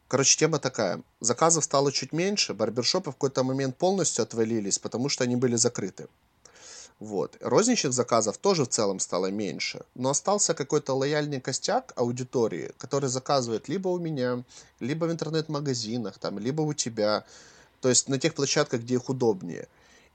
Короче, 0.08 0.38
тема 0.38 0.58
такая. 0.58 1.02
Заказов 1.20 1.64
стало 1.64 1.90
чуть 1.90 2.12
меньше, 2.12 2.54
барбершопы 2.54 3.10
в 3.10 3.14
какой-то 3.14 3.42
момент 3.42 3.76
полностью 3.76 4.22
отвалились, 4.22 4.78
потому 4.78 5.08
что 5.08 5.24
они 5.24 5.34
были 5.34 5.56
закрыты. 5.56 6.06
Вот. 7.00 7.36
Розничных 7.40 7.92
заказов 7.92 8.38
тоже 8.38 8.64
в 8.64 8.68
целом 8.68 9.00
стало 9.00 9.26
меньше, 9.26 9.84
но 9.94 10.10
остался 10.10 10.54
какой-то 10.54 10.94
лояльный 10.94 11.40
костяк 11.40 11.92
аудитории, 11.96 12.72
который 12.78 13.10
заказывает 13.10 13.68
либо 13.68 13.88
у 13.88 13.98
меня, 13.98 14.44
либо 14.80 15.04
в 15.04 15.12
интернет-магазинах, 15.12 16.18
там, 16.18 16.38
либо 16.38 16.62
у 16.62 16.72
тебя, 16.72 17.24
то 17.80 17.90
есть 17.90 18.08
на 18.08 18.18
тех 18.18 18.34
площадках, 18.34 18.80
где 18.80 18.94
их 18.94 19.10
удобнее. 19.10 19.68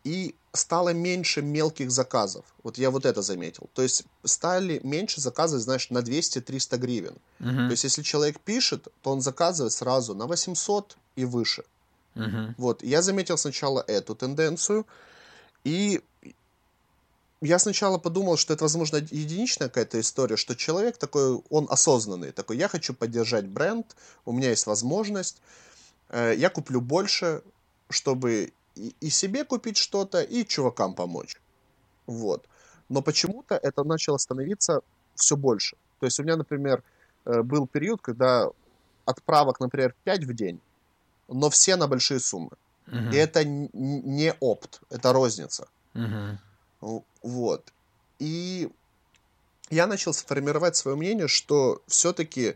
И 0.03 0.35
стало 0.53 0.93
меньше 0.93 1.41
мелких 1.41 1.91
заказов. 1.91 2.45
Вот 2.63 2.77
я 2.77 2.89
вот 2.89 3.05
это 3.05 3.21
заметил. 3.21 3.69
То 3.73 3.81
есть 3.81 4.03
стали 4.23 4.81
меньше 4.83 5.21
заказывать, 5.21 5.63
знаешь, 5.63 5.89
на 5.89 5.99
200-300 5.99 6.77
гривен. 6.77 7.15
Мгм. 7.39 7.67
То 7.67 7.71
есть 7.71 7.83
если 7.83 8.01
человек 8.01 8.39
пишет, 8.39 8.87
то 9.01 9.11
он 9.11 9.21
заказывает 9.21 9.73
сразу 9.73 10.13
на 10.15 10.27
800 10.27 10.97
и 11.15 11.25
выше. 11.25 11.63
Мгм. 12.15 12.55
Вот, 12.57 12.83
я 12.83 13.01
заметил 13.01 13.37
сначала 13.37 13.83
эту 13.87 14.15
тенденцию, 14.15 14.85
и 15.63 16.01
я 17.41 17.57
сначала 17.57 17.97
подумал, 17.97 18.37
что 18.37 18.53
это, 18.53 18.63
возможно, 18.65 18.97
единичная 18.97 19.67
какая-то 19.67 19.99
история, 19.99 20.37
что 20.37 20.55
человек 20.55 20.97
такой, 20.97 21.41
он 21.49 21.67
осознанный, 21.69 22.31
такой, 22.31 22.57
я 22.57 22.67
хочу 22.67 22.93
поддержать 22.93 23.47
бренд, 23.47 23.95
у 24.25 24.31
меня 24.31 24.49
есть 24.49 24.67
возможность, 24.67 25.41
э, 26.09 26.35
я 26.37 26.49
куплю 26.49 26.81
больше, 26.81 27.41
чтобы 27.89 28.53
и, 28.75 28.95
и 29.01 29.09
себе 29.09 29.43
купить 29.43 29.77
что-то, 29.77 30.21
и 30.21 30.45
чувакам 30.45 30.93
помочь. 30.95 31.35
Вот. 32.07 32.47
Но 32.89 33.01
почему-то 33.01 33.55
это 33.55 33.83
начало 33.83 34.17
становиться 34.17 34.81
все 35.15 35.35
больше. 35.35 35.77
То 35.99 36.05
есть 36.05 36.19
у 36.19 36.23
меня, 36.23 36.35
например, 36.37 36.83
э, 37.25 37.41
был 37.41 37.67
период, 37.67 38.01
когда 38.01 38.49
отправок, 39.05 39.59
например, 39.59 39.93
5 40.03 40.23
в 40.23 40.33
день, 40.33 40.59
но 41.27 41.49
все 41.49 41.75
на 41.75 41.87
большие 41.87 42.19
суммы. 42.19 42.51
Мгм. 42.87 43.11
И 43.11 43.15
это 43.15 43.43
не 43.45 44.33
опт, 44.39 44.81
это 44.89 45.13
розница. 45.13 45.67
Мгм. 45.93 46.39
В- 46.81 47.03
Вот. 47.23 47.73
И 48.19 48.69
я 49.69 49.87
начал 49.87 50.13
сформировать 50.13 50.75
свое 50.75 50.97
мнение, 50.97 51.27
что 51.27 51.81
все-таки 51.87 52.55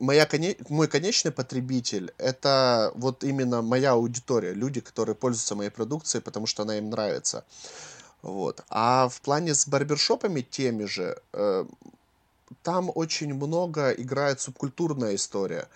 моя 0.00 0.26
коне- 0.26 0.56
мой 0.68 0.88
конечный 0.88 1.30
потребитель 1.30 2.12
это 2.18 2.92
вот 2.94 3.24
именно 3.24 3.62
моя 3.62 3.92
аудитория, 3.92 4.54
люди, 4.54 4.80
которые 4.80 5.14
пользуются 5.14 5.54
моей 5.54 5.70
продукцией, 5.70 6.22
потому 6.22 6.46
что 6.46 6.62
она 6.62 6.78
им 6.78 6.90
нравится. 6.90 7.44
Вот. 8.22 8.62
А 8.68 9.08
в 9.08 9.20
плане 9.20 9.54
с 9.54 9.68
барбершопами 9.68 10.42
теми 10.42 10.84
же, 10.86 11.16
э, 11.32 11.64
там 12.62 12.90
очень 12.94 13.34
много 13.34 13.90
играет 13.92 14.40
субкультурная 14.40 15.14
история. 15.14 15.68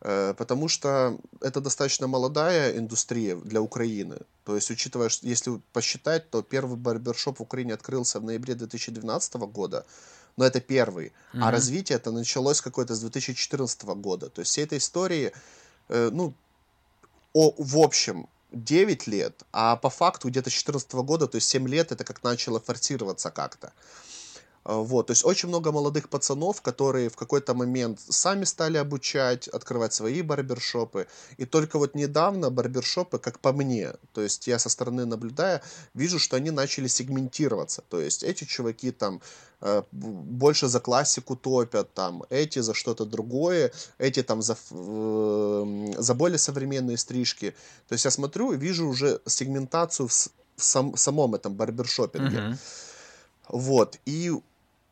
Э, 0.00 0.34
Потому 0.36 0.68
что 0.68 1.18
это 1.40 1.60
достаточно 1.60 2.06
молодая 2.08 2.76
индустрия 2.78 3.36
для 3.36 3.60
Украины. 3.60 4.16
То 4.44 4.56
есть, 4.56 4.70
учитывая, 4.70 5.08
что 5.08 5.26
если 5.26 5.60
посчитать, 5.72 6.30
то 6.30 6.42
первый 6.42 6.76
барбершоп 6.76 7.38
в 7.38 7.42
Украине 7.42 7.74
открылся 7.74 8.18
в 8.20 8.24
ноябре 8.24 8.54
2012 8.54 9.34
года. 9.46 9.84
Но 10.36 10.44
это 10.44 10.60
первый. 10.60 11.12
А 11.32 11.36
Мгм. 11.36 11.50
развитие 11.50 11.96
это 11.96 12.10
началось 12.10 12.60
какое-то 12.60 12.94
с 12.94 13.00
2014 13.00 13.94
года. 13.94 14.28
То 14.30 14.40
есть, 14.40 14.52
всей 14.52 14.64
этой 14.64 14.78
истории, 14.78 15.32
э, 15.88 16.10
ну, 16.12 16.34
о, 17.32 17.54
в 17.56 17.78
общем, 17.78 18.28
9 18.52 19.06
лет, 19.06 19.42
а 19.52 19.76
по 19.76 19.90
факту 19.90 20.28
где-то 20.28 20.50
с 20.50 20.52
2014 20.52 21.02
года, 21.02 21.26
то 21.26 21.36
есть 21.36 21.48
7 21.48 21.68
лет, 21.68 21.92
это 21.92 22.04
как 22.04 22.22
начало 22.22 22.60
форсироваться 22.60 23.30
как-то. 23.30 23.68
А, 23.68 23.72
Вот, 24.64 25.08
то 25.08 25.10
есть 25.10 25.24
очень 25.24 25.48
много 25.48 25.72
молодых 25.72 26.08
пацанов, 26.08 26.62
которые 26.62 27.08
в 27.08 27.16
какой-то 27.16 27.52
момент 27.52 27.98
сами 28.08 28.44
стали 28.44 28.76
обучать, 28.76 29.48
открывать 29.48 29.92
свои 29.92 30.22
барбершопы. 30.22 31.08
И 31.36 31.46
только 31.46 31.78
вот 31.78 31.96
недавно 31.96 32.48
барбершопы, 32.48 33.18
как 33.18 33.40
по 33.40 33.52
мне, 33.52 33.94
то 34.12 34.20
есть 34.20 34.46
я 34.46 34.60
со 34.60 34.68
стороны 34.68 35.04
наблюдая, 35.04 35.62
вижу, 35.94 36.20
что 36.20 36.36
они 36.36 36.52
начали 36.52 36.86
сегментироваться. 36.86 37.82
То 37.88 38.00
есть 38.00 38.22
эти 38.22 38.44
чуваки 38.44 38.92
там 38.92 39.20
э, 39.62 39.82
больше 39.90 40.68
за 40.68 40.78
классику 40.78 41.34
топят, 41.34 41.92
там, 41.92 42.22
эти 42.30 42.60
за 42.60 42.72
что-то 42.72 43.04
другое, 43.04 43.72
эти 43.98 44.22
там 44.22 44.42
за, 44.42 44.56
за 44.70 46.14
более 46.14 46.38
современные 46.38 46.98
стрижки. 46.98 47.56
То 47.88 47.94
есть 47.94 48.04
я 48.04 48.12
смотрю 48.12 48.52
и 48.52 48.56
вижу 48.56 48.86
уже 48.86 49.20
сегментацию 49.26 50.06
в, 50.06 50.12
в 50.12 50.62
сам- 50.62 50.96
самом 50.96 51.34
этом 51.34 51.54
барбершопинге. 51.54 52.40
Мгм. 52.40 52.58
Вот. 53.48 53.98
И 54.06 54.32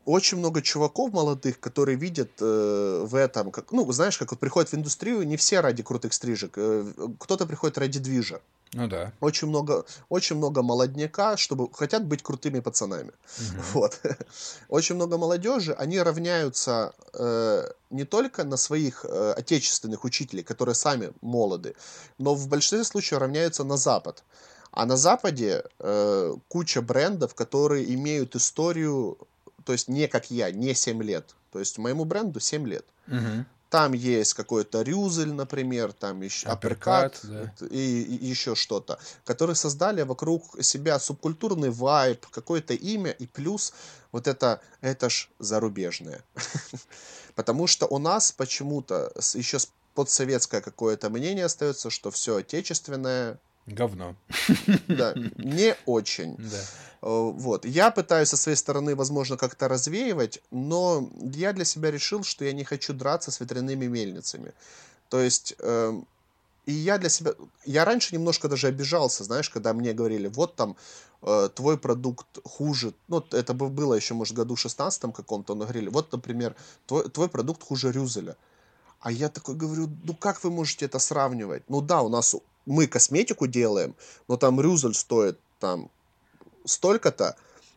очень 0.05 0.37
много 0.37 0.61
чуваков 0.61 1.11
молодых, 1.13 1.59
которые 1.59 1.97
видят 1.97 2.31
э, 2.39 3.05
в 3.05 3.15
этом, 3.15 3.51
как, 3.51 3.71
ну, 3.71 3.89
знаешь, 3.91 4.17
как 4.17 4.31
вот 4.31 4.39
приходят 4.39 4.71
в 4.71 4.73
индустрию, 4.75 5.23
не 5.23 5.37
все 5.37 5.59
ради 5.59 5.83
крутых 5.83 6.13
стрижек, 6.13 6.53
э, 6.55 6.85
кто-то 7.19 7.45
приходит 7.45 7.77
ради 7.77 7.99
движа. 7.99 8.41
Ну 8.73 8.87
да. 8.87 9.11
Очень 9.19 9.49
много, 9.49 9.85
очень 10.07 10.37
много 10.37 10.61
молодняка, 10.61 11.35
чтобы 11.35 11.69
хотят 11.73 12.05
быть 12.05 12.23
крутыми 12.23 12.61
пацанами. 12.61 13.11
Мгм. 13.39 13.61
Вот. 13.73 13.99
Очень 14.69 14.95
много 14.95 15.17
молодежи, 15.17 15.73
они 15.73 15.99
равняются 15.99 16.93
э, 17.13 17.69
не 17.89 18.05
только 18.05 18.43
на 18.43 18.57
своих 18.57 19.05
э, 19.05 19.33
отечественных 19.33 20.05
учителей, 20.05 20.43
которые 20.43 20.75
сами 20.75 21.11
молоды, 21.21 21.75
но 22.17 22.33
в 22.33 22.47
большинстве 22.47 22.83
случаев 22.83 23.19
равняются 23.19 23.63
на 23.63 23.77
Запад. 23.77 24.23
А 24.71 24.85
на 24.85 24.95
Западе 24.95 25.63
э, 25.79 26.35
куча 26.47 26.81
брендов, 26.81 27.35
которые 27.35 27.93
имеют 27.93 28.35
историю, 28.35 29.17
то 29.65 29.73
есть 29.73 29.87
не 29.87 30.07
как 30.07 30.31
я, 30.31 30.51
не 30.51 30.73
7 30.73 31.01
лет. 31.03 31.35
То 31.51 31.59
есть 31.59 31.77
моему 31.77 32.05
бренду 32.05 32.39
7 32.39 32.67
лет. 32.67 32.85
Мгм. 33.07 33.45
Там 33.69 33.93
есть 33.93 34.33
какой-то 34.33 34.81
Рюзель, 34.81 35.31
например, 35.31 35.93
там 35.93 36.21
еще 36.21 36.49
Апперкат, 36.49 37.15
Апперкат 37.15 37.55
да. 37.61 37.67
и, 37.67 38.01
и 38.01 38.25
еще 38.25 38.53
что-то, 38.53 38.99
которые 39.23 39.55
создали 39.55 40.01
вокруг 40.01 40.61
себя 40.61 40.99
субкультурный 40.99 41.69
вайб, 41.69 42.25
какое-то 42.27 42.73
имя 42.73 43.11
и 43.11 43.27
плюс 43.27 43.73
вот 44.11 44.27
это, 44.27 44.59
это 44.81 45.09
ж 45.09 45.29
зарубежное. 45.39 46.21
Потому 47.35 47.65
что 47.65 47.87
у 47.87 47.97
нас 47.97 48.33
почему-то 48.33 49.13
еще 49.35 49.57
подсоветское 49.93 50.59
какое-то 50.59 51.09
мнение 51.09 51.45
остается, 51.45 51.89
что 51.89 52.11
все 52.11 52.37
отечественное, 52.37 53.39
Говно. 53.67 54.15
да, 54.87 55.13
не 55.37 55.75
очень. 55.85 56.35
Да. 56.37 56.57
Э, 57.01 57.31
Вот. 57.33 57.65
Я 57.65 57.91
пытаюсь 57.91 58.29
со 58.29 58.37
своей 58.37 58.57
стороны, 58.57 58.95
возможно, 58.95 59.37
как-то 59.37 59.67
развеивать, 59.67 60.41
но 60.51 61.09
я 61.35 61.53
для 61.53 61.65
себя 61.65 61.91
решил, 61.91 62.23
что 62.23 62.45
я 62.45 62.53
не 62.53 62.63
хочу 62.63 62.93
драться 62.93 63.31
с 63.31 63.39
ветряными 63.39 63.85
мельницами. 63.87 64.53
То 65.09 65.19
есть, 65.19 65.55
эм, 65.59 66.05
и 66.65 66.73
я 66.73 66.97
для 66.97 67.09
себя... 67.09 67.31
Я 67.65 67.85
раньше 67.85 68.15
немножко 68.15 68.47
даже 68.47 68.67
обижался, 68.67 69.23
знаешь, 69.23 69.49
когда 69.49 69.73
мне 69.73 69.93
говорили, 69.93 70.27
вот 70.27 70.55
там 70.55 70.75
э, 71.21 71.49
твой 71.53 71.77
продукт 71.77 72.25
хуже, 72.43 72.93
ну, 73.07 73.23
это 73.31 73.53
бы 73.53 73.69
было 73.69 73.93
еще, 73.95 74.13
может, 74.13 74.35
году 74.35 74.55
16 74.55 75.13
каком-то, 75.13 75.55
но 75.55 75.65
говорили, 75.65 75.89
вот, 75.89 76.11
например, 76.11 76.55
твой, 76.85 77.09
твой 77.09 77.27
продукт 77.29 77.63
хуже 77.63 77.91
Рюзеля. 77.91 78.35
А 78.99 79.11
я 79.11 79.29
такой 79.29 79.55
говорю, 79.55 79.89
ну 80.03 80.13
как 80.13 80.43
вы 80.43 80.51
можете 80.51 80.85
это 80.85 80.99
сравнивать? 80.99 81.63
Ну 81.69 81.81
да, 81.81 82.03
у 82.03 82.09
нас 82.09 82.35
мы 82.65 82.87
косметику 82.87 83.47
делаем, 83.47 83.95
но 84.27 84.37
там 84.37 84.59
Рюзель 84.61 84.93
стоит 84.93 85.39
там 85.59 85.89
столько-то, 86.65 87.35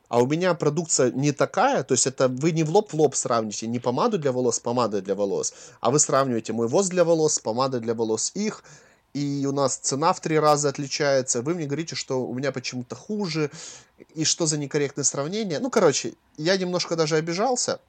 а 0.09 0.23
у 0.23 0.27
меня 0.27 0.55
продукция 0.55 1.11
не 1.11 1.33
такая, 1.33 1.83
то 1.83 1.93
есть 1.93 2.07
это 2.07 2.29
вы 2.29 2.53
не 2.53 2.63
в 2.63 2.71
лоб 2.71 2.93
в 2.93 2.95
лоб 2.95 3.15
сравните, 3.15 3.67
не 3.67 3.79
помаду 3.79 4.19
для 4.19 4.33
волос 4.33 4.57
с 4.57 4.61
помадой 4.61 5.01
для 5.01 5.15
волос, 5.15 5.55
а 5.81 5.91
вы 5.91 5.99
сравниваете 5.99 6.53
мой 6.53 6.69
воз 6.69 6.89
для 6.89 7.05
волос 7.05 7.35
с 7.35 7.39
помадой 7.39 7.81
для 7.81 7.95
волос 7.95 8.31
их, 8.35 8.63
и 9.15 9.47
у 9.49 9.53
нас 9.53 9.77
цена 9.77 10.13
в 10.13 10.21
три 10.21 10.39
раза 10.39 10.69
отличается, 10.69 11.41
вы 11.41 11.55
мне 11.55 11.67
говорите, 11.67 11.95
что 11.95 12.25
у 12.25 12.35
меня 12.35 12.53
почему-то 12.53 12.95
хуже, 12.95 13.51
и 14.15 14.25
что 14.25 14.47
за 14.47 14.59
некорректное 14.59 15.05
сравнение. 15.05 15.61
Ну, 15.61 15.71
короче, 15.71 16.15
я 16.37 16.57
немножко 16.57 16.97
даже 16.97 17.17
обижался, 17.17 17.81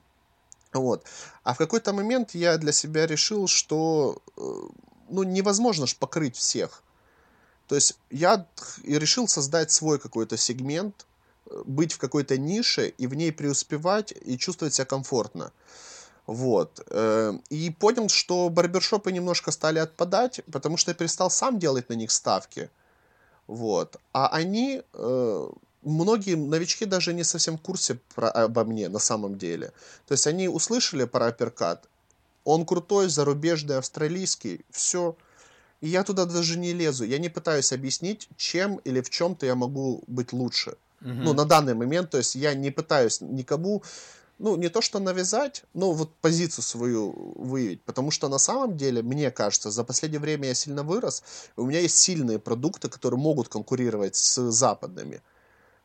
вот. 0.74 1.04
А 1.44 1.54
в 1.54 1.58
какой-то 1.58 1.94
момент 1.94 2.36
я 2.36 2.58
для 2.58 2.72
себя 2.72 3.08
решил, 3.08 3.48
что 3.48 4.22
э, 4.38 4.42
ну, 5.10 5.24
невозможно 5.24 5.88
ж 5.88 5.96
покрыть 5.96 6.36
всех. 6.36 6.84
То 7.68 7.76
есть 7.76 7.98
я 8.12 8.46
и 8.84 9.00
решил 9.00 9.28
создать 9.28 9.72
свой 9.72 10.00
какой-то 10.00 10.38
сегмент, 10.38 11.06
быть 11.66 11.94
в 11.94 11.98
какой-то 11.98 12.38
нише 12.38 12.88
и 12.98 13.08
в 13.08 13.14
ней 13.14 13.32
преуспевать 13.32 14.14
и 14.26 14.38
чувствовать 14.38 14.74
себя 14.74 14.86
комфортно. 14.86 15.52
Вот. 16.28 16.84
Э, 16.90 17.34
И 17.50 17.70
понял, 17.70 18.10
что 18.10 18.50
барбершопы 18.50 19.12
немножко 19.12 19.52
стали 19.52 19.80
отпадать, 19.80 20.42
потому 20.52 20.78
что 20.78 20.92
я 20.92 20.96
перестал 20.96 21.30
сам 21.30 21.60
делать 21.60 21.90
на 21.90 21.94
них 21.94 22.12
ставки. 22.12 22.70
Вот. 23.48 23.98
А 24.12 24.28
они, 24.28 24.82
э, 24.94 25.50
многие 25.84 26.36
новички 26.36 26.86
даже 26.86 27.14
не 27.14 27.24
совсем 27.24 27.58
в 27.58 27.62
курсе 27.62 28.00
про, 28.16 28.30
обо 28.32 28.64
мне 28.64 28.90
на 28.90 29.00
самом 29.00 29.38
деле. 29.38 29.72
То 30.08 30.14
есть 30.14 30.26
они 30.26 30.50
услышали 30.50 31.06
про 31.06 31.28
апперкат, 31.28 31.88
он 32.44 32.66
крутой, 32.66 33.10
зарубежный, 33.10 33.78
австралийский, 33.78 34.66
все. 34.72 35.16
И 35.86 35.90
я 35.90 36.04
туда 36.04 36.26
даже 36.26 36.58
не 36.58 36.74
лезу. 36.74 37.06
Я 37.06 37.20
не 37.20 37.30
пытаюсь 37.30 37.72
объяснить, 37.72 38.28
чем 38.38 38.78
или 38.88 39.02
в 39.02 39.10
чем-то 39.12 39.46
я 39.46 39.54
могу 39.54 40.04
быть 40.08 40.34
лучше. 40.34 40.78
Мгм. 41.02 41.24
Ну, 41.24 41.34
на 41.34 41.46
данный 41.46 41.76
момент, 41.76 42.10
то 42.10 42.18
есть 42.18 42.34
я 42.34 42.56
не 42.56 42.72
пытаюсь 42.72 43.22
никому 43.22 43.84
ну, 44.40 44.56
не 44.56 44.70
то 44.70 44.82
что 44.82 45.00
навязать, 45.00 45.64
но 45.76 45.92
вот 45.92 46.16
позицию 46.22 46.64
свою 46.64 47.34
выявить. 47.36 47.84
Потому 47.84 48.10
что 48.10 48.30
на 48.30 48.40
самом 48.40 48.78
деле, 48.78 49.04
мне 49.04 49.30
кажется, 49.30 49.70
за 49.70 49.84
последнее 49.84 50.20
время 50.20 50.48
я 50.48 50.56
сильно 50.56 50.82
вырос. 50.82 51.24
У 51.56 51.66
меня 51.66 51.82
есть 51.82 51.98
сильные 51.98 52.40
продукты, 52.40 52.90
которые 52.90 53.20
могут 53.20 53.48
конкурировать 53.48 54.16
с 54.16 54.52
западными. 54.52 55.22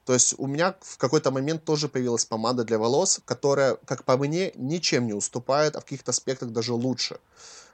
То 0.06 0.14
есть 0.14 0.35
у 0.39 0.47
меня 0.47 0.77
в 0.81 0.97
какой-то 0.97 1.31
момент 1.31 1.64
тоже 1.64 1.89
появилась 1.89 2.24
помада 2.24 2.64
для 2.64 2.78
волос, 2.78 3.20
которая, 3.27 3.77
как 3.85 4.05
по 4.05 4.16
мне, 4.16 4.52
ничем 4.55 5.06
не 5.06 5.12
уступает, 5.12 5.77
а 5.77 5.81
в 5.81 5.85
каких-то 5.85 6.10
аспектах 6.10 6.52
даже 6.52 6.72
лучше. 6.72 7.18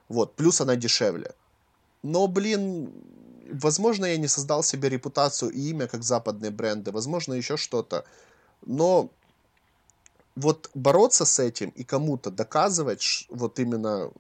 Вот. 0.08 0.34
Плюс 0.34 0.60
она 0.60 0.74
дешевле. 0.74 1.32
Но, 2.02 2.26
блин, 2.26 2.92
возможно, 3.52 4.06
я 4.06 4.16
не 4.16 4.28
создал 4.28 4.62
себе 4.62 4.88
репутацию 4.88 5.50
и 5.50 5.70
имя, 5.70 5.86
как 5.86 6.02
западные 6.02 6.50
бренды. 6.50 6.92
Возможно, 6.92 7.34
еще 7.34 7.56
что-то. 7.56 8.04
Но 8.64 9.10
вот 10.36 10.70
бороться 10.74 11.24
с 11.24 11.38
этим 11.38 11.70
и 11.70 11.84
кому-то 11.84 12.30
доказывать, 12.30 13.26
вот 13.30 13.58
именно 13.58 14.10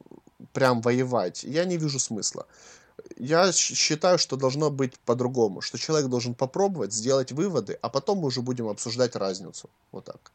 прям 0.52 0.80
воевать, 0.80 1.44
я 1.44 1.64
не 1.64 1.76
вижу 1.76 1.98
смысла. 1.98 2.46
Я 3.18 3.52
считаю, 3.52 4.18
что 4.18 4.36
должно 4.36 4.70
быть 4.70 4.98
по-другому, 5.04 5.60
что 5.60 5.78
человек 5.78 6.08
должен 6.08 6.34
попробовать, 6.34 6.92
сделать 6.92 7.32
выводы, 7.32 7.78
а 7.82 7.88
потом 7.88 8.18
мы 8.18 8.26
уже 8.26 8.40
будем 8.40 8.68
обсуждать 8.68 9.16
разницу. 9.16 9.68
Вот 9.92 10.04
так. 10.04 10.32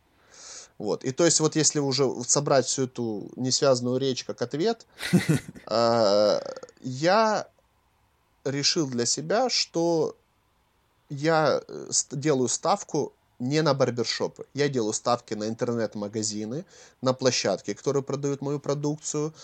Вот. 0.81 1.03
И 1.03 1.11
то 1.11 1.25
есть 1.25 1.39
вот 1.39 1.55
если 1.55 1.77
уже 1.77 2.09
собрать 2.25 2.65
всю 2.65 2.85
эту 2.85 3.29
несвязанную 3.35 3.99
речь 3.99 4.23
как 4.23 4.41
ответ, 4.41 4.87
э, 5.67 6.39
я 6.81 7.47
решил 8.43 8.87
для 8.87 9.05
себя, 9.05 9.51
что 9.51 10.15
я 11.09 11.61
э, 11.67 11.89
делаю 12.09 12.47
ставку 12.47 13.13
не 13.37 13.61
на 13.61 13.75
барбершопы. 13.75 14.47
Я 14.55 14.69
делаю 14.69 14.93
ставки 14.93 15.35
на 15.35 15.47
интернет-магазины, 15.49 16.65
на 17.01 17.13
площадки, 17.13 17.75
которые 17.75 18.01
продают 18.01 18.41
мою 18.41 18.59
продукцию, 18.59 19.35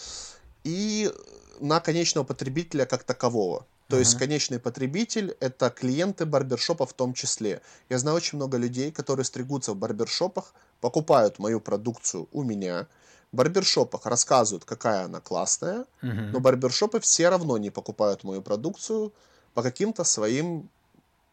и 0.63 1.13
на 1.59 1.79
конечного 1.79 2.25
потребителя 2.25 2.87
как 2.87 3.03
такового. 3.03 3.67
То 3.87 3.95
uh-huh. 3.95 3.99
есть 3.99 4.17
конечный 4.17 4.59
потребитель 4.59 5.35
это 5.39 5.69
клиенты 5.69 6.25
барбершопа 6.25 6.85
в 6.85 6.93
том 6.93 7.13
числе. 7.13 7.61
Я 7.89 7.99
знаю 7.99 8.17
очень 8.17 8.37
много 8.37 8.57
людей, 8.57 8.91
которые 8.91 9.23
стригутся 9.25 9.73
в 9.73 9.77
барбершопах, 9.77 10.53
покупают 10.81 11.39
мою 11.39 11.61
продукцию 11.61 12.27
у 12.31 12.43
меня, 12.43 12.87
в 13.31 13.35
барбершопах 13.35 14.05
рассказывают, 14.05 14.65
какая 14.65 15.05
она 15.05 15.19
классная, 15.19 15.85
uh-huh. 16.01 16.31
но 16.31 16.39
барбершопы 16.39 16.99
все 16.99 17.29
равно 17.29 17.57
не 17.57 17.69
покупают 17.69 18.23
мою 18.23 18.41
продукцию 18.41 19.13
по 19.53 19.63
каким-то 19.63 20.03
своим 20.03 20.69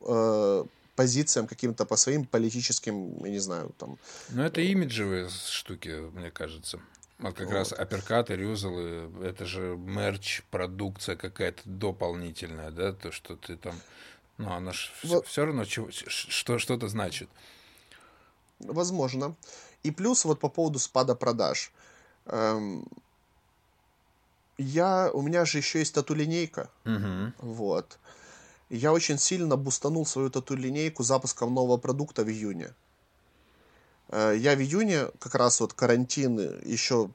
э, 0.00 0.64
позициям, 0.96 1.46
каким-то 1.46 1.84
по 1.84 1.96
своим 1.96 2.24
политическим, 2.24 3.24
я 3.24 3.30
не 3.30 3.38
знаю, 3.38 3.72
там. 3.78 3.98
Ну, 4.30 4.42
это 4.42 4.60
имиджевые 4.60 5.28
штуки, 5.28 5.88
мне 6.12 6.30
кажется. 6.30 6.80
Вот 7.18 7.34
как 7.34 7.46
вот. 7.46 7.54
раз 7.54 7.72
апперкаты, 7.72 8.34
рюзелы, 8.34 9.10
это 9.22 9.46
же 9.46 9.76
мерч, 9.76 10.42
продукция 10.50 11.16
какая-то 11.16 11.62
дополнительная, 11.64 12.70
да, 12.70 12.92
то, 12.92 13.12
что 13.12 13.36
ты 13.36 13.56
там, 13.56 13.74
ну, 14.36 14.52
она 14.52 14.72
ж 14.72 14.92
вот. 15.04 15.26
все 15.26 15.46
равно 15.46 15.64
что-то 15.64 16.88
значит. 16.88 17.28
Возможно. 18.58 19.36
И 19.82 19.90
плюс 19.90 20.24
вот 20.24 20.40
по 20.40 20.48
поводу 20.48 20.78
спада 20.78 21.14
продаж. 21.14 21.70
Эм, 22.26 22.86
я, 24.58 25.10
у 25.12 25.22
меня 25.22 25.44
же 25.44 25.58
еще 25.58 25.80
есть 25.80 25.94
тату-линейка. 25.94 26.70
Угу. 26.84 27.32
Вот 27.38 27.98
я 28.70 28.92
очень 28.92 29.18
сильно 29.18 29.56
бустанул 29.56 30.06
свою 30.06 30.30
тату-линейку 30.30 31.02
запуском 31.02 31.54
нового 31.54 31.76
продукта 31.76 32.24
в 32.24 32.28
июне. 32.28 32.74
Э, 34.14 34.36
я 34.38 34.54
в 34.54 34.60
июне, 34.60 35.08
как 35.18 35.34
раз 35.34 35.60
вот 35.60 35.72
карантин, 35.72 36.38
еще 36.64 37.10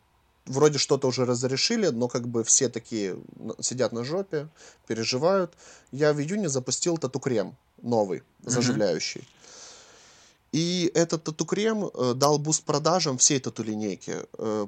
вроде 0.45 0.77
что-то 0.77 1.07
уже 1.07 1.25
разрешили, 1.25 1.87
но 1.87 2.09
как 2.09 2.27
бы 2.27 2.43
все 2.43 2.67
такие 2.67 3.17
сидят 3.61 3.93
на 3.93 4.03
жопе, 4.03 4.49
переживают. 4.87 5.53
Я 5.91 6.11
в 6.13 6.19
июне 6.19 6.49
запустил 6.49 6.97
тату-крем 6.97 7.55
новый, 7.81 8.23
заживляющий. 8.43 9.21
Mm-hmm. 9.21 10.49
И 10.51 10.91
этот 10.93 11.23
тату-крем 11.23 11.85
э, 11.85 12.13
дал 12.15 12.37
буст 12.37 12.63
продажам 12.63 13.17
всей 13.17 13.39
тату-линейки. 13.39 14.17
Э, 14.37 14.67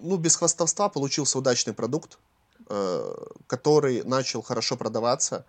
ну, 0.00 0.16
без 0.18 0.36
хвастовства 0.36 0.88
получился 0.88 1.38
удачный 1.38 1.72
продукт, 1.72 2.18
который 3.46 4.02
начал 4.02 4.42
хорошо 4.42 4.76
продаваться 4.76 5.46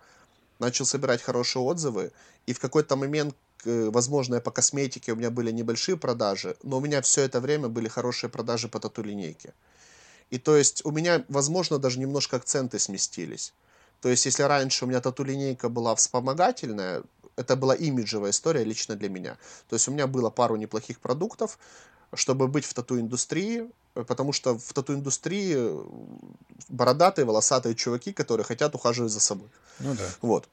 начал 0.58 0.84
собирать 0.84 1.22
хорошие 1.22 1.62
отзывы, 1.62 2.12
и 2.46 2.52
в 2.52 2.60
какой-то 2.60 2.96
момент, 2.96 3.34
возможно, 3.64 4.40
по 4.40 4.50
косметике 4.50 5.12
у 5.12 5.16
меня 5.16 5.30
были 5.30 5.50
небольшие 5.50 5.96
продажи, 5.96 6.56
но 6.62 6.78
у 6.78 6.80
меня 6.80 7.00
все 7.02 7.22
это 7.22 7.40
время 7.40 7.68
были 7.68 7.88
хорошие 7.88 8.30
продажи 8.30 8.68
по 8.68 8.80
тату-линейке. 8.80 9.52
И 10.30 10.38
то 10.38 10.56
есть 10.56 10.84
у 10.84 10.90
меня, 10.90 11.24
возможно, 11.28 11.78
даже 11.78 11.98
немножко 11.98 12.36
акценты 12.36 12.78
сместились. 12.78 13.52
То 14.00 14.08
есть 14.08 14.26
если 14.26 14.42
раньше 14.42 14.84
у 14.84 14.88
меня 14.88 15.00
тату-линейка 15.00 15.68
была 15.68 15.94
вспомогательная, 15.94 17.02
это 17.36 17.56
была 17.56 17.74
имиджевая 17.74 18.30
история 18.30 18.64
лично 18.64 18.96
для 18.96 19.08
меня. 19.08 19.36
То 19.68 19.76
есть 19.76 19.88
у 19.88 19.92
меня 19.92 20.06
было 20.06 20.30
пару 20.30 20.56
неплохих 20.56 21.00
продуктов, 21.00 21.58
чтобы 22.14 22.48
быть 22.48 22.64
в 22.64 22.74
тату-индустрии, 22.74 23.70
потому 23.94 24.32
что 24.32 24.58
в 24.58 24.72
тату-индустрии 24.72 25.56
бородатые, 26.68 27.24
волосатые 27.24 27.74
чуваки, 27.74 28.12
которые 28.12 28.44
хотят 28.44 28.74
ухаживать 28.74 29.12
за 29.12 29.20
собой. 29.20 29.48
Ну 29.80 29.94
да. 29.94 30.04
Вот. 30.20 30.48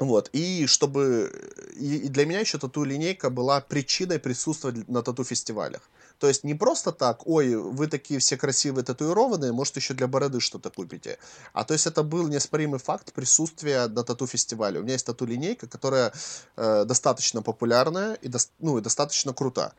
Вот. 0.00 0.30
И 0.32 0.66
чтобы... 0.66 1.30
И 1.76 2.08
для 2.08 2.24
меня 2.24 2.40
еще 2.40 2.58
тату-линейка 2.58 3.28
была 3.28 3.60
причиной 3.60 4.18
присутствовать 4.18 4.88
на 4.88 5.02
тату-фестивалях. 5.02 5.82
То 6.18 6.26
есть 6.26 6.42
не 6.42 6.54
просто 6.54 6.92
так, 6.92 7.26
ой, 7.26 7.54
вы 7.54 7.86
такие 7.86 8.18
все 8.18 8.36
красивые 8.36 8.84
татуированные, 8.84 9.52
может 9.52 9.76
еще 9.76 9.94
для 9.94 10.06
бороды 10.06 10.40
что-то 10.40 10.70
купите. 10.70 11.18
А 11.52 11.64
то 11.64 11.74
есть 11.74 11.86
это 11.86 12.02
был 12.02 12.28
неоспоримый 12.28 12.78
факт 12.78 13.12
присутствия 13.12 13.86
на 13.88 14.02
тату-фестивале. 14.02 14.80
У 14.80 14.82
меня 14.82 14.94
есть 14.94 15.06
тату-линейка, 15.06 15.66
которая 15.66 16.12
э, 16.56 16.84
достаточно 16.86 17.42
популярная 17.42 18.14
и, 18.14 18.28
до, 18.28 18.38
ну, 18.58 18.78
и 18.78 18.82
достаточно 18.82 19.34
крута. 19.34 19.72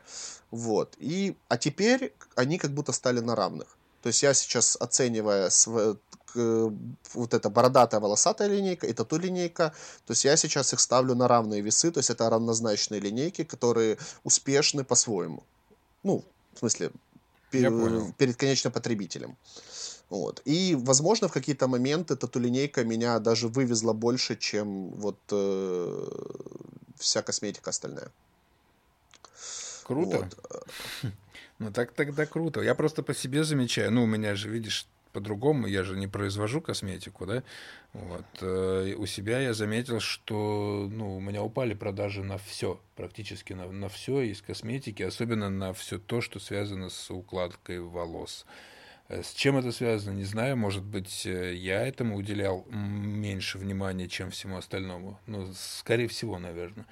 Вот. 0.50 0.94
И, 0.98 1.36
а 1.48 1.56
теперь 1.56 2.14
они 2.36 2.58
как 2.58 2.72
будто 2.72 2.92
стали 2.92 3.20
на 3.20 3.34
равных. 3.34 3.76
То 4.02 4.08
есть 4.08 4.22
я 4.22 4.34
сейчас, 4.34 4.76
оценивая 4.80 5.48
св... 5.48 5.96
вот 6.34 7.34
эта 7.34 7.50
бородатая 7.50 8.00
волосатая 8.00 8.48
линейка 8.48 8.86
и 8.86 8.92
тату-линейка, 8.92 9.72
то 10.06 10.12
есть 10.12 10.24
я 10.24 10.36
сейчас 10.36 10.72
их 10.72 10.80
ставлю 10.80 11.14
на 11.14 11.28
равные 11.28 11.60
весы, 11.60 11.90
то 11.90 11.98
есть 11.98 12.10
это 12.10 12.30
равнозначные 12.30 13.00
линейки, 13.00 13.44
которые 13.44 13.98
успешны 14.24 14.84
по-своему. 14.84 15.42
Ну, 16.02 16.24
в 16.54 16.58
смысле, 16.58 16.90
пер, 17.50 17.72
перед 18.18 18.36
конечным 18.36 18.72
потребителем. 18.72 19.36
Вот. 20.10 20.42
И, 20.44 20.76
возможно, 20.78 21.28
в 21.28 21.32
какие-то 21.32 21.68
моменты 21.68 22.16
тату-линейка 22.16 22.84
меня 22.84 23.18
даже 23.18 23.48
вывезла 23.48 23.94
больше, 23.94 24.36
чем 24.36 24.90
вот 24.90 25.18
э, 25.30 26.08
вся 26.98 27.22
косметика 27.22 27.70
остальная. 27.70 28.10
Круто. 29.84 30.28
Вот. 30.50 30.66
Ну 31.58 31.70
так 31.70 31.92
тогда 31.92 32.26
круто. 32.26 32.60
Я 32.60 32.74
просто 32.74 33.04
по 33.04 33.14
себе 33.14 33.44
замечаю. 33.44 33.92
Ну, 33.92 34.02
у 34.02 34.06
меня 34.06 34.34
же, 34.34 34.48
видишь, 34.48 34.88
по-другому, 35.12 35.66
я 35.66 35.84
же 35.84 35.96
не 35.96 36.08
произвожу 36.08 36.60
косметику, 36.60 37.26
да, 37.26 37.42
вот, 37.92 38.24
э, 38.40 38.94
у 38.96 39.06
себя 39.06 39.40
я 39.40 39.54
заметил, 39.54 40.00
что, 40.00 40.88
ну, 40.90 41.16
у 41.16 41.20
меня 41.20 41.42
упали 41.42 41.74
продажи 41.74 42.22
на 42.22 42.38
все, 42.38 42.80
практически 42.96 43.52
на, 43.52 43.70
на 43.70 43.88
все 43.88 44.22
из 44.22 44.42
косметики, 44.42 45.02
особенно 45.02 45.50
на 45.50 45.72
все 45.72 45.98
то, 45.98 46.20
что 46.20 46.40
связано 46.40 46.88
с 46.88 47.10
укладкой 47.10 47.80
волос. 47.80 48.46
Э, 49.08 49.22
с 49.22 49.32
чем 49.34 49.58
это 49.58 49.72
связано, 49.72 50.14
не 50.14 50.24
знаю, 50.24 50.56
может 50.56 50.82
быть, 50.82 51.26
э, 51.26 51.54
я 51.54 51.86
этому 51.86 52.16
уделял 52.16 52.66
меньше 52.70 53.58
внимания, 53.58 54.08
чем 54.08 54.30
всему 54.30 54.56
остальному, 54.56 55.20
ну, 55.26 55.52
скорее 55.54 56.08
всего, 56.08 56.38
наверное. 56.38 56.86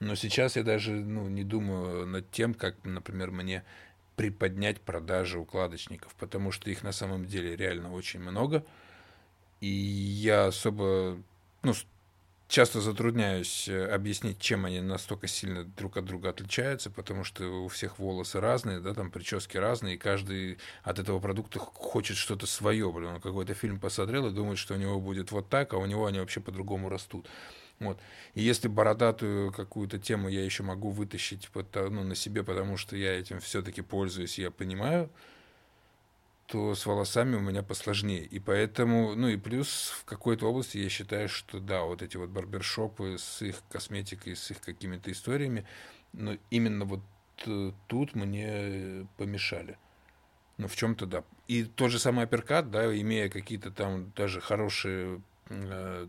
Но 0.00 0.14
сейчас 0.14 0.56
я 0.56 0.62
даже 0.62 0.92
ну, 0.92 1.28
не 1.28 1.44
думаю 1.44 2.06
над 2.06 2.30
тем, 2.30 2.54
как, 2.54 2.76
например, 2.84 3.30
мне 3.30 3.64
приподнять 4.16 4.80
продажи 4.80 5.38
укладочников, 5.38 6.14
потому 6.14 6.52
что 6.52 6.70
их 6.70 6.82
на 6.82 6.92
самом 6.92 7.24
деле 7.26 7.56
реально 7.56 7.92
очень 7.92 8.20
много. 8.20 8.64
И 9.60 9.66
я 9.66 10.46
особо, 10.46 11.18
ну, 11.62 11.74
часто 12.48 12.80
затрудняюсь 12.80 13.68
э, 13.68 13.86
объяснить, 13.86 14.38
чем 14.38 14.64
они 14.64 14.80
настолько 14.80 15.26
сильно 15.26 15.64
друг 15.64 15.96
от 15.96 16.04
друга 16.04 16.30
отличаются, 16.30 16.90
потому 16.90 17.24
что 17.24 17.64
у 17.64 17.68
всех 17.68 17.98
волосы 17.98 18.40
разные, 18.40 18.80
да, 18.80 18.94
там 18.94 19.10
прически 19.10 19.56
разные, 19.56 19.94
и 19.94 19.98
каждый 19.98 20.58
от 20.82 20.98
этого 20.98 21.18
продукта 21.18 21.58
хочет 21.58 22.16
что-то 22.16 22.46
свое. 22.46 22.92
Блин, 22.92 23.14
он 23.14 23.20
какой-то 23.20 23.54
фильм 23.54 23.80
посмотрел 23.80 24.26
и 24.26 24.32
думает, 24.32 24.58
что 24.58 24.74
у 24.74 24.76
него 24.76 25.00
будет 25.00 25.32
вот 25.32 25.48
так, 25.48 25.72
а 25.72 25.78
у 25.78 25.86
него 25.86 26.06
они 26.06 26.20
вообще 26.20 26.40
по-другому 26.40 26.88
растут. 26.88 27.26
Вот. 27.80 27.98
И 28.34 28.42
если 28.42 28.68
бородатую 28.68 29.52
какую-то 29.52 29.98
тему 29.98 30.28
я 30.28 30.44
еще 30.44 30.62
могу 30.62 30.90
вытащить 30.90 31.50
ну, 31.74 32.04
на 32.04 32.14
себе, 32.14 32.42
потому 32.44 32.76
что 32.76 32.96
я 32.96 33.18
этим 33.18 33.40
все-таки 33.40 33.82
пользуюсь, 33.82 34.38
я 34.38 34.50
понимаю, 34.50 35.10
то 36.46 36.74
с 36.74 36.86
волосами 36.86 37.36
у 37.36 37.40
меня 37.40 37.62
посложнее. 37.62 38.24
И 38.24 38.38
поэтому, 38.38 39.14
ну 39.14 39.28
и 39.28 39.36
плюс 39.36 39.92
в 39.98 40.04
какой-то 40.04 40.46
области 40.46 40.78
я 40.78 40.88
считаю, 40.88 41.28
что 41.28 41.58
да, 41.58 41.82
вот 41.82 42.02
эти 42.02 42.16
вот 42.16 42.30
барбершопы 42.30 43.16
с 43.18 43.42
их 43.42 43.62
косметикой, 43.70 44.36
с 44.36 44.50
их 44.50 44.60
какими-то 44.60 45.10
историями, 45.10 45.66
но 46.12 46.36
именно 46.50 46.84
вот 46.84 47.00
э, 47.46 47.72
тут 47.86 48.14
мне 48.14 49.06
помешали. 49.16 49.78
Ну, 50.56 50.68
в 50.68 50.76
чем-то 50.76 51.06
да. 51.06 51.24
И 51.48 51.64
тот 51.64 51.90
же 51.90 51.98
самый 51.98 52.24
апперкат, 52.24 52.70
да, 52.70 52.94
имея 52.96 53.28
какие-то 53.28 53.70
там 53.70 54.12
даже 54.14 54.40
хорошие, 54.40 55.22
э, 55.48 56.08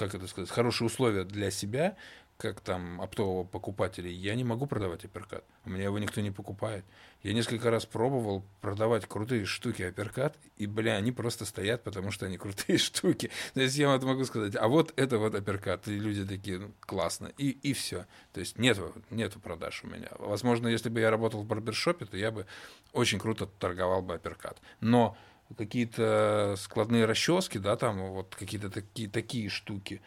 как 0.00 0.14
это 0.14 0.26
сказать, 0.26 0.48
хорошие 0.48 0.86
условия 0.86 1.24
для 1.24 1.50
себя, 1.50 1.94
как 2.38 2.60
там 2.60 3.02
оптового 3.02 3.44
покупателя, 3.44 4.08
я 4.08 4.34
не 4.34 4.44
могу 4.44 4.66
продавать 4.66 5.04
апперкат. 5.04 5.44
У 5.66 5.70
меня 5.70 5.84
его 5.84 5.98
никто 5.98 6.22
не 6.22 6.30
покупает. 6.30 6.86
Я 7.22 7.34
несколько 7.34 7.70
раз 7.70 7.84
пробовал 7.84 8.46
продавать 8.62 9.04
крутые 9.06 9.44
штуки 9.44 9.82
апперкат, 9.82 10.38
и, 10.56 10.66
бля, 10.66 10.94
они 10.96 11.12
просто 11.12 11.44
стоят, 11.44 11.84
потому 11.84 12.10
что 12.10 12.24
они 12.24 12.38
крутые 12.38 12.78
штуки. 12.78 13.30
То 13.52 13.60
есть 13.60 13.76
я 13.76 13.90
вот 13.90 14.02
могу 14.04 14.24
сказать, 14.24 14.56
а 14.56 14.68
вот 14.68 14.94
это 14.96 15.18
вот 15.18 15.34
апперкат. 15.34 15.86
И 15.86 15.98
люди 15.98 16.24
такие, 16.24 16.60
ну, 16.60 16.72
классно. 16.80 17.30
И, 17.36 17.50
и 17.50 17.74
все. 17.74 18.06
То 18.32 18.40
есть 18.40 18.58
нету, 18.58 18.94
нету 19.10 19.38
продаж 19.38 19.84
у 19.84 19.88
меня. 19.88 20.08
Возможно, 20.18 20.68
если 20.68 20.88
бы 20.88 21.00
я 21.00 21.10
работал 21.10 21.42
в 21.42 21.46
барбершопе, 21.46 22.06
то 22.06 22.16
я 22.16 22.30
бы 22.30 22.46
очень 22.94 23.18
круто 23.18 23.46
торговал 23.46 24.00
бы 24.00 24.14
апперкат. 24.14 24.56
Но 24.80 25.14
какие-то 25.56 26.54
складные 26.58 27.04
расчески, 27.06 27.58
да, 27.58 27.76
там 27.76 28.12
вот 28.12 28.34
какие-то 28.36 28.70
такие, 28.70 29.08
такие 29.08 29.48
штуки, 29.48 30.00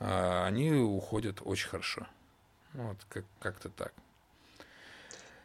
а, 0.00 0.46
они 0.46 0.70
уходят 0.72 1.40
очень 1.44 1.68
хорошо. 1.68 2.06
Вот 2.74 2.96
как- 3.08 3.24
как-то 3.40 3.68
так. 3.68 3.92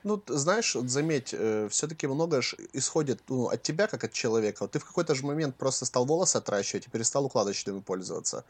Ну, 0.03 0.21
знаешь, 0.27 0.75
вот 0.75 0.89
заметь, 0.89 1.33
все-таки 1.69 2.07
много 2.07 2.41
ж 2.41 2.55
исходит 2.73 3.21
ну, 3.29 3.47
от 3.47 3.63
тебя, 3.63 3.87
как 3.87 4.03
от 4.03 4.11
человека. 4.11 4.63
Вот 4.63 4.71
ты 4.71 4.79
в 4.79 4.85
какой-то 4.85 5.15
же 5.15 5.25
момент 5.25 5.55
просто 5.55 5.85
стал 5.85 6.05
волосы 6.05 6.35
отращивать 6.35 6.87
и 6.87 6.89
перестал 6.89 7.23
укладочными 7.25 7.79
пользоваться. 7.79 8.43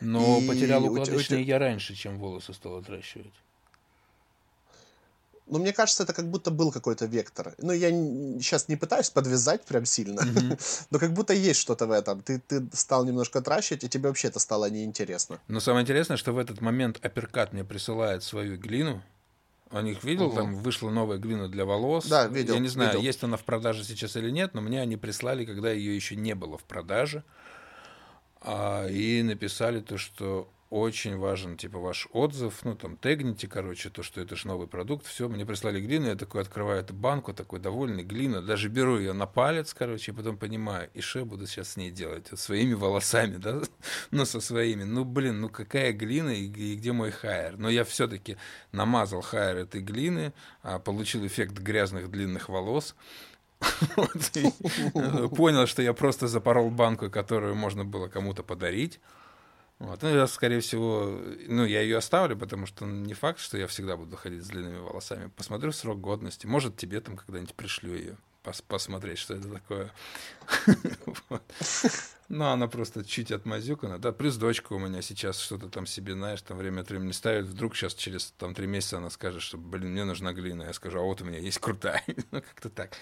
Но 0.00 0.38
И 0.38 0.46
потерял 0.46 0.84
у 0.84 0.84
те- 0.84 0.88
у 0.90 0.92
укладочные 0.92 1.44
те- 1.44 1.48
я 1.48 1.58
раньше, 1.58 1.94
чем 1.94 2.18
волосы 2.18 2.52
стал 2.52 2.76
отращивать. 2.76 3.32
Ну, 5.50 5.58
мне 5.58 5.72
кажется, 5.72 6.02
это 6.02 6.12
как 6.12 6.28
будто 6.30 6.50
был 6.50 6.70
какой-то 6.72 7.06
вектор. 7.06 7.54
Ну, 7.58 7.72
я 7.72 7.90
сейчас 8.40 8.68
не 8.68 8.76
пытаюсь 8.76 9.10
подвязать 9.10 9.64
прям 9.64 9.84
сильно, 9.86 10.22
Мгм. 10.22 10.58
но 10.90 10.98
как 10.98 11.12
будто 11.12 11.32
есть 11.32 11.60
что-то 11.60 11.86
в 11.86 11.90
этом. 11.90 12.20
Ты, 12.22 12.38
ты 12.46 12.66
стал 12.72 13.04
немножко 13.04 13.38
отращивать, 13.38 13.84
и 13.84 13.88
тебе 13.88 14.08
вообще 14.08 14.28
это 14.28 14.38
стало 14.38 14.70
неинтересно. 14.70 15.40
Но 15.48 15.60
самое 15.60 15.82
интересное, 15.82 16.16
что 16.16 16.32
в 16.32 16.38
этот 16.38 16.60
момент 16.60 16.98
апперкат 17.04 17.52
мне 17.52 17.64
присылает 17.64 18.22
свою 18.22 18.58
глину. 18.58 19.02
У 19.70 19.80
них 19.80 20.02
видел, 20.04 20.26
Мгм. 20.28 20.34
там 20.34 20.54
вышла 20.56 20.90
новая 20.90 21.18
глина 21.18 21.48
для 21.48 21.64
волос. 21.64 22.06
Да, 22.06 22.26
видел, 22.26 22.54
Я 22.54 22.60
не 22.60 22.68
знаю, 22.68 22.90
видел. 22.90 23.02
есть 23.02 23.22
она 23.22 23.36
в 23.36 23.44
продаже 23.44 23.84
сейчас 23.84 24.16
или 24.16 24.30
нет, 24.30 24.54
но 24.54 24.60
мне 24.60 24.80
они 24.80 24.96
прислали, 24.96 25.44
когда 25.44 25.70
ее 25.70 25.94
еще 25.94 26.16
не 26.16 26.34
было 26.34 26.56
в 26.56 26.64
продаже. 26.64 27.22
А, 28.40 28.86
и 28.86 29.22
написали 29.22 29.80
то, 29.80 29.98
что 29.98 30.48
очень 30.70 31.16
важен, 31.16 31.56
типа, 31.56 31.78
ваш 31.78 32.08
отзыв, 32.12 32.60
ну, 32.64 32.74
там, 32.74 32.96
тегните, 32.96 33.48
короче, 33.48 33.88
то, 33.88 34.02
что 34.02 34.20
это 34.20 34.36
же 34.36 34.46
новый 34.46 34.66
продукт, 34.66 35.06
все, 35.06 35.28
мне 35.28 35.46
прислали 35.46 35.80
глину, 35.80 36.08
я 36.08 36.14
такой 36.14 36.42
открываю 36.42 36.80
эту 36.80 36.92
банку, 36.92 37.32
такой 37.32 37.58
довольный, 37.58 38.02
глина, 38.02 38.42
даже 38.42 38.68
беру 38.68 38.98
ее 38.98 39.14
на 39.14 39.26
палец, 39.26 39.72
короче, 39.72 40.12
и 40.12 40.14
потом 40.14 40.36
понимаю, 40.36 40.90
и 40.92 41.00
что 41.00 41.20
я 41.20 41.24
буду 41.24 41.46
сейчас 41.46 41.70
с 41.70 41.76
ней 41.76 41.90
делать, 41.90 42.30
вот 42.30 42.38
своими 42.38 42.74
волосами, 42.74 43.36
да, 43.36 43.62
ну, 44.10 44.26
со 44.26 44.40
своими, 44.40 44.84
ну, 44.84 45.04
блин, 45.04 45.40
ну, 45.40 45.48
какая 45.48 45.92
глина 45.92 46.30
и, 46.30 46.44
и 46.44 46.76
где 46.76 46.92
мой 46.92 47.12
хайер, 47.12 47.56
но 47.56 47.70
я 47.70 47.84
все-таки 47.84 48.36
намазал 48.72 49.22
хайер 49.22 49.56
этой 49.56 49.80
глины, 49.80 50.34
а, 50.62 50.78
получил 50.78 51.26
эффект 51.26 51.58
грязных 51.58 52.10
длинных 52.10 52.50
волос, 52.50 52.94
э, 53.96 55.28
понял, 55.28 55.66
что 55.66 55.82
я 55.82 55.92
просто 55.92 56.28
запорол 56.28 56.70
банку, 56.70 57.10
которую 57.10 57.54
можно 57.54 57.84
было 57.84 58.08
кому-то 58.08 58.42
подарить. 58.42 59.00
Вот. 59.78 60.02
Ну, 60.02 60.08
я, 60.08 60.26
скорее 60.26 60.60
всего, 60.60 61.20
ну, 61.46 61.64
я 61.64 61.82
ее 61.82 61.98
оставлю, 61.98 62.36
потому 62.36 62.66
что 62.66 62.84
не 62.84 63.14
факт, 63.14 63.38
что 63.38 63.56
я 63.56 63.66
всегда 63.68 63.96
буду 63.96 64.16
ходить 64.16 64.44
с 64.44 64.48
длинными 64.48 64.78
волосами. 64.78 65.30
Посмотрю 65.36 65.70
срок 65.72 66.00
годности. 66.00 66.46
Может, 66.46 66.76
тебе 66.76 67.00
там 67.00 67.16
когда-нибудь 67.16 67.54
пришлю 67.54 67.94
ее 67.94 68.16
пос- 68.42 68.64
посмотреть, 68.66 69.18
что 69.18 69.34
это 69.34 69.48
такое. 69.48 69.92
Ну, 72.30 72.44
она 72.44 72.68
просто 72.68 73.06
чуть 73.06 73.32
отмазюкана. 73.32 73.98
Да, 73.98 74.12
плюс 74.12 74.36
дочка 74.36 74.74
у 74.74 74.78
меня 74.78 75.00
сейчас 75.00 75.40
что-то 75.40 75.70
там 75.70 75.86
себе, 75.86 76.12
знаешь, 76.12 76.42
там 76.42 76.58
время 76.58 76.82
от 76.82 76.90
времени 76.90 77.12
ставит. 77.12 77.46
Вдруг 77.46 77.74
сейчас 77.74 77.94
через 77.94 78.34
там 78.36 78.54
три 78.54 78.66
месяца 78.66 78.98
она 78.98 79.08
скажет, 79.08 79.40
что, 79.40 79.56
блин, 79.56 79.92
мне 79.92 80.04
нужна 80.04 80.34
глина. 80.34 80.64
Я 80.64 80.74
скажу, 80.74 80.98
а 80.98 81.02
вот 81.04 81.22
у 81.22 81.24
меня 81.24 81.38
есть 81.38 81.58
крутая. 81.58 82.04
Ну, 82.30 82.42
как-то 82.42 82.68
так. 82.68 82.98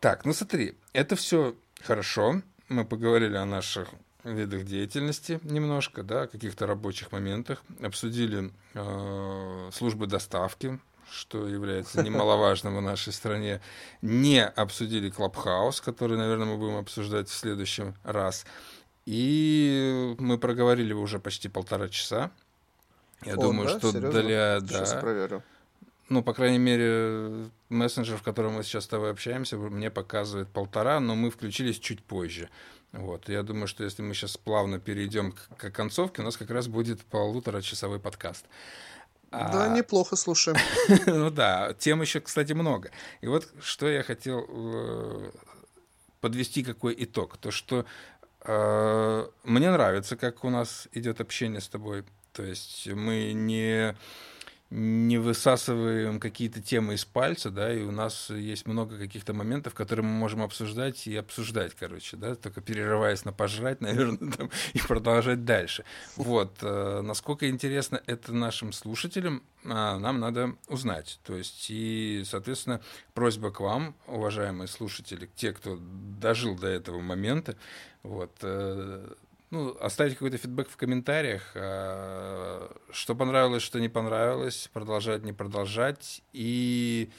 Так, 0.00 0.24
ну 0.24 0.32
смотри, 0.32 0.78
это 0.94 1.16
все 1.16 1.54
хорошо. 1.82 2.40
Мы 2.70 2.86
поговорили 2.86 3.36
о 3.36 3.44
наших 3.44 3.90
видах 4.34 4.64
деятельности 4.64 5.40
немножко, 5.42 6.02
да, 6.02 6.26
каких-то 6.26 6.66
рабочих 6.66 7.12
моментах. 7.12 7.62
Обсудили 7.82 8.50
э, 8.74 9.70
службы 9.72 10.06
доставки, 10.06 10.78
что 11.10 11.46
является 11.46 12.02
немаловажным 12.02 12.76
в 12.76 12.82
нашей 12.82 13.12
стране. 13.12 13.60
Не 14.02 14.44
обсудили 14.44 15.10
Клабхаус, 15.10 15.80
который, 15.80 16.16
наверное, 16.18 16.46
мы 16.46 16.56
будем 16.56 16.76
обсуждать 16.76 17.28
в 17.28 17.34
следующем 17.34 17.94
раз. 18.02 18.44
И 19.04 20.14
мы 20.18 20.36
проговорили 20.38 20.92
уже 20.92 21.18
почти 21.20 21.48
полтора 21.48 21.88
часа. 21.88 22.30
Я 23.24 23.34
О, 23.34 23.36
думаю, 23.36 23.68
да? 23.68 23.78
что 23.78 23.92
Серьезно? 23.92 24.22
для... 24.22 24.60
Сейчас 24.60 24.92
Да, 24.92 25.00
проверю. 25.00 25.42
ну, 26.08 26.22
по 26.22 26.34
крайней 26.34 26.58
мере, 26.58 27.48
мессенджер, 27.68 28.16
в 28.16 28.22
котором 28.22 28.54
мы 28.54 28.62
сейчас 28.64 28.84
с 28.84 28.88
тобой 28.88 29.10
общаемся, 29.12 29.56
мне 29.56 29.90
показывает 29.90 30.48
полтора, 30.48 30.98
но 31.00 31.14
мы 31.14 31.30
включились 31.30 31.78
чуть 31.78 32.02
позже. 32.02 32.50
Вот. 32.96 33.28
Я 33.28 33.42
думаю, 33.42 33.66
что 33.66 33.84
если 33.84 34.02
мы 34.02 34.14
сейчас 34.14 34.36
плавно 34.36 34.78
перейдем 34.78 35.32
к, 35.32 35.48
к 35.56 35.70
концовке, 35.70 36.22
у 36.22 36.24
нас 36.24 36.36
как 36.36 36.50
раз 36.50 36.66
будет 36.68 37.04
полуторачасовой 37.04 38.00
подкаст. 38.00 38.44
Да, 39.30 39.64
А, 39.64 39.68
неплохо, 39.68 40.16
слушай. 40.16 40.54
ну 41.06 41.30
да, 41.30 41.74
тем 41.78 42.00
еще, 42.00 42.20
кстати, 42.20 42.52
много. 42.52 42.90
И 43.20 43.26
вот 43.26 43.48
что 43.60 43.88
я 43.88 44.02
хотел 44.02 44.46
э, 44.48 45.30
подвести 46.20 46.62
какой 46.62 46.94
итог. 46.98 47.36
То, 47.36 47.50
что 47.50 47.84
э, 48.44 49.26
мне 49.44 49.70
нравится, 49.70 50.16
как 50.16 50.44
у 50.44 50.50
нас 50.50 50.88
идет 50.92 51.20
общение 51.20 51.60
с 51.60 51.68
тобой. 51.68 52.04
То 52.32 52.44
есть 52.44 52.86
мы 52.88 53.32
не, 53.32 53.96
не 54.70 55.18
высасываем 55.18 56.18
какие-то 56.18 56.60
темы 56.60 56.94
из 56.94 57.04
пальца, 57.04 57.50
да, 57.50 57.72
и 57.72 57.82
у 57.82 57.92
нас 57.92 58.30
есть 58.30 58.66
много 58.66 58.98
каких-то 58.98 59.32
моментов, 59.32 59.74
которые 59.74 60.04
мы 60.04 60.12
можем 60.12 60.42
обсуждать 60.42 61.06
и 61.06 61.14
обсуждать, 61.16 61.74
короче, 61.78 62.16
да, 62.16 62.34
только 62.34 62.60
перерываясь 62.60 63.24
на 63.24 63.32
пожрать, 63.32 63.80
наверное, 63.80 64.32
там, 64.32 64.50
и 64.74 64.78
продолжать 64.80 65.44
дальше. 65.44 65.84
Вот, 66.16 66.58
э, 66.62 67.00
насколько 67.02 67.48
интересно 67.48 68.02
это 68.06 68.34
нашим 68.34 68.72
слушателям, 68.72 69.42
а, 69.64 69.98
нам 69.98 70.18
надо 70.18 70.56
узнать. 70.68 71.20
То 71.24 71.36
есть, 71.36 71.66
и, 71.68 72.22
соответственно, 72.24 72.80
просьба 73.14 73.52
к 73.52 73.60
вам, 73.60 73.94
уважаемые 74.08 74.66
слушатели, 74.66 75.30
те, 75.36 75.52
кто 75.52 75.78
дожил 75.80 76.56
до 76.56 76.66
этого 76.66 77.00
момента, 77.00 77.56
вот, 78.02 78.32
э, 78.42 79.12
ну, 79.56 79.76
оставить 79.80 80.14
какой-то 80.14 80.36
фидбэк 80.36 80.68
в 80.68 80.76
комментариях, 80.76 81.52
а, 81.54 82.70
что 82.90 83.14
понравилось, 83.14 83.62
что 83.62 83.80
не 83.80 83.88
понравилось, 83.88 84.68
продолжать, 84.72 85.22
не 85.24 85.32
продолжать. 85.32 86.22
И 86.34 87.10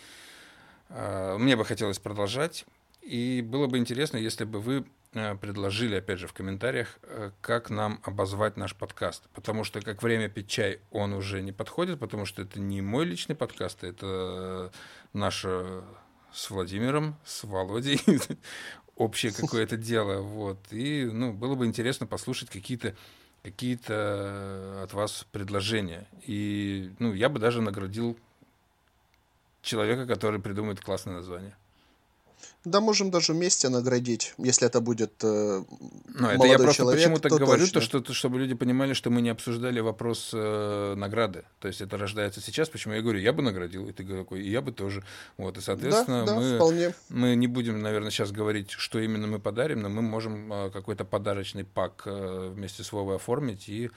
а, 0.90 1.38
мне 1.38 1.56
бы 1.56 1.66
хотелось 1.66 1.98
продолжать. 1.98 2.66
И 3.02 3.42
было 3.42 3.68
бы 3.68 3.80
интересно, 3.80 4.18
если 4.18 4.44
бы 4.44 4.60
вы 4.60 4.86
э, 5.14 5.36
предложили, 5.36 5.96
опять 5.96 6.20
же, 6.20 6.28
в 6.28 6.34
комментариях, 6.34 7.00
э, 7.04 7.32
как 7.42 7.70
нам 7.70 8.02
обозвать 8.04 8.58
наш 8.58 8.76
подкаст. 8.76 9.24
Потому 9.34 9.64
что 9.64 9.80
как 9.82 10.04
время 10.04 10.28
пить 10.28 10.50
чай 10.50 10.82
он 10.92 11.14
уже 11.14 11.42
не 11.42 11.54
подходит, 11.54 12.00
потому 12.00 12.26
что 12.26 12.42
это 12.42 12.60
не 12.60 12.82
мой 12.82 13.06
личный 13.06 13.36
подкаст, 13.36 13.84
это 13.86 14.72
наше 15.14 15.84
с 16.34 16.50
Владимиром, 16.50 17.16
с 17.24 17.46
Володей 17.46 18.02
общее 18.98 19.32
какое-то 19.32 19.78
дело. 19.78 20.22
Вот. 20.22 20.60
И 20.72 21.06
ну, 21.06 21.32
было 21.34 21.56
бы 21.56 21.66
интересно 21.66 22.06
послушать 22.06 22.50
какие-то 22.50 22.96
какие-то 23.44 24.82
от 24.84 24.94
вас 24.94 25.26
предложения. 25.32 26.08
И 26.26 26.92
ну, 27.00 27.14
я 27.14 27.30
бы 27.30 27.40
даже 27.40 27.62
наградил 27.62 28.18
человека, 29.62 30.06
который 30.06 30.40
придумает 30.40 30.82
классное 30.82 31.16
название. 31.16 31.56
Да, 32.66 32.82
можем 32.82 33.12
даже 33.12 33.34
вместе 33.34 33.70
наградить, 33.70 34.34
если 34.38 34.68
это 34.68 34.82
будет 34.82 35.24
э, 35.24 35.64
Ну, 36.08 36.28
это 36.28 36.46
я 36.46 36.58
просто 36.58 36.84
человек, 36.84 37.04
почему 37.04 37.20
так 37.20 37.32
то 37.32 37.38
говорю, 37.38 37.62
точно. 37.62 37.80
то, 37.80 37.86
что, 37.86 38.02
то, 38.02 38.14
чтобы 38.14 38.40
люди 38.40 38.56
понимали, 38.56 38.94
что 38.94 39.10
мы 39.10 39.22
не 39.22 39.30
обсуждали 39.30 39.80
вопрос 39.80 40.32
э, 40.34 40.96
награды. 40.98 41.44
То 41.60 41.70
есть 41.70 41.82
это 41.82 41.98
рождается 41.98 42.42
сейчас, 42.42 42.68
почему 42.68 42.96
я 42.96 43.02
говорю, 43.02 43.20
я 43.20 43.32
бы 43.32 43.42
наградил, 43.42 43.88
и 43.88 43.94
ты 43.94 44.04
такой, 44.04 44.42
и 44.42 44.50
я 44.50 44.62
бы 44.62 44.72
тоже. 44.72 45.04
Вот, 45.38 45.58
и, 45.58 45.62
соответственно, 45.62 46.26
да, 46.26 46.34
да, 46.34 46.40
мы, 46.40 46.56
вполне. 46.56 46.94
мы 47.10 47.36
не 47.36 47.48
будем, 47.48 47.82
наверное, 47.82 48.12
сейчас 48.12 48.32
говорить, 48.32 48.72
что 48.72 49.00
именно 49.00 49.28
мы 49.28 49.40
подарим, 49.40 49.82
но 49.82 49.90
мы 49.90 50.02
можем 50.02 50.52
э, 50.52 50.70
какой-то 50.72 51.06
подарочный 51.06 51.64
пак 51.64 52.04
э, 52.06 52.52
вместе 52.54 52.84
с 52.84 52.92
Вовой 52.92 53.16
оформить 53.16 53.70
и, 53.70 53.92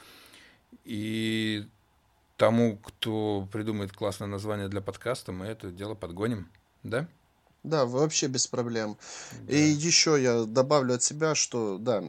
и 0.85 1.67
тому, 2.37 2.77
кто 2.77 3.49
придумает 3.53 3.93
классное 3.93 4.29
название 4.29 4.69
для 4.69 4.81
подкаста, 4.81 5.33
мы 5.33 5.47
это 5.47 5.71
дело 5.71 5.95
подгоним. 5.95 6.49
Да? 6.83 7.07
Да, 7.63 7.85
вообще 7.85 8.27
без 8.27 8.47
проблем. 8.47 8.97
Да. 9.43 9.53
И 9.53 9.59
еще 9.59 10.21
я 10.21 10.45
добавлю 10.45 10.95
от 10.95 11.03
себя, 11.03 11.35
что 11.35 11.79
да, 11.79 12.03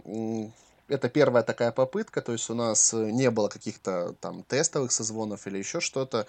это 0.88 1.10
первая 1.10 1.44
такая 1.44 1.72
попытка, 1.72 2.22
то 2.22 2.32
есть 2.34 2.50
у 2.50 2.54
нас 2.54 2.94
э, 2.94 3.12
не 3.12 3.32
было 3.32 3.48
каких-то 3.48 4.14
там 4.20 4.44
тестовых 4.44 4.92
созвонов 4.92 5.48
или 5.48 5.58
еще 5.58 5.80
что-то. 5.80 6.28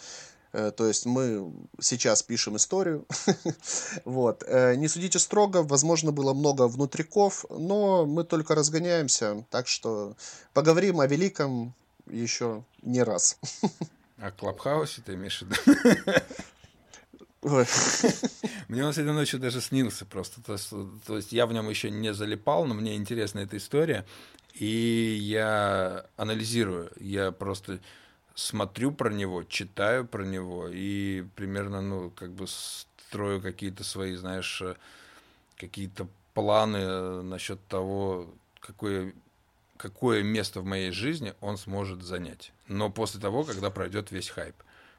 Э, 0.53 0.71
то 0.71 0.87
есть 0.87 1.07
мы 1.07 1.53
сейчас 1.81 2.23
пишем 2.23 2.57
историю. 2.57 3.07
вот. 4.05 4.45
Э, 4.47 4.75
не 4.77 4.89
судите 4.89 5.19
строго, 5.19 5.63
возможно, 5.63 6.13
было 6.13 6.33
много 6.33 6.69
внутриков, 6.69 7.45
но 7.51 8.07
мы 8.07 8.25
только 8.25 8.55
разгоняемся, 8.55 9.45
так 9.51 9.67
что 9.67 10.15
поговорим 10.53 11.01
о 11.01 11.07
великом 11.07 11.75
еще 12.07 12.65
не 12.83 13.03
раз. 13.03 13.39
О 14.19 14.31
Клабхаусе 14.31 15.03
ты 15.05 15.15
имеешь 15.15 15.43
в 15.43 15.47
виду? 15.47 15.57
Мне 18.69 18.85
он 18.85 18.93
сегодня 18.93 19.13
ночью 19.13 19.41
даже 19.41 19.61
снился 19.61 20.07
просто. 20.07 20.41
То 20.43 20.57
то 21.07 21.17
есть 21.17 21.33
я 21.33 21.47
в 21.47 21.53
нем 21.53 21.69
еще 21.69 21.91
не 21.91 22.15
залипал, 22.15 22.65
но 22.67 22.75
мне 22.75 22.95
интересна 22.95 23.41
эта 23.41 23.57
история. 23.57 24.07
И 24.55 25.19
я 25.21 26.07
анализирую. 26.17 26.93
Я 27.01 27.33
просто 27.33 27.81
смотрю 28.35 28.93
про 28.93 29.13
него, 29.13 29.43
читаю 29.45 30.07
про 30.07 30.25
него 30.25 30.69
и 30.69 31.25
примерно, 31.35 31.81
ну, 31.81 32.11
как 32.11 32.31
бы 32.31 32.47
строю 32.47 33.43
какие-то 33.43 33.83
свои, 33.85 34.15
знаешь, 34.15 34.63
какие-то 35.57 36.07
планы 36.35 37.23
насчет 37.23 37.67
того, 37.67 38.33
какое, 38.61 39.15
какое 39.77 40.23
место 40.23 40.61
в 40.61 40.65
моей 40.65 40.93
жизни 40.93 41.35
он 41.41 41.59
сможет 41.59 42.03
занять. 42.03 42.53
Но 42.69 42.89
после 42.91 43.21
того, 43.21 43.45
когда 43.45 43.71
пройдет 43.71 44.13
весь 44.13 44.29
хайп. 44.29 44.55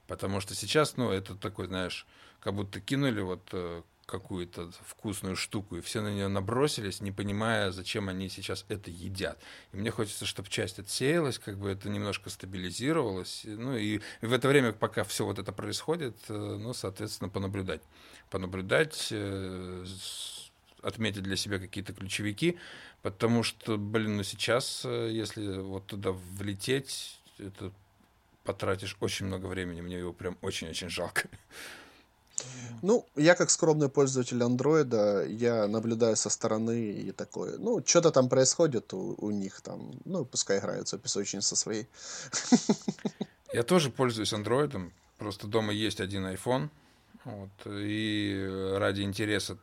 Потому 0.08 0.42
что 0.42 0.54
сейчас, 0.54 0.98
ну, 0.98 1.10
это 1.10 1.36
такой, 1.36 1.68
знаешь, 1.68 2.06
как 2.44 2.54
будто 2.56 2.82
кинули 2.82 3.22
вот 3.22 3.48
э, 3.54 3.82
какую-то 4.06 4.70
вкусную 4.86 5.38
штуку, 5.38 5.78
и 5.78 5.82
все 5.82 6.02
на 6.02 6.14
нее 6.14 6.28
набросились, 6.28 7.00
не 7.00 7.14
понимая, 7.14 7.72
зачем 7.72 8.10
они 8.10 8.28
сейчас 8.28 8.66
это 8.68 8.92
едят. 8.92 9.40
И 9.72 9.78
мне 9.78 9.92
хочется, 9.92 10.26
чтобы 10.26 10.50
часть 10.50 10.78
отсеялась, 10.78 11.40
как 11.40 11.58
бы 11.58 11.70
это 11.70 11.88
немножко 11.88 12.30
стабилизировалось. 12.30 13.44
Ну 13.46 13.78
и 13.78 14.02
в 14.22 14.34
это 14.34 14.50
время, 14.50 14.74
пока 14.74 15.06
все 15.06 15.26
вот 15.26 15.40
это 15.40 15.54
происходит, 15.54 16.18
э, 16.28 16.34
ну, 16.34 16.74
соответственно, 16.74 17.30
понаблюдать. 17.30 17.82
Понаблюдать, 18.30 19.08
э, 19.12 19.86
отметить 20.82 21.24
для 21.24 21.38
себя 21.38 21.60
какие-то 21.60 21.94
ключевики, 21.94 22.58
потому 23.04 23.44
что, 23.44 23.78
блин, 23.78 24.18
ну 24.18 24.24
сейчас, 24.24 24.84
если 24.84 25.60
вот 25.60 25.86
туда 25.86 26.12
влететь, 26.12 27.22
это 27.38 27.72
потратишь 28.44 28.98
очень 29.00 29.28
много 29.28 29.46
времени, 29.46 29.80
мне 29.80 30.00
его 30.00 30.12
прям 30.12 30.38
очень-очень 30.42 30.90
жалко. 30.90 31.30
Ну, 32.82 33.06
я 33.16 33.36
как 33.36 33.50
скромный 33.50 33.88
пользователь 33.88 34.44
андроида, 34.44 35.26
я 35.26 35.68
наблюдаю 35.68 36.18
со 36.18 36.30
стороны 36.30 36.92
и 36.92 37.12
такой, 37.12 37.58
ну, 37.58 37.82
что-то 37.86 38.12
там 38.12 38.28
происходит 38.28 38.94
у, 38.94 39.16
у 39.18 39.32
них 39.32 39.62
там, 39.62 39.92
ну, 40.04 40.26
пускай 40.26 40.60
играются 40.60 40.98
песочница 40.98 41.56
своей. 41.56 41.88
Я 43.54 43.64
тоже 43.64 43.90
пользуюсь 43.90 44.34
андроидом, 44.34 44.92
просто 45.18 45.48
дома 45.48 45.72
есть 45.72 46.02
один 46.02 46.26
iPhone, 46.26 46.70
вот, 47.24 47.52
и 47.68 48.76
ради 48.78 49.04
интереса 49.04 49.58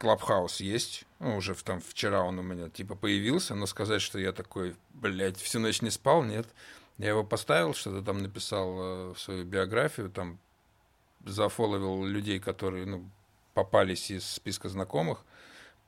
Клабхаус 0.00 0.60
есть, 0.60 1.04
ну, 1.18 1.36
уже 1.36 1.52
в, 1.52 1.62
там 1.62 1.80
вчера 1.80 2.22
он 2.22 2.38
у 2.38 2.42
меня 2.42 2.70
типа 2.70 2.94
появился, 2.94 3.54
но 3.54 3.66
сказать, 3.66 4.00
что 4.00 4.18
я 4.18 4.32
такой, 4.32 4.74
блядь, 4.94 5.36
всю 5.36 5.60
ночь 5.60 5.82
не 5.82 5.90
спал, 5.90 6.24
нет. 6.24 6.46
Я 6.96 7.10
его 7.10 7.22
поставил, 7.22 7.74
что-то 7.74 8.02
там 8.02 8.22
написал 8.22 8.78
э, 8.78 9.12
в 9.12 9.20
свою 9.20 9.44
биографию, 9.44 10.10
там 10.10 10.38
зафоловил 11.24 12.04
людей, 12.04 12.40
которые 12.40 12.86
ну, 12.86 13.08
попались 13.54 14.10
из 14.10 14.24
списка 14.24 14.68
знакомых, 14.68 15.24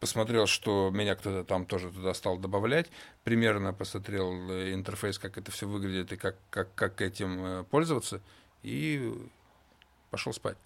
посмотрел, 0.01 0.47
что 0.47 0.91
меня 0.91 1.15
кто-то 1.15 1.45
там 1.45 1.65
тоже 1.65 1.91
туда 1.91 2.13
стал 2.15 2.37
добавлять, 2.37 2.91
примерно 3.25 3.73
посмотрел 3.73 4.33
э, 4.51 4.75
интерфейс, 4.75 5.19
как 5.19 5.39
это 5.39 5.53
все 5.53 5.69
выглядит 5.69 6.13
и 6.13 6.17
как, 6.17 6.37
как, 6.51 6.75
как 6.75 7.01
этим 7.01 7.45
э, 7.45 7.65
пользоваться, 7.65 8.21
и 8.63 9.13
пошел 10.11 10.33
спать. 10.33 10.57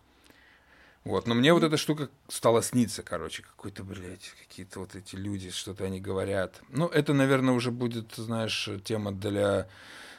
Вот, 1.05 1.29
но 1.29 1.35
мне 1.35 1.53
вот 1.53 1.63
эта 1.63 1.77
штука 1.77 2.09
стала 2.27 2.63
сниться, 2.63 3.05
короче, 3.05 3.45
какой-то, 3.45 3.85
блядь, 3.85 4.33
какие-то 4.41 4.81
вот 4.81 4.97
эти 4.97 5.15
люди, 5.15 5.51
что-то 5.51 5.85
они 5.85 6.01
говорят. 6.01 6.61
Ну, 6.69 6.89
это, 6.89 7.13
наверное, 7.13 7.55
уже 7.55 7.71
будет, 7.71 8.15
знаешь, 8.17 8.69
тема 8.83 9.13
для, 9.13 9.69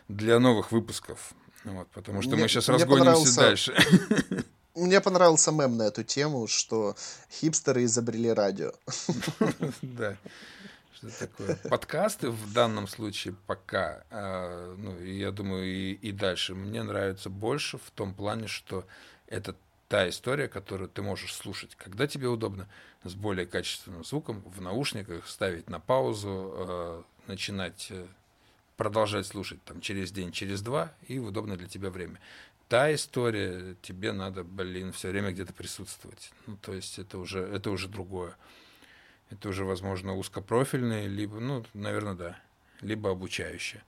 для 0.07 0.39
новых 0.39 0.71
выпусков. 0.71 1.33
Вот, 1.73 1.87
потому 1.89 2.21
что 2.21 2.31
мне, 2.31 2.43
мы 2.43 2.47
сейчас 2.47 2.69
разгонимся 2.69 3.35
дальше. 3.35 3.75
Мне 4.75 5.01
понравился 5.01 5.51
мем 5.51 5.75
на 5.75 5.83
эту 5.83 6.03
тему, 6.03 6.45
что 6.45 6.95
хипстеры 7.31 7.85
изобрели 7.85 8.31
радио. 8.31 8.73
Да. 9.81 10.17
Что 10.93 11.19
такое? 11.19 11.55
Подкасты 11.69 12.29
в 12.29 12.53
данном 12.53 12.87
случае 12.87 13.35
пока, 13.45 14.03
а, 14.09 14.75
ну, 14.77 14.99
я 14.99 15.31
думаю, 15.31 15.65
и, 15.65 15.93
и 15.93 16.11
дальше, 16.11 16.55
мне 16.55 16.81
нравится 16.83 17.29
больше 17.29 17.77
в 17.77 17.91
том 17.91 18.13
плане, 18.13 18.47
что 18.47 18.85
это 19.27 19.55
та 19.87 20.09
история, 20.09 20.47
которую 20.47 20.89
ты 20.89 21.01
можешь 21.01 21.33
слушать, 21.33 21.75
когда 21.75 22.07
тебе 22.07 22.27
удобно, 22.27 22.67
с 23.03 23.13
более 23.13 23.45
качественным 23.45 24.03
звуком, 24.03 24.43
в 24.45 24.61
наушниках, 24.61 25.27
ставить 25.27 25.69
на 25.69 25.79
паузу, 25.79 26.53
э, 26.55 27.03
начинать 27.27 27.87
э, 27.91 28.05
продолжать 28.77 29.25
слушать 29.27 29.63
там 29.65 29.81
через 29.81 30.11
день, 30.11 30.31
через 30.31 30.61
два, 30.61 30.93
и 31.07 31.19
в 31.19 31.25
удобное 31.25 31.57
для 31.57 31.67
тебя 31.67 31.89
время. 31.89 32.19
Та 32.69 32.93
история, 32.93 33.75
тебе 33.81 34.11
надо, 34.11 34.43
блин, 34.43 34.91
все 34.91 35.09
время 35.09 35.31
где-то 35.31 35.53
присутствовать. 35.53 36.31
Ну, 36.45 36.57
то 36.57 36.73
есть 36.73 36.99
это 36.99 37.17
уже, 37.17 37.39
это 37.39 37.71
уже 37.71 37.87
другое. 37.87 38.35
Это 39.29 39.49
уже, 39.49 39.65
возможно, 39.65 40.15
узкопрофильное, 40.15 41.07
либо, 41.07 41.39
ну, 41.39 41.65
наверное, 41.73 42.13
да, 42.13 42.39
либо 42.81 43.11
обучающее. 43.11 43.83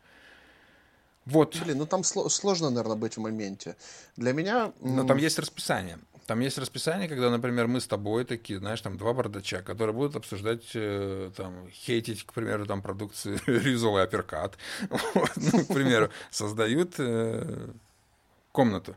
Вот. 1.26 1.58
Блин, 1.64 1.78
ну 1.78 1.86
там 1.86 2.04
сложно, 2.04 2.70
наверное, 2.70 2.96
быть 2.96 3.18
в 3.18 3.20
моменте. 3.20 3.76
Для 4.18 4.34
меня... 4.34 4.74
Но 4.80 5.04
там 5.04 5.18
есть 5.18 5.38
расписание. 5.38 6.00
Там 6.30 6.42
есть 6.42 6.60
расписание, 6.60 7.10
когда, 7.10 7.32
например, 7.32 7.68
мы 7.68 7.82
с 7.82 7.88
тобой 7.88 8.24
такие, 8.24 8.60
знаешь, 8.60 8.82
там 8.82 9.00
два 9.00 9.14
бардача, 9.14 9.64
которые 9.64 9.96
будут 9.96 10.16
обсуждать, 10.16 10.62
э, 10.76 11.32
там, 11.36 11.68
хейтить, 11.72 12.24
к 12.24 12.34
примеру, 12.34 12.68
там, 12.68 12.84
продукцию 12.84 13.40
Ризовый 13.48 14.04
апперкат, 14.04 14.56
вот, 14.92 15.32
ну, 15.38 15.66
к 15.66 15.68
примеру, 15.74 16.12
создают 16.30 17.00
э, 17.00 17.72
комнату, 18.52 18.96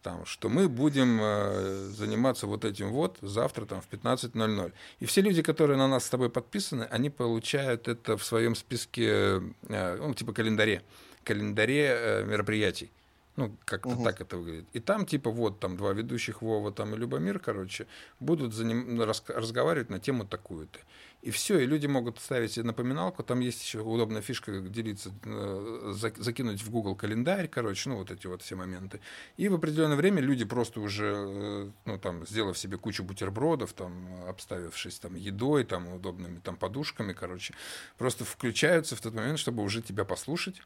там, 0.00 0.24
что 0.24 0.48
мы 0.48 0.66
будем 0.70 1.18
э, 1.20 1.90
заниматься 1.90 2.46
вот 2.46 2.64
этим 2.64 2.90
вот 2.90 3.18
завтра 3.20 3.66
там 3.66 3.82
в 3.82 3.90
15.00. 3.90 4.72
И 5.00 5.04
все 5.04 5.20
люди, 5.20 5.42
которые 5.42 5.76
на 5.76 5.88
нас 5.88 6.06
с 6.06 6.08
тобой 6.08 6.30
подписаны, 6.30 6.84
они 6.84 7.10
получают 7.10 7.86
это 7.86 8.16
в 8.16 8.24
своем 8.24 8.54
списке, 8.54 9.42
э, 9.68 9.96
ну, 10.00 10.14
типа 10.14 10.32
календаре, 10.32 10.80
календаре 11.22 11.84
э, 11.90 12.24
мероприятий. 12.24 12.90
Ну, 13.36 13.54
как-то 13.66 13.90
угу. 13.90 14.04
так 14.04 14.20
это 14.22 14.38
выглядит. 14.38 14.66
И 14.72 14.80
там, 14.80 15.04
типа, 15.04 15.30
вот 15.30 15.60
там 15.60 15.76
два 15.76 15.92
ведущих, 15.92 16.40
Вова 16.40 16.72
там 16.72 16.94
и 16.94 16.98
Любомир, 16.98 17.38
короче, 17.38 17.86
будут 18.18 18.54
за 18.54 18.64
ним 18.64 19.00
рас, 19.02 19.22
разговаривать 19.28 19.90
на 19.90 20.00
тему 20.00 20.24
такую-то. 20.24 20.78
И 21.20 21.30
все, 21.30 21.58
и 21.58 21.66
люди 21.66 21.86
могут 21.86 22.18
ставить 22.18 22.52
себе 22.52 22.64
напоминалку. 22.66 23.22
Там 23.22 23.40
есть 23.40 23.62
еще 23.62 23.80
удобная 23.80 24.22
фишка, 24.22 24.52
как 24.52 24.70
делиться, 24.70 25.12
э, 25.24 25.92
закинуть 26.18 26.62
в 26.62 26.70
Google 26.70 26.94
календарь, 26.94 27.48
короче, 27.48 27.90
ну, 27.90 27.96
вот 27.96 28.10
эти 28.10 28.26
вот 28.26 28.42
все 28.42 28.54
моменты. 28.54 29.00
И 29.36 29.48
в 29.48 29.54
определенное 29.54 29.96
время 29.96 30.22
люди 30.22 30.44
просто 30.44 30.80
уже, 30.80 31.14
э, 31.16 31.70
ну, 31.84 31.98
там, 31.98 32.26
сделав 32.26 32.56
себе 32.56 32.78
кучу 32.78 33.04
бутербродов, 33.04 33.74
там, 33.74 34.24
обставившись 34.28 34.98
там 34.98 35.14
едой, 35.14 35.64
там, 35.64 35.88
удобными 35.88 36.38
там 36.38 36.56
подушками, 36.56 37.12
короче, 37.12 37.54
просто 37.98 38.24
включаются 38.24 38.96
в 38.96 39.00
тот 39.02 39.12
момент, 39.12 39.38
чтобы 39.38 39.62
уже 39.62 39.82
тебя 39.82 40.04
послушать 40.04 40.62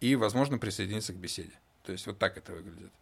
и, 0.00 0.16
возможно, 0.16 0.58
присоединиться 0.58 1.12
к 1.12 1.16
беседе. 1.16 1.52
То 1.90 1.94
есть 1.94 2.06
вот 2.06 2.18
так 2.18 2.38
это 2.38 2.52
выглядит. 2.52 2.92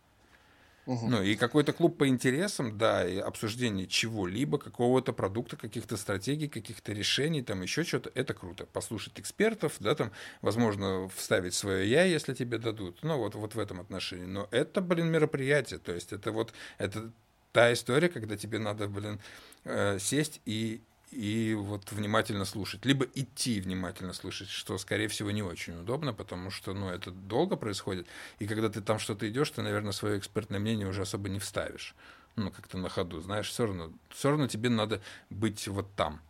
Угу. 0.86 1.09
Ну 1.10 1.23
и 1.23 1.36
какой-то 1.36 1.74
клуб 1.74 1.98
по 1.98 2.09
интересам, 2.09 2.78
да, 2.78 3.06
и 3.06 3.19
обсуждение 3.19 3.86
чего-либо, 3.86 4.56
какого-то 4.56 5.12
продукта, 5.12 5.59
каких-то 5.59 5.98
стратегий, 5.98 6.48
каких-то 6.48 6.94
решений, 6.94 7.43
там 7.43 7.60
еще 7.60 7.85
что-то, 7.85 8.10
это 8.15 8.32
круто. 8.32 8.65
Послушать 8.65 9.20
экспертов, 9.20 9.77
да, 9.81 9.94
там, 9.94 10.10
возможно, 10.40 11.10
вставить 11.15 11.52
свое 11.52 11.86
я, 11.86 12.05
если 12.05 12.32
тебе 12.32 12.56
дадут. 12.56 13.01
Ну 13.02 13.19
вот, 13.19 13.35
вот 13.35 13.55
в 13.55 13.59
этом 13.59 13.78
отношении. 13.78 14.24
Но 14.24 14.48
это, 14.51 14.81
блин, 14.81 15.09
мероприятие. 15.09 15.81
То 15.81 15.93
есть 15.93 16.15
это 16.15 16.32
вот, 16.32 16.55
это 16.78 17.12
та 17.52 17.70
история, 17.74 18.09
когда 18.09 18.39
тебе 18.39 18.59
надо, 18.59 18.89
блин, 18.89 19.20
э, 19.65 19.98
сесть 19.98 20.40
и 20.47 20.81
и 21.11 21.55
вот 21.59 21.91
внимательно 21.93 22.45
слушать. 22.45 22.85
Либо 22.85 23.07
идти 23.15 23.61
внимательно 23.61 24.13
слушать, 24.13 24.49
что, 24.49 24.77
скорее 24.79 25.09
всего, 25.09 25.31
не 25.31 25.43
очень 25.43 25.79
удобно, 25.79 26.13
потому 26.13 26.51
что, 26.51 26.75
ну, 26.75 26.89
это 26.89 27.11
долго 27.11 27.57
происходит, 27.57 28.07
и 28.39 28.47
когда 28.47 28.69
ты 28.69 28.81
там 28.81 28.99
что-то 28.99 29.29
идешь, 29.29 29.51
ты, 29.51 29.63
наверное, 29.63 29.93
свое 29.93 30.19
экспертное 30.19 30.61
мнение 30.61 30.87
уже 30.87 31.03
особо 31.03 31.29
не 31.29 31.39
вставишь. 31.39 31.95
Ну, 32.37 32.51
как-то 32.51 32.79
на 32.79 32.89
ходу, 32.89 33.21
знаешь, 33.21 33.49
все 33.49 33.67
равно, 33.67 33.93
все 34.11 34.31
равно 34.31 34.47
тебе 34.47 34.69
надо 34.69 35.01
быть 35.31 35.67
вот 35.67 35.87
там, 35.97 36.21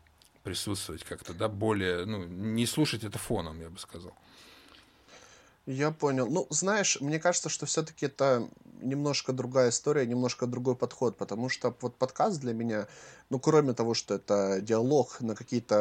присутствовать 0.42 1.04
как-то, 1.04 1.34
да, 1.34 1.48
более, 1.48 2.04
ну, 2.06 2.24
не 2.24 2.66
слушать 2.66 3.04
это 3.04 3.18
фоном, 3.18 3.60
я 3.60 3.68
бы 3.68 3.78
сказал. 3.78 4.14
Я 5.66 5.90
понял. 5.90 6.26
Ну, 6.30 6.46
знаешь, 6.48 6.98
мне 7.02 7.20
кажется, 7.20 7.50
что 7.50 7.66
все-таки 7.66 8.06
это 8.06 8.48
немножко 8.80 9.34
другая 9.34 9.68
история, 9.68 10.06
немножко 10.06 10.46
другой 10.46 10.76
подход, 10.76 11.18
потому 11.18 11.50
что 11.50 11.76
вот 11.82 11.96
подкаст 11.96 12.40
для 12.40 12.54
меня 12.54 12.88
ну, 13.30 13.38
кроме 13.38 13.74
того, 13.74 13.94
что 13.94 14.14
это 14.14 14.60
диалог 14.60 15.20
на 15.20 15.34
какие-то 15.34 15.76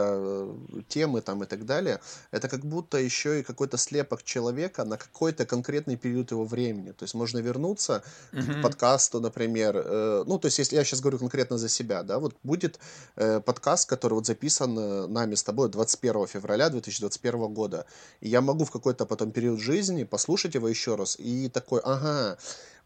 э, 0.74 0.82
темы 0.90 1.22
там 1.22 1.44
и 1.44 1.46
так 1.46 1.66
далее, 1.66 2.00
это 2.32 2.50
как 2.50 2.66
будто 2.66 2.98
еще 2.98 3.40
и 3.40 3.44
какой-то 3.44 3.78
слепок 3.78 4.24
человека 4.24 4.84
на 4.84 4.98
какой-то 4.98 5.46
конкретный 5.46 5.96
период 5.96 6.32
его 6.32 6.46
времени. 6.46 6.92
То 6.92 7.04
есть 7.04 7.14
можно 7.14 7.40
вернуться 7.40 8.04
mm-hmm. 8.32 8.60
к 8.60 8.62
подкасту, 8.62 9.22
например. 9.22 9.78
Э, 9.78 10.24
ну, 10.28 10.40
то 10.40 10.48
есть 10.48 10.60
если 10.60 10.76
я 10.76 10.84
сейчас 10.84 11.00
говорю 11.00 11.20
конкретно 11.20 11.58
за 11.58 11.70
себя, 11.70 12.04
да, 12.04 12.20
вот 12.20 12.36
будет 12.44 12.80
э, 13.16 13.40
подкаст, 13.40 13.90
который 13.90 14.14
вот 14.14 14.26
записан 14.26 14.78
э, 14.78 15.08
нами 15.08 15.36
с 15.36 15.44
тобой 15.44 15.70
21 15.70 16.28
февраля 16.28 16.70
2021 16.70 17.54
года. 17.54 17.86
И 18.20 18.30
я 18.30 18.42
могу 18.42 18.66
в 18.66 18.72
какой-то 18.72 19.06
потом 19.06 19.32
период 19.32 19.60
жизни 19.60 20.04
послушать 20.04 20.56
его 20.56 20.68
еще 20.68 20.96
раз 20.96 21.16
и 21.18 21.50
такой, 21.50 21.80
ага, 21.84 22.38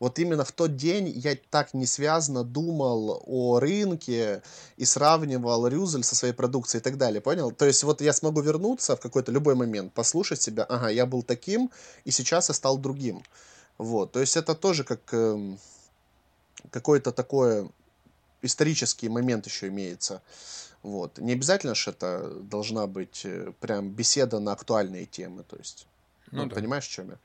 вот 0.01 0.17
именно 0.17 0.43
в 0.43 0.51
тот 0.51 0.75
день 0.75 1.07
я 1.15 1.37
так 1.51 1.75
не 1.75 1.85
связано 1.85 2.43
думал 2.43 3.21
о 3.27 3.59
рынке 3.59 4.41
и 4.75 4.83
сравнивал 4.83 5.67
Рюзель 5.67 6.03
со 6.03 6.15
своей 6.15 6.33
продукцией 6.33 6.79
и 6.79 6.83
так 6.83 6.97
далее, 6.97 7.21
понял? 7.21 7.51
То 7.51 7.65
есть 7.65 7.83
вот 7.83 8.01
я 8.01 8.11
смогу 8.11 8.41
вернуться 8.41 8.95
в 8.95 8.99
какой-то 8.99 9.31
любой 9.31 9.53
момент, 9.53 9.93
послушать 9.93 10.41
себя, 10.41 10.63
ага, 10.63 10.89
я 10.89 11.05
был 11.05 11.21
таким, 11.21 11.69
и 12.03 12.09
сейчас 12.09 12.49
я 12.49 12.55
стал 12.55 12.79
другим. 12.79 13.21
Вот, 13.77 14.11
то 14.11 14.19
есть 14.19 14.35
это 14.37 14.55
тоже 14.55 14.83
как 14.83 15.01
э, 15.11 15.55
какой-то 16.71 17.11
такой 17.11 17.69
исторический 18.41 19.07
момент 19.07 19.45
еще 19.45 19.67
имеется. 19.67 20.23
Вот. 20.81 21.19
Не 21.19 21.33
обязательно 21.33 21.75
же 21.75 21.91
это 21.91 22.27
должна 22.41 22.87
быть 22.87 23.21
э, 23.23 23.53
прям 23.59 23.91
беседа 23.91 24.39
на 24.39 24.53
актуальные 24.53 25.05
темы, 25.05 25.43
то 25.43 25.57
есть. 25.57 25.85
Ну, 26.31 26.43
ну 26.43 26.49
да. 26.49 26.55
понимаешь, 26.55 26.85
в 26.85 26.89
чем 26.89 27.09
я? 27.09 27.17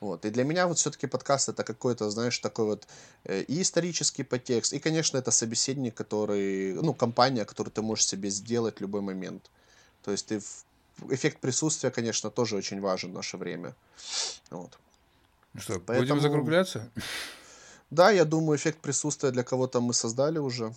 Вот. 0.00 0.24
И 0.24 0.30
для 0.30 0.44
меня 0.44 0.66
вот 0.66 0.78
все-таки 0.78 1.06
подкаст 1.06 1.48
это 1.48 1.62
какой-то, 1.64 2.10
знаешь, 2.10 2.38
такой 2.38 2.64
вот 2.64 2.86
э, 3.24 3.42
и 3.42 3.62
исторический 3.62 4.24
подтекст, 4.24 4.72
и, 4.72 4.78
конечно, 4.78 5.18
это 5.18 5.30
собеседник, 5.30 5.94
который, 5.94 6.74
ну, 6.74 6.92
компания, 6.92 7.44
которую 7.44 7.72
ты 7.72 7.82
можешь 7.82 8.06
себе 8.06 8.30
сделать 8.30 8.78
в 8.78 8.80
любой 8.80 9.00
момент. 9.00 9.50
То 10.02 10.10
есть 10.10 10.26
ты 10.26 10.40
эффект 11.08 11.38
присутствия, 11.40 11.90
конечно, 11.90 12.30
тоже 12.30 12.56
очень 12.56 12.80
важен 12.80 13.10
в 13.12 13.14
наше 13.14 13.36
время. 13.36 13.74
Вот. 14.50 14.78
Ну 15.54 15.60
что, 15.60 15.80
Поэтому... 15.80 16.00
будем 16.00 16.20
закругляться? 16.20 16.90
Да, 17.90 18.10
я 18.10 18.24
думаю, 18.24 18.56
эффект 18.56 18.78
присутствия 18.78 19.32
для 19.32 19.42
кого-то 19.42 19.82
мы 19.82 19.92
создали 19.92 20.38
уже. 20.38 20.72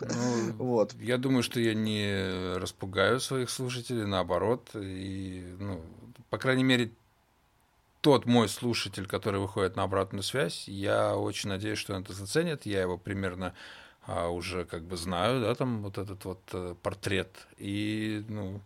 Ну, 0.00 0.52
вот. 0.58 0.94
Я 1.00 1.16
думаю, 1.16 1.42
что 1.42 1.60
я 1.60 1.72
не 1.72 2.58
распугаю 2.58 3.20
своих 3.20 3.48
слушателей, 3.48 4.04
наоборот. 4.04 4.68
И, 4.74 5.56
ну, 5.58 5.80
по 6.30 6.38
крайней 6.38 6.64
мере, 6.64 6.92
тот 8.00 8.24
мой 8.24 8.48
слушатель, 8.48 9.06
который 9.06 9.40
выходит 9.40 9.76
на 9.76 9.82
обратную 9.82 10.22
связь, 10.22 10.68
я 10.68 11.16
очень 11.16 11.48
надеюсь, 11.48 11.78
что 11.78 11.94
он 11.94 12.02
это 12.02 12.12
заценит. 12.12 12.64
Я 12.64 12.82
его 12.82 12.98
примерно 12.98 13.54
а, 14.06 14.28
уже 14.28 14.64
как 14.64 14.84
бы 14.84 14.96
знаю, 14.96 15.40
да, 15.40 15.54
там 15.54 15.82
вот 15.82 15.98
этот 15.98 16.24
вот 16.24 16.40
а, 16.52 16.74
портрет. 16.76 17.46
И, 17.58 18.24
ну, 18.28 18.60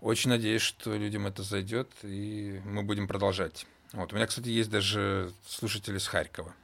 очень 0.00 0.30
надеюсь, 0.30 0.62
что 0.62 0.94
людям 0.94 1.26
это 1.26 1.42
зайдет, 1.42 1.90
и 2.02 2.60
мы 2.64 2.82
будем 2.82 3.08
продолжать. 3.08 3.66
Вот. 3.92 4.12
У 4.12 4.16
меня, 4.16 4.26
кстати, 4.26 4.48
есть 4.48 4.70
даже 4.70 5.32
слушатели 5.46 5.98
из 5.98 6.06
Харькова. 6.06 6.54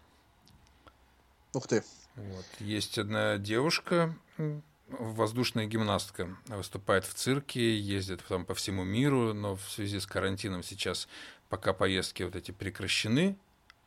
Ух 1.54 1.66
ты. 1.66 1.82
Вот. 2.14 2.44
Есть 2.60 2.98
одна 2.98 3.38
девушка, 3.38 4.14
воздушная 4.98 5.66
гимнастка, 5.66 6.36
выступает 6.48 7.04
в 7.04 7.14
цирке, 7.14 7.78
ездит 7.78 8.22
там 8.28 8.44
по 8.44 8.54
всему 8.54 8.84
миру, 8.84 9.34
но 9.34 9.56
в 9.56 9.62
связи 9.70 10.00
с 10.00 10.06
карантином 10.06 10.62
сейчас 10.62 11.08
пока 11.48 11.72
поездки 11.72 12.22
вот 12.22 12.36
эти 12.36 12.50
прекращены, 12.50 13.36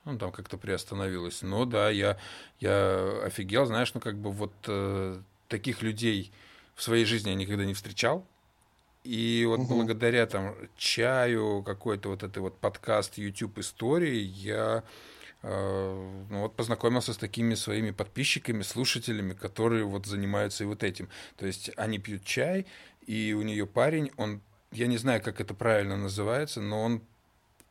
ну, 0.06 0.18
там 0.18 0.32
как-то 0.32 0.58
приостановилось. 0.58 1.42
Но 1.42 1.66
да, 1.66 1.90
я, 1.90 2.18
я 2.60 3.22
офигел, 3.24 3.66
знаешь, 3.66 3.94
ну, 3.94 4.00
как 4.00 4.18
бы 4.18 4.32
вот 4.32 4.54
э, 4.68 5.20
таких 5.48 5.82
людей 5.82 6.32
в 6.76 6.84
своей 6.84 7.06
жизни 7.06 7.30
я 7.30 7.36
никогда 7.36 7.66
не 7.66 7.74
встречал. 7.74 8.26
И 9.04 9.46
вот 9.48 9.60
угу. 9.60 9.76
благодаря 9.76 10.26
там 10.26 10.56
чаю, 10.78 11.64
какой-то 11.64 12.10
вот 12.10 12.24
этой 12.24 12.40
вот 12.40 12.58
подкаст 12.58 13.18
YouTube 13.18 13.60
истории, 13.60 14.20
я 14.20 14.84
ну, 15.46 16.42
вот 16.42 16.56
познакомился 16.56 17.14
с 17.14 17.18
такими 17.18 17.54
своими 17.54 17.92
подписчиками, 17.92 18.64
слушателями, 18.64 19.34
которые 19.34 19.86
вот 19.86 20.06
занимаются 20.06 20.64
и 20.64 20.68
вот 20.68 20.84
этим. 20.84 21.10
То 21.38 21.46
есть 21.46 21.72
они 21.78 22.00
пьют 22.00 22.24
чай, 22.24 22.66
и 23.06 23.34
у 23.34 23.44
нее 23.44 23.68
парень, 23.68 24.12
он, 24.18 24.42
я 24.72 24.88
не 24.88 24.98
знаю, 24.98 25.22
как 25.22 25.40
это 25.40 25.54
правильно 25.54 25.98
называется, 25.98 26.62
но 26.62 26.82
он 26.82 27.02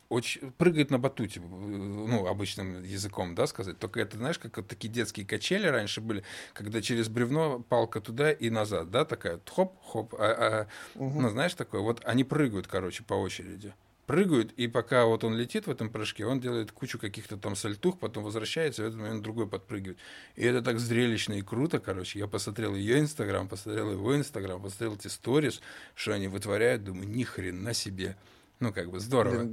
очень 0.08 0.52
прыгает 0.52 0.90
на 0.90 0.98
батуте, 0.98 1.40
ну, 1.40 2.26
обычным 2.26 2.82
языком, 2.82 3.34
да, 3.34 3.46
сказать. 3.46 3.78
Только 3.78 4.00
это, 4.00 4.16
знаешь, 4.16 4.38
как 4.38 4.56
вот 4.56 4.68
такие 4.68 4.92
детские 4.92 5.26
качели 5.26 5.66
раньше 5.66 6.00
были, 6.00 6.22
когда 6.52 6.80
через 6.80 7.08
бревно 7.08 7.60
палка 7.60 8.00
туда 8.00 8.30
и 8.30 8.50
назад, 8.50 8.90
да, 8.90 9.04
такая 9.04 9.40
хоп-хоп, 9.44 10.14
а, 10.18 10.66
а, 10.96 10.98
угу. 10.98 11.20
ну, 11.20 11.28
знаешь, 11.30 11.54
такое. 11.54 11.80
Вот 11.80 12.02
они 12.04 12.22
прыгают, 12.24 12.66
короче, 12.66 13.02
по 13.02 13.14
очереди. 13.14 13.74
Прыгают, 14.06 14.52
и 14.52 14.68
пока 14.68 15.06
вот 15.06 15.24
он 15.24 15.34
летит 15.34 15.66
в 15.66 15.70
этом 15.70 15.88
прыжке, 15.88 16.26
он 16.26 16.38
делает 16.38 16.72
кучу 16.72 16.98
каких-то 16.98 17.38
там 17.38 17.56
сальтух, 17.56 17.98
потом 17.98 18.22
возвращается, 18.24 18.82
и 18.82 18.84
в 18.84 18.88
этот 18.88 19.00
момент 19.00 19.22
другой 19.22 19.48
подпрыгивает. 19.48 19.98
И 20.36 20.44
это 20.44 20.60
так 20.60 20.78
зрелищно 20.78 21.34
и 21.34 21.42
круто, 21.42 21.78
короче. 21.78 22.18
Я 22.18 22.26
посмотрел 22.26 22.74
ее 22.74 22.98
инстаграм, 22.98 23.48
посмотрел 23.48 23.92
его 23.92 24.14
инстаграм, 24.14 24.60
посмотрел 24.60 24.96
эти 24.96 25.08
сторис, 25.08 25.62
что 25.94 26.12
они 26.12 26.28
вытворяют, 26.28 26.84
думаю, 26.84 27.08
ни 27.08 27.22
хрена 27.22 27.72
себе. 27.72 28.16
Ну, 28.60 28.72
как 28.72 28.90
бы 28.90 29.00
здорово. 29.00 29.50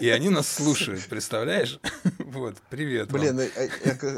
И 0.00 0.08
они 0.10 0.28
нас 0.28 0.48
слушают, 0.48 1.06
представляешь? 1.06 1.80
Вот, 2.18 2.56
привет. 2.68 3.10
Блин, 3.10 3.40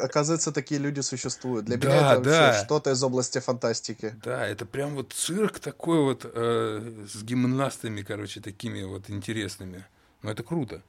оказывается, 0.02 0.50
такие 0.50 0.80
люди 0.80 1.00
существуют. 1.00 1.66
Для 1.66 1.76
меня 1.76 2.12
это 2.12 2.20
вообще 2.20 2.64
что-то 2.64 2.90
из 2.90 3.02
области 3.02 3.38
фантастики. 3.38 4.16
Да, 4.24 4.46
это 4.46 4.66
прям 4.66 4.96
вот 4.96 5.12
цирк 5.12 5.60
такой 5.60 6.02
вот 6.02 6.22
э, 6.24 7.04
с 7.06 7.22
гимнастами, 7.22 8.02
короче, 8.02 8.40
такими 8.40 8.82
вот 8.82 9.08
интересными. 9.08 9.84
Ну, 10.22 10.30
это 10.30 10.42
круто. 10.42 10.82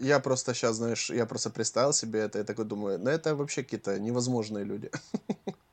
Я 0.00 0.20
просто 0.20 0.54
сейчас, 0.54 0.76
знаешь, 0.76 1.10
я 1.10 1.26
просто 1.26 1.50
представил 1.50 1.92
себе 1.92 2.20
это 2.20 2.40
и 2.40 2.44
такой 2.44 2.64
думаю, 2.64 2.98
ну 2.98 3.10
это 3.10 3.34
вообще 3.34 3.62
какие-то 3.62 3.98
невозможные 3.98 4.64
люди. 4.64 4.90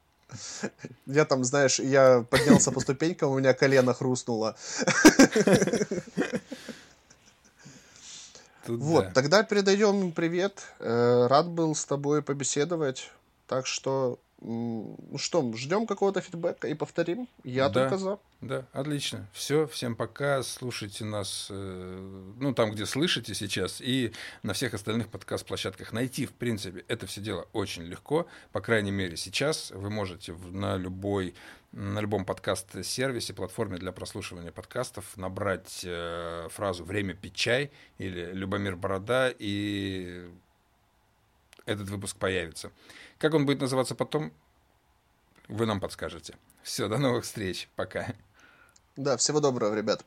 Я 1.05 1.25
там, 1.25 1.43
знаешь, 1.43 1.79
я 1.79 2.25
поднялся 2.29 2.71
по 2.71 2.79
ступенькам, 2.79 3.31
у 3.31 3.39
меня 3.39 3.53
колено 3.53 3.93
хрустнуло. 3.93 4.55
Тут 8.65 8.79
вот, 8.79 9.05
да. 9.05 9.11
тогда 9.11 9.43
передаем 9.43 10.11
привет. 10.11 10.61
Э, 10.79 11.27
рад 11.27 11.47
был 11.49 11.73
с 11.75 11.85
тобой 11.85 12.21
побеседовать. 12.21 13.11
Так 13.47 13.65
что 13.65 14.19
что, 15.17 15.53
ждем 15.55 15.85
какого-то 15.85 16.21
фидбэка 16.21 16.67
и 16.67 16.73
повторим. 16.73 17.27
Я 17.43 17.69
да, 17.69 17.81
только 17.81 17.97
за. 17.97 18.19
Да, 18.41 18.65
отлично. 18.73 19.27
Все, 19.33 19.67
всем 19.67 19.95
пока. 19.95 20.41
Слушайте 20.41 21.05
нас, 21.05 21.47
э, 21.51 22.33
ну, 22.39 22.53
там, 22.53 22.71
где 22.71 22.87
слышите 22.87 23.35
сейчас, 23.35 23.81
и 23.81 24.13
на 24.41 24.53
всех 24.53 24.73
остальных 24.73 25.09
подкаст-площадках. 25.09 25.93
Найти, 25.93 26.25
в 26.25 26.33
принципе, 26.33 26.83
это 26.87 27.05
все 27.05 27.21
дело 27.21 27.47
очень 27.53 27.83
легко. 27.83 28.25
По 28.51 28.61
крайней 28.61 28.91
мере, 28.91 29.15
сейчас 29.15 29.69
вы 29.71 29.91
можете 29.91 30.33
на 30.33 30.75
любой 30.75 31.35
на 31.71 32.01
любом 32.01 32.25
подкаст-сервисе, 32.25 33.33
платформе 33.33 33.77
для 33.77 33.93
прослушивания 33.93 34.51
подкастов 34.51 35.05
набрать 35.15 35.83
э, 35.85 36.49
фразу 36.51 36.83
«Время 36.83 37.13
пить 37.13 37.33
чай» 37.33 37.71
или 37.97 38.33
«Любомир 38.33 38.75
Борода», 38.75 39.31
и 39.39 40.27
этот 41.65 41.89
выпуск 41.89 42.17
появится. 42.17 42.71
Как 43.21 43.35
он 43.35 43.45
будет 43.45 43.61
называться 43.61 43.93
потом, 43.93 44.33
вы 45.47 45.67
нам 45.67 45.79
подскажете. 45.79 46.33
Все, 46.63 46.87
до 46.87 46.97
новых 46.97 47.23
встреч. 47.23 47.69
Пока. 47.75 48.15
Да, 48.95 49.15
всего 49.15 49.39
доброго, 49.39 49.75
ребят. 49.75 50.03